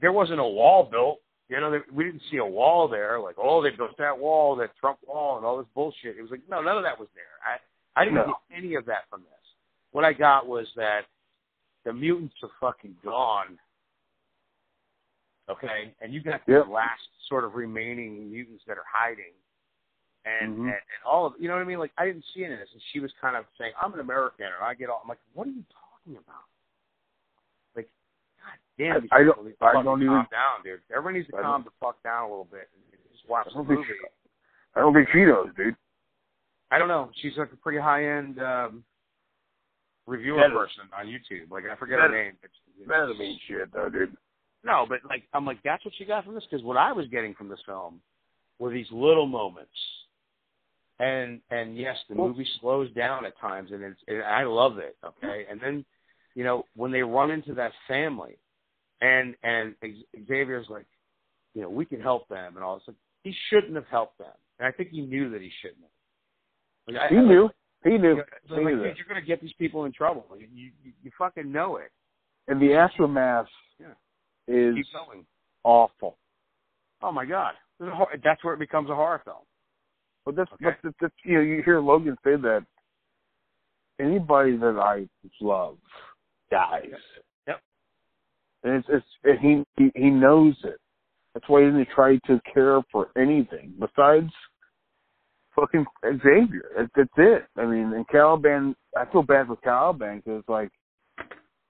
there 0.00 0.12
wasn't 0.12 0.40
a 0.40 0.44
wall 0.44 0.84
built. 0.90 1.20
You 1.48 1.60
know, 1.60 1.70
there, 1.70 1.84
we 1.92 2.04
didn't 2.04 2.22
see 2.30 2.38
a 2.38 2.44
wall 2.44 2.88
there. 2.88 3.20
Like, 3.20 3.36
oh, 3.38 3.62
they 3.62 3.70
built 3.70 3.96
that 3.98 4.16
wall, 4.18 4.56
that 4.56 4.70
Trump 4.80 4.98
wall, 5.06 5.36
and 5.36 5.44
all 5.44 5.58
this 5.58 5.66
bullshit. 5.74 6.16
It 6.16 6.22
was 6.22 6.30
like, 6.30 6.40
no, 6.48 6.62
none 6.62 6.76
of 6.78 6.82
that 6.84 6.98
was 6.98 7.08
there. 7.14 7.24
I, 7.44 8.00
I 8.00 8.04
didn't 8.04 8.26
No. 8.26 8.26
get 8.50 8.58
any 8.58 8.74
of 8.74 8.86
that 8.86 9.04
from 9.10 9.20
this. 9.22 9.28
What 9.90 10.04
I 10.04 10.12
got 10.14 10.46
was 10.46 10.66
that 10.76 11.02
the 11.84 11.92
mutants 11.92 12.34
are 12.42 12.50
fucking 12.60 12.96
gone. 13.04 13.58
Okay, 15.50 15.92
and 16.00 16.14
you 16.14 16.22
got 16.22 16.40
the 16.46 16.52
Yep. 16.52 16.68
last 16.68 17.02
sort 17.28 17.44
of 17.44 17.54
remaining 17.54 18.30
mutants 18.30 18.62
that 18.66 18.78
are 18.78 18.86
hiding, 18.90 19.34
and, 20.24 20.56
Mhm. 20.56 20.60
and 20.60 20.68
and 20.68 21.02
all 21.04 21.26
of 21.26 21.34
you 21.38 21.48
know 21.48 21.54
what 21.54 21.62
I 21.62 21.64
mean. 21.64 21.80
Like 21.80 21.92
I 21.98 22.06
didn't 22.06 22.24
see 22.32 22.44
any 22.44 22.54
of 22.54 22.60
this, 22.60 22.72
and 22.72 22.80
she 22.92 23.00
was 23.00 23.12
kind 23.20 23.36
of 23.36 23.44
saying, 23.58 23.72
"I'm 23.78 23.92
an 23.92 24.00
American," 24.00 24.46
and 24.46 24.62
I 24.62 24.72
get 24.74 24.88
all. 24.88 25.00
I'm 25.02 25.08
like, 25.08 25.18
"What 25.34 25.48
are 25.48 25.50
you 25.50 25.64
talking 26.04 26.16
about?" 26.18 26.44
Like, 27.76 27.88
God 28.42 28.58
damn, 28.78 29.08
I- 29.10 29.16
I 29.16 29.24
don't- 29.24 29.34
people 29.34 29.44
need 29.44 29.58
to 29.58 29.64
I 29.64 29.72
don't 29.72 29.84
calm 29.84 30.02
even- 30.02 30.26
down, 30.30 30.62
dude. 30.62 30.82
Everybody 30.90 31.18
needs 31.18 31.30
to 31.30 31.36
I 31.38 31.42
calm 31.42 31.64
the 31.64 31.70
fuck 31.80 32.02
down 32.02 32.24
a 32.24 32.28
little 32.28 32.44
bit 32.46 32.68
and 32.74 32.82
just 33.12 33.28
watch 33.28 33.46
the 33.52 33.62
movie. 33.62 33.84
I 34.74 34.80
don't 34.80 34.94
think 34.94 35.08
she 35.10 35.24
knows, 35.24 35.54
dude. 35.54 35.76
I 36.70 36.78
don't 36.78 36.88
know. 36.88 37.10
She's 37.16 37.36
like 37.36 37.52
a 37.52 37.56
pretty 37.56 37.78
high 37.78 38.04
end 38.06 38.40
um, 38.42 38.84
reviewer 40.06 40.40
Better. 40.40 40.54
person 40.54 40.88
on 40.96 41.06
YouTube. 41.06 41.50
Like 41.50 41.64
I 41.66 41.76
forget 41.76 42.00
her 42.00 42.08
name. 42.08 42.38
But 42.40 42.50
That 42.88 42.96
doesn't 43.06 43.18
mean 43.18 43.38
shit, 43.46 43.70
though, 43.72 43.90
dude. 43.90 44.16
no, 44.64 44.86
but 44.88 45.04
like 45.04 45.28
I'm 45.34 45.44
like 45.44 45.62
that's 45.62 45.84
what 45.84 45.94
she 45.94 46.04
got 46.06 46.24
from 46.24 46.34
this 46.34 46.44
because 46.50 46.64
what 46.64 46.76
I 46.78 46.92
was 46.92 47.06
getting 47.08 47.34
from 47.34 47.48
this 47.48 47.60
film 47.66 48.00
were 48.58 48.70
these 48.70 48.90
little 48.90 49.26
moments. 49.26 50.01
And 51.04 51.40
and 51.50 51.76
yes, 51.76 51.96
the 52.08 52.14
movie 52.14 52.46
slows 52.60 52.90
down 52.92 53.26
at 53.26 53.36
times, 53.40 53.70
and 53.72 53.82
it's 53.82 54.00
and 54.06 54.22
I 54.22 54.44
love 54.44 54.78
it. 54.78 54.96
Okay, 55.04 55.46
and 55.50 55.60
then 55.60 55.84
you 56.36 56.44
know 56.44 56.64
when 56.76 56.92
they 56.92 57.02
run 57.02 57.30
into 57.32 57.54
that 57.54 57.72
family, 57.88 58.38
and 59.00 59.34
and 59.42 59.74
Xavier's 60.28 60.66
like, 60.70 60.86
you 61.54 61.62
know, 61.62 61.70
we 61.70 61.84
can 61.84 62.00
help 62.00 62.28
them 62.28 62.54
and 62.54 62.62
all. 62.64 62.76
It's 62.76 62.86
like 62.86 62.96
he 63.24 63.34
shouldn't 63.50 63.74
have 63.74 63.88
helped 63.90 64.18
them, 64.18 64.36
and 64.60 64.68
I 64.68 64.70
think 64.70 64.90
he 64.90 65.00
knew 65.00 65.28
that 65.30 65.40
he 65.42 65.50
shouldn't 65.60 65.80
have. 65.82 66.94
Like, 66.94 67.10
He 67.10 67.16
I- 67.16 67.20
knew. 67.22 67.50
He 67.84 67.98
knew. 67.98 68.14
you 68.18 68.22
He 68.46 68.54
like, 68.54 68.64
knew 68.64 68.82
dude, 68.84 68.96
you're 68.96 69.06
gonna 69.08 69.20
get 69.26 69.40
these 69.40 69.52
people 69.58 69.86
in 69.86 69.92
trouble. 69.92 70.24
You 70.38 70.46
you, 70.54 70.70
you 71.02 71.10
fucking 71.18 71.50
know 71.50 71.78
it. 71.78 71.90
And 72.46 72.62
the 72.62 72.74
aftermath 72.74 73.46
Yeah. 73.80 73.86
is 74.46 74.76
going. 74.92 75.26
awful. 75.64 76.16
Oh 77.02 77.10
my 77.10 77.24
god, 77.24 77.54
This 77.80 77.88
that's 78.22 78.44
where 78.44 78.54
it 78.54 78.58
becomes 78.60 78.88
a 78.88 78.94
horror 78.94 79.20
film. 79.24 79.42
But 80.24 80.36
that's, 80.36 80.52
Okay. 80.52 80.76
but 80.82 80.94
that's, 81.00 81.14
you 81.24 81.34
know 81.34 81.40
you 81.40 81.62
hear 81.64 81.80
Logan 81.80 82.16
say 82.24 82.36
that 82.36 82.64
anybody 84.00 84.56
that 84.56 84.78
I 84.78 85.08
love 85.40 85.78
dies. 86.50 86.90
Yep. 87.46 87.60
And 88.64 88.74
it's 88.74 88.88
it's 88.88 89.06
and 89.24 89.38
he 89.40 89.64
he 89.82 89.90
he 89.94 90.10
knows 90.10 90.54
it. 90.64 90.78
That's 91.34 91.48
why 91.48 91.60
he 91.60 91.66
didn't 91.66 91.88
try 91.94 92.18
to 92.26 92.40
care 92.52 92.80
for 92.92 93.08
anything 93.16 93.74
besides 93.78 94.30
fucking 95.56 95.86
Xavier. 96.04 96.70
That, 96.76 96.90
that's 96.94 97.10
it. 97.16 97.44
I 97.56 97.66
mean, 97.66 97.92
and 97.92 98.06
Caliban. 98.08 98.74
I 98.96 99.06
feel 99.10 99.22
bad 99.22 99.46
for 99.46 99.56
Caliban 99.56 100.18
because 100.24 100.44
like, 100.48 100.70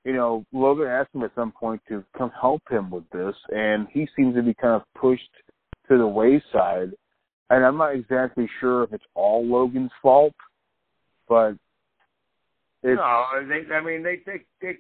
you 0.04 0.12
know, 0.12 0.44
Logan 0.52 0.88
asked 0.88 1.14
him 1.14 1.22
at 1.22 1.34
some 1.34 1.52
point 1.52 1.80
to 1.88 2.04
come 2.18 2.32
help 2.38 2.62
him 2.68 2.90
with 2.90 3.08
this, 3.10 3.34
and 3.50 3.86
he 3.92 4.08
seems 4.16 4.34
to 4.34 4.42
be 4.42 4.54
kind 4.54 4.74
of 4.74 4.82
pushed 5.00 5.30
to 5.88 5.96
the 5.98 6.06
wayside. 6.06 6.92
And 7.50 7.64
I'm 7.64 7.76
not 7.76 7.94
exactly 7.94 8.48
sure 8.60 8.84
if 8.84 8.92
it's 8.92 9.04
all 9.14 9.46
Logan's 9.46 9.90
fault, 10.00 10.34
but 11.28 11.52
it's 12.82 12.98
no, 12.98 13.24
they. 13.48 13.74
I 13.74 13.80
mean, 13.82 14.02
they 14.02 14.20
they 14.24 14.40
they. 14.60 14.78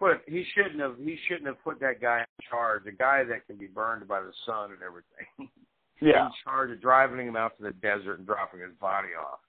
But 0.00 0.22
he 0.26 0.44
shouldn't 0.54 0.80
have. 0.80 0.96
He 0.98 1.16
shouldn't 1.26 1.46
have 1.46 1.62
put 1.62 1.80
that 1.80 2.00
guy 2.00 2.20
in 2.20 2.44
charge. 2.48 2.86
A 2.86 2.92
guy 2.92 3.24
that 3.24 3.46
can 3.46 3.56
be 3.56 3.66
burned 3.66 4.06
by 4.06 4.20
the 4.20 4.32
sun 4.44 4.70
and 4.72 4.82
everything. 4.82 5.50
yeah, 6.00 6.26
In 6.26 6.32
charge 6.44 6.70
of 6.70 6.80
driving 6.80 7.26
him 7.26 7.36
out 7.36 7.56
to 7.58 7.64
the 7.64 7.72
desert 7.72 8.18
and 8.18 8.26
dropping 8.26 8.60
his 8.60 8.74
body 8.80 9.08
off. 9.18 9.40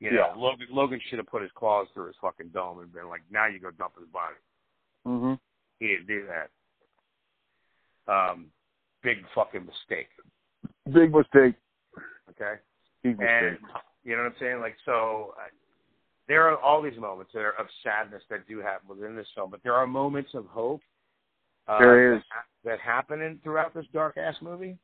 You 0.00 0.10
know, 0.10 0.16
Yeah. 0.16 0.40
Logan 0.40 0.66
Logan 0.70 1.00
should 1.08 1.18
have 1.18 1.26
put 1.26 1.42
his 1.42 1.50
claws 1.54 1.86
through 1.94 2.08
his 2.08 2.16
fucking 2.20 2.48
dome 2.48 2.80
and 2.80 2.92
been 2.92 3.08
like, 3.08 3.22
"Now 3.30 3.46
you 3.46 3.58
go 3.58 3.70
dump 3.70 3.94
his 3.98 4.08
body." 4.08 4.36
Mm-hmm. 5.06 5.34
He 5.78 5.88
didn't 5.88 6.06
do 6.06 6.26
that. 6.26 6.50
Um, 8.12 8.46
big 9.02 9.18
fucking 9.34 9.66
mistake. 9.66 10.08
Big 10.92 11.12
mistake. 11.14 11.54
Okay. 12.30 12.54
Big 13.02 13.20
And 13.20 13.52
mistake. 13.52 13.60
you 14.04 14.16
know 14.16 14.22
what 14.24 14.32
I'm 14.32 14.34
saying? 14.40 14.60
Like, 14.60 14.76
so 14.84 15.34
uh, 15.38 15.44
there 16.28 16.48
are 16.48 16.58
all 16.58 16.82
these 16.82 16.98
moments 16.98 17.32
that 17.34 17.40
are 17.40 17.58
of 17.58 17.66
sadness 17.82 18.22
that 18.30 18.46
do 18.48 18.58
happen 18.60 18.88
within 18.88 19.14
this 19.16 19.26
film, 19.34 19.50
but 19.50 19.60
there 19.62 19.74
are 19.74 19.86
moments 19.86 20.30
of 20.34 20.46
hope. 20.46 20.80
Uh, 21.68 21.78
There 21.80 22.14
is. 22.14 22.20
that, 22.20 22.24
ha- 22.30 22.44
that 22.64 22.80
happen 22.80 23.22
in, 23.22 23.38
throughout 23.42 23.74
this 23.74 23.86
dark 23.92 24.16
ass 24.16 24.36
movie. 24.40 24.76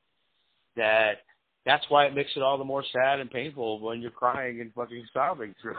That 0.77 1.19
that's 1.67 1.85
why 1.91 2.07
it 2.07 2.15
makes 2.15 2.31
it 2.35 2.43
all 2.43 2.59
the 2.59 2.65
more 2.65 2.83
sad 2.93 3.21
and 3.21 3.31
painful 3.31 3.79
when 3.81 4.01
you're 4.01 4.11
crying 4.11 4.61
and 4.61 4.73
fucking 4.75 5.05
sobbing 5.13 5.55
through. 5.61 5.77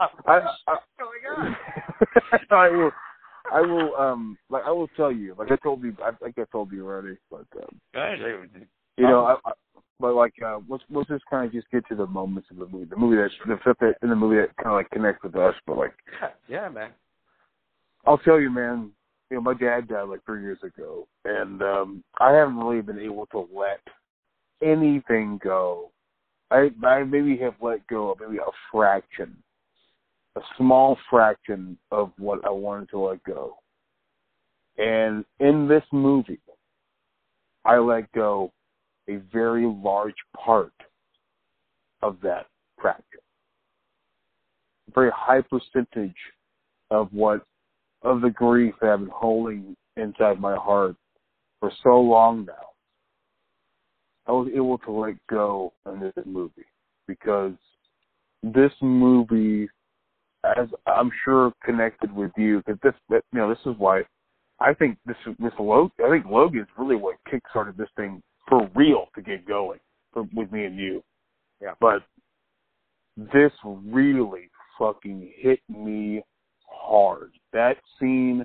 I, 0.00 0.06
I, 0.26 0.38
oh 0.68 0.76
my 1.00 1.44
god! 1.44 2.40
I 2.50 2.68
will. 2.70 2.90
I 3.52 3.60
will. 3.60 3.94
Um, 3.96 4.38
like 4.50 4.64
I 4.66 4.70
will 4.70 4.88
tell 4.96 5.12
you. 5.12 5.34
Like 5.38 5.52
I 5.52 5.56
told 5.56 5.82
you. 5.84 5.94
I 6.02 6.10
think 6.12 6.36
I 6.38 6.44
told 6.50 6.72
you 6.72 6.84
already. 6.86 7.16
But 7.30 7.46
um, 7.56 7.78
you 8.96 9.06
know, 9.06 9.24
I, 9.24 9.48
I, 9.48 9.52
but 9.98 10.14
like, 10.14 10.34
uh, 10.44 10.58
let's 10.68 10.84
let's 10.90 11.08
just 11.08 11.24
kind 11.26 11.46
of 11.46 11.52
just 11.52 11.70
get 11.70 11.86
to 11.88 11.94
the 11.94 12.06
moments 12.06 12.50
of 12.50 12.58
the 12.58 12.66
movie. 12.66 12.84
The 12.84 12.96
movie 12.96 13.16
that 13.16 13.30
the 13.46 13.58
stuff 13.62 13.76
that 13.80 13.94
in 14.02 14.10
the 14.10 14.16
movie 14.16 14.36
that 14.36 14.56
kind 14.56 14.68
of 14.68 14.74
like 14.74 14.90
connects 14.90 15.22
with 15.22 15.36
us. 15.36 15.54
But 15.66 15.78
like, 15.78 15.94
yeah, 16.20 16.28
yeah, 16.48 16.68
man. 16.68 16.90
I'll 18.06 18.18
tell 18.18 18.40
you, 18.40 18.50
man. 18.50 18.90
You 19.30 19.38
know, 19.38 19.40
my 19.42 19.54
dad 19.54 19.88
died 19.88 20.08
like 20.08 20.24
three 20.24 20.42
years 20.42 20.58
ago, 20.62 21.08
and 21.24 21.62
um 21.62 22.04
I 22.20 22.32
haven't 22.32 22.58
really 22.58 22.82
been 22.82 22.98
able 22.98 23.26
to 23.26 23.48
let 23.52 23.80
anything 24.62 25.40
go. 25.42 25.90
I 26.50 26.70
I 26.84 27.02
maybe 27.04 27.36
have 27.38 27.54
let 27.60 27.86
go 27.86 28.12
of 28.12 28.20
maybe 28.20 28.38
a 28.38 28.50
fraction, 28.70 29.34
a 30.36 30.40
small 30.58 30.98
fraction 31.08 31.78
of 31.90 32.12
what 32.18 32.44
I 32.44 32.50
wanted 32.50 32.90
to 32.90 32.98
let 32.98 33.24
go. 33.24 33.56
And 34.78 35.24
in 35.40 35.66
this 35.66 35.84
movie, 35.90 36.40
I 37.64 37.78
let 37.78 38.12
go 38.12 38.52
a 39.08 39.16
very 39.32 39.66
large 39.66 40.14
part 40.36 40.72
of 42.02 42.16
that 42.22 42.46
fraction. 42.80 43.20
A 44.88 44.92
very 44.92 45.10
high 45.14 45.42
percentage 45.42 46.16
of 46.90 47.08
what 47.12 47.42
of 48.02 48.20
the 48.20 48.30
grief 48.30 48.74
that 48.80 48.90
I've 48.90 49.00
been 49.00 49.08
holding 49.12 49.76
inside 49.96 50.38
my 50.38 50.54
heart 50.54 50.96
for 51.60 51.72
so 51.82 52.00
long 52.00 52.44
now. 52.44 52.52
I 54.26 54.32
was 54.32 54.48
able 54.54 54.78
to 54.78 54.90
let 54.90 55.14
go 55.28 55.72
in 55.90 56.00
this 56.00 56.12
movie 56.24 56.66
because 57.06 57.52
this 58.42 58.72
movie, 58.80 59.68
as 60.44 60.68
I'm 60.86 61.10
sure 61.24 61.52
connected 61.64 62.12
with 62.12 62.32
you, 62.36 62.62
because 62.66 62.78
this, 62.82 63.20
you 63.32 63.38
know, 63.38 63.48
this 63.48 63.58
is 63.66 63.74
why 63.78 64.02
I 64.60 64.74
think 64.74 64.98
this 65.06 65.16
this 65.38 65.52
Log, 65.58 65.90
I 66.04 66.10
think 66.10 66.26
Logan's 66.26 66.68
really 66.76 66.96
what 66.96 67.16
kickstarted 67.30 67.76
this 67.76 67.88
thing 67.96 68.22
for 68.48 68.70
real 68.74 69.06
to 69.14 69.22
get 69.22 69.46
going 69.46 69.80
for, 70.12 70.24
with 70.34 70.50
me 70.52 70.64
and 70.64 70.76
you. 70.76 71.02
Yeah. 71.60 71.72
But 71.80 72.02
this 73.16 73.52
really 73.64 74.50
fucking 74.78 75.32
hit 75.36 75.60
me 75.68 76.22
hard. 76.68 77.32
That 77.52 77.76
scene 77.98 78.44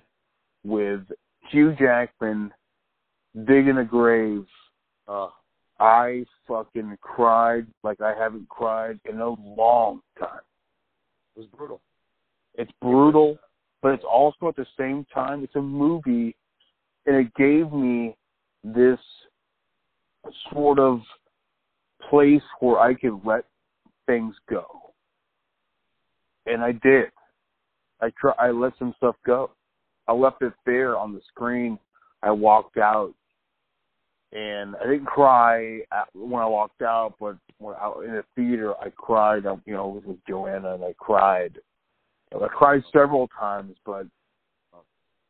with 0.63 1.01
Hugh 1.49 1.75
Jackman 1.77 2.51
digging 3.45 3.77
a 3.77 3.85
grave, 3.85 4.45
Uh, 5.07 5.29
I 5.79 6.25
fucking 6.47 6.97
cried 7.01 7.65
like 7.83 8.01
I 8.01 8.13
haven't 8.13 8.47
cried 8.49 8.99
in 9.09 9.19
a 9.19 9.29
long 9.29 10.01
time. 10.19 10.45
it 11.35 11.39
was 11.39 11.47
brutal. 11.47 11.81
It's 12.55 12.71
brutal, 12.81 13.37
but 13.81 13.93
it's 13.93 14.03
also 14.03 14.47
at 14.49 14.55
the 14.55 14.67
same 14.77 15.05
time 15.13 15.43
it's 15.43 15.55
a 15.55 15.61
movie 15.61 16.35
and 17.05 17.15
it 17.15 17.33
gave 17.33 17.71
me 17.71 18.15
this 18.63 18.99
sort 20.51 20.79
of 20.79 21.01
place 22.09 22.41
where 22.59 22.79
I 22.79 22.93
could 22.93 23.21
let 23.25 23.45
things 24.05 24.35
go. 24.49 24.65
And 26.45 26.63
I 26.63 26.71
did. 26.71 27.11
I 28.01 28.11
try 28.19 28.33
I 28.39 28.51
let 28.51 28.73
some 28.79 28.93
stuff 28.97 29.15
go. 29.25 29.51
I 30.07 30.13
left 30.13 30.41
it 30.41 30.53
there 30.65 30.97
on 30.97 31.13
the 31.13 31.21
screen. 31.29 31.77
I 32.23 32.31
walked 32.31 32.77
out 32.77 33.13
and 34.33 34.75
I 34.77 34.85
didn't 34.85 35.05
cry 35.05 35.79
when 36.13 36.41
I 36.41 36.45
walked 36.45 36.81
out, 36.81 37.15
but 37.19 37.37
when 37.57 37.75
out 37.75 38.03
in 38.05 38.13
the 38.13 38.23
theater, 38.35 38.73
I 38.81 38.89
cried. 38.89 39.45
I, 39.45 39.55
you 39.65 39.73
know, 39.73 39.87
with, 39.87 40.05
with 40.05 40.25
Joanna, 40.27 40.75
and 40.75 40.83
I 40.83 40.93
cried. 40.97 41.59
I 42.33 42.47
cried 42.47 42.81
several 42.93 43.27
times, 43.37 43.75
but 43.85 44.07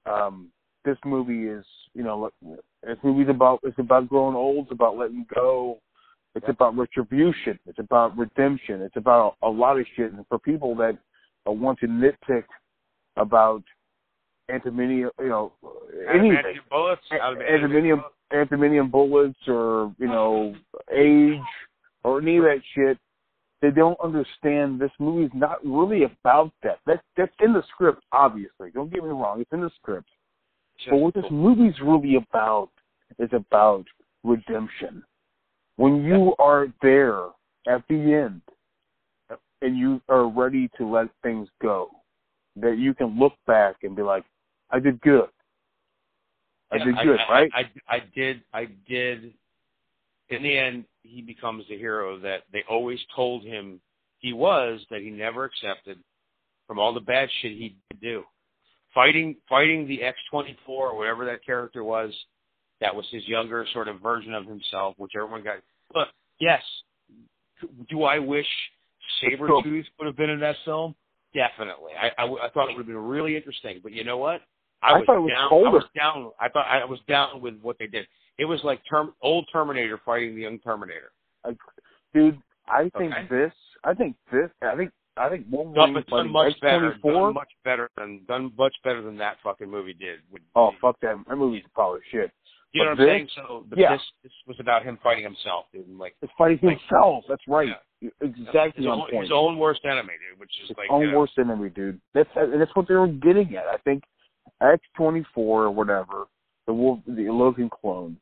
um, 0.06 0.50
this 0.86 0.98
movie 1.06 1.48
is, 1.48 1.66
you 1.94 2.04
know, 2.04 2.30
this 2.84 2.98
movie's 3.04 3.30
about 3.30 3.60
it's 3.64 3.78
about 3.80 4.10
growing 4.10 4.36
old. 4.36 4.66
It's 4.66 4.72
about 4.72 4.98
letting 4.98 5.26
go. 5.34 5.80
It's 6.36 6.48
about 6.48 6.78
retribution. 6.78 7.60
It's 7.68 7.80
about 7.80 8.18
redemption. 8.18 8.82
It's 8.82 8.96
about 8.96 9.36
a 9.42 9.50
lot 9.50 9.80
of 9.80 9.86
shit. 9.96 10.14
And 10.14 10.26
for 10.28 10.40
people 10.40 10.76
that 10.76 10.98
uh, 11.48 11.52
want 11.52 11.80
to 11.80 11.88
nitpick 11.88 12.44
about 13.18 13.64
adamantium, 14.50 15.10
you 15.20 15.30
know, 15.30 15.54
anything, 16.14 16.60
bullets. 16.70 17.02
Aluminium, 17.12 18.04
aluminium 18.32 18.90
bullets, 18.90 19.38
or 19.48 19.94
you 19.98 20.08
know, 20.08 20.56
age, 20.94 21.40
or 22.04 22.22
any 22.22 22.38
of 22.38 22.44
that 22.44 22.62
shit. 22.76 22.98
they 23.62 23.72
don't 23.72 24.00
understand 24.02 24.80
this 24.80 24.92
movie's 25.00 25.32
not 25.34 25.64
really 25.66 26.04
about 26.04 26.52
that. 26.64 26.80
That 26.86 27.02
that's 27.18 27.34
in 27.42 27.54
the 27.54 27.64
script, 27.74 28.04
obviously. 28.12 28.72
Don't 28.74 28.92
get 28.92 29.04
me 29.04 29.10
wrong, 29.10 29.42
it's 29.42 29.52
in 29.52 29.62
the 29.62 29.72
script. 29.82 30.08
But 30.90 30.98
what 30.98 31.14
this 31.14 31.26
movie's 31.32 31.80
really 31.82 32.16
about 32.16 32.70
is 33.20 33.30
about 33.34 33.86
redemption. 34.24 35.04
When 35.78 36.04
you 36.04 36.36
are 36.40 36.68
there 36.82 37.26
at 37.68 37.84
the 37.88 38.14
end 38.14 38.42
and 39.62 39.78
you 39.78 40.02
are 40.10 40.28
ready 40.28 40.70
to 40.78 40.88
let 40.88 41.08
things 41.24 41.48
go, 41.62 41.90
that 42.58 42.78
you 42.78 42.94
can 42.94 43.18
look 43.18 43.34
back 43.48 43.78
and 43.84 43.96
be 43.96 44.02
like, 44.02 44.24
I 44.70 44.80
did 44.80 45.00
good. 45.02 45.30
I 46.72 46.78
Yeah, 46.78 46.86
did 46.86 46.96
good, 47.04 47.20
I, 47.20 47.32
right? 47.32 47.52
I, 47.54 47.60
I, 47.88 47.96
I 47.96 48.04
did. 48.16 48.42
I 48.54 48.68
did. 48.88 49.34
In 50.30 50.44
the 50.44 50.58
end, 50.58 50.86
he 51.04 51.22
becomes 51.22 51.66
the 51.68 51.78
hero 51.78 52.18
that 52.20 52.44
they 52.54 52.64
always 52.70 53.00
told 53.16 53.44
him 53.44 53.82
he 54.20 54.34
was, 54.34 54.80
that 54.90 55.02
he 55.02 55.10
never 55.10 55.44
accepted 55.44 56.00
from 56.68 56.80
all 56.80 56.94
the 56.94 57.02
bad 57.02 57.28
shit 57.42 57.52
he 57.52 57.76
did 57.90 58.02
do. 58.02 58.24
Fighting, 58.94 59.36
fighting 59.48 59.88
the 59.88 60.04
X 60.04 60.18
twenty 60.30 60.58
four 60.66 60.90
or 60.90 60.98
whatever 60.98 61.26
that 61.26 61.46
character 61.46 61.84
was, 61.84 62.14
that 62.82 62.94
was 62.94 63.06
his 63.12 63.26
younger 63.28 63.66
sort 63.74 63.88
of 63.88 64.02
version 64.02 64.34
of 64.34 64.46
himself, 64.46 64.96
which 64.98 65.14
everyone 65.16 65.44
got. 65.44 65.58
But 65.94 66.10
yes, 66.40 66.62
do 67.90 68.04
I 68.04 68.20
wish 68.20 68.48
Sabretooth 69.24 69.86
would 69.98 70.06
have 70.06 70.18
been 70.18 70.30
in 70.30 70.40
that 70.42 70.56
film? 70.66 70.96
Definitely. 71.34 71.94
I, 72.00 72.22
I, 72.22 72.26
I 72.26 72.50
thought 72.50 72.70
it 72.70 72.76
would 72.76 72.80
have 72.80 72.88
been 72.88 72.98
really 72.98 73.38
interesting. 73.38 73.80
But 73.82 73.94
you 73.94 74.04
know 74.04 74.18
what? 74.18 74.42
I 74.84 74.94
was 74.94 75.04
thought 75.06 75.18
it 75.18 75.20
was 75.20 75.32
down. 75.32 75.52
I 75.52 75.70
was 75.70 75.84
down. 75.96 76.32
I 76.40 76.50
thought 76.50 76.66
I 76.68 76.86
was 76.86 77.00
down 77.08 77.42
with 77.42 77.60
what 77.62 77.78
they 77.80 77.88
did. 77.88 78.08
It 78.38 78.46
was 78.46 78.60
like 78.64 78.82
term, 78.90 79.14
old 79.22 79.48
Terminator 79.54 80.00
fighting 80.04 80.36
the 80.36 80.42
young 80.42 80.60
Terminator. 80.60 81.12
Dude, 82.14 82.42
I 82.68 82.90
think 82.98 83.14
Okay. 83.14 83.28
this 83.30 83.54
I 83.84 83.94
think 83.94 84.16
this 84.32 84.50
I 84.62 84.76
think 84.76 84.92
I 85.18 85.30
think 85.30 85.48
No, 85.50 85.58
Wolverine 85.64 85.94
but 85.94 86.08
by 86.10 86.18
done 86.18 86.32
much 86.32 86.60
better. 86.62 86.96
Done 87.04 87.34
much 87.34 87.50
better 87.66 87.90
than 87.98 88.22
done 88.28 88.52
much 88.58 88.74
better 88.84 89.02
than 89.02 89.18
that 89.18 89.38
fucking 89.44 89.70
movie 89.70 89.94
did. 89.94 90.20
Oh 90.56 90.72
fuck 90.82 91.00
that. 91.02 91.16
That 91.28 91.36
movie's 91.36 91.64
a 91.66 91.70
pile 91.78 91.96
of 91.96 92.02
shit. 92.12 92.32
you 92.72 92.84
know 92.86 92.92
but 92.92 93.00
what 93.00 93.10
I'm 93.10 93.16
saying? 93.18 93.28
So 93.36 93.66
but 93.70 93.78
yeah. 93.78 93.92
this 93.94 94.02
this 94.24 94.32
was 94.48 94.58
about 94.60 94.84
him 94.84 94.98
fighting 95.04 95.24
himself, 95.24 95.66
dude. 95.74 95.88
And 95.88 96.00
like 96.00 96.16
It's 96.22 96.32
fighting 96.38 96.60
Like- 96.62 96.80
himself. 96.80 97.26
That's 97.28 97.44
right. 97.48 97.70
Exactly 98.22 98.84
his 98.84 98.88
on 98.88 99.02
own, 99.02 99.10
point. 99.12 99.24
his 99.24 99.32
own 99.32 99.58
worst 99.58 99.82
enemy, 99.86 100.14
dude. 100.30 100.40
Which 100.40 100.50
is 100.64 100.70
His 100.70 100.78
like 100.78 100.88
own 100.90 101.14
uh, 101.14 101.18
worst 101.18 101.34
enemy, 101.38 101.70
dude. 101.70 102.00
That's 102.14 102.30
and 102.36 102.60
that's 102.60 102.76
what 102.76 102.88
they 102.88 102.96
were 102.96 103.08
getting 103.08 103.56
at. 103.56 103.66
I 103.68 103.78
think 103.84 104.04
X 104.62 104.82
twenty 104.96 105.26
four 105.36 105.64
or 105.66 105.72
whatever, 105.72 106.26
the 106.68 106.74
Wolf, 106.74 107.00
the 107.06 107.30
Logan 107.30 107.70
clone. 107.70 108.18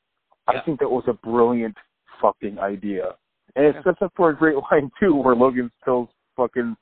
I 0.47 0.59
think 0.65 0.79
that 0.79 0.89
was 0.89 1.03
a 1.07 1.13
brilliant 1.13 1.77
fucking 2.21 2.57
idea, 2.59 3.15
and 3.55 3.65
it 3.65 3.75
Yeah. 3.75 3.83
sets 3.83 4.01
up 4.01 4.11
for 4.17 4.31
a 4.31 4.35
great 4.35 4.55
line 4.71 4.89
too, 4.99 5.15
where 5.15 5.35
Logan 5.35 5.71
tells 5.85 6.09
fucking 6.39 6.75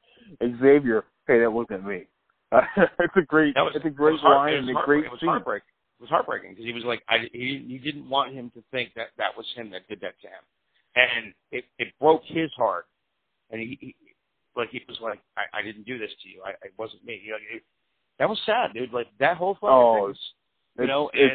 Xavier, 0.61 1.05
"Hey, 1.27 1.39
that 1.39 1.51
wasn't 1.51 1.85
me." 1.85 2.03
it's 2.51 3.15
a 3.17 3.21
great, 3.21 3.55
was, 3.57 3.73
it's 3.75 3.85
a 3.85 3.89
great 3.89 4.21
line 4.23 4.53
and 4.53 4.69
a 4.69 4.73
great 4.85 5.05
It 5.05 5.11
was 5.11 5.19
scene. 5.19 5.29
heartbreaking. 5.29 5.67
It 5.99 6.01
was 6.03 6.09
heartbreaking 6.09 6.51
because 6.51 6.65
he 6.65 6.73
was 6.73 6.83
like, 6.85 7.01
I, 7.09 7.27
he 7.33 7.65
he 7.67 7.77
didn't 7.79 8.07
want 8.09 8.33
him 8.33 8.51
to 8.55 8.63
think 8.71 8.93
that 8.95 9.07
that 9.17 9.35
was 9.35 9.45
him 9.55 9.69
that 9.71 9.87
did 9.89 9.99
that 10.01 10.13
to 10.21 10.27
him, 10.27 10.43
and 10.95 11.33
it 11.51 11.65
it 11.79 11.89
broke 11.99 12.21
his 12.25 12.51
heart, 12.55 12.85
and 13.51 13.59
he, 13.59 13.77
he 13.81 13.95
like 14.55 14.69
he 14.69 14.81
was 14.87 14.97
like, 15.01 15.19
I, 15.35 15.59
I 15.59 15.61
didn't 15.63 15.85
do 15.85 15.97
this 15.97 16.11
to 16.23 16.29
you. 16.29 16.41
I 16.45 16.51
it 16.65 16.73
wasn't 16.77 17.03
me. 17.03 17.19
You 17.23 17.31
know, 17.31 17.37
it, 17.51 17.63
that 18.19 18.29
was 18.29 18.39
sad, 18.45 18.73
dude. 18.73 18.93
Like 18.93 19.07
that 19.19 19.37
whole 19.37 19.55
fucking 19.55 19.69
Oh, 19.69 19.93
thing 19.95 20.03
was, 20.03 20.17
you 20.77 20.83
It's- 20.83 20.87
know, 20.87 21.09
it's- 21.13 21.31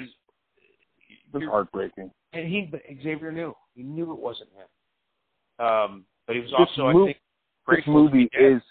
and 1.34 1.42
It's 1.42 1.50
heartbreaking. 1.50 2.10
and 2.32 2.46
he 2.48 2.70
Xavier 3.02 3.32
knew 3.32 3.54
he 3.74 3.82
knew 3.82 4.12
it 4.12 4.18
wasn't 4.18 4.50
him. 4.54 5.64
Um, 5.66 6.04
but 6.26 6.36
he 6.36 6.40
was 6.42 6.50
This 6.50 6.58
also, 6.78 6.86
I 6.86 7.04
think, 7.06 7.18
grateful 7.64 7.94
to 7.94 7.98
movie 7.98 8.28
is, 8.38 8.62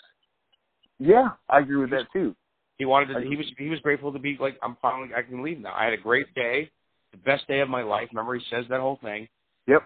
yeah, 1.00 1.30
I 1.50 1.60
agree 1.60 1.78
with 1.78 1.92
that 1.92 2.08
too. 2.14 2.36
He 2.78 2.86
wanted 2.86 3.14
to. 3.14 3.22
He 3.22 3.36
was. 3.36 3.46
He 3.58 3.70
was 3.70 3.80
grateful 3.80 4.12
to 4.12 4.20
be 4.20 4.38
like, 4.40 4.58
I'm 4.64 4.76
finally. 4.82 5.10
I 5.16 5.22
can 5.22 5.44
leave 5.44 5.60
now. 5.60 5.74
I 5.76 5.86
had 5.86 5.94
a 5.94 5.98
great 5.98 6.34
day, 6.34 6.72
the 7.12 7.18
best 7.18 7.48
day 7.48 7.60
of 7.60 7.70
my 7.70 7.84
life. 7.84 8.08
Remember, 8.12 8.34
he 8.34 8.42
says 8.50 8.66
that 8.70 8.80
whole 8.80 9.00
thing. 9.04 9.28
Yep. 9.68 9.84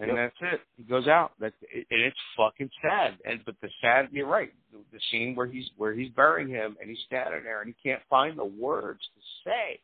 And 0.00 0.06
Yep. 0.06 0.16
that's 0.16 0.54
it. 0.54 0.60
He 0.76 0.84
goes 0.84 1.08
out. 1.08 1.32
That's 1.40 1.56
it, 1.62 1.86
and 1.90 2.00
it's 2.00 2.16
fucking 2.36 2.70
sad. 2.80 3.18
And 3.24 3.44
but 3.44 3.56
the 3.60 3.68
sad. 3.80 4.08
You're 4.12 4.28
right. 4.28 4.52
The, 4.72 4.78
the 4.92 5.00
scene 5.10 5.34
where 5.34 5.46
he's 5.46 5.68
where 5.76 5.92
he's 5.92 6.10
burying 6.10 6.48
him 6.48 6.76
and 6.80 6.88
he's 6.88 7.00
standing 7.06 7.42
there 7.42 7.62
and 7.62 7.74
he 7.74 7.88
can't 7.90 8.02
find 8.08 8.38
the 8.38 8.44
words 8.44 9.00
to 9.00 9.20
say 9.44 9.80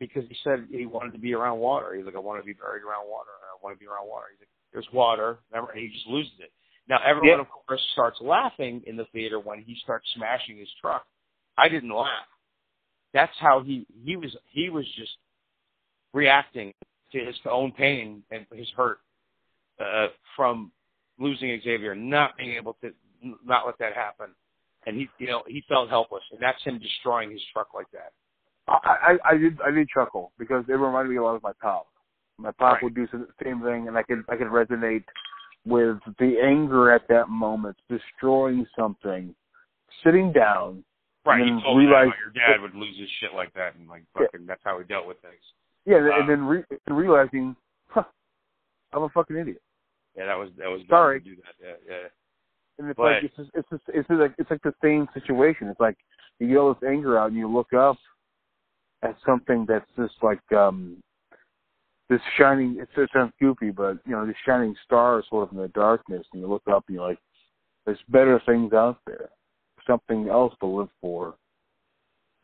because 0.00 0.24
he 0.28 0.36
said 0.42 0.66
he 0.70 0.86
wanted 0.86 1.12
to 1.12 1.18
be 1.18 1.34
around 1.34 1.60
water. 1.60 1.94
He's 1.94 2.04
like, 2.04 2.16
I 2.16 2.20
want 2.20 2.40
to 2.42 2.46
be 2.46 2.52
buried 2.52 2.82
around 2.82 3.08
water. 3.08 3.30
I 3.42 3.56
want 3.62 3.76
to 3.76 3.80
be 3.80 3.86
around 3.86 4.08
water. 4.08 4.26
He's 4.32 4.40
like, 4.40 4.48
there's 4.72 4.88
water. 4.92 5.38
Remember, 5.50 5.70
and 5.72 5.80
he 5.80 5.88
just 5.88 6.06
loses 6.06 6.32
it. 6.40 6.50
Now 6.88 7.00
everyone, 7.04 7.40
of 7.40 7.46
course, 7.48 7.80
starts 7.92 8.18
laughing 8.20 8.82
in 8.86 8.96
the 8.96 9.04
theater 9.12 9.38
when 9.38 9.62
he 9.62 9.76
starts 9.82 10.06
smashing 10.16 10.56
his 10.56 10.68
truck. 10.80 11.04
I 11.56 11.68
didn't 11.68 11.90
laugh. 11.90 12.26
That's 13.12 13.32
how 13.38 13.62
he 13.62 13.86
he 14.04 14.16
was 14.16 14.34
he 14.50 14.70
was 14.70 14.86
just 14.96 15.12
reacting 16.14 16.72
to 17.12 17.24
his 17.24 17.36
own 17.50 17.72
pain 17.72 18.22
and 18.30 18.46
his 18.52 18.68
hurt 18.76 18.98
uh, 19.80 20.08
from 20.36 20.72
losing 21.18 21.58
Xavier, 21.62 21.94
not 21.94 22.36
being 22.36 22.52
able 22.52 22.76
to 22.82 22.92
not 23.44 23.66
let 23.66 23.78
that 23.78 23.94
happen, 23.94 24.28
and 24.86 24.96
he 24.96 25.08
you 25.18 25.26
know 25.26 25.42
he 25.46 25.62
felt 25.68 25.88
helpless, 25.88 26.22
and 26.32 26.40
that's 26.40 26.62
him 26.62 26.78
destroying 26.78 27.30
his 27.30 27.42
truck 27.52 27.68
like 27.74 27.90
that. 27.92 28.12
I, 28.68 29.18
I, 29.24 29.30
I 29.34 29.36
did 29.36 29.58
I 29.66 29.70
did 29.70 29.88
chuckle 29.88 30.32
because 30.38 30.64
it 30.68 30.72
reminded 30.72 31.10
me 31.10 31.16
a 31.16 31.22
lot 31.22 31.34
of 31.34 31.42
my 31.42 31.52
pop. 31.60 31.86
My 32.38 32.52
pop 32.52 32.74
Right. 32.74 32.82
would 32.84 32.94
do 32.94 33.06
the 33.12 33.26
same 33.42 33.62
thing, 33.62 33.88
and 33.88 33.96
I 33.96 34.02
could 34.02 34.24
I 34.28 34.36
could 34.36 34.48
resonate 34.48 35.04
with 35.68 35.98
the 36.18 36.38
anger 36.42 36.90
at 36.90 37.06
that 37.08 37.28
moment, 37.28 37.76
destroying 37.88 38.66
something, 38.78 39.34
sitting 40.04 40.32
down. 40.32 40.82
Right, 41.26 41.42
And 41.42 41.58
he 41.58 41.62
told 41.62 41.78
me 41.78 41.84
that 41.86 41.90
realize- 41.92 42.14
how 42.14 42.20
your 42.24 42.32
dad 42.56 42.60
would 42.62 42.74
lose 42.74 42.96
his 42.98 43.08
shit 43.20 43.34
like 43.34 43.52
that, 43.54 43.74
and 43.76 43.86
like 43.88 44.04
fucking 44.16 44.46
that's 44.46 44.62
how 44.64 44.78
he 44.78 44.84
dealt 44.84 45.06
with 45.06 45.18
things. 45.20 45.42
Yeah, 45.84 45.98
and, 45.98 46.06
and 46.08 46.28
then 46.28 46.44
re- 46.44 46.64
and 46.86 46.96
realizing, 46.96 47.54
huh, 47.88 48.04
I'm 48.92 49.02
a 49.02 49.08
fucking 49.10 49.36
idiot. 49.36 49.60
Yeah, 50.16 50.26
that 50.26 50.38
was 50.38 50.50
that 50.58 50.68
was 50.68 50.80
Sorry. 50.88 51.20
to 51.20 51.24
do 51.24 51.36
that. 51.36 51.54
Yeah, 51.62 51.74
yeah. 51.86 52.08
And 52.78 52.88
it's 52.88 52.96
But- 52.96 53.02
like 53.12 53.24
it's 53.24 53.36
just, 53.36 53.50
it's 53.54 53.68
just, 53.68 53.82
it's 53.88 54.08
just 54.08 54.20
like 54.20 54.34
it's 54.38 54.50
like 54.50 54.62
the 54.62 54.74
same 54.82 55.06
situation. 55.12 55.68
It's 55.68 55.80
like 55.80 55.98
you 56.38 56.48
get 56.48 56.56
all 56.56 56.72
this 56.72 56.88
anger 56.88 57.18
out, 57.18 57.28
and 57.28 57.36
you 57.36 57.46
look 57.48 57.72
up 57.74 57.96
at 59.02 59.16
something 59.26 59.66
that's 59.66 59.90
just 59.98 60.14
like 60.22 60.40
um 60.52 60.96
this 62.08 62.20
shining. 62.36 62.78
It 62.80 62.88
sounds 63.12 63.32
goofy, 63.40 63.70
but 63.70 63.98
you 64.06 64.12
know, 64.12 64.26
this 64.26 64.36
shining 64.46 64.74
star 64.84 65.22
sort 65.28 65.48
of 65.48 65.56
in 65.56 65.62
the 65.62 65.68
darkness, 65.68 66.26
and 66.32 66.42
you 66.42 66.48
look 66.48 66.62
up 66.70 66.84
and 66.88 66.96
you're 66.96 67.08
like, 67.08 67.18
there's 67.86 67.98
better 68.08 68.40
things 68.46 68.72
out 68.72 68.98
there, 69.06 69.28
something 69.86 70.28
else 70.28 70.54
to 70.60 70.66
live 70.66 70.88
for, 71.00 71.34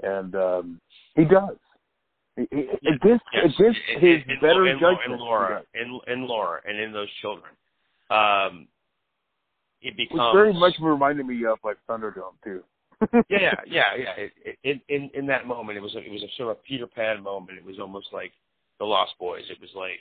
and 0.03 0.35
um 0.35 0.81
he 1.15 1.25
does. 1.25 1.57
He- 2.37 2.49
he- 2.51 2.89
Against 2.89 3.25
Yes, 3.33 3.45
against 3.59 3.81
in- 3.89 4.01
his 4.01 4.23
in, 4.29 4.41
better 4.41 4.67
in, 4.67 4.79
judgment, 4.79 5.13
in 5.13 5.19
Laura, 5.19 5.63
in 5.75 6.01
in 6.09 6.27
Laura, 6.27 6.61
and 6.67 6.79
in 6.79 6.93
those 6.93 7.09
children, 7.23 7.53
um, 8.11 8.67
it 9.81 9.91
which 9.97 10.09
becomes 10.09 10.35
very 10.35 10.53
much 10.53 10.75
reminded 10.81 11.27
me 11.27 11.45
of 11.45 11.59
like 11.63 11.77
Thunderdome 11.89 12.35
too. 12.43 12.65
yeah, 13.13 13.15
yeah, 13.29 13.55
yeah, 13.67 13.95
yeah. 13.97 14.13
It, 14.17 14.33
it, 14.45 14.59
in 14.65 14.81
in 14.89 15.11
in 15.15 15.27
that 15.27 15.47
moment, 15.47 15.79
it 15.79 15.81
was 15.81 15.95
a, 15.95 15.99
it 15.99 16.11
was 16.11 16.23
a 16.23 16.29
sort 16.37 16.51
of 16.51 16.65
Peter 16.65 16.87
Pan 16.87 17.23
moment. 17.23 17.57
It 17.59 17.65
was 17.65 17.79
almost 17.79 18.09
like 18.13 18.33
the 18.79 18.85
Lost 18.85 19.13
Boys. 19.19 19.45
It 19.51 19.61
was 19.61 19.71
like, 19.75 20.01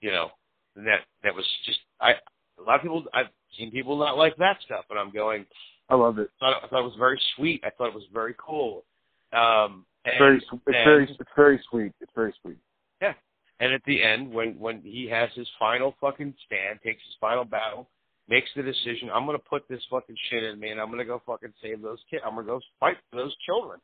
you 0.00 0.10
know, 0.10 0.30
and 0.76 0.86
that 0.86 1.00
that 1.22 1.34
was 1.34 1.46
just 1.66 1.78
I. 2.00 2.12
A 2.58 2.62
lot 2.62 2.76
of 2.76 2.82
people 2.82 3.04
I've 3.12 3.26
seen 3.58 3.72
people 3.72 3.98
not 3.98 4.16
like 4.16 4.36
that 4.36 4.58
stuff, 4.64 4.84
but 4.88 4.96
I'm 4.96 5.10
going. 5.10 5.44
I 5.88 5.96
love 5.96 6.18
it. 6.18 6.30
I 6.40 6.44
thought, 6.52 6.64
I 6.64 6.68
thought 6.68 6.80
it 6.80 6.84
was 6.84 6.96
very 6.98 7.20
sweet. 7.36 7.62
I 7.64 7.70
thought 7.70 7.88
it 7.88 7.94
was 7.94 8.04
very 8.12 8.34
cool. 8.38 8.84
Um, 9.32 9.84
and 10.04 10.14
It's 10.14 10.18
very, 10.18 10.36
it's 10.36 10.46
then- 10.66 10.84
very, 10.84 11.04
it's 11.04 11.30
very 11.34 11.60
sweet. 11.68 11.92
It's 12.00 12.12
very 12.14 12.32
sweet. 12.42 12.56
Yeah. 13.02 13.14
And 13.60 13.72
at 13.72 13.82
the 13.86 14.02
end, 14.02 14.32
when 14.32 14.58
when 14.58 14.80
he 14.82 15.08
has 15.10 15.30
his 15.34 15.48
final 15.58 15.94
fucking 16.00 16.34
stand, 16.46 16.78
takes 16.84 17.02
his 17.04 17.14
final 17.20 17.44
battle, 17.44 17.88
makes 18.28 18.48
the 18.54 18.62
decision, 18.62 19.10
I'm 19.12 19.26
gonna 19.26 19.38
put 19.38 19.66
this 19.68 19.82
fucking 19.90 20.16
shit 20.30 20.44
in 20.44 20.58
me, 20.60 20.70
and 20.70 20.80
I'm 20.80 20.90
gonna 20.90 21.04
go 21.04 21.20
fucking 21.26 21.52
save 21.60 21.82
those 21.82 21.98
kids. 22.10 22.22
I'm 22.24 22.34
gonna 22.34 22.46
go 22.46 22.60
fight 22.78 22.96
for 23.10 23.16
those 23.16 23.34
children. 23.46 23.80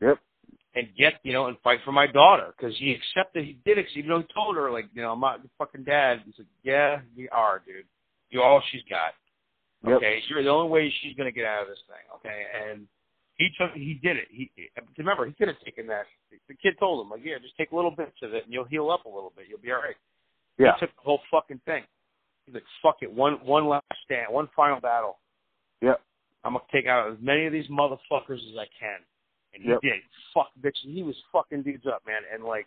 Yep. 0.00 0.18
And 0.76 0.88
get 0.98 1.14
you 1.22 1.32
know, 1.32 1.46
and 1.46 1.56
fight 1.62 1.78
for 1.84 1.92
my 1.92 2.08
daughter 2.08 2.52
because 2.56 2.74
he 2.78 2.90
accepted 2.98 3.44
he 3.44 3.56
did 3.64 3.78
it. 3.78 3.86
Even 3.94 4.10
though 4.10 4.18
he 4.18 4.26
told 4.34 4.56
her 4.56 4.72
like, 4.72 4.86
you 4.92 5.02
know, 5.02 5.12
I'm 5.12 5.20
not 5.20 5.38
your 5.38 5.50
fucking 5.56 5.84
dad. 5.84 6.22
He's 6.26 6.34
like, 6.36 6.48
yeah, 6.64 6.98
you 7.14 7.28
are, 7.30 7.62
dude. 7.64 7.84
You're 8.30 8.42
all 8.42 8.60
she's 8.72 8.82
got. 8.90 9.14
Yep. 9.86 9.98
Okay, 9.98 10.18
you're 10.28 10.42
the 10.42 10.48
only 10.48 10.70
way 10.70 10.92
she's 11.00 11.14
gonna 11.16 11.30
get 11.30 11.44
out 11.44 11.62
of 11.62 11.68
this 11.68 11.78
thing. 11.86 12.02
Okay, 12.16 12.42
and 12.58 12.88
he 13.36 13.50
took, 13.56 13.70
he 13.74 14.00
did 14.02 14.16
it. 14.16 14.26
He 14.30 14.50
remember 14.98 15.26
he 15.26 15.32
could 15.32 15.46
have 15.46 15.60
taken 15.64 15.86
that. 15.86 16.06
The 16.48 16.54
kid 16.54 16.74
told 16.80 17.04
him 17.04 17.10
like, 17.10 17.20
yeah, 17.22 17.38
just 17.40 17.56
take 17.56 17.70
little 17.70 17.92
bits 17.92 18.18
of 18.22 18.34
it 18.34 18.42
and 18.44 18.52
you'll 18.52 18.64
heal 18.64 18.90
up 18.90 19.04
a 19.04 19.08
little 19.08 19.32
bit. 19.36 19.46
You'll 19.48 19.60
be 19.60 19.70
all 19.70 19.78
right. 19.78 19.96
Yeah. 20.58 20.72
He 20.74 20.86
took 20.86 20.96
the 20.96 21.02
whole 21.02 21.20
fucking 21.30 21.60
thing. 21.66 21.84
He's 22.46 22.54
like, 22.54 22.64
fuck 22.82 22.96
it, 23.02 23.12
one 23.12 23.34
one 23.44 23.68
last 23.68 23.84
stand, 24.04 24.32
one 24.32 24.48
final 24.56 24.80
battle. 24.80 25.18
Yep. 25.82 26.00
I'm 26.42 26.54
gonna 26.54 26.64
take 26.72 26.86
out 26.86 27.12
as 27.12 27.18
many 27.20 27.46
of 27.46 27.52
these 27.52 27.68
motherfuckers 27.68 28.42
as 28.42 28.58
I 28.58 28.66
can, 28.78 28.98
and 29.54 29.62
he 29.62 29.70
Yep. 29.70 29.80
did. 29.82 30.00
Fuck, 30.34 30.50
bitch, 30.60 30.76
he 30.82 31.02
was 31.02 31.14
fucking 31.32 31.62
dudes 31.62 31.86
up, 31.86 32.02
man, 32.06 32.22
and 32.32 32.44
like, 32.44 32.66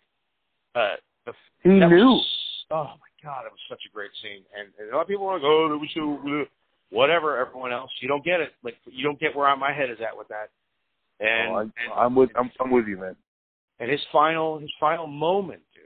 uh, 0.74 0.96
the 1.26 1.32
He 1.62 1.68
knew. 1.70 1.86
Was, 1.88 2.26
oh 2.70 2.84
my 2.84 3.10
god, 3.22 3.44
it 3.46 3.52
was 3.52 3.60
such 3.68 3.82
a 3.88 3.92
great 3.94 4.10
scene. 4.22 4.42
And, 4.58 4.68
and 4.78 4.90
a 4.90 4.96
lot 4.96 5.02
of 5.02 5.08
people 5.08 5.26
are 5.26 5.34
like, 5.34 5.44
oh, 5.44 5.74
it 5.74 5.76
was 5.78 5.90
so 5.94 6.46
whatever. 6.90 7.36
Everyone 7.38 7.72
else, 7.72 7.90
you 8.00 8.08
don't 8.08 8.24
get 8.24 8.40
it. 8.40 8.52
Like 8.62 8.76
you 8.86 9.04
don't 9.04 9.20
get 9.20 9.36
where 9.36 9.54
my 9.56 9.72
head 9.72 9.90
is 9.90 9.98
at 10.00 10.16
with 10.16 10.28
that. 10.28 10.50
And, 11.20 11.50
Oh, 11.52 11.54
I, 11.56 11.60
and 11.62 11.72
I'm 11.96 12.14
with 12.14 12.30
I'm, 12.36 12.50
I'm 12.60 12.70
with 12.70 12.86
you, 12.86 12.96
man. 12.96 13.16
and 13.80 13.90
his 13.90 14.00
final 14.12 14.58
his 14.58 14.70
final 14.80 15.06
moment, 15.06 15.60
dude. 15.74 15.84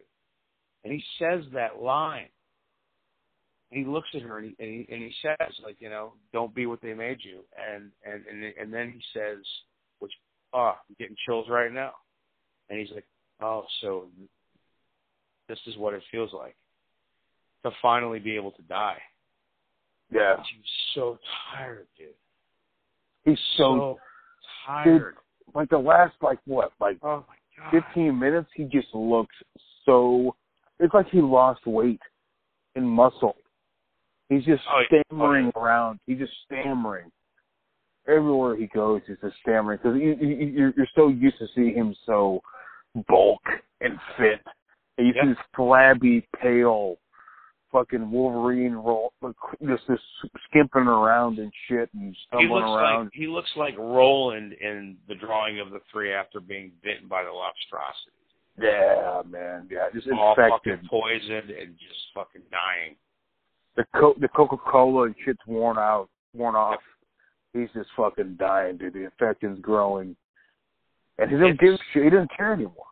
And 0.85 0.93
he 0.93 1.03
says 1.19 1.45
that 1.55 1.81
line. 1.83 2.29
And 3.70 3.81
he 3.87 3.91
looks 3.91 4.09
at 4.15 4.20
her 4.23 4.39
and 4.39 4.55
he, 4.59 4.65
and 4.65 4.70
he 4.87 4.93
and 4.95 5.03
he 5.03 5.12
says 5.23 5.55
like 5.65 5.77
you 5.81 5.89
know 5.89 6.12
don't 6.33 6.55
be 6.55 6.66
what 6.66 6.83
they 6.83 6.93
made 6.93 7.19
you 7.23 7.41
and 7.57 7.91
and 8.05 8.23
and 8.31 8.53
and 8.61 8.73
then 8.73 8.91
he 8.93 9.01
says 9.15 9.39
oh 10.53 10.74
I'm 10.89 10.97
getting 10.99 11.16
chills 11.27 11.47
right 11.49 11.73
now 11.73 11.93
and 12.70 12.79
he's 12.79 12.91
like 12.95 13.07
oh 13.41 13.65
so 13.81 14.07
this 15.49 15.59
is 15.66 15.77
what 15.77 15.95
it 15.95 16.03
feels 16.11 16.31
like 16.33 16.57
to 17.65 17.70
finally 17.81 18.19
be 18.19 18.35
able 18.37 18.51
to 18.53 18.62
die 18.62 18.99
Yeah, 20.11 20.37
he 20.37 20.59
was 20.59 20.66
so 20.95 21.19
tired 21.55 21.87
dude 21.97 22.09
he's 23.24 23.39
so, 23.57 23.99
tired 24.66 25.16
like 25.55 25.69
the 25.70 25.79
last 25.79 26.15
like 26.23 26.39
what 26.47 26.73
like 26.81 26.99
oh 27.03 27.24
my 27.29 27.70
god 27.70 27.70
15 27.70 28.19
minutes. 28.19 28.49
He 28.55 28.65
just 28.65 28.89
looks 28.95 29.35
so. 29.85 30.35
It's 30.81 30.95
like 30.95 31.09
he 31.11 31.20
lost 31.20 31.66
weight 31.66 32.01
and 32.74 32.89
muscle. 32.89 33.37
He's 34.29 34.45
just 34.45 34.62
Oh, 34.73 34.83
yeah. 34.91 35.03
stammering 35.09 35.53
oh, 35.55 35.61
around. 35.61 36.01
He's 36.07 36.19
just 36.19 36.33
stammering 36.47 37.11
everywhere 38.09 38.57
he 38.57 38.66
goes. 38.69 39.01
He's 39.07 39.16
just 39.23 39.37
stammering 39.43 39.79
because 39.83 39.99
you, 39.99 40.16
you, 40.20 40.47
you're 40.47 40.73
you're 40.77 40.89
so 40.95 41.09
used 41.09 41.39
to 41.39 41.47
seeing 41.55 41.74
him 41.74 41.95
so 42.07 42.41
bulk 43.09 43.43
and 43.81 43.99
fit, 44.19 44.41
and 44.99 45.07
you 45.07 45.12
Yeah. 45.16 45.23
see 45.23 45.29
this 45.31 45.39
flabby, 45.57 46.27
pale, 46.41 46.97
fucking 47.73 48.11
Wolverine 48.11 48.74
roll, 48.74 49.12
just 49.66 49.83
this 49.89 50.01
skimping 50.49 50.83
around 50.83 51.39
and 51.39 51.51
shit 51.69 51.89
and 51.95 52.12
he 52.15 52.19
stumbling 52.27 52.51
looks 52.65 52.77
around. 52.77 53.05
like 53.05 53.12
he 53.15 53.27
looks 53.27 53.51
like 53.57 53.77
Roland 53.79 54.53
in 54.55 54.97
the 55.09 55.15
drawing 55.15 55.59
of 55.61 55.70
the 55.70 55.81
three 55.91 56.12
after 56.12 56.39
being 56.41 56.73
bitten 56.83 57.09
by 57.09 57.23
the 57.23 57.31
lobstrosity. 57.31 58.19
Yeah, 58.61 59.23
man. 59.27 59.66
Yeah, 59.70 59.87
just 59.95 60.07
all 60.11 60.35
infected. 60.37 60.81
fucking 60.81 60.89
poisoned 60.91 61.51
and 61.51 61.74
just 61.79 62.01
fucking 62.15 62.43
dying. 62.51 62.97
the 63.77 63.85
co- 63.99 64.15
the 64.20 64.29
Coca 64.29 64.59
Cola 64.59 65.05
and 65.05 65.15
shit's 65.24 65.41
worn 65.47 65.79
out, 65.79 66.11
worn 66.35 66.55
off. 66.55 66.81
He's 67.53 67.69
just 67.74 67.91
fucking 67.97 68.37
dying, 68.39 68.79
dude. 68.79 68.95
The 68.95 69.05
infection's 69.05 69.61
growing, 69.61 70.16
and 71.19 71.31
he 71.31 71.37
doesn't 71.37 71.55
It's- 71.55 71.61
give 71.61 71.87
shit. 71.93 72.05
He 72.05 72.11
doesn't 72.11 72.31
care 72.37 72.53
anymore. 72.53 72.87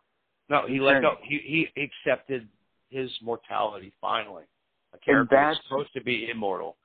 No, 0.49 0.67
he 0.67 0.81
let 0.81 1.01
go. 1.01 1.17
He 1.23 1.39
he 1.39 1.83
accepted 1.83 2.49
his 2.91 3.11
mortality 3.23 3.93
finally. 4.01 4.45
A 4.93 4.99
character 4.99 5.23
was 5.23 5.29
that's- 5.57 5.63
supposed 5.69 5.93
to 5.95 6.03
be 6.03 6.29
immortal, 6.29 6.77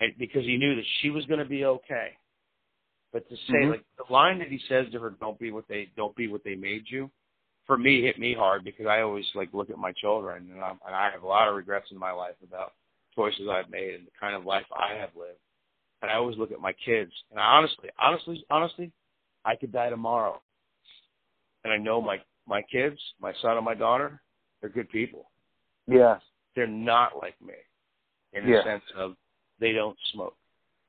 and 0.00 0.16
because 0.18 0.44
he 0.44 0.56
knew 0.58 0.76
that 0.76 0.84
she 1.00 1.10
was 1.10 1.24
going 1.26 1.40
to 1.40 1.46
be 1.46 1.64
okay. 1.64 2.16
But 3.10 3.26
to 3.30 3.36
say 3.36 3.54
Mhm. 3.64 3.70
like 3.70 3.84
the 3.96 4.12
line 4.12 4.38
that 4.38 4.48
he 4.48 4.58
says 4.58 4.90
to 4.92 5.00
her, 5.00 5.10
"Don't 5.10 5.38
be 5.38 5.50
what 5.50 5.66
they 5.66 5.86
don't 5.96 6.14
be 6.14 6.28
what 6.28 6.44
they 6.44 6.54
made 6.54 6.88
you," 6.90 7.10
for 7.64 7.78
me 7.78 8.02
hit 8.02 8.18
me 8.18 8.34
hard 8.34 8.62
because 8.62 8.86
I 8.86 9.00
always 9.00 9.34
like 9.34 9.52
look 9.54 9.70
at 9.70 9.78
my 9.78 9.92
children 9.92 10.50
and, 10.52 10.62
I'm, 10.62 10.78
and 10.86 10.94
I 10.94 11.10
have 11.10 11.22
a 11.22 11.26
lot 11.26 11.48
of 11.48 11.56
regrets 11.56 11.90
in 11.90 11.98
my 11.98 12.12
life 12.12 12.36
about 12.42 12.74
choices 13.14 13.48
I've 13.48 13.70
made 13.70 13.94
and 13.94 14.06
the 14.06 14.10
kind 14.12 14.34
of 14.36 14.44
life 14.44 14.66
I 14.70 14.94
have 14.94 15.16
lived. 15.16 15.40
And 16.02 16.10
I 16.10 16.14
always 16.14 16.36
look 16.38 16.52
at 16.52 16.60
my 16.60 16.72
kids 16.72 17.12
and 17.30 17.40
I 17.40 17.44
honestly, 17.44 17.90
honestly, 17.98 18.44
honestly, 18.50 18.92
I 19.44 19.56
could 19.56 19.72
die 19.72 19.90
tomorrow. 19.90 20.40
And 21.64 21.72
I 21.72 21.76
know 21.76 22.00
my 22.00 22.18
my 22.46 22.62
kids, 22.62 22.98
my 23.20 23.32
son 23.42 23.56
and 23.56 23.64
my 23.64 23.74
daughter, 23.74 24.20
they're 24.60 24.70
good 24.70 24.88
people. 24.90 25.30
Yes. 25.86 26.20
They're 26.54 26.66
not 26.66 27.16
like 27.20 27.40
me 27.40 27.54
in 28.32 28.44
the 28.44 28.52
Yeah. 28.52 28.64
sense 28.64 28.84
of 28.96 29.16
they 29.58 29.72
don't 29.72 29.98
smoke. 30.12 30.36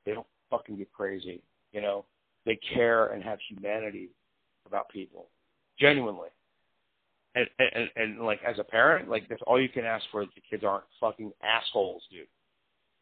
They 0.04 0.12
don't 0.12 0.26
fucking 0.48 0.76
get 0.76 0.92
crazy. 0.92 1.42
You 1.72 1.80
know, 1.80 2.04
they 2.46 2.56
care 2.56 3.08
and 3.08 3.22
have 3.22 3.38
humanity 3.48 4.10
about 4.66 4.88
people, 4.88 5.28
genuinely. 5.78 6.28
And 7.34 7.48
and 7.58 7.70
and, 7.74 7.90
and 7.96 8.20
like 8.24 8.42
as 8.44 8.58
a 8.58 8.64
parent, 8.64 9.08
like 9.08 9.28
that's 9.28 9.42
all 9.46 9.60
you 9.60 9.68
can 9.68 9.84
ask 9.84 10.04
for. 10.10 10.22
is 10.22 10.28
The 10.34 10.40
kids 10.48 10.64
aren't 10.64 10.84
fucking 11.00 11.32
assholes, 11.42 12.02
dude. 12.10 12.26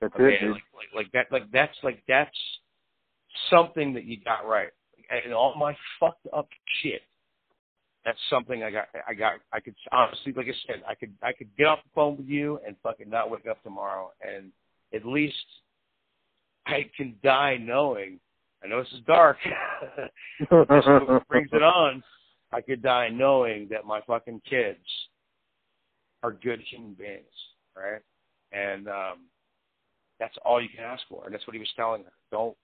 That's 0.00 0.14
Okay, 0.14 0.38
it, 0.40 0.50
like, 0.50 0.62
like 0.74 0.88
like 0.94 1.12
that 1.12 1.26
like 1.32 1.50
that's 1.52 1.76
like 1.82 2.02
that's 2.06 2.36
something 3.50 3.94
that 3.94 4.04
you 4.04 4.18
got 4.24 4.46
right. 4.46 4.70
And 5.10 5.32
all 5.32 5.54
my 5.58 5.76
fucked 5.98 6.26
up 6.36 6.48
shit. 6.82 7.02
That's 8.04 8.18
something 8.30 8.62
I 8.62 8.70
got. 8.70 8.88
I 9.06 9.14
got. 9.14 9.34
I 9.52 9.60
could 9.60 9.74
honestly, 9.92 10.32
like 10.32 10.46
I 10.46 10.54
said, 10.66 10.82
I 10.88 10.94
could. 10.94 11.12
I 11.22 11.32
could 11.32 11.48
get 11.56 11.66
off 11.66 11.80
the 11.82 11.90
phone 11.94 12.16
with 12.16 12.26
you 12.26 12.60
and 12.66 12.76
fucking 12.82 13.10
not 13.10 13.30
wake 13.30 13.46
up 13.46 13.62
tomorrow, 13.62 14.12
and 14.22 14.52
at 14.94 15.04
least 15.04 15.34
I 16.66 16.88
can 16.96 17.16
die 17.22 17.56
knowing. 17.56 18.20
I 18.62 18.68
know 18.68 18.82
this 18.82 18.92
is 18.92 19.00
dark. 19.06 19.36
this 20.40 21.22
brings 21.28 21.48
it 21.52 21.62
on. 21.62 22.02
I 22.52 22.60
could 22.60 22.82
die 22.82 23.08
knowing 23.08 23.68
that 23.70 23.84
my 23.84 24.00
fucking 24.06 24.42
kids 24.48 24.78
are 26.22 26.32
good 26.32 26.60
human 26.70 26.94
beings, 26.94 27.24
right? 27.76 28.00
And 28.52 28.88
um 28.88 29.18
that's 30.20 30.36
all 30.44 30.60
you 30.60 30.68
can 30.68 30.84
ask 30.84 31.02
for. 31.08 31.24
And 31.24 31.34
that's 31.34 31.46
what 31.46 31.54
he 31.54 31.60
was 31.60 31.72
telling 31.76 32.04
her. 32.04 32.12
Don't 32.30 32.56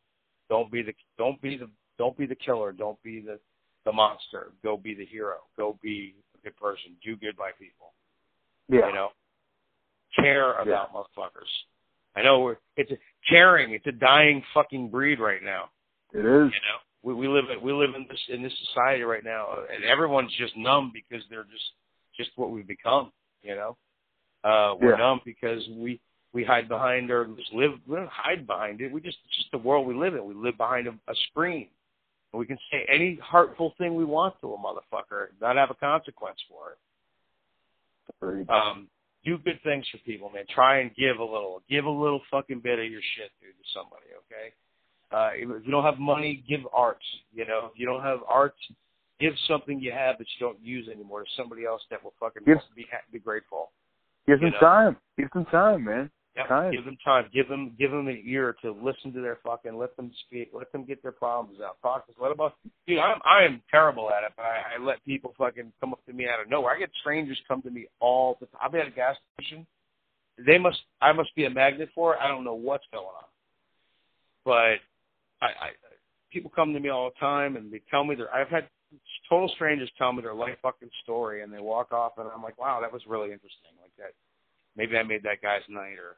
don't 0.48 0.70
be 0.70 0.82
the 0.82 0.92
don't 1.18 1.40
be 1.40 1.56
the 1.56 1.68
don't 1.98 2.16
be 2.16 2.26
the 2.26 2.34
killer. 2.34 2.72
Don't 2.72 3.00
be 3.02 3.20
the 3.20 3.38
the 3.84 3.92
monster. 3.92 4.52
Go 4.62 4.76
be 4.76 4.94
the 4.94 5.04
hero. 5.06 5.36
Go 5.56 5.78
be 5.82 6.14
a 6.34 6.44
good 6.44 6.56
person. 6.56 6.96
Do 7.04 7.16
good 7.16 7.36
by 7.36 7.50
people. 7.58 7.92
yeah. 8.68 8.88
You 8.88 8.94
know, 8.94 9.08
care 10.16 10.54
about 10.60 10.92
motherfuckers. 10.94 11.50
I 12.16 12.22
know 12.22 12.40
we're 12.40 12.56
it's 12.76 12.90
a, 12.92 12.96
caring. 13.28 13.72
It's 13.72 13.86
a 13.86 13.92
dying 13.92 14.42
fucking 14.54 14.88
breed 14.88 15.18
right 15.18 15.42
now. 15.42 15.70
It 16.12 16.20
is. 16.20 16.24
You 16.24 16.24
know, 16.62 16.78
we 17.02 17.14
we 17.14 17.28
live 17.28 17.46
in 17.50 17.60
we 17.62 17.72
live 17.72 17.94
in 17.96 18.06
this 18.08 18.20
in 18.28 18.42
this 18.42 18.52
society 18.68 19.02
right 19.02 19.24
now, 19.24 19.48
and 19.74 19.84
everyone's 19.84 20.32
just 20.38 20.56
numb 20.56 20.92
because 20.94 21.24
they're 21.28 21.44
just 21.44 21.64
just 22.16 22.30
what 22.36 22.50
we've 22.50 22.66
become. 22.66 23.10
You 23.42 23.56
know, 23.56 23.76
uh, 24.44 24.74
we're 24.80 24.92
Yeah. 24.92 24.96
numb 24.98 25.20
because 25.24 25.66
we 25.76 26.00
we 26.34 26.44
hide 26.44 26.68
behind 26.68 27.10
or 27.10 27.24
just 27.26 27.52
live. 27.54 27.70
We 27.86 27.96
don't 27.96 28.10
hide 28.10 28.46
behind 28.46 28.80
it. 28.80 28.92
We 28.92 29.00
just 29.00 29.16
it's 29.26 29.36
just 29.36 29.52
the 29.52 29.58
world 29.58 29.86
we 29.86 29.94
live 29.94 30.14
in. 30.14 30.26
We 30.26 30.34
live 30.34 30.58
behind 30.58 30.88
a, 30.88 30.90
a 30.90 31.14
screen. 31.30 31.68
And 32.32 32.40
we 32.40 32.46
can 32.46 32.58
say 32.70 32.84
any 32.92 33.18
hurtful 33.30 33.74
thing 33.78 33.94
we 33.94 34.04
want 34.04 34.34
to 34.40 34.52
a 34.52 34.58
motherfucker, 34.58 35.28
not 35.40 35.56
have 35.56 35.70
a 35.70 35.74
consequence 35.74 36.38
for 36.48 36.72
it. 36.72 36.78
Um, 38.50 38.88
do 39.24 39.38
good 39.38 39.60
things 39.62 39.86
for 39.90 39.98
people, 39.98 40.28
man. 40.30 40.44
Try 40.52 40.80
and 40.80 40.94
give 40.96 41.18
a 41.18 41.24
little. 41.24 41.62
Give 41.70 41.84
a 41.84 41.90
little 41.90 42.20
fucking 42.30 42.60
bit 42.60 42.80
of 42.80 42.90
your 42.90 43.00
shit, 43.16 43.30
dude, 43.40 43.52
to 43.52 43.64
somebody, 43.72 44.06
okay? 44.26 44.52
Uh, 45.12 45.30
if 45.34 45.64
you 45.64 45.70
don't 45.70 45.84
have 45.84 45.98
money, 45.98 46.42
give 46.48 46.60
art. 46.74 46.98
You 47.32 47.46
know, 47.46 47.70
if 47.72 47.78
you 47.78 47.86
don't 47.86 48.02
have 48.02 48.18
art, 48.28 48.56
give 49.20 49.32
something 49.46 49.78
you 49.78 49.92
have 49.92 50.18
that 50.18 50.26
you 50.36 50.46
don't 50.46 50.60
use 50.60 50.88
anymore 50.88 51.22
to 51.22 51.30
somebody 51.36 51.64
else 51.64 51.82
that 51.90 52.02
will 52.02 52.14
fucking 52.18 52.42
Give- 52.44 52.58
be 52.74 52.86
ha- 52.90 53.04
be 53.12 53.20
grateful. 53.20 53.70
Give 54.26 54.40
you 54.40 54.50
them 54.50 54.54
know. 54.54 54.66
time. 54.66 54.96
Give 55.16 55.28
some 55.32 55.44
time, 55.46 55.84
man. 55.84 56.10
Yep. 56.36 56.48
Time. 56.48 56.72
Give 56.72 56.84
them 56.84 56.98
time. 57.04 57.26
Give 57.32 57.48
them 57.48 57.72
give 57.78 57.92
them 57.92 58.08
an 58.08 58.20
ear 58.26 58.56
to 58.62 58.72
listen 58.72 59.12
to 59.12 59.20
their 59.20 59.38
fucking. 59.44 59.76
Let 59.78 59.96
them 59.96 60.10
speak. 60.26 60.50
Let 60.52 60.72
them 60.72 60.84
get 60.84 61.00
their 61.00 61.12
problems 61.12 61.60
out. 61.60 61.76
Talk 61.80 62.06
to. 62.08 62.12
Let 62.20 62.32
about. 62.32 62.54
Dude, 62.88 62.98
I'm 62.98 63.20
I 63.24 63.44
am 63.44 63.62
terrible 63.70 64.10
at 64.10 64.24
it, 64.24 64.32
but 64.36 64.42
I, 64.42 64.74
I 64.74 64.84
let 64.84 65.04
people 65.04 65.32
fucking 65.38 65.72
come 65.80 65.92
up 65.92 66.04
to 66.06 66.12
me 66.12 66.26
out 66.26 66.40
of 66.40 66.50
nowhere. 66.50 66.74
I 66.74 66.78
get 66.78 66.90
strangers 67.00 67.38
come 67.46 67.62
to 67.62 67.70
me 67.70 67.86
all 68.00 68.36
the 68.40 68.46
time. 68.46 68.60
I'll 68.62 68.70
be 68.70 68.78
at 68.78 68.88
a 68.88 68.90
gas 68.90 69.14
station. 69.38 69.64
They 70.44 70.58
must. 70.58 70.78
I 71.00 71.12
must 71.12 71.32
be 71.36 71.44
a 71.44 71.50
magnet 71.50 71.90
for 71.94 72.14
it. 72.14 72.20
I 72.20 72.26
don't 72.26 72.42
know 72.42 72.54
what's 72.54 72.84
going 72.92 73.04
on, 73.04 73.24
but 74.44 74.82
I, 75.40 75.46
I 75.46 75.70
people 76.32 76.50
come 76.52 76.74
to 76.74 76.80
me 76.80 76.88
all 76.88 77.10
the 77.10 77.20
time 77.20 77.54
and 77.54 77.72
they 77.72 77.80
tell 77.92 78.02
me 78.02 78.16
their. 78.16 78.34
I've 78.34 78.48
had 78.48 78.66
total 79.28 79.48
strangers 79.54 79.90
tell 79.96 80.12
me 80.12 80.22
their 80.22 80.34
life 80.34 80.56
fucking 80.62 80.90
story 81.04 81.42
and 81.42 81.52
they 81.52 81.60
walk 81.60 81.92
off 81.92 82.18
and 82.18 82.26
I'm 82.34 82.42
like, 82.42 82.58
wow, 82.58 82.80
that 82.80 82.92
was 82.92 83.02
really 83.06 83.30
interesting. 83.30 83.70
Like 83.80 83.92
that. 83.98 84.14
Maybe 84.76 84.96
I 84.96 85.04
made 85.04 85.22
that 85.22 85.40
guy's 85.40 85.62
night 85.68 85.98
or 85.98 86.16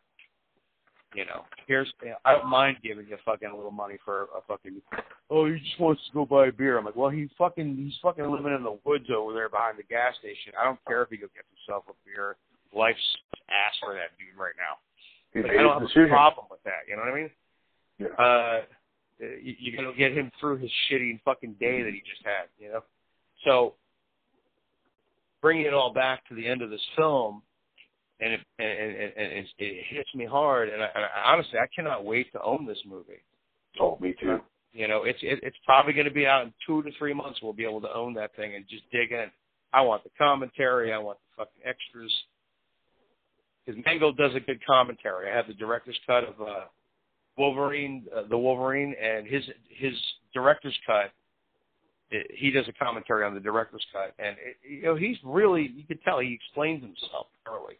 you 1.14 1.24
know, 1.24 1.44
here's 1.66 1.92
I 2.24 2.32
don't 2.32 2.48
mind 2.48 2.78
giving 2.82 3.06
you 3.08 3.16
fucking 3.24 3.48
a 3.48 3.56
little 3.56 3.70
money 3.70 3.96
for 4.04 4.24
a 4.36 4.42
fucking 4.46 4.80
oh 5.30 5.46
he 5.46 5.58
just 5.58 5.80
wants 5.80 6.02
to 6.06 6.12
go 6.12 6.26
buy 6.26 6.48
a 6.48 6.52
beer. 6.52 6.78
I'm 6.78 6.84
like, 6.84 6.96
well 6.96 7.10
he's 7.10 7.30
fucking 7.38 7.76
he's 7.76 7.94
fucking 8.02 8.28
living 8.28 8.54
in 8.54 8.62
the 8.62 8.78
woods 8.84 9.06
over 9.14 9.32
there 9.32 9.48
behind 9.48 9.78
the 9.78 9.84
gas 9.84 10.14
station. 10.18 10.52
I 10.60 10.64
don't 10.64 10.78
care 10.86 11.02
if 11.02 11.10
he 11.10 11.16
go 11.16 11.26
get 11.34 11.44
himself 11.54 11.84
a 11.88 11.92
beer. 12.04 12.36
Life's 12.74 12.98
ass 13.48 13.74
for 13.80 13.94
that 13.94 14.12
dude 14.18 14.36
right 14.38 14.54
now. 14.58 14.76
Like, 15.42 15.52
I 15.52 15.62
don't 15.62 15.80
have 15.80 16.04
a 16.04 16.08
problem 16.08 16.46
with 16.50 16.62
that. 16.64 16.88
You 16.88 16.96
know 16.96 17.02
what 17.02 17.12
I 17.12 17.14
mean? 17.14 17.30
Yeah. 17.98 18.08
Uh, 18.16 18.60
you, 19.18 19.54
you're 19.58 19.76
gonna 19.76 19.96
get 19.96 20.12
him 20.12 20.30
through 20.40 20.58
his 20.58 20.70
shitty 20.90 21.20
fucking 21.24 21.56
day 21.60 21.82
that 21.82 21.92
he 21.92 22.00
just 22.00 22.24
had. 22.24 22.48
You 22.58 22.72
know, 22.72 22.84
so 23.44 23.74
bringing 25.40 25.66
it 25.66 25.74
all 25.74 25.92
back 25.92 26.26
to 26.28 26.34
the 26.34 26.46
end 26.46 26.62
of 26.62 26.70
this 26.70 26.84
film, 26.96 27.42
and 28.20 28.32
it 28.32 28.40
and, 28.59 28.68
and, 28.68 29.12
and 29.16 29.32
it, 29.32 29.47
it 29.59 29.84
hits 29.88 30.14
me 30.14 30.24
hard. 30.24 30.68
And, 30.68 30.82
I, 30.82 30.88
and 30.94 31.05
I, 31.05 31.32
honestly, 31.32 31.59
I 31.59 31.66
cannot 31.74 32.05
wait 32.05 32.32
to 32.32 32.43
own 32.43 32.66
this 32.66 32.78
movie. 32.86 33.22
Oh, 33.80 33.98
me 34.01 34.14
too. 34.20 34.38
You 34.72 34.88
know, 34.88 35.05
it's 35.05 35.18
it, 35.22 35.40
it's 35.43 35.56
probably 35.64 35.93
going 35.93 36.06
to 36.06 36.12
be 36.12 36.26
out 36.26 36.44
in 36.44 36.52
two 36.66 36.82
to 36.82 36.90
three 36.98 37.14
months. 37.14 37.40
We'll 37.43 37.52
be 37.52 37.64
able 37.64 37.80
to 37.82 37.94
own 37.94 38.14
that 38.14 38.34
thing 38.36 38.55
and 38.55 38.64
just 38.68 38.84
dig 38.90 39.12
in. 39.12 39.26
I 39.72 39.80
want 39.80 40.05
the 40.05 40.10
commentary. 40.16 40.93
I 40.93 40.98
want 40.98 41.18
the 41.18 41.44
fucking 41.44 41.62
extras. 41.64 42.12
because 43.64 43.82
Mangold 43.84 44.16
does 44.16 44.34
a 44.34 44.40
good 44.40 44.60
commentary. 44.66 45.30
I 45.30 45.36
have 45.36 45.47
the 45.47 45.55
director's 45.55 45.98
cut 46.06 46.24
of 46.24 46.40
uh, 46.40 46.64
Wolverine, 47.36 48.05
uh, 48.16 48.22
the 48.28 48.38
Wolverine, 48.38 48.94
and 49.02 49.26
his 49.26 49.44
his 49.68 49.93
director's 50.32 50.76
cut. 50.86 51.12
It, 52.10 52.30
he 52.34 52.51
does 52.51 52.66
a 52.68 52.72
commentary 52.72 53.24
on 53.24 53.34
the 53.34 53.40
director's 53.40 53.84
cut, 53.93 54.14
and 54.18 54.36
it, 54.38 54.56
you 54.68 54.82
know 54.82 54.94
he's 54.94 55.16
really 55.24 55.70
you 55.74 55.84
can 55.84 55.98
tell 55.98 56.20
he 56.20 56.32
explains 56.32 56.82
himself 56.82 57.26
thoroughly, 57.44 57.78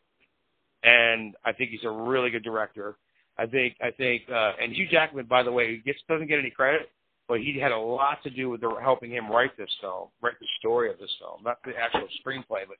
and 0.86 1.34
I 1.44 1.52
think 1.52 1.70
he's 1.70 1.84
a 1.84 1.90
really 1.90 2.30
good 2.30 2.44
director. 2.44 2.96
I 3.38 3.44
think 3.46 3.76
I 3.82 3.90
think 3.90 4.22
uh, 4.32 4.52
and 4.62 4.72
Hugh 4.72 4.86
Jackman, 4.90 5.26
by 5.26 5.42
the 5.42 5.52
way, 5.52 5.76
gets 5.84 5.98
doesn't 6.08 6.28
get 6.28 6.38
any 6.38 6.50
credit, 6.50 6.88
but 7.28 7.40
he 7.40 7.58
had 7.60 7.72
a 7.72 7.78
lot 7.78 8.22
to 8.22 8.30
do 8.30 8.48
with 8.48 8.60
the, 8.62 8.70
helping 8.80 9.10
him 9.10 9.28
write 9.30 9.56
this 9.58 9.68
film, 9.80 10.08
write 10.22 10.38
the 10.40 10.46
story 10.58 10.88
of 10.90 10.98
this 10.98 11.10
film, 11.20 11.42
not 11.44 11.58
the 11.64 11.72
actual 11.76 12.08
screenplay, 12.24 12.62
but 12.66 12.78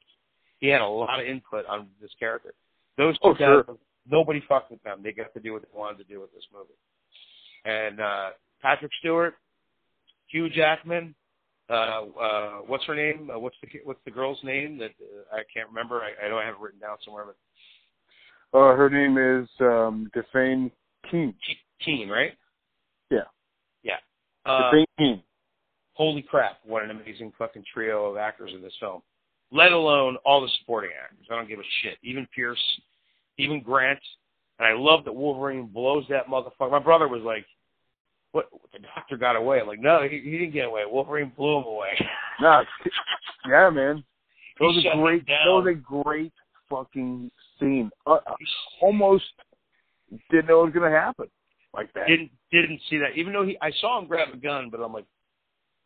he 0.61 0.69
had 0.69 0.81
a 0.81 0.87
lot 0.87 1.21
of 1.21 1.27
input 1.27 1.67
on 1.67 1.89
this 2.01 2.11
character. 2.19 2.55
Those 2.97 3.19
two 3.19 3.29
Oh, 3.29 3.35
sure. 3.37 3.65
nobody 4.11 4.43
fucked 4.49 4.71
with 4.71 4.83
them. 4.83 5.01
They 5.03 5.13
got 5.13 5.35
to 5.35 5.41
do 5.41 5.53
what 5.53 5.63
they 5.63 5.79
wanted 5.79 5.99
to 5.99 6.05
do 6.05 6.21
with 6.21 6.33
this 6.33 6.45
movie. 6.55 6.79
And 7.67 8.01
uh 8.01 8.31
Patrick 8.63 8.93
Stewart, 9.01 9.35
Hugh 10.29 10.49
Jackman, 10.49 11.15
uh 11.69 12.03
uh 12.19 12.51
what's 12.67 12.85
her 12.87 12.95
name? 12.95 13.29
Uh, 13.35 13.39
what's 13.39 13.57
the 13.61 13.69
what's 13.85 14.01
the 14.07 14.11
girl's 14.11 14.39
name 14.45 14.79
that 14.79 14.93
uh, 15.03 15.37
I 15.37 15.43
can't 15.53 15.69
remember? 15.69 16.01
I, 16.01 16.25
I 16.25 16.29
know 16.31 16.39
I 16.39 16.47
have 16.47 16.55
it 16.55 16.61
written 16.61 16.81
down 16.81 16.97
somewhere, 17.05 17.25
but 17.27 17.37
Uh, 18.53 18.75
her 18.75 18.89
name 18.89 19.19
is 19.19 19.49
um, 19.61 20.11
Dafne 20.15 20.71
Keen. 21.11 21.33
Ke- 21.33 21.85
Keen, 21.85 22.09
right? 22.09 22.33
Yeah. 23.11 23.21
Yeah. 23.83 23.97
Uh, 24.45 24.71
Dafne 24.73 24.85
Keen. 24.99 25.23
holy 25.95 26.23
crap, 26.23 26.59
what 26.65 26.83
an 26.83 26.91
amazing 26.91 27.33
fucking 27.39 27.65
trio 27.73 28.07
of 28.07 28.17
actors 28.17 28.53
in 28.55 28.63
this 28.63 28.73
film. 28.81 29.03
Let 29.53 29.73
alone 29.73 30.17
all 30.25 30.41
the 30.41 30.49
supporting 30.61 30.91
actors. 31.03 31.27
I 31.31 31.37
don't 31.37 31.49
give 31.49 31.61
a 31.61 31.63
shit. 31.83 31.99
Even 32.03 32.27
Pierce, 32.35 32.63
even 33.39 33.63
Grant. 33.63 34.01
And 34.59 34.67
I 34.67 34.73
love 34.73 35.05
that 35.05 35.15
Wolverine 35.15 35.67
blows 35.67 36.05
that 36.09 36.27
motherfucker. 36.27 36.71
My 36.71 36.79
brother 36.79 37.09
was 37.09 37.23
like, 37.23 37.45
what, 38.33 38.49
the 38.73 38.81
doctor 38.95 39.17
got 39.17 39.37
away. 39.37 39.61
I'm 39.61 39.67
like, 39.67 39.81
no, 39.81 40.03
he, 40.03 40.21
he 40.21 40.33
didn't 40.33 40.53
get 40.53 40.67
away. 40.67 40.83
Wolverine 40.87 41.33
blew 41.37 41.59
him 41.59 41.65
away. 41.65 41.91
Nah, 42.41 42.65
yeah, 43.49 43.71
man. 43.71 44.03
That 44.59 44.65
was 44.65 44.85
a 44.85 44.97
great. 44.97 45.27
That 45.27 45.47
was 45.47 45.67
a 45.71 45.75
great 45.75 46.33
fucking 46.69 47.31
scene. 47.59 47.91
Uh, 48.07 48.15
uh, 48.15 48.35
almost 48.81 49.25
didn't 50.31 50.47
know 50.47 50.63
it 50.63 50.67
was 50.67 50.75
gonna 50.75 50.91
happen 50.91 51.27
like 51.75 51.93
that. 51.95 52.07
didn't 52.07 52.31
didn't 52.51 52.81
see 52.89 52.99
that. 52.99 53.17
Even 53.17 53.33
though 53.33 53.45
he, 53.45 53.57
I 53.61 53.71
saw 53.81 54.01
him 54.01 54.07
grab 54.07 54.29
a 54.33 54.37
gun, 54.37 54.69
but 54.71 54.81
I'm 54.81 54.93
like, 54.93 55.07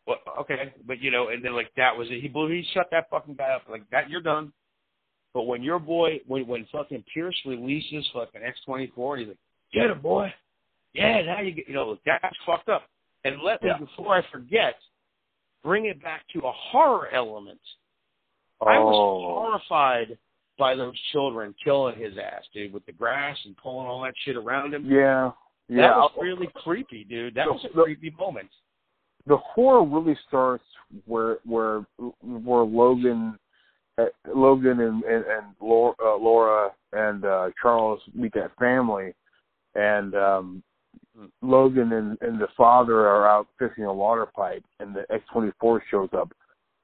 what? 0.05 0.19
Okay, 0.41 0.73
but 0.85 1.01
you 1.01 1.11
know, 1.11 1.29
and 1.29 1.43
then 1.43 1.53
like 1.53 1.71
that 1.77 1.95
was 1.95 2.07
it. 2.09 2.21
He 2.21 2.27
blew. 2.27 2.49
He 2.49 2.65
shut 2.73 2.87
that 2.91 3.09
fucking 3.09 3.35
guy 3.35 3.49
up 3.49 3.63
like 3.69 3.89
that. 3.91 4.09
You're 4.09 4.21
done. 4.21 4.51
But 5.33 5.43
when 5.43 5.63
your 5.63 5.79
boy, 5.79 6.19
when 6.27 6.47
when 6.47 6.67
fucking 6.71 7.03
Pierce 7.13 7.37
releases 7.45 8.07
fucking 8.13 8.41
X 8.43 8.59
twenty 8.65 8.91
four, 8.95 9.17
he's 9.17 9.27
like, 9.27 9.37
get 9.73 9.89
him, 9.89 10.01
boy. 10.01 10.33
Yeah, 10.93 11.21
now 11.21 11.39
you 11.39 11.51
get, 11.51 11.67
you 11.67 11.73
know, 11.73 11.97
that's 12.05 12.35
fucked 12.45 12.67
up. 12.67 12.83
And 13.23 13.41
let 13.41 13.61
me 13.63 13.69
Yeah. 13.69 13.77
before 13.77 14.15
I 14.15 14.21
forget, 14.31 14.75
bring 15.63 15.85
it 15.85 16.01
back 16.03 16.27
to 16.33 16.39
a 16.39 16.51
horror 16.51 17.07
element. 17.13 17.61
I 18.61 18.77
was 18.77 18.93
oh, 18.93 19.39
horrified 19.39 20.17
by 20.61 20.75
those 20.75 20.93
children 21.11 21.55
killing 21.63 21.97
his 21.99 22.13
ass, 22.17 22.43
dude, 22.53 22.71
with 22.71 22.85
the 22.85 22.91
grass 22.91 23.35
and 23.45 23.57
pulling 23.57 23.87
all 23.87 24.01
that 24.03 24.13
shit 24.23 24.35
around 24.37 24.73
him. 24.75 24.85
yeah, 24.85 25.31
yeah. 25.67 25.87
That 25.87 25.97
was 25.97 26.11
really 26.21 26.49
creepy, 26.63 27.03
dude. 27.03 27.33
That 27.33 27.47
The- 27.47 27.53
was 27.53 27.65
a 27.65 27.75
the- 27.75 27.83
creepy 27.83 28.11
moment. 28.11 28.49
the 29.25 29.37
horror 29.37 29.83
really 29.83 30.17
starts 30.27 30.63
where 31.05 31.39
where 31.45 31.85
where 32.21 32.63
Logan 32.63 33.37
uh, 33.97 34.05
Logan 34.33 34.79
and 34.81 35.03
and, 35.03 35.25
and 35.25 35.45
Laura, 35.59 35.93
uh, 36.03 36.15
Laura 36.17 36.71
and 36.93 37.25
uh, 37.25 37.49
Charles 37.61 37.99
meet 38.13 38.33
that 38.35 38.51
family, 38.59 39.13
and 39.75 40.13
um, 40.15 40.63
Logan 41.41 41.91
and, 41.93 42.17
and 42.21 42.39
the 42.39 42.47
father 42.55 42.99
are 43.07 43.27
out 43.27 43.47
fixing 43.59 43.85
a 43.85 43.93
water 43.93 44.25
pipe, 44.27 44.63
and 44.79 44.95
the 44.95 45.03
X 45.11 45.23
twenty 45.33 45.51
four 45.59 45.83
shows 45.91 46.09
up. 46.13 46.31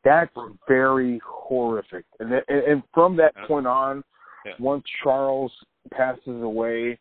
That's 0.07 0.31
very 0.69 1.19
horrific, 1.25 2.05
and 2.21 2.29
th- 2.29 2.43
and, 2.47 2.81
from 2.93 3.17
that 3.17 3.35
point 3.45 3.67
on, 3.67 4.03
Yeah. 4.45 4.53
once 4.57 4.85
Charles 5.03 5.51
passes 5.91 6.41
away, 6.41 6.97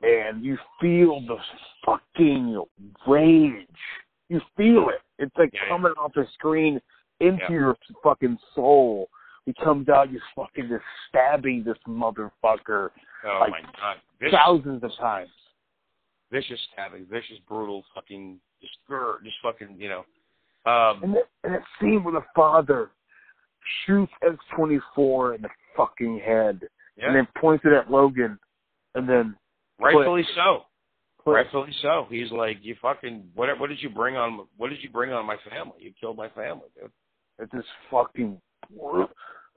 and 0.00 0.42
you 0.42 0.56
feel 0.80 1.20
the 1.20 1.36
fucking 1.84 2.64
rage. 3.06 3.66
You 4.30 4.40
feel 4.56 4.88
it. 4.88 5.02
It's 5.18 5.36
like 5.36 5.52
Yeah, 5.52 5.60
yeah. 5.64 5.68
coming 5.68 5.92
off 5.98 6.12
the 6.14 6.26
screen 6.34 6.80
into 7.20 7.42
Yeah. 7.44 7.50
your 7.50 7.76
fucking 8.02 8.38
soul. 8.54 9.10
He 9.44 9.52
comes 9.52 9.88
out, 9.90 10.10
you're 10.10 10.22
fucking 10.34 10.68
just 10.68 10.84
stabbing 11.08 11.64
this 11.64 11.78
motherfucker 11.86 12.90
Oh 13.24 13.38
Like, 13.40 13.50
my 13.50 13.62
god, 13.78 14.00
vicious, 14.20 14.38
thousands 14.38 14.82
of 14.84 14.94
times. 14.96 15.30
vicious 16.30 16.60
stabbing, 16.72 17.04
vicious, 17.06 17.38
brutal, 17.40 17.84
fucking, 17.94 18.40
just, 18.60 18.78
just 19.24 19.40
fucking, 19.42 19.78
you 19.80 19.88
know. 19.88 20.06
Um, 20.68 21.02
And 21.02 21.14
that, 21.14 21.28
and 21.44 21.54
that 21.54 21.62
scene 21.80 22.02
where 22.04 22.14
the 22.14 22.26
father 22.34 22.90
shoots 23.86 24.12
X24 24.22 25.36
in 25.36 25.42
the 25.42 25.48
fucking 25.76 26.20
head 26.24 26.60
yeah, 26.96 27.06
and 27.06 27.16
then 27.16 27.28
points 27.40 27.64
it 27.64 27.72
at 27.72 27.90
Logan 27.90 28.38
and 28.94 29.08
then 29.08 29.36
rightfully 29.80 30.24
so. 30.34 30.64
Rightfully 31.26 31.72
so. 31.82 32.06
He's 32.10 32.30
like, 32.32 32.56
you 32.62 32.74
fucking, 32.80 33.22
what, 33.34 33.48
what 33.60 33.68
did 33.68 33.82
you 33.82 33.90
bring 33.90 34.16
on? 34.16 34.46
What 34.56 34.70
did 34.70 34.82
you 34.82 34.88
bring 34.90 35.12
on 35.12 35.26
my 35.26 35.36
family? 35.50 35.74
You 35.78 35.92
killed 36.00 36.16
my 36.16 36.28
family, 36.30 36.68
dude. 36.80 36.90
It's 37.38 37.52
just 37.52 37.68
fucking. 37.90 38.40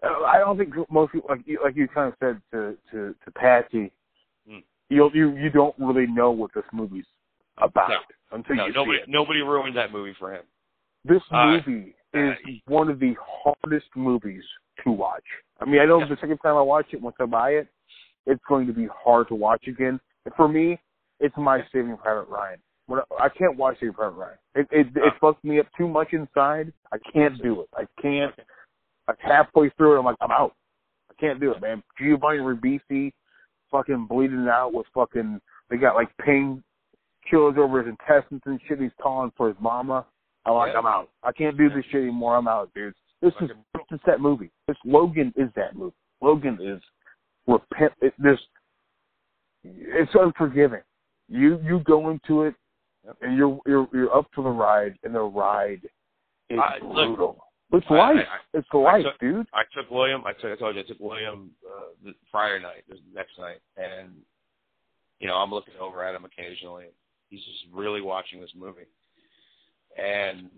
I 0.04 0.38
don't 0.40 0.58
think 0.58 0.74
most 0.92 1.14
people, 1.14 1.30
like 1.30 1.42
you, 1.46 1.60
like 1.64 1.76
you 1.76 1.88
kind 1.88 2.08
of 2.12 2.16
said 2.20 2.42
to 2.52 2.76
to 2.92 3.16
to 3.24 3.32
Patsy, 3.32 3.92
Mm. 4.50 4.64
you 4.90 5.10
you 5.14 5.36
you 5.38 5.50
don't 5.52 5.76
really 5.78 6.08
know 6.08 6.32
what 6.32 6.52
this 6.56 6.64
movie's 6.74 7.06
about 7.60 7.90
No. 7.90 7.98
until 8.38 8.56
No, 8.56 8.66
you 8.66 8.74
nobody, 8.74 8.98
see 8.98 9.04
it. 9.04 9.10
nobody 9.10 9.42
ruined 9.42 9.78
that 9.78 9.92
movie 9.92 10.16
for 10.20 10.34
him. 10.34 10.44
This 11.06 11.22
Uh, 11.32 11.48
movie 11.66 11.96
is 12.14 12.38
uh, 12.46 12.52
one 12.68 12.90
of 12.90 13.00
the 13.00 13.16
hardest 13.20 13.88
movies 13.96 14.44
to 14.84 14.92
watch. 14.92 15.24
I 15.60 15.66
mean, 15.66 15.82
I 15.82 15.86
know 15.86 16.00
Yeah. 16.00 16.08
the 16.10 16.18
second 16.18 16.38
time 16.40 16.56
I 16.56 16.62
watch 16.62 16.88
it, 16.94 17.02
once 17.02 17.16
I 17.20 17.26
buy 17.26 17.52
it, 17.52 17.68
it's 18.26 18.44
going 18.48 18.68
to 18.68 18.74
be 18.74 18.88
hard 18.88 19.28
to 19.30 19.36
watch 19.36 19.68
again. 19.68 20.00
And 20.26 20.34
for 20.36 20.48
me, 20.48 20.80
it's 21.20 21.36
my 21.38 21.64
Saving 21.72 21.98
Private 21.98 22.30
Ryan. 22.30 22.60
When 22.88 23.00
I, 23.00 23.26
I 23.26 23.30
can't 23.30 23.58
watch 23.58 23.80
Saving 23.80 23.94
Private 23.94 24.18
Ryan. 24.18 24.38
It 24.56 24.68
it, 24.72 24.88
Oh. 24.98 25.08
it 25.08 25.14
fucks 25.22 25.44
me 25.44 25.60
up 25.60 25.68
too 25.78 25.88
much 25.88 26.14
inside. 26.14 26.72
I 26.92 26.98
can't 27.14 27.42
do 27.42 27.62
it. 27.62 27.70
I 27.76 27.86
can't. 28.02 28.34
Like 29.08 29.20
halfway 29.20 29.70
through 29.72 29.96
it, 29.96 30.00
I'm 30.00 30.06
like, 30.06 30.18
I'm 30.22 30.32
out. 30.32 30.56
I 31.10 31.14
can't 31.20 31.40
do 31.40 31.52
it, 31.52 31.62
man. 31.62 31.82
Giovanni 31.98 32.40
Ribisi 32.40 33.12
fucking 33.72 34.06
bleeding 34.08 34.48
out 34.48 34.74
with 34.74 34.86
fucking. 34.94 35.42
They 35.70 35.78
got 35.78 35.96
like 35.96 36.16
pain 36.18 36.64
killers 37.30 37.56
over 37.58 37.82
his 37.82 37.90
intestines 37.90 38.42
and 38.46 38.60
shit. 38.68 38.80
He's 38.80 38.92
calling 39.02 39.32
for 39.38 39.48
his 39.48 39.58
mama. 39.60 40.06
I'm 40.46 40.54
like, 40.56 40.74
Yeah. 40.74 40.80
I'm 40.80 40.86
out. 40.86 41.10
I 41.24 41.32
can't 41.32 41.58
do 41.58 41.70
this 41.70 41.86
shit 41.92 42.02
anymore. 42.04 42.36
I'm 42.36 42.48
out, 42.48 42.72
dude. 42.74 42.94
This 43.22 43.34
is 43.42 43.50
this 43.74 43.84
is 43.92 44.00
that 44.08 44.20
movie. 44.22 44.50
This 44.68 44.78
Logan 44.86 45.32
is 45.36 45.50
that 45.56 45.76
movie. 45.76 45.96
Logan 46.22 46.58
is 46.62 46.82
repent. 47.48 47.94
It, 48.02 48.14
this 48.18 48.40
it's 49.64 50.12
unforgiving. 50.16 50.82
You 51.30 51.60
you 51.64 51.80
go 51.86 52.10
into 52.10 52.44
it 52.44 52.56
Yep. 53.06 53.18
and 53.22 53.36
you're 53.38 53.60
you're 53.66 53.88
you're 53.94 54.16
up 54.16 54.28
for 54.36 54.44
the 54.44 54.50
ride, 54.50 54.94
and 55.04 55.16
the 55.16 55.22
ride 55.22 55.82
is 56.52 56.60
I- 56.60 56.78
look, 56.84 57.08
brutal. 57.18 57.44
it's 57.74 57.86
I- 57.90 57.96
life. 57.96 58.28
I- 58.30 58.58
it's 58.58 58.68
life, 58.74 59.04
took- 59.04 59.20
dude. 59.20 59.48
I 59.54 59.64
took 59.74 59.90
William. 59.90 60.24
I 60.26 60.34
took. 60.34 60.52
I 60.52 60.56
told 60.56 60.76
you 60.76 60.82
I 60.82 60.84
took 60.86 61.00
William 61.00 61.50
uh, 61.68 61.82
the 62.04 62.14
Friday 62.32 62.62
night, 62.62 62.84
the 62.88 63.00
next 63.14 63.40
night, 63.40 63.58
and 63.78 64.12
you 65.20 65.28
know 65.28 65.34
I'm 65.36 65.50
looking 65.52 65.74
over 65.80 66.04
at 66.04 66.14
him 66.14 66.26
occasionally. 66.26 66.86
He's 67.30 67.44
just 67.44 67.66
really 67.74 68.02
watching 68.02 68.40
this 68.40 68.52
movie, 68.56 68.86
and 69.98 70.50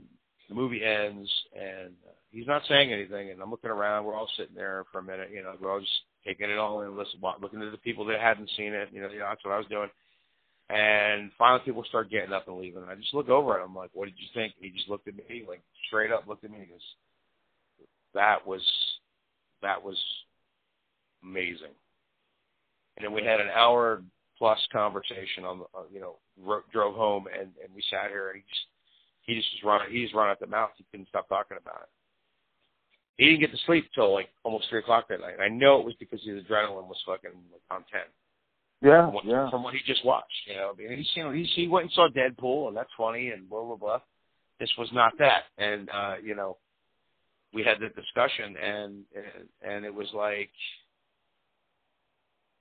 the 0.49 0.55
movie 0.55 0.83
ends, 0.83 1.29
and 1.55 1.93
he's 2.31 2.47
not 2.47 2.63
saying 2.67 2.91
anything. 2.91 3.31
And 3.31 3.41
I'm 3.41 3.51
looking 3.51 3.69
around. 3.69 4.05
We're 4.05 4.15
all 4.15 4.29
sitting 4.37 4.55
there 4.55 4.85
for 4.91 4.99
a 4.99 5.03
minute. 5.03 5.29
You 5.33 5.43
know, 5.43 5.53
we're 5.59 5.71
all 5.71 5.79
just 5.79 5.91
taking 6.25 6.49
it 6.49 6.57
all 6.57 6.81
in, 6.81 6.97
listen, 6.97 7.19
looking 7.41 7.61
at 7.61 7.71
the 7.71 7.77
people 7.77 8.05
that 8.05 8.19
hadn't 8.19 8.49
seen 8.57 8.73
it. 8.73 8.89
You 8.91 9.01
know, 9.01 9.09
you 9.09 9.19
know 9.19 9.27
that's 9.29 9.43
what 9.43 9.53
I 9.53 9.57
was 9.57 9.67
doing. 9.67 9.89
And 10.69 11.31
finally, 11.37 11.61
people 11.65 11.83
start 11.87 12.09
getting 12.09 12.33
up 12.33 12.47
and 12.47 12.57
leaving. 12.57 12.81
And 12.81 12.91
I 12.91 12.95
just 12.95 13.13
look 13.13 13.29
over 13.29 13.59
at 13.59 13.65
him 13.65 13.75
like, 13.75 13.91
"What 13.93 14.05
did 14.05 14.15
you 14.17 14.27
think?" 14.33 14.53
He 14.59 14.69
just 14.69 14.89
looked 14.89 15.07
at 15.07 15.15
me, 15.15 15.45
like 15.47 15.61
straight 15.87 16.11
up 16.11 16.27
looked 16.27 16.43
at 16.43 16.51
me. 16.51 16.57
and 16.57 16.65
He 16.65 16.71
goes, 16.71 16.95
"That 18.13 18.45
was, 18.47 18.61
that 19.61 19.83
was 19.83 19.97
amazing." 21.23 21.75
And 22.97 23.05
then 23.05 23.13
we 23.13 23.23
had 23.23 23.39
an 23.39 23.49
hour 23.49 24.01
plus 24.37 24.59
conversation 24.71 25.45
on 25.45 25.59
the, 25.59 25.65
uh, 25.77 25.83
you 25.91 25.99
know, 25.99 26.17
ro- 26.41 26.63
drove 26.71 26.95
home 26.95 27.27
and 27.27 27.51
and 27.63 27.73
we 27.75 27.83
sat 27.89 28.09
here 28.09 28.29
and 28.29 28.37
he 28.37 28.43
just 28.49 28.65
he 29.23 29.35
just 29.35 29.47
was 29.53 29.63
running, 29.63 29.93
he 29.93 30.03
just 30.03 30.15
run 30.15 30.29
out 30.29 30.39
the 30.39 30.47
mouth. 30.47 30.71
He 30.77 30.85
couldn't 30.91 31.09
stop 31.09 31.27
talking 31.27 31.57
about 31.59 31.81
it. 31.83 31.89
He 33.17 33.25
didn't 33.25 33.41
get 33.41 33.51
to 33.51 33.65
sleep 33.65 33.89
till 33.93 34.13
like 34.13 34.29
almost 34.43 34.65
three 34.69 34.79
o'clock 34.79 35.07
that 35.09 35.21
night. 35.21 35.33
And 35.33 35.41
I 35.43 35.47
know 35.47 35.79
it 35.79 35.85
was 35.85 35.95
because 35.99 36.21
his 36.23 36.43
adrenaline 36.43 36.87
was 36.87 37.01
fucking 37.05 37.31
like 37.51 37.61
on 37.69 37.85
ten 37.91 38.01
Yeah, 38.81 39.05
from 39.05 39.13
what, 39.13 39.25
yeah. 39.25 39.49
from 39.49 39.63
what 39.63 39.73
he 39.73 39.79
just 39.85 40.03
watched. 40.03 40.33
You 40.47 40.55
know, 40.55 40.73
he's 40.77 41.07
you 41.15 41.23
know 41.23 41.31
he's, 41.31 41.49
he 41.55 41.67
went 41.67 41.85
and 41.85 41.93
saw 41.93 42.07
Deadpool, 42.09 42.67
and 42.67 42.77
that's 42.77 42.89
funny, 42.97 43.29
and 43.29 43.49
blah 43.49 43.63
blah 43.63 43.75
blah. 43.75 43.99
This 44.59 44.71
was 44.77 44.89
not 44.93 45.13
that, 45.19 45.43
and 45.57 45.89
uh, 45.89 46.15
you 46.23 46.35
know, 46.35 46.57
we 47.53 47.63
had 47.63 47.79
the 47.79 47.89
discussion, 47.89 48.55
and 48.57 49.03
and, 49.15 49.71
and 49.73 49.85
it 49.85 49.93
was 49.93 50.07
like, 50.13 50.49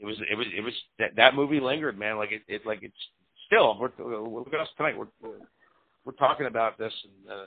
it 0.01 0.07
was 0.07 0.17
it 0.31 0.37
was 0.37 0.47
it 0.55 0.61
was 0.61 0.75
that 0.99 1.17
that 1.17 1.35
movie 1.35 1.61
lingered, 1.61 1.99
man. 1.99 2.19
Like 2.19 2.33
it, 2.33 2.43
it 2.47 2.67
like 2.67 2.83
it's 2.83 2.95
still. 3.47 3.79
We're, 3.79 4.29
look 4.29 4.53
at 4.53 4.61
us 4.61 4.69
tonight. 4.77 4.99
We're 4.99 5.07
we're 5.23 5.39
talking 6.11 6.47
about 6.47 6.79
this, 6.79 6.93
and 7.05 7.31
uh, 7.31 7.45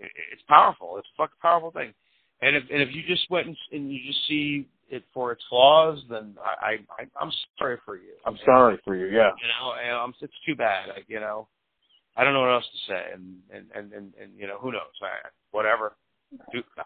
it, 0.00 0.10
it's 0.32 0.42
powerful. 0.48 0.96
It's 0.98 1.08
a 1.14 1.22
fucking 1.22 1.36
powerful 1.40 1.70
thing. 1.70 1.94
And 2.42 2.56
if 2.56 2.64
and 2.72 2.82
if 2.82 2.88
you 2.92 3.02
just 3.06 3.30
went 3.30 3.46
and, 3.46 3.56
and 3.70 3.92
you 3.92 4.00
just 4.06 4.26
see 4.26 4.66
it 4.88 5.04
for 5.14 5.30
its 5.30 5.42
flaws, 5.48 6.00
then 6.10 6.34
I, 6.44 6.78
I 6.98 7.04
I'm 7.20 7.30
sorry 7.58 7.78
for 7.84 7.96
you. 7.96 8.14
I'm 8.26 8.38
sorry 8.44 8.78
for 8.84 8.96
you. 8.96 9.06
Yeah. 9.06 9.30
You 9.40 9.48
know, 9.48 9.74
and 9.80 9.96
I'm, 9.96 10.14
it's 10.20 10.32
too 10.46 10.56
bad. 10.56 10.88
Like, 10.88 11.04
you 11.06 11.20
know, 11.20 11.48
I 12.16 12.24
don't 12.24 12.32
know 12.32 12.40
what 12.40 12.50
else 12.50 12.64
to 12.64 12.92
say, 12.92 13.02
and 13.14 13.36
and 13.52 13.66
and 13.74 13.92
and, 13.92 14.12
and 14.20 14.32
you 14.36 14.46
know, 14.46 14.58
who 14.58 14.72
knows? 14.72 14.80
I, 15.02 15.28
whatever. 15.52 15.96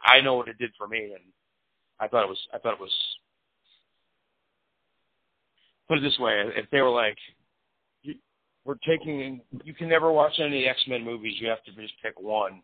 I 0.04 0.20
know 0.20 0.34
what 0.34 0.48
it 0.48 0.58
did 0.58 0.72
for 0.76 0.88
me, 0.88 1.12
and 1.12 1.22
I 2.00 2.08
thought 2.08 2.24
it 2.24 2.28
was. 2.28 2.38
I 2.52 2.58
thought 2.58 2.74
it 2.74 2.80
was. 2.80 2.92
Put 5.88 5.98
it 5.98 6.02
this 6.02 6.18
way: 6.18 6.42
if 6.56 6.68
they 6.70 6.80
were 6.80 6.90
like, 6.90 7.18
"We're 8.64 8.76
taking," 8.86 9.40
you 9.64 9.74
can 9.74 9.88
never 9.88 10.10
watch 10.12 10.38
any 10.38 10.66
X 10.66 10.80
Men 10.88 11.04
movies. 11.04 11.34
You 11.40 11.48
have 11.48 11.62
to 11.64 11.72
just 11.72 11.94
pick 12.02 12.20
one 12.20 12.62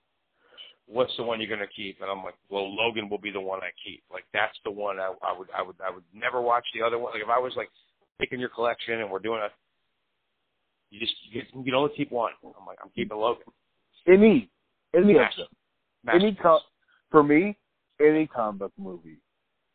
what's 0.90 1.16
the 1.16 1.22
one 1.22 1.40
you're 1.40 1.48
going 1.48 1.60
to 1.60 1.74
keep? 1.74 2.01
And 2.01 2.10
I'm 2.10 2.24
like, 2.24 2.35
well, 2.48 2.74
Logan 2.74 3.09
will 3.09 3.18
be 3.18 3.31
the 3.31 3.40
one 3.40 3.60
I 3.60 3.70
keep. 3.85 4.02
Like 4.12 4.24
that's 4.32 4.56
the 4.64 4.70
one 4.70 4.98
I, 4.98 5.12
I 5.22 5.36
would 5.36 5.48
I 5.56 5.62
would 5.62 5.77
I 5.86 5.90
would 5.90 6.05
never 6.14 6.40
watch 6.40 6.64
the 6.74 6.82
other 6.82 6.98
one. 6.98 7.12
Like 7.12 7.22
if 7.22 7.28
I 7.28 7.39
was 7.39 7.52
like 7.56 7.70
picking 8.18 8.40
your 8.40 8.48
collection 8.48 9.01
and 9.01 9.10
we're 9.10 9.20
doing 9.20 9.40
a, 9.40 9.48
you 10.90 10.98
just 10.98 11.14
you, 11.31 11.40
get, 11.40 11.55
you 11.55 11.64
can 11.64 11.74
only 11.74 11.93
keep 11.97 12.10
one. 12.10 12.32
I'm 12.44 12.66
like 12.66 12.78
I'm 12.82 12.90
keeping 12.94 13.16
Logan. 13.16 13.44
Any 14.06 14.51
any 14.94 15.14
Master. 15.14 15.43
them. 16.05 16.14
Any 16.14 16.35
com- 16.35 16.60
for 17.10 17.22
me, 17.22 17.56
any 18.01 18.27
comic 18.27 18.59
book 18.60 18.72
movie 18.78 19.18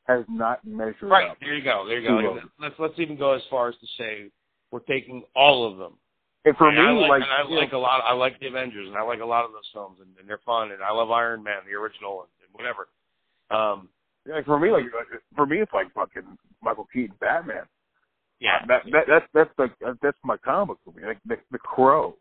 has 0.08 0.26
not 0.28 0.66
measured 0.66 0.96
Right 1.04 1.30
up. 1.30 1.38
there 1.40 1.56
you 1.56 1.64
go. 1.64 1.86
There 1.88 2.00
you 2.00 2.08
go. 2.08 2.16
Logan. 2.16 2.50
Let's 2.60 2.76
let's 2.78 2.96
even 2.98 3.18
go 3.18 3.34
as 3.34 3.42
far 3.50 3.70
as 3.70 3.76
to 3.76 3.88
say 3.98 4.32
we're 4.72 4.80
taking 4.80 5.24
all 5.36 5.72
of 5.72 5.78
them. 5.78 5.94
And 6.46 6.56
for 6.58 6.70
and 6.70 6.78
me, 6.78 6.84
I 6.84 6.92
like, 7.10 7.10
like, 7.10 7.30
I 7.30 7.44
you 7.50 7.56
know, 7.56 7.62
like 7.62 7.74
a 7.74 7.78
lot. 7.78 8.02
I 8.06 8.14
like 8.14 8.40
the 8.40 8.48
Avengers, 8.48 8.88
and 8.88 8.96
I 8.96 9.02
like 9.02 9.20
a 9.20 9.26
lot 9.26 9.46
of 9.46 9.52
those 9.52 9.68
films, 9.74 9.98
and, 10.00 10.10
and 10.20 10.30
they're 10.30 10.42
fun. 10.46 10.72
And 10.72 10.82
I 10.84 10.92
love 10.92 11.10
Iron 11.12 11.42
Man, 11.44 11.58
the 11.68 11.74
original, 11.76 12.22
and, 12.22 12.30
and 12.46 12.54
whatever. 12.54 12.88
Um, 13.50 13.90
like 14.28 14.46
for 14.46 14.60
me, 14.60 14.70
like 14.72 14.86
for 15.36 15.46
me, 15.48 15.58
it's 15.60 15.74
like 15.74 15.92
fucking 15.94 16.24
Michael 16.62 16.88
Keaton 16.94 17.16
Batman. 17.20 17.64
yeah, 18.40 18.60
That, 18.68 18.84
that 18.92 19.06
that's 19.08 19.26
that's 19.34 19.50
like 19.58 19.72
that's 20.02 20.18
my 20.24 20.38
comic 20.38 20.78
book 20.86 20.96
movie. 20.96 21.06
Like 21.08 21.20
the, 21.26 21.38
the 21.52 21.58
Crow 21.60 22.16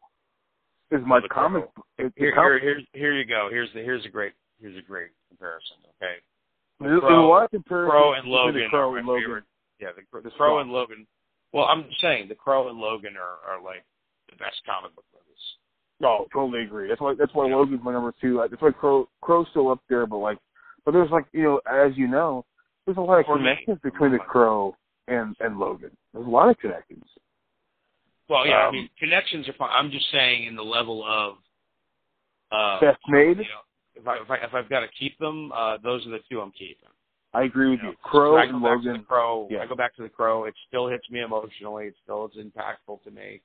is 0.90 1.01
my 1.06 1.20
The 1.20 1.28
comic. 1.28 1.64
It, 1.98 2.12
here, 2.16 2.28
it 2.30 2.34
comes- 2.34 2.44
here, 2.44 2.59
here's 2.60 2.84
here 2.92 3.12
you 3.12 3.24
go. 3.26 3.48
Here's 3.51 3.72
the 3.74 3.80
here's 3.80 4.05
a 4.06 4.09
great 4.10 4.32
here's 4.60 4.76
a 4.78 4.82
great 4.82 5.10
comparison. 5.28 5.76
Okay, 6.01 6.16
there's, 6.80 7.01
Crow- 7.01 7.09
there's 7.10 7.18
a 7.24 7.28
lot 7.28 7.44
of 7.44 7.51
comparisons 7.51 7.90
Crow 7.90 8.12
and 8.14 8.28
Logan. 8.28 8.62
The 8.62 8.68
Crow 8.70 8.94
and 8.96 9.06
Logan. 9.06 9.22
favorite. 9.24 9.44
Yeah, 9.80 9.88
the, 9.96 10.02
the 10.16 10.30
The 10.30 10.30
Crow 10.36 10.56
Crow. 10.56 10.59
and 10.60 10.70
Logan. 10.72 11.06
Well, 11.52 11.64
I'm 11.66 11.84
just 11.84 12.01
saying 12.01 12.28
the 12.28 12.34
Crow 12.34 12.68
and 12.68 12.78
Logan 12.78 13.14
are 13.16 13.52
are 13.52 13.62
like 13.62 13.84
the 14.36 14.44
best 14.44 14.56
comic 14.66 14.94
book 14.94 15.05
movies. 15.12 15.43
No, 16.01 16.27
totally 16.32 16.65
agree. 16.65 16.89
That's 16.89 17.01
why 17.01 17.15
that's 17.19 17.32
why 17.35 17.47
Logan's 17.47 17.81
my 17.85 17.93
number 17.93 18.12
two. 18.20 18.44
That's 18.51 18.61
why 18.61 18.70
Crow 18.73 19.09
Crow's 19.23 19.47
still 19.51 19.70
up 19.70 19.81
there, 19.89 20.06
but 20.06 20.19
like, 20.19 20.39
but 20.85 20.93
there's 20.93 21.11
like 21.11 21.27
you 21.32 21.43
know, 21.43 21.61
as 21.70 21.97
you 21.97 22.09
know, 22.09 22.44
there's 22.85 22.97
a 22.98 23.01
lot 23.01 23.20
of 23.20 23.27
For 23.27 23.36
me. 23.36 23.43
connections 23.44 23.78
between 23.82 24.12
the 24.12 24.19
Crow 24.19 24.77
and 25.09 25.35
and 25.40 25.59
Logan. 25.59 25.90
There's 26.12 26.27
a 26.27 26.31
lot 26.31 26.48
of 26.51 26.59
connections. 26.59 27.05
Well, 28.28 28.47
yeah, 28.47 28.55
I 28.55 28.66
Um, 28.69 28.73
mean 28.74 28.89
connections 28.98 29.48
are 29.48 29.52
fine. 29.55 29.70
I'm 29.73 29.90
just 29.90 30.11
saying 30.11 30.47
in 30.47 30.56
the 30.56 30.62
level 30.65 31.05
of 31.06 31.35
uh, 32.51 32.81
Best 32.81 32.98
made. 33.09 33.36
you 33.39 33.44
know, 33.44 33.62
if 33.94 34.06
I 34.09 34.16
if 34.16 34.31
I 34.31 34.36
if 34.47 34.55
I've 34.55 34.69
got 34.70 34.81
to 34.81 34.89
keep 34.98 35.19
them, 35.19 35.52
uh, 35.52 35.77
those 35.82 36.06
are 36.06 36.11
the 36.11 36.20
two 36.31 36.40
I'm 36.40 36.51
keeping. 36.52 36.89
I 37.32 37.43
agree 37.44 37.70
with 37.70 37.81
You 37.82 37.90
you. 37.90 37.94
Crow 38.02 38.36
and 38.39 38.52
go 38.52 38.59
back 38.61 38.82
to 38.82 38.89
Logan. 38.89 39.05
Crow. 39.09 39.48
yeah. 39.51 39.59
I 39.62 39.66
go 39.66 39.74
back 39.74 39.94
to 39.97 40.02
the 40.02 40.09
Crow. 40.09 40.44
It 40.44 40.55
still 40.69 40.89
hits 40.89 41.09
me 41.11 41.20
emotionally. 41.20 41.86
It 41.86 41.94
still 42.02 42.27
is 42.27 42.32
impactful 42.44 43.02
to 43.05 43.11
me. 43.11 43.40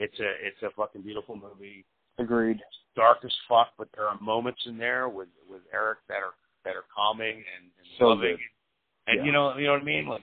It's 0.00 0.18
a 0.18 0.30
it's 0.42 0.62
a 0.62 0.70
fucking 0.76 1.02
beautiful 1.02 1.36
movie. 1.36 1.84
Agreed. 2.18 2.58
dark 2.96 3.18
as 3.24 3.32
fuck, 3.48 3.68
but 3.78 3.88
there 3.94 4.06
are 4.06 4.18
moments 4.20 4.60
in 4.66 4.76
there 4.76 5.08
with 5.08 5.28
with 5.48 5.60
Eric 5.72 5.98
that 6.08 6.16
are 6.16 6.34
that 6.64 6.74
are 6.76 6.84
calming 6.94 7.36
and, 7.36 7.64
and 7.78 7.86
So 7.98 8.08
loving, 8.08 8.36
good. 8.36 8.40
and 9.06 9.18
Yeah. 9.20 9.24
you 9.24 9.32
know 9.32 9.56
you 9.56 9.66
know 9.66 9.72
what 9.74 9.82
I 9.82 9.84
mean. 9.84 10.06
Like, 10.08 10.22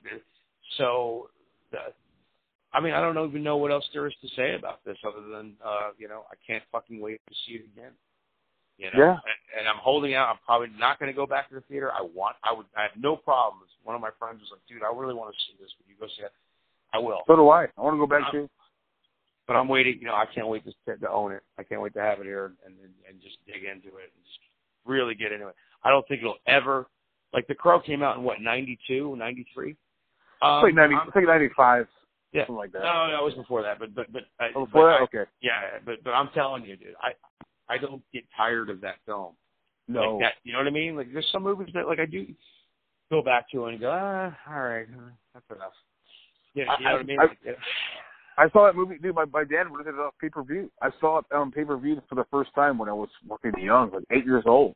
so, 0.78 1.30
the, 1.72 1.78
I 2.74 2.80
mean, 2.82 2.94
I 2.94 3.02
don't 3.02 3.18
even 3.30 3.42
know 3.42 3.58
what 3.58 3.72
else 3.72 3.88
there 3.94 4.06
is 4.06 4.14
to 4.22 4.28
say 4.36 4.54
about 4.56 4.84
this 4.86 4.98
other 5.08 5.22
than 5.28 5.56
uh, 5.64 5.90
you 5.98 6.08
know 6.08 6.26
I 6.32 6.36
can't 6.46 6.64
fucking 6.72 7.00
wait 7.00 7.22
to 7.30 7.36
see 7.46 7.54
it 7.54 7.66
again. 7.74 7.94
You 8.78 8.92
know, 8.94 9.00
Yeah. 9.00 9.12
and, 9.14 9.40
and 9.60 9.68
I'm 9.68 9.82
holding 9.82 10.14
out. 10.14 10.30
I'm 10.30 10.38
probably 10.46 10.70
not 10.78 11.00
going 11.00 11.12
to 11.12 11.16
go 11.16 11.26
back 11.26 11.50
to 11.50 11.56
the 11.56 11.62
theater. 11.62 11.92
I 11.92 12.02
want. 12.02 12.36
I 12.44 12.52
would. 12.54 12.66
I 12.76 12.82
have 12.84 12.92
no 13.00 13.16
problems. 13.16 13.72
One 13.84 13.96
of 13.96 14.02
my 14.02 14.12
friends 14.20 14.42
was 14.42 14.50
like, 14.52 14.62
"Dude, 14.70 14.84
I 14.84 14.94
really 14.94 15.16
want 15.16 15.34
to 15.34 15.38
see 15.48 15.58
this. 15.60 15.72
Would 15.80 15.88
you 15.90 15.96
go 16.00 16.06
see 16.18 16.24
it?" 16.26 16.34
I 16.94 17.00
will. 17.00 17.22
So 17.28 17.36
do 17.36 17.50
I. 17.50 17.66
I 17.78 17.82
want 17.82 17.96
to 17.96 18.00
go 18.00 18.06
back 18.08 18.32
to. 18.34 18.48
But 19.48 19.56
I'm 19.56 19.68
waiting. 19.70 19.98
You 20.00 20.08
know, 20.08 20.14
I 20.16 20.26
can't 20.34 20.48
wait 20.48 20.64
to 20.66 20.98
to 20.98 21.10
own 21.10 21.32
it. 21.32 21.42
I 21.58 21.64
can't 21.64 21.82
wait 21.82 21.94
to 21.94 22.02
have 22.02 22.20
it 22.20 22.26
here 22.26 22.46
and 22.66 22.74
and, 22.84 22.92
and 23.10 23.22
just 23.22 23.38
dig 23.46 23.64
into 23.64 23.96
it 23.98 24.12
and 24.14 24.24
just 24.26 24.40
really 24.86 25.16
get 25.16 25.32
into 25.32 25.48
it. 25.48 25.56
I 25.84 25.90
don't 25.90 26.08
think 26.08 26.22
it'll 26.22 26.38
ever. 26.48 26.88
Like 27.34 27.48
the 27.48 27.56
Crow 27.56 27.80
came 27.80 28.04
out 28.04 28.18
in 28.18 28.24
what 28.24 28.42
92, 28.42 29.16
93? 29.18 29.76
Um, 30.42 30.62
like 30.64 30.74
ninety. 30.74 30.96
I'm- 30.96 31.08
It's 31.08 31.16
like 31.16 31.26
ninety-five. 31.26 31.88
Yeah. 32.34 32.42
Something 32.42 32.56
like 32.58 32.72
that. 32.74 32.84
No, 32.84 33.08
no, 33.08 33.18
it 33.22 33.24
was 33.24 33.34
before 33.36 33.62
that. 33.64 33.80
But 33.80 33.96
but 33.96 34.12
but, 34.12 34.24
uh, 34.40 34.48
Oh, 34.56 34.60
but 34.62 34.66
before 34.66 34.92
I- 34.92 35.00
that, 35.00 35.04
okay. 35.04 35.30
yeah, 35.42 35.80
but 35.86 36.04
but 36.04 36.12
I'm 36.12 36.30
telling 36.34 36.64
you, 36.66 36.76
dude, 36.76 36.96
I 37.02 37.12
I 37.74 37.78
don't 37.78 38.02
get 38.14 38.24
tired 38.36 38.70
of 38.70 38.82
that 38.82 38.96
film. 39.06 39.34
No. 39.88 40.16
Like 40.18 40.22
that, 40.24 40.34
you 40.44 40.52
know 40.54 40.60
what 40.60 40.68
I 40.68 40.72
mean? 40.72 40.96
Like 40.98 41.12
there's 41.14 41.30
some 41.32 41.44
movies 41.44 41.70
that 41.74 41.88
like 41.88 42.00
I 42.00 42.06
do 42.06 42.28
go 43.10 43.22
back 43.22 43.50
to 43.52 43.66
and 43.66 43.80
go, 43.80 43.90
ah, 43.92 44.36
all 44.54 44.62
right, 44.62 44.88
that's 45.34 45.46
enough. 45.56 45.72
You 46.54 46.66
know, 46.66 46.74
you 46.80 46.86
know 46.86 46.92
what 46.94 47.02
I 47.02 47.04
mean? 47.04 47.20
I- 47.22 47.56
I 48.40 48.50
saw 48.52 48.66
that 48.68 48.76
movie, 48.76 48.98
dude. 49.02 49.16
My 49.16 49.26
my 49.26 49.44
dad 49.44 49.64
rented 49.72 49.96
it 49.96 50.00
off 50.00 50.14
pay 50.22 50.30
per 50.30 50.44
view. 50.44 50.70
I 50.82 50.90
saw 51.00 51.20
it 51.20 51.26
on 51.34 51.52
pay 51.52 51.64
per 51.66 51.78
view 51.78 52.02
for 52.08 52.16
the 52.16 52.26
first 52.32 52.54
time 52.54 52.78
when 52.78 52.88
I 52.90 52.94
was 52.94 53.10
fucking 53.28 53.54
young, 53.64 53.92
like 53.92 54.04
eight 54.12 54.26
years 54.26 54.44
old. 54.46 54.76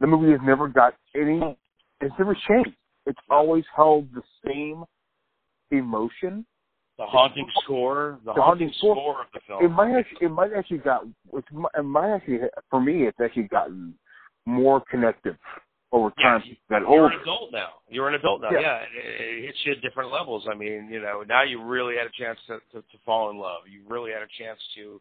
The 0.00 0.06
movie 0.06 0.32
has 0.32 0.40
never 0.44 0.68
got 0.68 0.94
any. 1.14 1.56
It's 2.00 2.14
never 2.18 2.34
changed. 2.48 2.76
It's 3.06 3.18
always 3.30 3.64
held 3.76 4.08
the 4.14 4.22
same 4.46 4.84
emotion. 5.70 6.44
the 6.98 7.04
haunting 7.06 7.46
score, 7.62 8.18
the, 8.24 8.32
The 8.32 8.40
haunting, 8.40 8.68
haunting 8.68 8.72
score- 8.78 8.94
score 8.96 9.20
of 9.22 9.26
the 9.32 9.40
film. 9.46 9.64
It 9.64 9.68
might 9.70 9.96
actually, 9.98 10.26
it 10.26 10.30
might 10.30 10.52
actually 10.56 10.78
got. 10.78 11.04
It 11.32 11.82
might 11.84 12.14
actually, 12.14 12.38
for 12.70 12.80
me, 12.80 13.06
it's 13.06 13.18
actually 13.22 13.44
gotten 13.44 13.94
more 14.46 14.82
connective 14.90 15.36
over 15.92 16.10
time 16.22 16.42
Yeah, 16.46 16.54
that 16.70 16.80
You're 16.80 16.88
older. 16.88 17.14
an 17.14 17.20
adult 17.20 17.52
now. 17.52 17.68
You're 17.88 18.08
an 18.08 18.14
adult 18.14 18.40
now. 18.40 18.50
Yeah. 18.50 18.60
Yeah, 18.60 18.76
it, 18.82 19.20
it 19.20 19.46
hits 19.46 19.58
you 19.64 19.72
at 19.72 19.82
different 19.82 20.10
levels. 20.10 20.46
I 20.50 20.54
mean, 20.54 20.88
you 20.90 21.00
know, 21.00 21.22
now 21.28 21.42
you 21.42 21.62
really 21.62 21.94
had 21.96 22.06
a 22.06 22.10
chance 22.18 22.38
to, 22.48 22.58
to 22.72 22.80
to 22.80 22.98
fall 23.04 23.30
in 23.30 23.36
love. 23.38 23.62
You 23.70 23.82
really 23.86 24.10
had 24.12 24.22
a 24.22 24.32
chance 24.42 24.58
to 24.76 25.00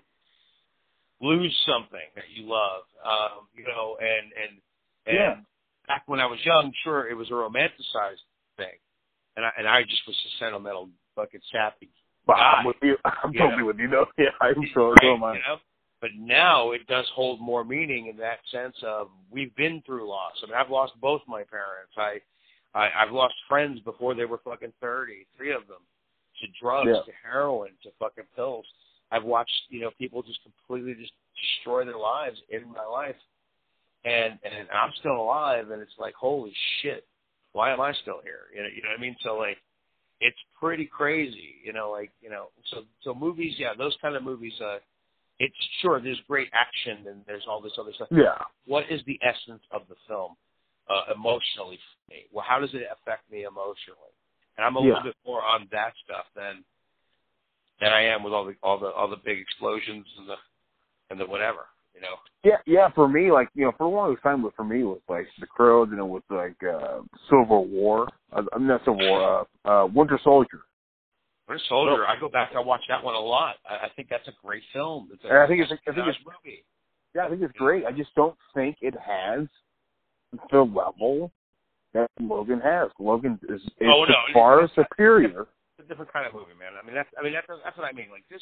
lose 1.21 1.55
something 1.65 2.07
that 2.15 2.25
you 2.33 2.47
love. 2.49 2.83
Um, 3.05 3.47
you 3.55 3.63
know, 3.63 3.97
and 3.99 4.31
and 4.33 4.61
and 5.07 5.15
Yeah. 5.17 5.35
back 5.87 6.03
when 6.07 6.19
I 6.19 6.25
was 6.25 6.39
young, 6.45 6.71
sure, 6.83 7.09
it 7.09 7.15
was 7.15 7.29
a 7.29 7.33
romanticized 7.33 8.23
thing, 8.57 8.75
and 9.35 9.45
I 9.45 9.51
and 9.57 9.67
I 9.67 9.83
just 9.83 10.05
was 10.05 10.15
a 10.15 10.37
sentimental 10.43 10.89
fucking 11.15 11.41
sappy 11.51 11.89
But 12.25 12.35
guy. 12.37 12.53
I'm 12.59 12.65
with 12.65 12.77
you. 12.83 12.97
I'm 13.05 13.33
Yeah. 13.33 13.41
totally 13.47 13.63
with 13.63 13.79
you. 13.79 13.87
No, 13.87 14.05
yeah, 14.17 14.29
I'm 14.41 14.55
so, 14.73 14.89
right, 14.91 15.01
so 15.01 15.13
am 15.15 15.23
I. 15.23 15.33
you 15.35 15.39
know? 15.47 15.59
But 16.01 16.09
now 16.17 16.71
it 16.71 16.87
does 16.87 17.05
hold 17.13 17.39
more 17.39 17.63
meaning 17.63 18.07
in 18.07 18.17
that 18.17 18.39
sense 18.51 18.75
of 18.83 19.09
we've 19.29 19.55
been 19.55 19.83
through 19.85 20.09
loss. 20.09 20.33
I 20.43 20.47
mean, 20.47 20.55
I've 20.55 20.71
lost 20.71 20.93
both 20.99 21.21
my 21.27 21.43
parents. 21.43 21.93
I, 21.95 22.17
I 22.73 22.89
I've 23.03 23.11
lost 23.11 23.35
friends 23.47 23.79
before 23.81 24.15
they 24.15 24.25
were 24.25 24.39
fucking 24.43 24.73
thirty, 24.81 25.27
three 25.37 25.53
of 25.53 25.67
them, 25.67 25.81
to 26.41 26.47
drugs, 26.59 26.87
Yeah. 26.89 27.03
to 27.05 27.11
heroin, 27.23 27.71
to 27.83 27.89
fucking 27.99 28.25
pills. 28.35 28.65
I've 29.11 29.23
watched 29.25 29.51
you 29.69 29.81
know 29.81 29.91
people 29.99 30.23
just 30.23 30.39
completely 30.41 30.95
just 30.95 31.13
destroy 31.39 31.85
their 31.85 31.99
lives 31.99 32.39
in 32.49 32.63
my 32.71 32.85
life, 32.85 33.15
and 34.03 34.39
and 34.43 34.67
I'm 34.73 34.91
still 34.99 35.17
alive, 35.21 35.69
and 35.69 35.81
it's 35.83 35.97
like 35.99 36.15
holy 36.15 36.53
shit, 36.81 37.05
why 37.51 37.71
am 37.71 37.79
I 37.81 37.93
still 38.01 38.21
here? 38.23 38.49
You 38.55 38.63
know, 38.63 38.69
you 38.75 38.81
know 38.81 38.89
what 38.89 38.97
I 38.97 39.01
mean? 39.01 39.15
So 39.23 39.35
like, 39.35 39.57
it's 40.19 40.37
pretty 40.59 40.85
crazy, 40.85 41.55
you 41.63 41.73
know, 41.73 41.91
like 41.91 42.09
you 42.21 42.29
know, 42.31 42.47
so 42.71 42.85
so 43.03 43.13
movies, 43.13 43.53
yeah, 43.59 43.73
those 43.77 43.95
kind 44.01 44.15
of 44.15 44.23
movies. 44.23 44.53
uh 44.59 44.79
it's 45.41 45.57
sure 45.81 45.99
there's 45.99 46.21
great 46.27 46.49
action 46.53 47.07
and 47.07 47.21
there's 47.25 47.45
all 47.49 47.59
this 47.59 47.73
other 47.79 47.91
stuff. 47.93 48.09
Yeah. 48.11 48.37
What 48.67 48.83
is 48.91 49.01
the 49.07 49.19
essence 49.23 49.63
of 49.71 49.81
the 49.89 49.95
film 50.07 50.35
uh, 50.87 51.13
emotionally 51.15 51.79
for 51.81 52.13
me? 52.13 52.19
Well, 52.31 52.45
how 52.47 52.59
does 52.59 52.69
it 52.75 52.83
affect 52.93 53.29
me 53.31 53.43
emotionally? 53.43 54.13
And 54.57 54.65
I'm 54.65 54.75
a 54.75 54.81
Yeah. 54.81 54.87
little 54.89 55.03
bit 55.03 55.15
more 55.25 55.41
on 55.43 55.67
that 55.71 55.93
stuff 56.05 56.25
than 56.35 56.63
than 57.79 57.91
I 57.91 58.03
am 58.03 58.21
with 58.21 58.33
all 58.33 58.45
the 58.45 58.55
all 58.61 58.77
the 58.77 58.91
all 58.91 59.07
the 59.07 59.17
big 59.25 59.39
explosions 59.39 60.05
and 60.19 60.29
the 60.29 60.35
and 61.09 61.19
the 61.19 61.25
whatever, 61.25 61.65
you 61.95 62.01
know. 62.01 62.15
Yeah, 62.43 62.57
yeah. 62.67 62.89
For 62.93 63.07
me, 63.07 63.31
like 63.31 63.49
you 63.55 63.65
know, 63.65 63.71
for 63.71 63.89
the 63.89 63.95
longest 63.95 64.21
time, 64.21 64.43
but 64.43 64.55
for 64.55 64.63
me, 64.63 64.81
it 64.81 64.83
was 64.83 65.01
like 65.09 65.25
the 65.39 65.47
Crow. 65.47 65.87
Then 65.87 65.97
it 65.97 66.05
was 66.05 66.21
like 66.29 66.61
uh, 66.63 67.01
Civil 67.31 67.65
War. 67.67 68.07
Uh, 68.31 68.43
I'm 68.53 68.67
not 68.67 68.81
Civil 68.81 68.99
War. 68.99 69.47
Uh, 69.65 69.69
uh, 69.69 69.85
Winter 69.87 70.19
Soldier. 70.23 70.61
Winter 71.51 71.63
Soldier, 71.67 72.05
I 72.07 72.17
go 72.19 72.29
back, 72.29 72.51
I 72.55 72.59
watch 72.61 72.81
that 72.87 73.03
one 73.03 73.15
a 73.15 73.19
lot. 73.19 73.55
I, 73.69 73.85
I 73.85 73.89
think 73.95 74.07
that's 74.09 74.27
a 74.27 74.31
great 74.43 74.63
film. 74.71 75.09
It's 75.13 75.23
a, 75.23 75.27
And 75.27 75.37
I 75.37 75.47
think 75.47 75.61
it's- 75.61 75.79
I 75.87 75.91
think 75.91 76.07
it's- 76.07 76.23
movie. 76.25 76.63
Yeah, 77.13 77.25
I 77.25 77.29
think 77.29 77.41
it's 77.41 77.51
great. 77.57 77.85
I 77.85 77.91
just 77.91 78.15
don't 78.15 78.37
think 78.53 78.77
it 78.81 78.95
has 78.97 79.45
the 80.49 80.61
level 80.61 81.29
that 81.93 82.09
Logan 82.21 82.61
has. 82.61 82.89
Logan 82.99 83.37
is, 83.49 83.61
is 83.61 83.67
Oh, 83.81 84.05
no, 84.05 84.15
far 84.31 84.63
it's 84.63 84.73
superior. 84.75 85.47
It's 85.77 85.85
a 85.85 85.89
different 85.89 86.13
kind 86.13 86.25
of 86.25 86.33
movie, 86.33 86.53
man. 86.57 86.71
I 86.81 86.85
mean, 86.85 86.95
that's 86.95 87.09
I 87.19 87.21
mean 87.21 87.33
that's 87.33 87.47
that's 87.65 87.77
what 87.77 87.83
I 87.85 87.91
mean. 87.91 88.07
Like 88.09 88.23
this 88.29 88.41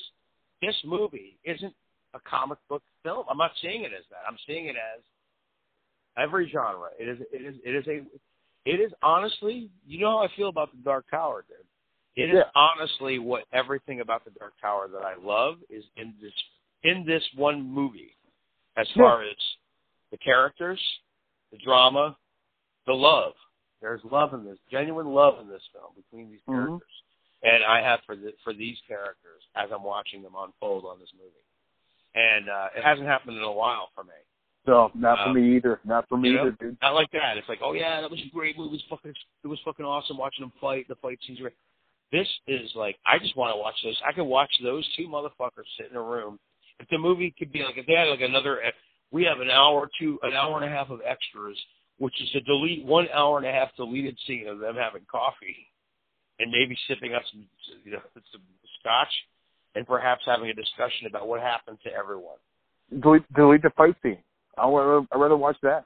this 0.61 0.75
movie 0.85 1.39
isn't 1.45 1.73
a 2.13 2.19
comic 2.19 2.59
book 2.69 2.83
film. 3.01 3.25
I'm 3.27 3.37
not 3.39 3.51
seeing 3.59 3.81
it 3.85 3.91
as 3.91 4.03
that. 4.11 4.21
I'm 4.27 4.37
seeing 4.45 4.67
it 4.67 4.75
as 4.75 5.01
every 6.15 6.47
genre. 6.51 6.89
It 6.99 7.07
is 7.09 7.17
it 7.33 7.41
is 7.41 7.55
it 7.65 7.73
is 7.75 7.87
a 7.87 8.03
it 8.69 8.79
is 8.79 8.91
honestly, 9.01 9.71
you 9.87 9.99
know 9.99 10.19
how 10.19 10.25
I 10.25 10.27
feel 10.35 10.49
about 10.49 10.69
the 10.71 10.77
Dark 10.83 11.09
Tower, 11.09 11.43
dude. 11.47 11.57
It 12.15 12.29
is 12.29 12.35
Yeah. 12.35 12.49
honestly 12.55 13.19
what 13.19 13.45
everything 13.51 14.01
about 14.01 14.25
the 14.25 14.31
Dark 14.31 14.53
Tower 14.59 14.87
that 14.89 15.03
I 15.05 15.15
love 15.15 15.59
is 15.69 15.85
in 15.95 16.15
this 16.21 16.33
in 16.83 17.05
this 17.05 17.23
one 17.35 17.61
movie. 17.61 18.15
As 18.77 18.87
Yeah. 18.95 19.03
far 19.03 19.23
as 19.23 19.35
the 20.11 20.17
characters, 20.17 20.81
the 21.51 21.57
drama, 21.57 22.17
the 22.85 22.93
love. 22.95 23.35
There's 23.81 24.03
love 24.05 24.33
in 24.33 24.43
this, 24.45 24.57
genuine 24.69 25.13
love 25.13 25.39
in 25.39 25.47
this 25.49 25.65
film 25.73 25.93
between 25.95 26.29
these 26.31 26.41
Mhm. 26.47 26.53
characters, 26.67 27.03
and 27.43 27.63
I 27.63 27.81
have 27.81 28.01
for 28.05 28.15
the, 28.15 28.31
for 28.43 28.53
these 28.53 28.79
characters 28.87 29.43
as 29.55 29.71
I'm 29.71 29.83
watching 29.83 30.21
them 30.21 30.35
unfold 30.35 30.85
on 30.85 30.99
this 30.99 31.13
movie. 31.13 31.43
And 32.15 32.49
uh, 32.49 32.69
it 32.75 32.83
hasn't 32.83 33.07
happened 33.07 33.37
in 33.37 33.43
a 33.43 33.51
while 33.51 33.91
for 33.93 34.03
me. 34.03 34.13
So 34.65 34.91
not 34.95 35.17
for 35.19 35.29
Um, 35.29 35.35
me 35.35 35.55
either. 35.55 35.79
Not 35.83 36.07
for 36.09 36.17
me 36.17 36.29
you 36.29 36.35
know? 36.35 36.41
either, 36.47 36.51
dude. 36.51 36.77
Not 36.81 36.93
like 36.95 37.11
that. 37.11 37.37
It's 37.37 37.47
like, 37.49 37.61
oh 37.61 37.73
yeah, 37.73 38.01
that 38.01 38.09
was 38.09 38.21
a 38.21 38.29
great 38.29 38.57
movie. 38.57 38.69
It 38.69 38.71
was 38.73 38.83
fucking, 38.83 39.15
it 39.43 39.47
was 39.47 39.59
fucking 39.61 39.85
awesome 39.85 40.17
watching 40.17 40.43
them 40.43 40.51
fight. 40.59 40.87
The 40.87 40.95
fight 40.95 41.19
scenes 41.23 41.39
were. 41.41 41.53
This 42.11 42.27
is 42.47 42.71
like, 42.75 42.97
I 43.05 43.19
just 43.19 43.37
want 43.37 43.53
to 43.53 43.59
watch 43.59 43.75
those. 43.83 43.99
I 44.07 44.13
could 44.13 44.23
watch 44.23 44.51
those 44.63 44.87
two 44.97 45.07
motherfuckers 45.07 45.67
sit 45.77 45.91
in 45.91 45.97
a 45.97 46.01
room. 46.01 46.39
If 46.79 46.87
the 46.89 46.97
movie 46.97 47.33
could 47.37 47.51
be 47.51 47.63
like, 47.63 47.77
if 47.77 47.85
they 47.85 47.93
had 47.93 48.07
like 48.07 48.21
another, 48.21 48.59
we 49.11 49.23
have 49.25 49.39
an 49.39 49.49
hour 49.49 49.75
or 49.75 49.89
two, 49.99 50.17
an 50.23 50.33
hour 50.33 50.61
and 50.61 50.65
a 50.65 50.75
half 50.75 50.89
of 50.89 51.01
extras, 51.05 51.57
which 51.97 52.19
is 52.21 52.29
a 52.35 52.39
delete 52.41 52.85
one 52.85 53.07
hour 53.13 53.37
and 53.37 53.45
a 53.45 53.51
half 53.51 53.75
deleted 53.75 54.17
scene 54.25 54.47
of 54.47 54.59
them 54.59 54.75
having 54.75 55.05
coffee, 55.11 55.67
and 56.39 56.51
maybe 56.51 56.77
sipping 56.87 57.13
up 57.13 57.21
some, 57.31 57.45
you 57.83 57.91
know, 57.91 58.01
some 58.31 58.41
scotch, 58.79 59.13
and 59.75 59.85
perhaps 59.85 60.23
having 60.25 60.49
a 60.49 60.53
discussion 60.53 61.07
about 61.07 61.27
what 61.27 61.41
happened 61.41 61.77
to 61.83 61.93
everyone. 61.93 62.37
Delete, 63.01 63.33
delete 63.33 63.61
the 63.61 63.69
fight 63.77 63.95
scene. 64.01 64.17
I 64.57 64.65
would 64.65 65.05
I'd 65.11 65.19
rather 65.19 65.37
watch 65.37 65.57
that. 65.61 65.85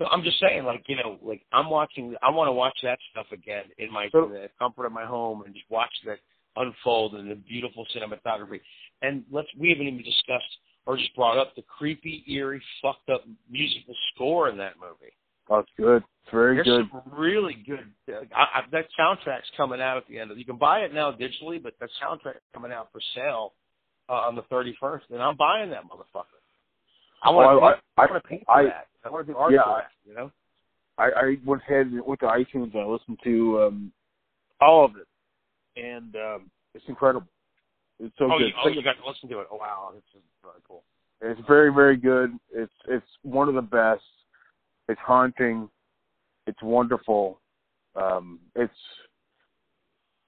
No, 0.00 0.06
I'm 0.06 0.22
just 0.22 0.40
saying, 0.40 0.64
like 0.64 0.82
you 0.88 0.96
know, 0.96 1.18
like 1.22 1.42
I'm 1.52 1.68
watching. 1.68 2.14
I 2.22 2.30
want 2.30 2.48
to 2.48 2.52
watch 2.52 2.76
that 2.82 2.98
stuff 3.12 3.26
again 3.32 3.64
in 3.78 3.92
my 3.92 4.08
So- 4.10 4.24
in 4.24 4.32
the 4.32 4.48
comfort 4.58 4.86
of 4.86 4.92
my 4.92 5.04
home 5.04 5.42
and 5.44 5.54
just 5.54 5.70
watch 5.70 5.92
that 6.06 6.18
unfold 6.56 7.14
and 7.14 7.30
the 7.30 7.34
beautiful 7.36 7.86
cinematography. 7.94 8.60
And 9.02 9.24
let's 9.30 9.48
we 9.58 9.68
haven't 9.68 9.86
even 9.86 10.02
discussed 10.02 10.56
or 10.86 10.96
just 10.96 11.14
brought 11.14 11.36
up 11.38 11.54
the 11.54 11.62
creepy, 11.62 12.24
eerie, 12.28 12.62
fucked 12.80 13.10
up 13.10 13.24
musical 13.50 13.94
score 14.14 14.48
in 14.48 14.56
that 14.56 14.74
movie. 14.80 15.12
Oh, 15.50 15.58
it's 15.58 15.70
good. 15.76 16.02
It's 16.22 16.30
very 16.32 16.54
There's 16.56 16.66
good. 16.66 16.88
some 16.90 17.02
really 17.12 17.54
good. 17.66 17.90
I, 18.34 18.40
I, 18.42 18.60
that 18.72 18.86
soundtrack's 18.98 19.50
coming 19.56 19.80
out 19.82 19.96
at 19.98 20.06
the 20.08 20.18
end 20.18 20.30
of. 20.30 20.38
You 20.38 20.44
can 20.46 20.56
buy 20.56 20.80
it 20.80 20.94
now 20.94 21.12
digitally, 21.12 21.62
but 21.62 21.74
that 21.80 21.90
soundtrack's 22.02 22.40
coming 22.54 22.72
out 22.72 22.88
for 22.92 23.00
sale 23.14 23.52
uh, 24.08 24.12
on 24.12 24.34
the 24.36 24.42
31st, 24.44 25.00
and 25.10 25.20
I'm 25.22 25.36
buying 25.36 25.68
that 25.70 25.82
motherfucker. 25.84 26.24
I 27.22 27.30
want 27.30 27.60
Oh, 27.62 27.64
I- 27.66 27.72
to. 27.72 27.80
I, 27.98 28.02
I- 28.04 28.10
want 28.10 28.22
to 28.22 28.28
pay 28.28 28.42
for 28.46 28.50
I- 28.52 28.64
that. 28.64 28.86
I 29.04 29.10
want 29.10 29.26
to 29.26 29.32
do 29.32 29.38
art 29.38 29.52
Yeah, 29.52 29.80
You 30.06 30.14
know. 30.14 30.30
I, 30.98 31.04
I 31.04 31.36
went 31.44 31.62
ahead 31.62 31.86
and 31.86 32.04
went 32.04 32.20
to 32.20 32.26
iTunes 32.26 32.74
and 32.74 32.82
I 32.82 32.84
listened 32.84 33.18
to 33.24 33.62
um, 33.62 33.92
all 34.60 34.84
of 34.84 34.92
it, 34.96 35.82
and 35.82 36.14
um, 36.16 36.50
it's 36.74 36.84
incredible. 36.88 37.26
It's 37.98 38.14
so 38.18 38.26
oh, 38.26 38.38
good. 38.38 38.48
you, 38.48 38.52
oh, 38.64 38.68
you 38.68 38.82
got 38.82 38.96
to 39.02 39.08
listen 39.08 39.28
to 39.30 39.40
it. 39.40 39.46
Oh, 39.50 39.56
wow, 39.56 39.92
this 39.94 40.02
is 40.14 40.22
really 40.44 40.60
cool. 40.66 40.82
It's 41.22 41.40
very, 41.46 41.72
very 41.72 41.96
good. 41.96 42.32
It's 42.52 42.72
it's 42.88 43.06
one 43.22 43.48
of 43.48 43.54
the 43.54 43.62
best. 43.62 44.02
It's 44.88 45.00
haunting. 45.00 45.68
It's 46.46 46.62
wonderful. 46.62 47.40
Um, 47.94 48.38
it's 48.54 48.72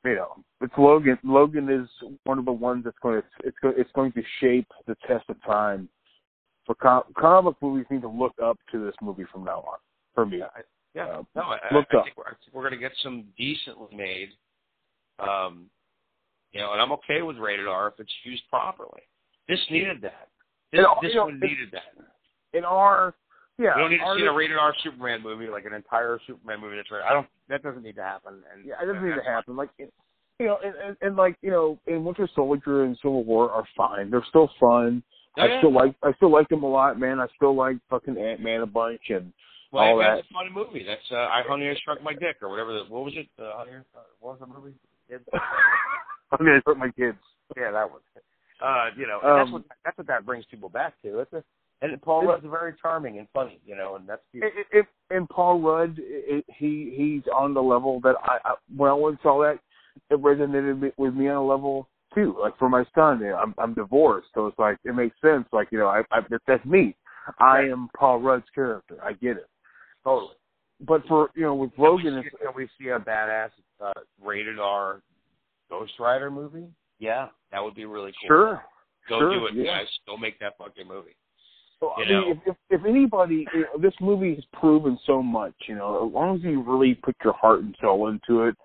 you 0.04 0.16
know, 0.16 0.44
it's 0.60 0.74
Logan. 0.76 1.18
Logan 1.22 1.70
is 1.70 1.88
one 2.24 2.38
of 2.38 2.44
the 2.44 2.52
ones 2.52 2.84
that's 2.84 2.98
going 3.02 3.20
to 3.20 3.26
it's 3.46 3.56
it's 3.62 3.92
going 3.94 4.12
to 4.12 4.22
shape 4.40 4.68
the 4.86 4.96
test 5.06 5.24
of 5.28 5.42
time. 5.44 5.88
For 6.66 6.74
com- 6.76 7.04
comic 7.18 7.56
movies 7.60 7.86
need 7.90 8.02
to 8.02 8.08
look 8.08 8.34
up 8.42 8.58
to 8.70 8.84
this 8.84 8.94
movie 9.02 9.24
from 9.32 9.44
now 9.44 9.60
on. 9.60 9.78
For 10.14 10.24
me, 10.26 10.38
Yeah, 10.38 10.46
I, 10.54 10.60
yeah. 10.94 11.16
Um, 11.18 11.26
no, 11.34 11.42
I, 11.42 11.58
I, 11.70 11.74
look 11.74 11.86
I 11.92 11.96
up. 11.98 12.04
think 12.04 12.16
we're, 12.16 12.24
we're 12.52 12.62
going 12.68 12.72
to 12.72 12.78
get 12.78 12.92
some 13.02 13.24
decently 13.36 13.94
made. 13.96 14.28
Um, 15.18 15.66
you 16.52 16.60
know, 16.60 16.72
and 16.72 16.80
I'm 16.80 16.92
okay 16.92 17.22
with 17.22 17.36
rated 17.38 17.66
R 17.66 17.88
if 17.88 17.94
it's 17.98 18.12
used 18.24 18.42
properly. 18.50 19.00
This 19.48 19.58
needed 19.70 20.00
that. 20.02 20.28
This, 20.70 20.80
And, 20.80 21.08
this 21.08 21.14
know, 21.14 21.24
one 21.24 21.40
it- 21.42 21.46
needed 21.46 21.70
that. 21.72 21.94
in 22.56 22.64
our 22.64 23.14
yeah, 23.58 23.76
we 23.76 23.82
don't 23.82 23.90
need 23.90 23.98
to 23.98 24.14
see 24.18 24.24
a 24.26 24.32
rated 24.32 24.56
R 24.56 24.74
Superman 24.82 25.22
movie 25.22 25.46
like 25.46 25.66
an 25.66 25.74
entire 25.74 26.18
Superman 26.26 26.60
movie 26.60 26.76
that's 26.76 26.90
rated. 26.90 27.06
I 27.06 27.12
don't. 27.12 27.26
That 27.48 27.62
doesn't 27.62 27.82
need 27.82 27.96
to 27.96 28.02
happen. 28.02 28.40
And 28.52 28.64
Yeah, 28.66 28.74
it 28.82 28.86
doesn't 28.86 29.04
need 29.06 29.14
to 29.14 29.22
happen. 29.22 29.56
Like, 29.56 29.68
it, 29.78 29.92
you 30.40 30.46
know, 30.46 30.58
and, 30.64 30.74
and, 30.76 30.96
and 31.02 31.16
like, 31.16 31.36
you 31.42 31.50
know, 31.50 31.78
and 31.86 32.04
Winter 32.04 32.28
Soldier 32.34 32.84
and 32.84 32.96
Civil 32.96 33.24
War 33.24 33.50
are 33.50 33.64
fine. 33.76 34.10
They're 34.10 34.24
still 34.30 34.50
fun. 34.58 35.02
Oh, 35.38 35.42
I 35.42 35.46
yeah. 35.46 35.58
still 35.60 35.72
like, 35.72 35.94
I 36.02 36.12
still 36.14 36.30
like 36.30 36.48
them 36.48 36.62
a 36.62 36.68
lot, 36.68 36.98
man. 37.00 37.18
I 37.20 37.26
still 37.36 37.54
like 37.56 37.76
fucking 37.88 38.18
Ant 38.18 38.40
Man 38.40 38.60
a 38.60 38.66
bunch 38.66 39.00
and 39.08 39.32
Well, 39.72 39.84
all 39.84 39.98
that. 39.98 40.18
a 40.18 40.22
fun 40.32 40.52
movie. 40.52 40.84
That's 40.86 41.00
uh, 41.10 41.16
I 41.16 41.42
Honey 41.48 41.68
I 41.70 41.74
Shrunk 41.84 42.02
My 42.02 42.12
Dick 42.12 42.36
or 42.42 42.50
whatever. 42.50 42.72
The, 42.74 42.84
what 42.84 43.04
was 43.04 43.14
it? 43.16 43.28
Uh, 43.38 43.52
Honey, 43.56 43.72
uh, 43.94 44.00
what 44.20 44.38
was 44.38 44.40
the 44.40 44.46
movie? 44.60 44.74
It- 45.08 45.22
I 46.32 46.42
mean, 46.42 46.54
I 46.54 46.60
hurt 46.64 46.78
my 46.78 46.90
kids. 46.90 47.18
yeah, 47.56 47.70
that 47.72 47.90
was. 47.90 48.00
it. 48.16 48.22
Uh, 48.62 48.86
you 48.96 49.06
know, 49.06 49.18
and 49.22 49.38
that's 49.38 49.46
Um, 49.48 49.52
what 49.54 49.62
that's 49.84 49.98
what 49.98 50.06
that 50.06 50.24
brings 50.24 50.44
people 50.50 50.68
back 50.68 50.94
to. 51.02 51.18
It's 51.20 51.32
a, 51.32 51.42
and 51.82 52.00
Paul 52.00 52.24
Rudd's 52.26 52.46
very 52.48 52.74
charming 52.80 53.18
and 53.18 53.26
funny, 53.34 53.58
you 53.66 53.74
know, 53.74 53.96
and 53.96 54.08
that's 54.08 54.22
it, 54.32 54.86
and 55.10 55.28
Paul 55.28 55.60
Rudd, 55.60 55.96
it, 55.98 56.44
he 56.48 56.94
he's 56.96 57.22
on 57.34 57.52
the 57.54 57.62
level 57.62 58.00
that 58.04 58.14
I, 58.22 58.38
I 58.44 58.54
when 58.76 58.88
I 58.88 58.94
once 58.94 59.18
saw 59.22 59.42
that, 59.42 59.58
it 60.10 60.22
resonated 60.22 60.92
with 60.96 61.12
me 61.14 61.28
on 61.28 61.36
a 61.36 61.44
level 61.44 61.88
too. 62.14 62.36
Like 62.40 62.56
for 62.58 62.68
my 62.68 62.84
son, 62.94 63.20
you 63.20 63.28
know, 63.28 63.36
I'm 63.36 63.54
I'm 63.58 63.74
divorced, 63.74 64.28
so 64.34 64.46
it's 64.46 64.58
like 64.58 64.78
it 64.84 64.94
makes 64.94 65.16
sense. 65.20 65.46
Like 65.52 65.68
you 65.70 65.78
know, 65.78 65.88
I, 65.88 66.02
I 66.10 66.20
that's 66.46 66.64
me. 66.64 66.94
I 67.38 67.60
am 67.60 67.88
Paul 67.96 68.20
Rudd's 68.20 68.44
character. 68.54 68.96
I 69.02 69.12
get 69.12 69.36
it. 69.36 69.48
totally. 70.04 70.34
But 70.86 71.06
for 71.06 71.30
you 71.36 71.42
know, 71.42 71.54
with 71.54 71.74
Can 71.76 71.84
we 71.84 71.88
Logan, 71.90 72.22
see- 72.24 72.36
can 72.44 72.52
we 72.56 72.68
see 72.78 72.88
a 72.88 72.98
badass 72.98 73.50
uh, 73.84 73.92
rated 74.22 74.58
R 74.58 75.00
Ghost 75.70 75.92
Rider 76.00 76.30
movie? 76.30 76.66
Yeah, 76.98 77.28
that 77.52 77.62
would 77.62 77.74
be 77.74 77.84
really 77.84 78.12
cool. 78.20 78.28
sure, 78.28 78.62
Go 79.08 79.18
sure, 79.20 79.38
do 79.38 79.46
it, 79.46 79.54
yeah. 79.54 79.78
guys. 79.78 79.86
Go 80.06 80.16
make 80.16 80.38
that 80.40 80.58
fucking 80.58 80.86
movie. 80.88 81.16
Well, 81.80 81.94
I 81.96 82.08
mean, 82.08 82.30
if, 82.30 82.38
if 82.46 82.80
if 82.80 82.86
anybody, 82.86 83.46
you 83.54 83.62
know, 83.62 83.80
this 83.80 83.94
movie 84.00 84.34
has 84.36 84.44
proven 84.52 84.98
so 85.04 85.20
much. 85.22 85.54
You 85.68 85.74
know, 85.76 86.06
as 86.06 86.12
long 86.12 86.36
as 86.36 86.42
you 86.42 86.62
really 86.62 86.94
put 86.94 87.16
your 87.24 87.32
heart 87.34 87.60
and 87.60 87.76
soul 87.80 88.08
into 88.08 88.42
it, 88.44 88.56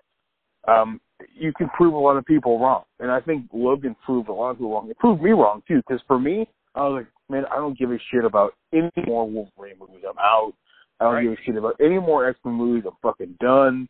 um, 0.68 1.00
you 1.34 1.52
can 1.52 1.68
prove 1.70 1.94
a 1.94 1.98
lot 1.98 2.16
of 2.16 2.24
people 2.24 2.60
wrong. 2.60 2.84
And 3.00 3.10
I 3.10 3.20
think 3.20 3.46
Logan 3.52 3.96
proved 4.04 4.28
a 4.28 4.32
lot 4.32 4.50
of 4.50 4.56
people 4.56 4.72
wrong. 4.72 4.90
It 4.90 4.98
proved 4.98 5.22
me 5.22 5.30
wrong 5.32 5.62
too, 5.66 5.82
because 5.86 6.02
for 6.06 6.18
me, 6.18 6.48
I 6.74 6.82
was 6.82 7.02
like, 7.02 7.06
man, 7.28 7.44
I 7.50 7.56
don't 7.56 7.78
give 7.78 7.90
a 7.90 7.98
shit 8.10 8.24
about 8.24 8.54
any 8.72 8.90
more 9.06 9.28
Wolverine 9.28 9.78
movies. 9.80 10.04
I'm 10.08 10.18
out. 10.18 10.52
I 11.00 11.04
don't 11.04 11.14
Right. 11.14 11.22
give 11.24 11.32
a 11.32 11.36
shit 11.44 11.56
about 11.56 11.76
any 11.80 11.98
more 11.98 12.26
X 12.28 12.38
Men 12.44 12.54
movies. 12.54 12.84
I'm 12.86 12.96
fucking 13.02 13.36
done. 13.40 13.88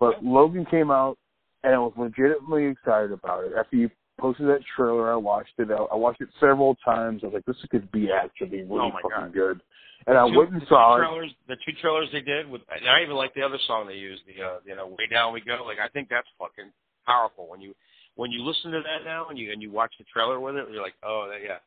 But 0.00 0.22
Logan 0.24 0.64
came 0.66 0.90
out, 0.90 1.16
and 1.62 1.74
I 1.74 1.78
was 1.78 1.92
legitimately 1.96 2.66
excited 2.66 3.12
about 3.12 3.44
it. 3.44 3.52
After 3.58 3.76
you 3.76 3.90
posted 4.18 4.48
that 4.48 4.60
trailer, 4.76 5.12
I 5.12 5.16
watched 5.16 5.54
it. 5.58 5.70
I, 5.70 5.76
I 5.76 5.94
watched 5.94 6.20
it 6.20 6.28
several 6.40 6.74
times. 6.84 7.22
I 7.22 7.26
was 7.26 7.34
like, 7.34 7.44
this 7.44 7.56
could 7.70 7.90
be 7.92 8.10
actually 8.12 8.62
really 8.64 8.90
Oh 8.92 8.98
fucking 9.02 9.10
God. 9.10 9.32
good. 9.32 9.60
And 10.06 10.18
I 10.18 10.28
Two- 10.28 10.38
went 10.38 10.50
and 10.52 10.62
the 10.62 10.66
saw 10.66 10.96
two 10.96 11.02
it. 11.02 11.06
trailers, 11.06 11.30
the 11.48 11.56
two 11.64 11.72
trailers 11.80 12.08
they 12.12 12.20
did 12.22 12.48
with, 12.48 12.62
and 12.74 12.88
I 12.88 13.02
even 13.02 13.14
like 13.16 13.34
the 13.34 13.42
other 13.42 13.58
song 13.66 13.86
they 13.86 13.94
used, 13.94 14.22
the 14.26 14.42
uh, 14.42 14.58
you 14.64 14.74
know, 14.74 14.86
way 14.88 15.06
down 15.10 15.32
we 15.32 15.40
go. 15.40 15.62
Like 15.64 15.78
I 15.78 15.88
think 15.88 16.08
that's 16.08 16.26
fucking 16.38 16.72
powerful 17.06 17.46
when 17.48 17.60
you 17.60 17.74
when 18.16 18.30
you 18.30 18.42
listen 18.44 18.72
to 18.72 18.80
that 18.82 19.04
now 19.04 19.28
and 19.28 19.38
you 19.38 19.52
and 19.52 19.62
you 19.62 19.70
watch 19.70 19.92
the 19.98 20.04
trailer 20.12 20.40
with 20.40 20.56
it. 20.56 20.66
You're 20.70 20.82
like, 20.82 20.94
oh 21.04 21.28
that, 21.30 21.40
yeah, 21.42 21.58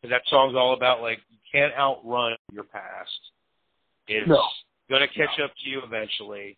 because 0.00 0.10
that 0.14 0.22
song's 0.28 0.54
all 0.56 0.74
about 0.74 1.02
like 1.02 1.18
you 1.30 1.38
can't 1.50 1.72
outrun 1.74 2.36
your 2.52 2.64
past. 2.64 3.10
It's 4.08 4.28
No. 4.28 4.42
gonna 4.90 5.08
catch 5.08 5.38
up 5.42 5.52
to 5.62 5.70
you 5.70 5.80
eventually. 5.84 6.56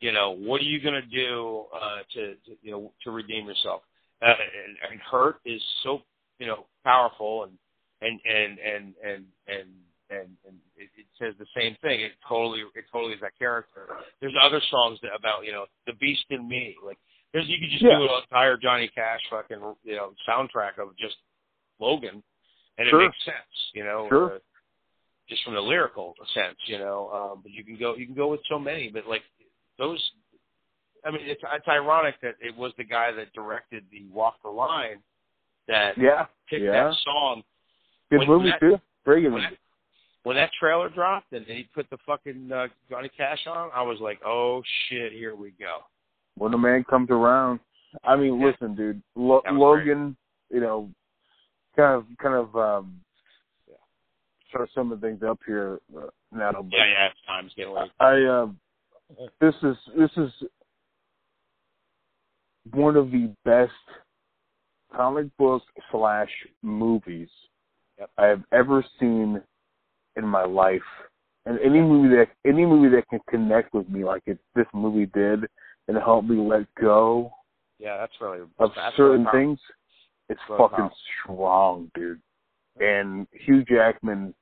You 0.00 0.12
know, 0.12 0.30
what 0.30 0.60
are 0.60 0.64
you 0.64 0.80
gonna 0.80 1.02
do 1.02 1.64
uh, 1.74 1.98
to, 2.14 2.34
to 2.34 2.56
you 2.62 2.70
know 2.70 2.92
to 3.04 3.10
redeem 3.10 3.46
yourself? 3.46 3.82
Uh, 4.22 4.26
and, 4.26 4.92
and 4.92 5.00
hurt 5.00 5.40
is 5.44 5.60
so 5.82 6.02
you 6.38 6.46
know 6.46 6.66
powerful 6.84 7.44
and 7.44 7.52
and 8.00 8.20
and 8.24 8.58
and 8.60 8.94
and 9.04 9.24
and 9.48 9.68
and, 10.10 10.28
and 10.46 10.56
it, 10.76 10.88
it 10.96 11.06
says 11.18 11.34
the 11.38 11.46
same 11.56 11.76
thing. 11.82 12.00
It 12.00 12.12
totally 12.28 12.60
it 12.74 12.84
totally 12.92 13.14
is 13.14 13.20
that 13.20 13.38
character. 13.38 13.86
There's 14.20 14.34
other 14.42 14.60
songs 14.70 14.98
that 15.02 15.10
about 15.18 15.44
you 15.44 15.52
know 15.52 15.66
the 15.86 15.92
beast 15.94 16.24
in 16.30 16.48
me. 16.48 16.76
Like 16.84 16.98
there's 17.32 17.46
you 17.48 17.58
could 17.58 17.70
just 17.70 17.82
Yeah. 17.82 17.98
do 17.98 18.04
an 18.04 18.22
entire 18.24 18.56
Johnny 18.56 18.88
Cash 18.94 19.20
fucking 19.30 19.60
you 19.84 19.96
know 19.96 20.12
soundtrack 20.28 20.78
of 20.78 20.96
just 20.96 21.16
Logan, 21.78 22.22
and 22.78 22.88
Sure. 22.88 23.00
it 23.02 23.04
makes 23.06 23.24
sense. 23.24 23.54
You 23.74 23.84
know, 23.84 24.06
Sure. 24.08 24.32
uh, 24.34 24.38
just 25.28 25.44
from 25.44 25.54
the 25.54 25.60
lyrical 25.62 26.14
sense. 26.34 26.56
You 26.66 26.78
know, 26.78 27.10
um, 27.12 27.40
but 27.42 27.52
you 27.52 27.62
can 27.64 27.76
go 27.78 27.94
you 27.96 28.06
can 28.06 28.14
go 28.14 28.28
with 28.28 28.40
so 28.48 28.58
many. 28.58 28.88
But 28.88 29.06
like 29.06 29.22
those. 29.78 30.02
I 31.04 31.12
mean, 31.12 31.20
it's, 31.24 31.40
it's 31.54 31.68
ironic 31.68 32.16
that 32.22 32.34
it 32.40 32.54
was 32.56 32.72
the 32.76 32.82
guy 32.84 33.12
that 33.12 33.32
directed 33.32 33.84
the 33.92 34.04
Walk 34.12 34.34
the 34.42 34.50
Line 34.50 34.98
that 35.68 35.96
Yeah, 35.96 36.26
picked 36.50 36.64
yeah. 36.64 36.72
that 36.88 36.94
song 37.04 37.44
Good 38.10 38.18
when 38.20 38.28
movie 38.28 38.50
that- 38.50 38.58
too. 38.60 38.80
Very 39.04 39.22
good 39.22 39.30
movie. 39.30 39.44
When 40.28 40.36
that 40.36 40.50
trailer 40.60 40.90
dropped 40.90 41.32
and 41.32 41.46
he 41.46 41.66
put 41.74 41.88
the 41.88 41.96
fucking 42.04 42.52
uh, 42.52 42.66
Johnny 42.90 43.08
Cash 43.16 43.46
on, 43.46 43.70
I 43.74 43.80
was 43.80 43.96
like, 43.98 44.20
oh 44.26 44.62
shit, 44.88 45.10
here 45.10 45.34
we 45.34 45.52
go. 45.58 45.78
When 46.36 46.52
the 46.52 46.58
man 46.58 46.84
comes 46.84 47.08
around, 47.08 47.60
I 48.04 48.14
mean, 48.14 48.38
Yeah. 48.38 48.48
listen, 48.48 48.74
dude, 48.74 49.02
Lo- 49.16 49.40
Logan, 49.50 50.18
you 50.50 50.60
know, 50.60 50.90
kind 51.74 51.94
of, 51.94 52.04
kind 52.18 52.34
of, 52.34 52.54
um, 52.56 53.00
Yeah. 53.66 53.76
throw 54.52 54.66
some 54.74 54.92
of 54.92 55.00
the 55.00 55.06
things 55.06 55.22
up 55.22 55.38
here 55.46 55.80
uh, 55.96 56.10
now. 56.30 56.52
But 56.52 56.66
Yeah, 56.72 56.84
yeah, 56.84 57.06
it's 57.06 57.20
time's 57.26 57.54
getting 57.54 57.72
late. 57.72 57.90
I, 57.98 58.22
uh, 58.24 58.48
this 59.40 59.54
is 59.62 59.76
this 59.96 60.10
is 60.18 60.30
one 62.72 62.96
of 62.98 63.10
the 63.10 63.34
best 63.46 63.72
comic 64.94 65.34
book 65.38 65.62
slash 65.90 66.28
movies 66.60 67.30
Yep. 67.98 68.10
I 68.18 68.26
have 68.26 68.44
ever 68.52 68.84
seen 69.00 69.42
in 70.18 70.26
my 70.26 70.44
life. 70.44 70.82
And 71.46 71.58
any 71.60 71.80
movie 71.80 72.14
that 72.16 72.28
any 72.44 72.66
movie 72.66 72.94
that 72.94 73.08
can 73.08 73.20
connect 73.30 73.72
with 73.72 73.88
me 73.88 74.04
like 74.04 74.22
it 74.26 74.38
this 74.54 74.66
movie 74.74 75.06
did 75.14 75.44
and 75.86 75.96
help 75.96 76.24
me 76.26 76.36
let 76.36 76.66
go 76.80 77.32
Yeah, 77.78 77.96
that's 77.96 78.12
really 78.20 78.40
of 78.58 78.70
that's 78.76 78.96
certain 78.96 79.24
really 79.24 79.30
things, 79.32 79.58
it's 80.28 80.40
Really 80.48 80.58
fucking 80.62 80.76
powerful. 80.76 80.96
strong, 81.22 81.90
dude. 81.94 82.20
And 82.80 83.26
Hugh 83.32 83.64
Jackman 83.64 84.34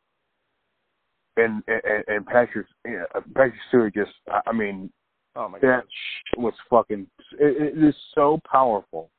and 1.37 1.63
and, 1.69 2.05
and 2.09 2.27
Patrick 2.27 2.67
yeah, 2.85 3.05
Patrick 3.35 3.55
Stewart 3.69 3.95
just 3.95 4.13
I 4.29 4.41
I 4.47 4.53
mean 4.53 4.91
Oh 5.37 5.49
my 5.51 5.59
that 5.61 5.83
god. 5.83 5.85
sh- 5.89 6.39
was 6.39 6.55
fucking 6.71 7.07
it, 7.39 7.77
it 7.77 7.85
is 7.85 7.95
so 8.15 8.41
powerful. 8.51 9.11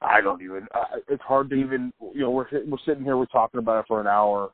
I 0.00 0.20
don't 0.20 0.42
even. 0.42 0.66
Uh, 0.74 0.98
it's 1.08 1.22
hard 1.22 1.50
to 1.50 1.56
even. 1.56 1.92
You 2.14 2.22
know, 2.22 2.30
we're 2.30 2.46
we're 2.66 2.78
sitting 2.84 3.04
here, 3.04 3.16
we're 3.16 3.26
talking 3.26 3.58
about 3.58 3.80
it 3.80 3.84
for 3.88 4.00
an 4.00 4.06
hour, 4.06 4.50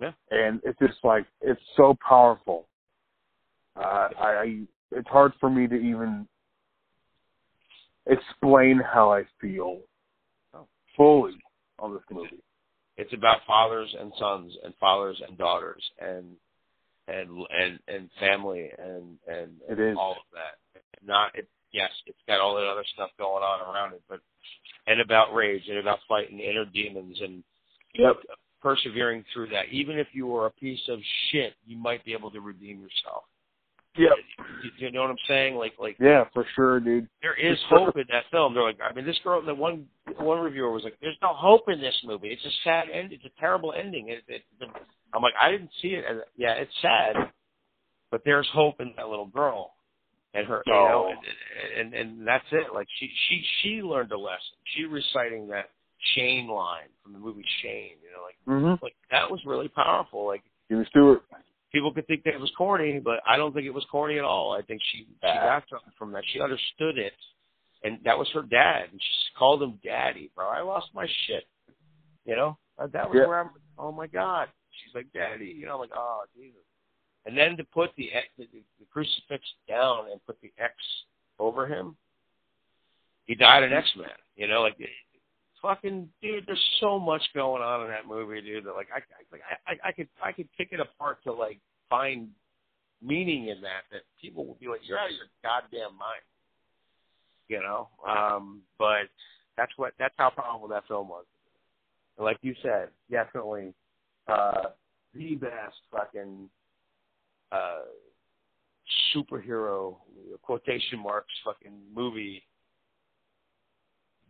Yeah. 0.00 0.12
and 0.30 0.60
it's 0.64 0.78
just 0.80 0.98
like 1.04 1.24
it's 1.40 1.60
so 1.76 1.96
powerful. 2.06 2.66
Uh, 3.76 4.08
I, 4.18 4.28
I 4.28 4.60
it's 4.92 5.08
hard 5.08 5.32
for 5.40 5.48
me 5.50 5.66
to 5.68 5.74
even 5.74 6.26
explain 8.06 8.78
how 8.80 9.12
I 9.12 9.24
feel 9.40 9.80
Oh. 10.54 10.66
fully 10.96 11.34
on 11.78 11.94
this 11.94 12.02
movie. 12.10 12.42
It's 12.96 13.12
about 13.12 13.38
fathers 13.46 13.94
and 13.98 14.12
sons 14.18 14.52
and 14.64 14.72
fathers 14.78 15.20
and 15.26 15.36
daughters 15.36 15.82
and 16.00 16.36
and 17.08 17.28
and 17.50 17.78
and 17.88 18.10
family 18.20 18.70
and 18.78 19.18
and, 19.26 19.52
It 19.68 19.80
is. 19.80 19.96
all 19.98 20.12
of 20.12 20.26
that. 20.32 20.82
Not 21.04 21.34
it. 21.34 21.48
Yes, 21.72 21.90
it's 22.06 22.18
got 22.28 22.40
all 22.40 22.54
that 22.54 22.66
other 22.70 22.84
stuff 22.94 23.10
going 23.18 23.42
on 23.42 23.74
around 23.74 23.94
it, 23.94 24.02
but 24.08 24.20
and 24.86 25.00
about 25.00 25.34
rage 25.34 25.64
and 25.68 25.78
about 25.78 25.98
fighting 26.08 26.38
inner 26.40 26.64
demons 26.64 27.18
and 27.20 27.42
Yep. 27.94 28.16
Persevering 28.64 29.24
through 29.32 29.48
that. 29.50 29.66
Even 29.70 29.98
if 29.98 30.08
you 30.12 30.26
were 30.26 30.46
a 30.46 30.50
piece 30.50 30.80
of 30.88 30.98
shit, 31.30 31.52
you 31.66 31.76
might 31.76 32.02
be 32.04 32.12
able 32.14 32.30
to 32.32 32.40
redeem 32.40 32.80
yourself. 32.80 33.24
Yeah. 33.96 34.08
You, 34.64 34.70
you 34.78 34.90
know 34.90 35.02
what 35.02 35.10
I'm 35.10 35.16
saying? 35.28 35.54
Like 35.54 35.74
like 35.78 35.96
Yeah, 36.00 36.24
for 36.32 36.44
sure, 36.56 36.80
dude. 36.80 37.06
there 37.22 37.34
is 37.34 37.56
For 37.68 37.76
sure. 37.76 37.84
hope 37.86 37.96
in 37.96 38.04
that 38.10 38.24
film. 38.32 38.52
They're 38.54 38.64
like, 38.64 38.78
I 38.82 38.92
mean, 38.92 39.04
this 39.06 39.18
girl, 39.22 39.40
the 39.44 39.54
one 39.54 39.86
one 40.18 40.40
reviewer 40.40 40.72
was 40.72 40.82
like, 40.82 40.96
"There's 41.00 41.16
no 41.22 41.28
hope 41.32 41.68
in 41.68 41.80
this 41.80 41.94
movie. 42.04 42.28
It's 42.28 42.44
a 42.44 42.50
sad 42.64 42.86
end. 42.92 43.12
It's 43.12 43.24
a 43.24 43.40
terrible 43.40 43.72
ending." 43.72 44.08
It, 44.08 44.24
it, 44.26 44.42
I'm 45.14 45.22
like, 45.22 45.34
I 45.40 45.52
didn't 45.52 45.70
see 45.80 45.88
it 45.88 46.04
as 46.10 46.16
yeah, 46.36 46.54
it's 46.54 46.72
sad, 46.82 47.14
but 48.10 48.22
there's 48.24 48.48
hope 48.52 48.80
in 48.80 48.92
that 48.96 49.08
little 49.08 49.26
girl 49.26 49.74
and 50.34 50.44
her, 50.48 50.62
you 50.66 50.72
know, 50.72 51.06
Oh. 51.06 51.14
and, 51.78 51.94
and 51.94 51.94
and 51.94 52.26
that's 52.26 52.44
it. 52.50 52.74
Like 52.74 52.88
she 52.98 53.08
she 53.28 53.42
she 53.62 53.68
learned 53.82 54.10
a 54.10 54.18
lesson. 54.18 54.56
She 54.74 54.84
reciting 54.86 55.46
that 55.48 55.70
Shane 56.14 56.48
line 56.48 56.88
from 57.02 57.12
the 57.12 57.18
movie 57.18 57.44
Shane. 57.62 57.96
You 58.02 58.10
know, 58.16 58.22
like 58.24 58.34
Mm-hmm. 58.46 58.84
like 58.84 58.94
that 59.10 59.30
was 59.30 59.40
really 59.46 59.68
powerful. 59.68 60.26
Like 60.26 60.42
Jimmy 60.70 60.84
Stewart. 60.90 61.22
people 61.72 61.92
could 61.92 62.06
think 62.06 62.24
that 62.24 62.34
it 62.34 62.40
was 62.40 62.52
corny, 62.56 63.00
but 63.00 63.20
I 63.26 63.36
don't 63.38 63.52
think 63.54 63.66
it 63.66 63.72
was 63.74 63.86
corny 63.90 64.18
at 64.18 64.24
all. 64.24 64.52
I 64.52 64.60
think 64.62 64.80
she 64.92 64.98
she 64.98 65.06
got 65.22 65.64
something 65.70 65.92
from 65.98 66.12
that. 66.12 66.22
She 66.32 66.40
understood 66.40 66.98
it, 66.98 67.14
and 67.84 67.98
that 68.04 68.18
was 68.18 68.28
her 68.34 68.42
dad, 68.42 68.88
and 68.92 69.00
she 69.00 69.38
called 69.38 69.62
him 69.62 69.78
daddy, 69.82 70.30
bro. 70.34 70.46
I 70.48 70.60
lost 70.60 70.88
my 70.94 71.06
shit. 71.26 71.44
You 72.26 72.36
know, 72.36 72.58
that 72.78 72.92
was 73.08 73.16
Yeah. 73.18 73.26
where 73.26 73.40
I'm. 73.40 73.50
Oh 73.78 73.92
my 73.92 74.06
god, 74.06 74.48
she's 74.70 74.94
like 74.94 75.06
daddy. 75.14 75.46
You 75.58 75.66
know, 75.66 75.78
like 75.78 75.90
oh 75.96 76.22
Jesus. 76.36 76.60
And 77.26 77.36
then 77.36 77.56
to 77.56 77.64
put 77.64 77.90
the 77.96 78.10
the, 78.36 78.44
the 78.52 78.86
crucifix 78.92 79.42
down 79.66 80.10
and 80.12 80.22
put 80.26 80.38
the 80.42 80.52
X 80.58 80.74
over 81.38 81.66
him, 81.66 81.96
he 83.26 83.34
died 83.34 83.62
an 83.62 83.72
X 83.72 83.88
Man. 83.96 84.08
You 84.36 84.48
know, 84.48 84.60
like 84.62 84.76
fucking 85.64 86.08
dude. 86.20 86.44
There's 86.46 86.62
so 86.80 86.98
much 87.00 87.22
going 87.34 87.62
on 87.62 87.82
in 87.82 87.88
that 87.88 88.06
movie, 88.06 88.42
dude. 88.42 88.64
That 88.64 88.74
like 88.74 88.88
I 88.94 88.98
I- 88.98 89.32
like 89.32 89.40
I, 89.66 89.88
I 89.88 89.92
could 89.92 90.08
I 90.22 90.30
could 90.32 90.48
pick 90.56 90.68
it 90.72 90.80
apart 90.80 91.18
to 91.24 91.32
like 91.32 91.58
find 91.88 92.28
meaning 93.02 93.48
in 93.48 93.60
that 93.62 93.84
that 93.90 94.02
people 94.20 94.44
will 94.46 94.58
be 94.60 94.68
like, 94.68 94.80
you're 94.84 94.98
out 94.98 95.06
of 95.10 95.16
your 95.16 95.26
goddamn 95.42 95.96
mind. 95.98 96.22
You 97.48 97.60
know, 97.60 97.88
um, 98.06 98.62
but 98.78 99.08
that's 99.56 99.72
what 99.76 99.92
that's 99.98 100.14
how 100.18 100.30
powerful 100.30 100.68
that 100.68 100.84
film 100.86 101.08
was. 101.08 101.24
And 102.16 102.24
like 102.24 102.38
you 102.42 102.54
said, 102.62 102.88
definitely 103.10 103.74
uh, 104.28 104.68
the 105.14 105.34
best 105.34 105.76
fucking 105.90 106.48
uh, 107.52 107.80
superhero 109.14 109.96
quotation 110.42 110.98
marks 111.00 111.32
fucking 111.44 111.72
movie. 111.94 112.42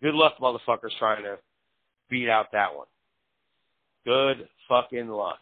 Good 0.03 0.15
luck, 0.15 0.35
motherfuckers, 0.41 0.97
trying 0.99 1.23
to 1.23 1.39
beat 2.11 2.29
out 2.29 2.47
that 2.53 2.75
one. 2.75 2.87
Good 4.05 4.49
fucking 4.69 5.09
luck. 5.09 5.41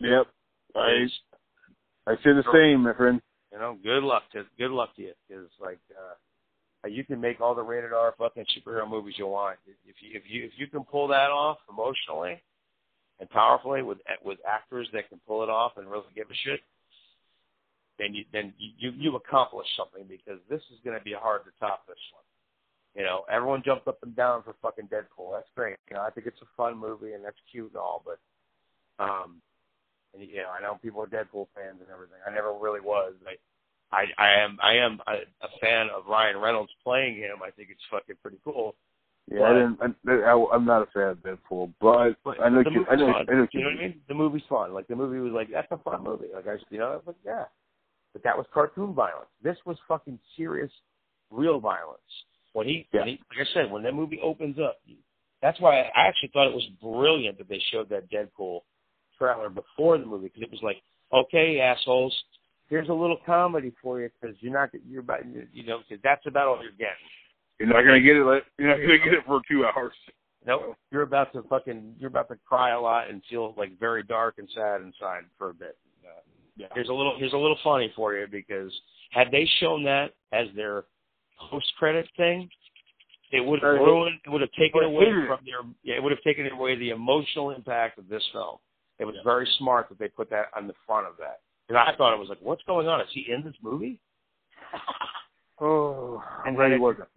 Yep. 0.00 0.26
I 0.74 1.06
I 2.06 2.14
say 2.16 2.32
the 2.32 2.44
same, 2.52 2.82
my 2.82 2.94
friend. 2.94 3.20
You 3.52 3.58
know, 3.58 3.78
good 3.82 4.02
luck 4.02 4.24
to 4.32 4.44
good 4.58 4.70
luck 4.70 4.96
to 4.96 5.02
you, 5.02 5.12
because 5.28 5.48
like 5.60 5.78
uh, 5.92 6.88
you 6.88 7.04
can 7.04 7.20
make 7.20 7.40
all 7.40 7.54
the 7.54 7.62
rated 7.62 7.92
R 7.92 8.14
fucking 8.18 8.46
superhero 8.56 8.88
movies 8.88 9.14
you 9.16 9.26
want. 9.26 9.58
If 9.86 9.96
you 10.00 10.10
if 10.14 10.22
you 10.28 10.44
if 10.44 10.52
you 10.56 10.66
can 10.66 10.84
pull 10.84 11.08
that 11.08 11.30
off 11.30 11.58
emotionally 11.70 12.42
and 13.20 13.30
powerfully 13.30 13.82
with 13.82 13.98
with 14.24 14.38
actors 14.48 14.88
that 14.92 15.08
can 15.08 15.20
pull 15.26 15.42
it 15.42 15.48
off 15.48 15.72
and 15.76 15.88
really 15.88 16.10
give 16.14 16.30
a 16.30 16.34
shit, 16.44 16.60
then 17.98 18.14
you 18.14 18.24
then 18.32 18.52
you 18.58 18.70
you, 18.78 18.90
you 18.98 19.16
accomplished 19.16 19.70
something 19.76 20.04
because 20.08 20.40
this 20.50 20.60
is 20.72 20.78
going 20.84 20.98
to 20.98 21.04
be 21.04 21.12
hard 21.12 21.42
to 21.44 21.50
top 21.60 21.86
this 21.86 21.96
one. 22.12 22.23
You 22.94 23.02
know, 23.02 23.24
everyone 23.30 23.62
jumped 23.64 23.88
up 23.88 23.98
and 24.02 24.14
down 24.14 24.42
for 24.44 24.54
fucking 24.62 24.86
Deadpool. 24.86 25.32
That's 25.32 25.48
great. 25.56 25.76
You 25.90 25.96
know, 25.96 26.02
I 26.02 26.10
think 26.10 26.26
it's 26.26 26.40
a 26.42 26.56
fun 26.56 26.78
movie 26.78 27.12
and 27.12 27.24
that's 27.24 27.36
cute 27.50 27.68
and 27.68 27.76
all, 27.76 28.04
but 28.04 28.18
um, 29.02 29.42
and 30.14 30.22
you 30.22 30.36
know, 30.36 30.50
I 30.56 30.62
know 30.62 30.78
people 30.80 31.02
are 31.02 31.06
Deadpool 31.06 31.48
fans 31.54 31.80
and 31.80 31.90
everything. 31.92 32.18
I 32.26 32.30
never 32.30 32.52
really 32.52 32.80
was. 32.80 33.14
I 33.26 33.34
I, 33.92 34.04
I 34.18 34.42
am 34.42 34.58
I 34.62 34.74
am 34.74 35.00
a, 35.06 35.12
a 35.44 35.48
fan 35.60 35.88
of 35.94 36.06
Ryan 36.06 36.38
Reynolds 36.38 36.72
playing 36.82 37.16
him. 37.16 37.42
I 37.44 37.50
think 37.50 37.68
it's 37.70 37.82
fucking 37.90 38.16
pretty 38.22 38.38
cool. 38.44 38.74
Yeah, 39.30 39.42
I 39.42 39.52
didn't. 39.54 39.78
I, 39.80 40.12
I, 40.12 40.46
I'm 40.52 40.66
not 40.66 40.82
a 40.82 40.86
fan 40.92 41.08
of 41.08 41.18
Deadpool, 41.18 41.72
but 41.80 42.14
But 42.24 42.42
I 42.42 42.48
know. 42.48 42.62
You, 42.70 42.84
I 42.90 42.96
know. 42.96 43.12
fun. 43.12 43.26
I 43.28 43.32
know. 43.32 43.46
you 43.52 43.60
know 43.60 43.70
what 43.70 43.78
I 43.78 43.82
mean? 43.82 44.00
The 44.08 44.14
movie's 44.14 44.42
fun. 44.48 44.74
Like 44.74 44.86
the 44.86 44.96
movie 44.96 45.18
was 45.18 45.32
like 45.32 45.50
that's 45.50 45.70
a 45.70 45.78
fun 45.78 46.04
movie. 46.04 46.26
Like 46.34 46.46
I, 46.46 46.56
you 46.70 46.78
know, 46.78 46.92
I 46.92 46.96
was 46.96 47.04
like 47.06 47.16
yeah, 47.24 47.44
but 48.12 48.22
that 48.24 48.36
was 48.36 48.46
cartoon 48.52 48.92
violence. 48.92 49.30
This 49.42 49.56
was 49.64 49.76
fucking 49.88 50.18
serious, 50.36 50.70
real 51.30 51.58
violence. 51.60 52.00
When 52.54 52.66
he, 52.68 52.86
Yeah. 52.92 53.00
when 53.00 53.08
he 53.08 53.20
like 53.36 53.46
I 53.46 53.52
said, 53.52 53.70
when 53.70 53.82
that 53.82 53.94
movie 53.94 54.20
opens 54.22 54.58
up, 54.58 54.78
that's 55.42 55.60
why 55.60 55.80
I 55.80 55.90
actually 56.08 56.30
thought 56.32 56.48
it 56.48 56.54
was 56.54 56.66
brilliant 56.80 57.36
that 57.38 57.48
they 57.48 57.60
showed 57.70 57.88
that 57.90 58.08
Deadpool 58.10 58.60
trailer 59.18 59.50
before 59.50 59.98
the 59.98 60.06
movie 60.06 60.28
because 60.28 60.42
it 60.42 60.50
was 60.50 60.62
like, 60.62 60.78
okay, 61.12 61.60
assholes, 61.60 62.16
here's 62.70 62.88
a 62.88 62.92
little 62.94 63.18
comedy 63.26 63.72
for 63.82 64.00
you 64.00 64.08
because 64.20 64.36
you're 64.40 64.52
not 64.52 64.70
you're 64.88 65.00
about 65.00 65.20
you 65.52 65.64
know 65.66 65.80
because 65.86 66.00
that's 66.02 66.24
about 66.26 66.46
all 66.48 66.62
you're 66.62 66.72
getting. 66.72 66.94
You're 67.58 67.68
not 67.68 67.82
gonna 67.82 68.00
get 68.00 68.16
it. 68.16 68.44
You're 68.58 68.68
not 68.68 68.76
gonna 68.78 68.98
get 68.98 69.14
it 69.14 69.24
for 69.26 69.40
two 69.50 69.66
hours. 69.66 69.92
Nope. 70.46 70.76
You're 70.90 71.02
about 71.02 71.32
to 71.32 71.42
fucking 71.42 71.96
you're 71.98 72.08
about 72.08 72.28
to 72.28 72.36
cry 72.46 72.70
a 72.70 72.80
lot 72.80 73.10
and 73.10 73.22
feel 73.28 73.54
like 73.56 73.78
very 73.80 74.02
dark 74.04 74.36
and 74.38 74.48
sad 74.54 74.80
inside 74.82 75.24
for 75.38 75.50
a 75.50 75.54
bit. 75.54 75.76
Uh, 76.04 76.20
Yeah. 76.56 76.68
Here's 76.74 76.88
a 76.88 76.94
little 76.94 77.16
here's 77.18 77.32
a 77.32 77.36
little 77.38 77.58
funny 77.64 77.92
for 77.96 78.14
you 78.14 78.26
because 78.30 78.72
had 79.10 79.30
they 79.30 79.44
shown 79.60 79.82
that 79.84 80.12
as 80.32 80.46
their 80.54 80.84
post 81.50 81.72
credit 81.78 82.08
thing, 82.16 82.48
it 83.32 83.44
would 83.44 83.62
have 83.62 83.72
ruined 83.72 84.18
it 84.24 84.30
would 84.30 84.40
have 84.40 84.52
taken 84.52 84.82
away 84.82 85.06
from 85.26 85.38
their 85.44 85.62
yeah, 85.82 85.96
it 85.96 86.02
would 86.02 86.12
have 86.12 86.22
taken 86.22 86.46
away 86.48 86.76
the 86.76 86.90
emotional 86.90 87.50
impact 87.50 87.98
of 87.98 88.08
this 88.08 88.22
film. 88.32 88.58
It 88.98 89.04
was 89.04 89.16
very 89.24 89.48
smart 89.58 89.88
that 89.88 89.98
they 89.98 90.08
put 90.08 90.30
that 90.30 90.46
on 90.56 90.66
the 90.68 90.74
front 90.86 91.06
of 91.06 91.14
that. 91.18 91.40
Because 91.66 91.84
I 91.86 91.96
thought 91.96 92.14
it 92.14 92.18
was 92.18 92.28
like, 92.28 92.38
what's 92.42 92.62
going 92.62 92.86
on? 92.86 93.00
Is 93.00 93.08
he 93.12 93.26
in 93.32 93.42
this 93.42 93.54
movie? 93.62 93.98
Oh, 95.60 96.20
And 96.44 96.58
then 96.58 96.72
he 96.72 96.78
wasn't. 96.78 97.08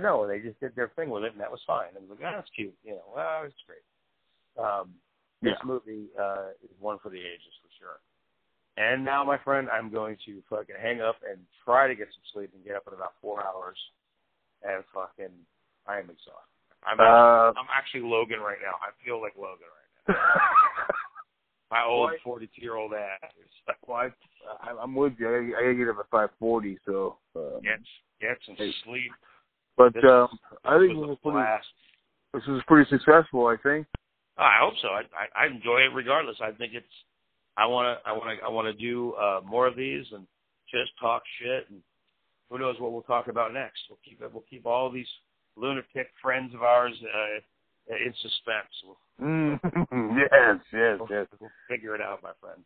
No, 0.00 0.26
they 0.26 0.40
just 0.40 0.58
did 0.58 0.74
their 0.74 0.88
thing 0.96 1.08
with 1.08 1.22
it, 1.22 1.32
and 1.32 1.40
that 1.40 1.50
was 1.50 1.60
fine. 1.66 1.88
And 1.96 2.08
was 2.08 2.18
like, 2.20 2.28
oh, 2.28 2.36
that's 2.36 2.50
cute. 2.56 2.74
You 2.82 2.92
know, 2.98 3.04
well, 3.14 3.44
it's 3.44 3.54
great. 3.64 3.84
Um, 4.58 4.94
this 5.40 5.52
Yeah. 5.52 5.64
movie 5.64 6.08
uh, 6.18 6.50
is 6.64 6.70
one 6.80 6.98
for 6.98 7.10
the 7.10 7.18
ages 7.20 7.54
for 7.62 7.68
sure. 7.78 8.00
And 8.76 9.04
now, 9.04 9.22
my 9.22 9.38
friend, 9.38 9.68
I'm 9.70 9.90
going 9.90 10.16
to 10.26 10.42
fucking 10.50 10.74
hang 10.80 11.00
up 11.00 11.16
and 11.28 11.38
try 11.64 11.86
to 11.86 11.94
get 11.94 12.08
some 12.12 12.22
sleep 12.32 12.50
and 12.54 12.64
get 12.64 12.74
up 12.74 12.82
in 12.88 12.94
about 12.94 13.14
four 13.22 13.44
hours. 13.44 13.76
And 14.62 14.82
fucking, 14.92 15.30
I 15.86 15.98
am 15.98 16.10
exhausted. 16.10 16.50
I'm 16.84 16.98
Uh, 16.98 17.52
I'm 17.58 17.68
actually 17.72 18.02
Logan 18.02 18.40
right 18.40 18.58
now. 18.60 18.74
I 18.82 18.90
feel 19.04 19.20
like 19.20 19.34
Logan 19.36 19.66
right 19.70 20.08
now. 20.08 20.14
my 21.70 21.84
old 21.84 22.10
42 22.22 22.60
year 22.60 22.74
old 22.76 22.92
ass. 22.94 23.30
Well, 23.86 23.96
I, 23.98 24.70
I, 24.70 24.82
I'm 24.82 24.94
with 24.94 25.14
you. 25.18 25.28
I, 25.56 25.70
I 25.70 25.72
get 25.74 25.88
up 25.88 25.98
at 26.00 26.10
five 26.10 26.30
forty. 26.38 26.78
So, 26.84 27.16
um, 27.36 27.60
Get 27.62 27.80
get 28.20 28.38
some 28.46 28.56
Hey. 28.56 28.72
sleep. 28.84 29.10
but 29.76 29.94
This 29.94 30.04
um, 30.04 30.28
I 30.64 30.78
think 30.78 30.96
was 30.96 31.08
this 31.08 31.12
is 31.16 31.18
pretty. 31.22 31.34
blast. 31.36 31.66
This 32.34 32.42
was 32.48 32.62
pretty 32.66 32.88
successful. 32.90 33.46
I 33.46 33.56
think. 33.62 33.86
I 34.36 34.58
hope 34.60 34.74
so. 34.82 34.88
I, 34.88 35.02
I 35.16 35.44
I 35.44 35.46
enjoy 35.46 35.78
it 35.80 35.94
regardless. 35.94 36.36
I 36.42 36.50
think 36.52 36.74
it's. 36.74 36.86
I 37.56 37.66
want 37.66 37.98
to. 37.98 38.08
I 38.08 38.12
want 38.12 38.38
to. 38.38 38.44
I 38.44 38.48
want 38.48 38.66
to 38.66 38.72
do 38.74 39.12
uh, 39.14 39.40
more 39.44 39.66
of 39.66 39.76
these 39.76 40.04
and 40.12 40.26
just 40.70 40.90
talk 41.00 41.22
shit. 41.40 41.66
And 41.70 41.80
who 42.50 42.58
knows 42.58 42.76
what 42.80 42.92
we'll 42.92 43.02
talk 43.02 43.28
about 43.28 43.52
next? 43.52 43.80
We'll 43.88 43.98
keep. 44.04 44.20
We'll 44.20 44.44
keep 44.50 44.66
all 44.66 44.90
these 44.90 45.06
lunatic 45.56 46.08
friends 46.20 46.52
of 46.54 46.62
ours 46.62 46.94
uh, 47.02 47.94
in 47.94 48.12
suspense. 48.22 48.72
We'll, 48.84 48.96
Mm, 49.22 49.60
yes, 49.62 50.58
yes, 50.72 50.96
we'll, 50.98 51.06
yes. 51.08 51.26
we'll 51.38 51.48
figure 51.70 51.94
it 51.94 52.00
out, 52.00 52.20
my 52.20 52.32
friend. 52.40 52.60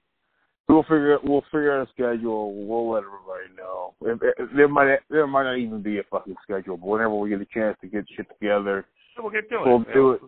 We'll 0.66 0.82
figure. 0.85 1.19
We'll 1.23 1.43
figure 1.52 1.78
out 1.78 1.86
a 1.86 1.90
schedule. 1.93 2.55
We'll 2.66 2.90
let 2.90 3.02
everybody 3.05 3.55
know. 3.55 3.93
If, 4.01 4.19
if, 4.39 4.48
there 4.56 4.66
might 4.66 4.98
there 5.10 5.27
might 5.27 5.43
not 5.44 5.59
even 5.59 5.82
be 5.82 5.98
a 5.98 6.02
fucking 6.10 6.36
schedule, 6.43 6.78
but 6.78 6.86
whenever 6.86 7.15
we 7.15 7.28
get 7.28 7.43
a 7.43 7.47
chance 7.52 7.77
to 7.82 7.86
get 7.86 8.06
shit 8.16 8.27
together, 8.40 8.86
we'll 9.19 9.31
get 9.31 9.51
doing 9.51 9.62
We'll 9.66 9.82
it. 9.82 9.93
do 9.93 10.12
it. 10.12 10.20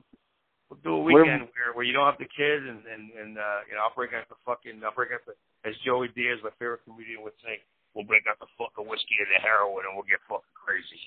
We'll 0.70 0.78
do 0.86 0.94
a 0.94 1.02
weekend 1.02 1.50
where 1.50 1.74
where 1.74 1.84
you 1.84 1.92
don't 1.92 2.06
have 2.06 2.22
the 2.22 2.30
kids 2.30 2.62
and 2.62 2.86
and 2.86 3.10
and 3.10 3.32
uh, 3.36 3.66
you 3.66 3.74
know 3.74 3.82
I'll 3.82 3.94
break 3.98 4.14
out 4.14 4.30
the 4.30 4.38
fucking 4.46 4.78
I'll 4.86 4.94
break 4.94 5.10
out 5.10 5.26
the 5.26 5.34
as 5.64 5.74
Joey 5.84 6.08
Diaz, 6.14 6.38
my 6.42 6.50
favorite 6.58 6.80
comedian, 6.84 7.22
would 7.22 7.36
say, 7.44 7.60
we'll 7.94 8.04
break 8.04 8.22
out 8.30 8.38
the 8.40 8.46
fucking 8.56 8.88
whiskey 8.88 9.16
and 9.20 9.28
the 9.28 9.40
heroin 9.42 9.84
and 9.84 9.94
we'll 9.94 10.08
get 10.08 10.20
fucking 10.28 10.56
crazy. 10.56 11.00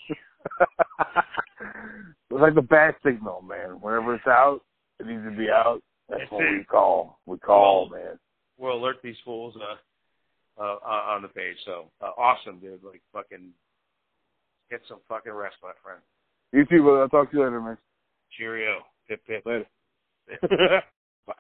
it's 2.30 2.42
like 2.42 2.56
the 2.56 2.62
bat 2.62 2.96
signal, 3.04 3.42
man. 3.42 3.82
Whenever 3.82 4.16
it's 4.16 4.28
out, 4.28 4.62
it 5.00 5.08
needs 5.08 5.24
to 5.24 5.32
be 5.32 5.50
out. 5.50 5.82
That's 6.10 6.22
That's 6.22 6.32
what 6.32 6.42
we 6.42 6.60
it. 6.60 6.68
call. 6.68 7.20
We 7.26 7.38
call, 7.40 7.90
man. 7.90 8.20
We'll 8.58 8.78
alert 8.78 8.98
these 9.04 9.18
fools 9.26 9.56
uh, 9.58 10.62
uh, 10.62 10.78
uh, 10.86 11.16
on 11.16 11.22
the 11.24 11.30
page. 11.30 11.58
So 11.66 11.90
uh, 12.02 12.12
awesome, 12.18 12.60
dude. 12.60 12.84
Like 12.84 13.02
fucking 13.12 13.50
get 14.70 14.82
some 14.88 15.00
fucking 15.10 15.32
rest, 15.32 15.56
my 15.64 15.72
friend. 15.82 16.02
You 16.52 16.66
too, 16.66 16.84
brother. 16.84 17.02
I'll 17.02 17.10
talk 17.10 17.32
to 17.32 17.38
you 17.38 17.44
later, 17.44 17.62
man. 17.62 17.78
Cheerio. 18.38 18.84
Pip 19.14 19.26
pip. 19.28 19.44
Later. 19.46 19.68
Bye. 21.28 21.34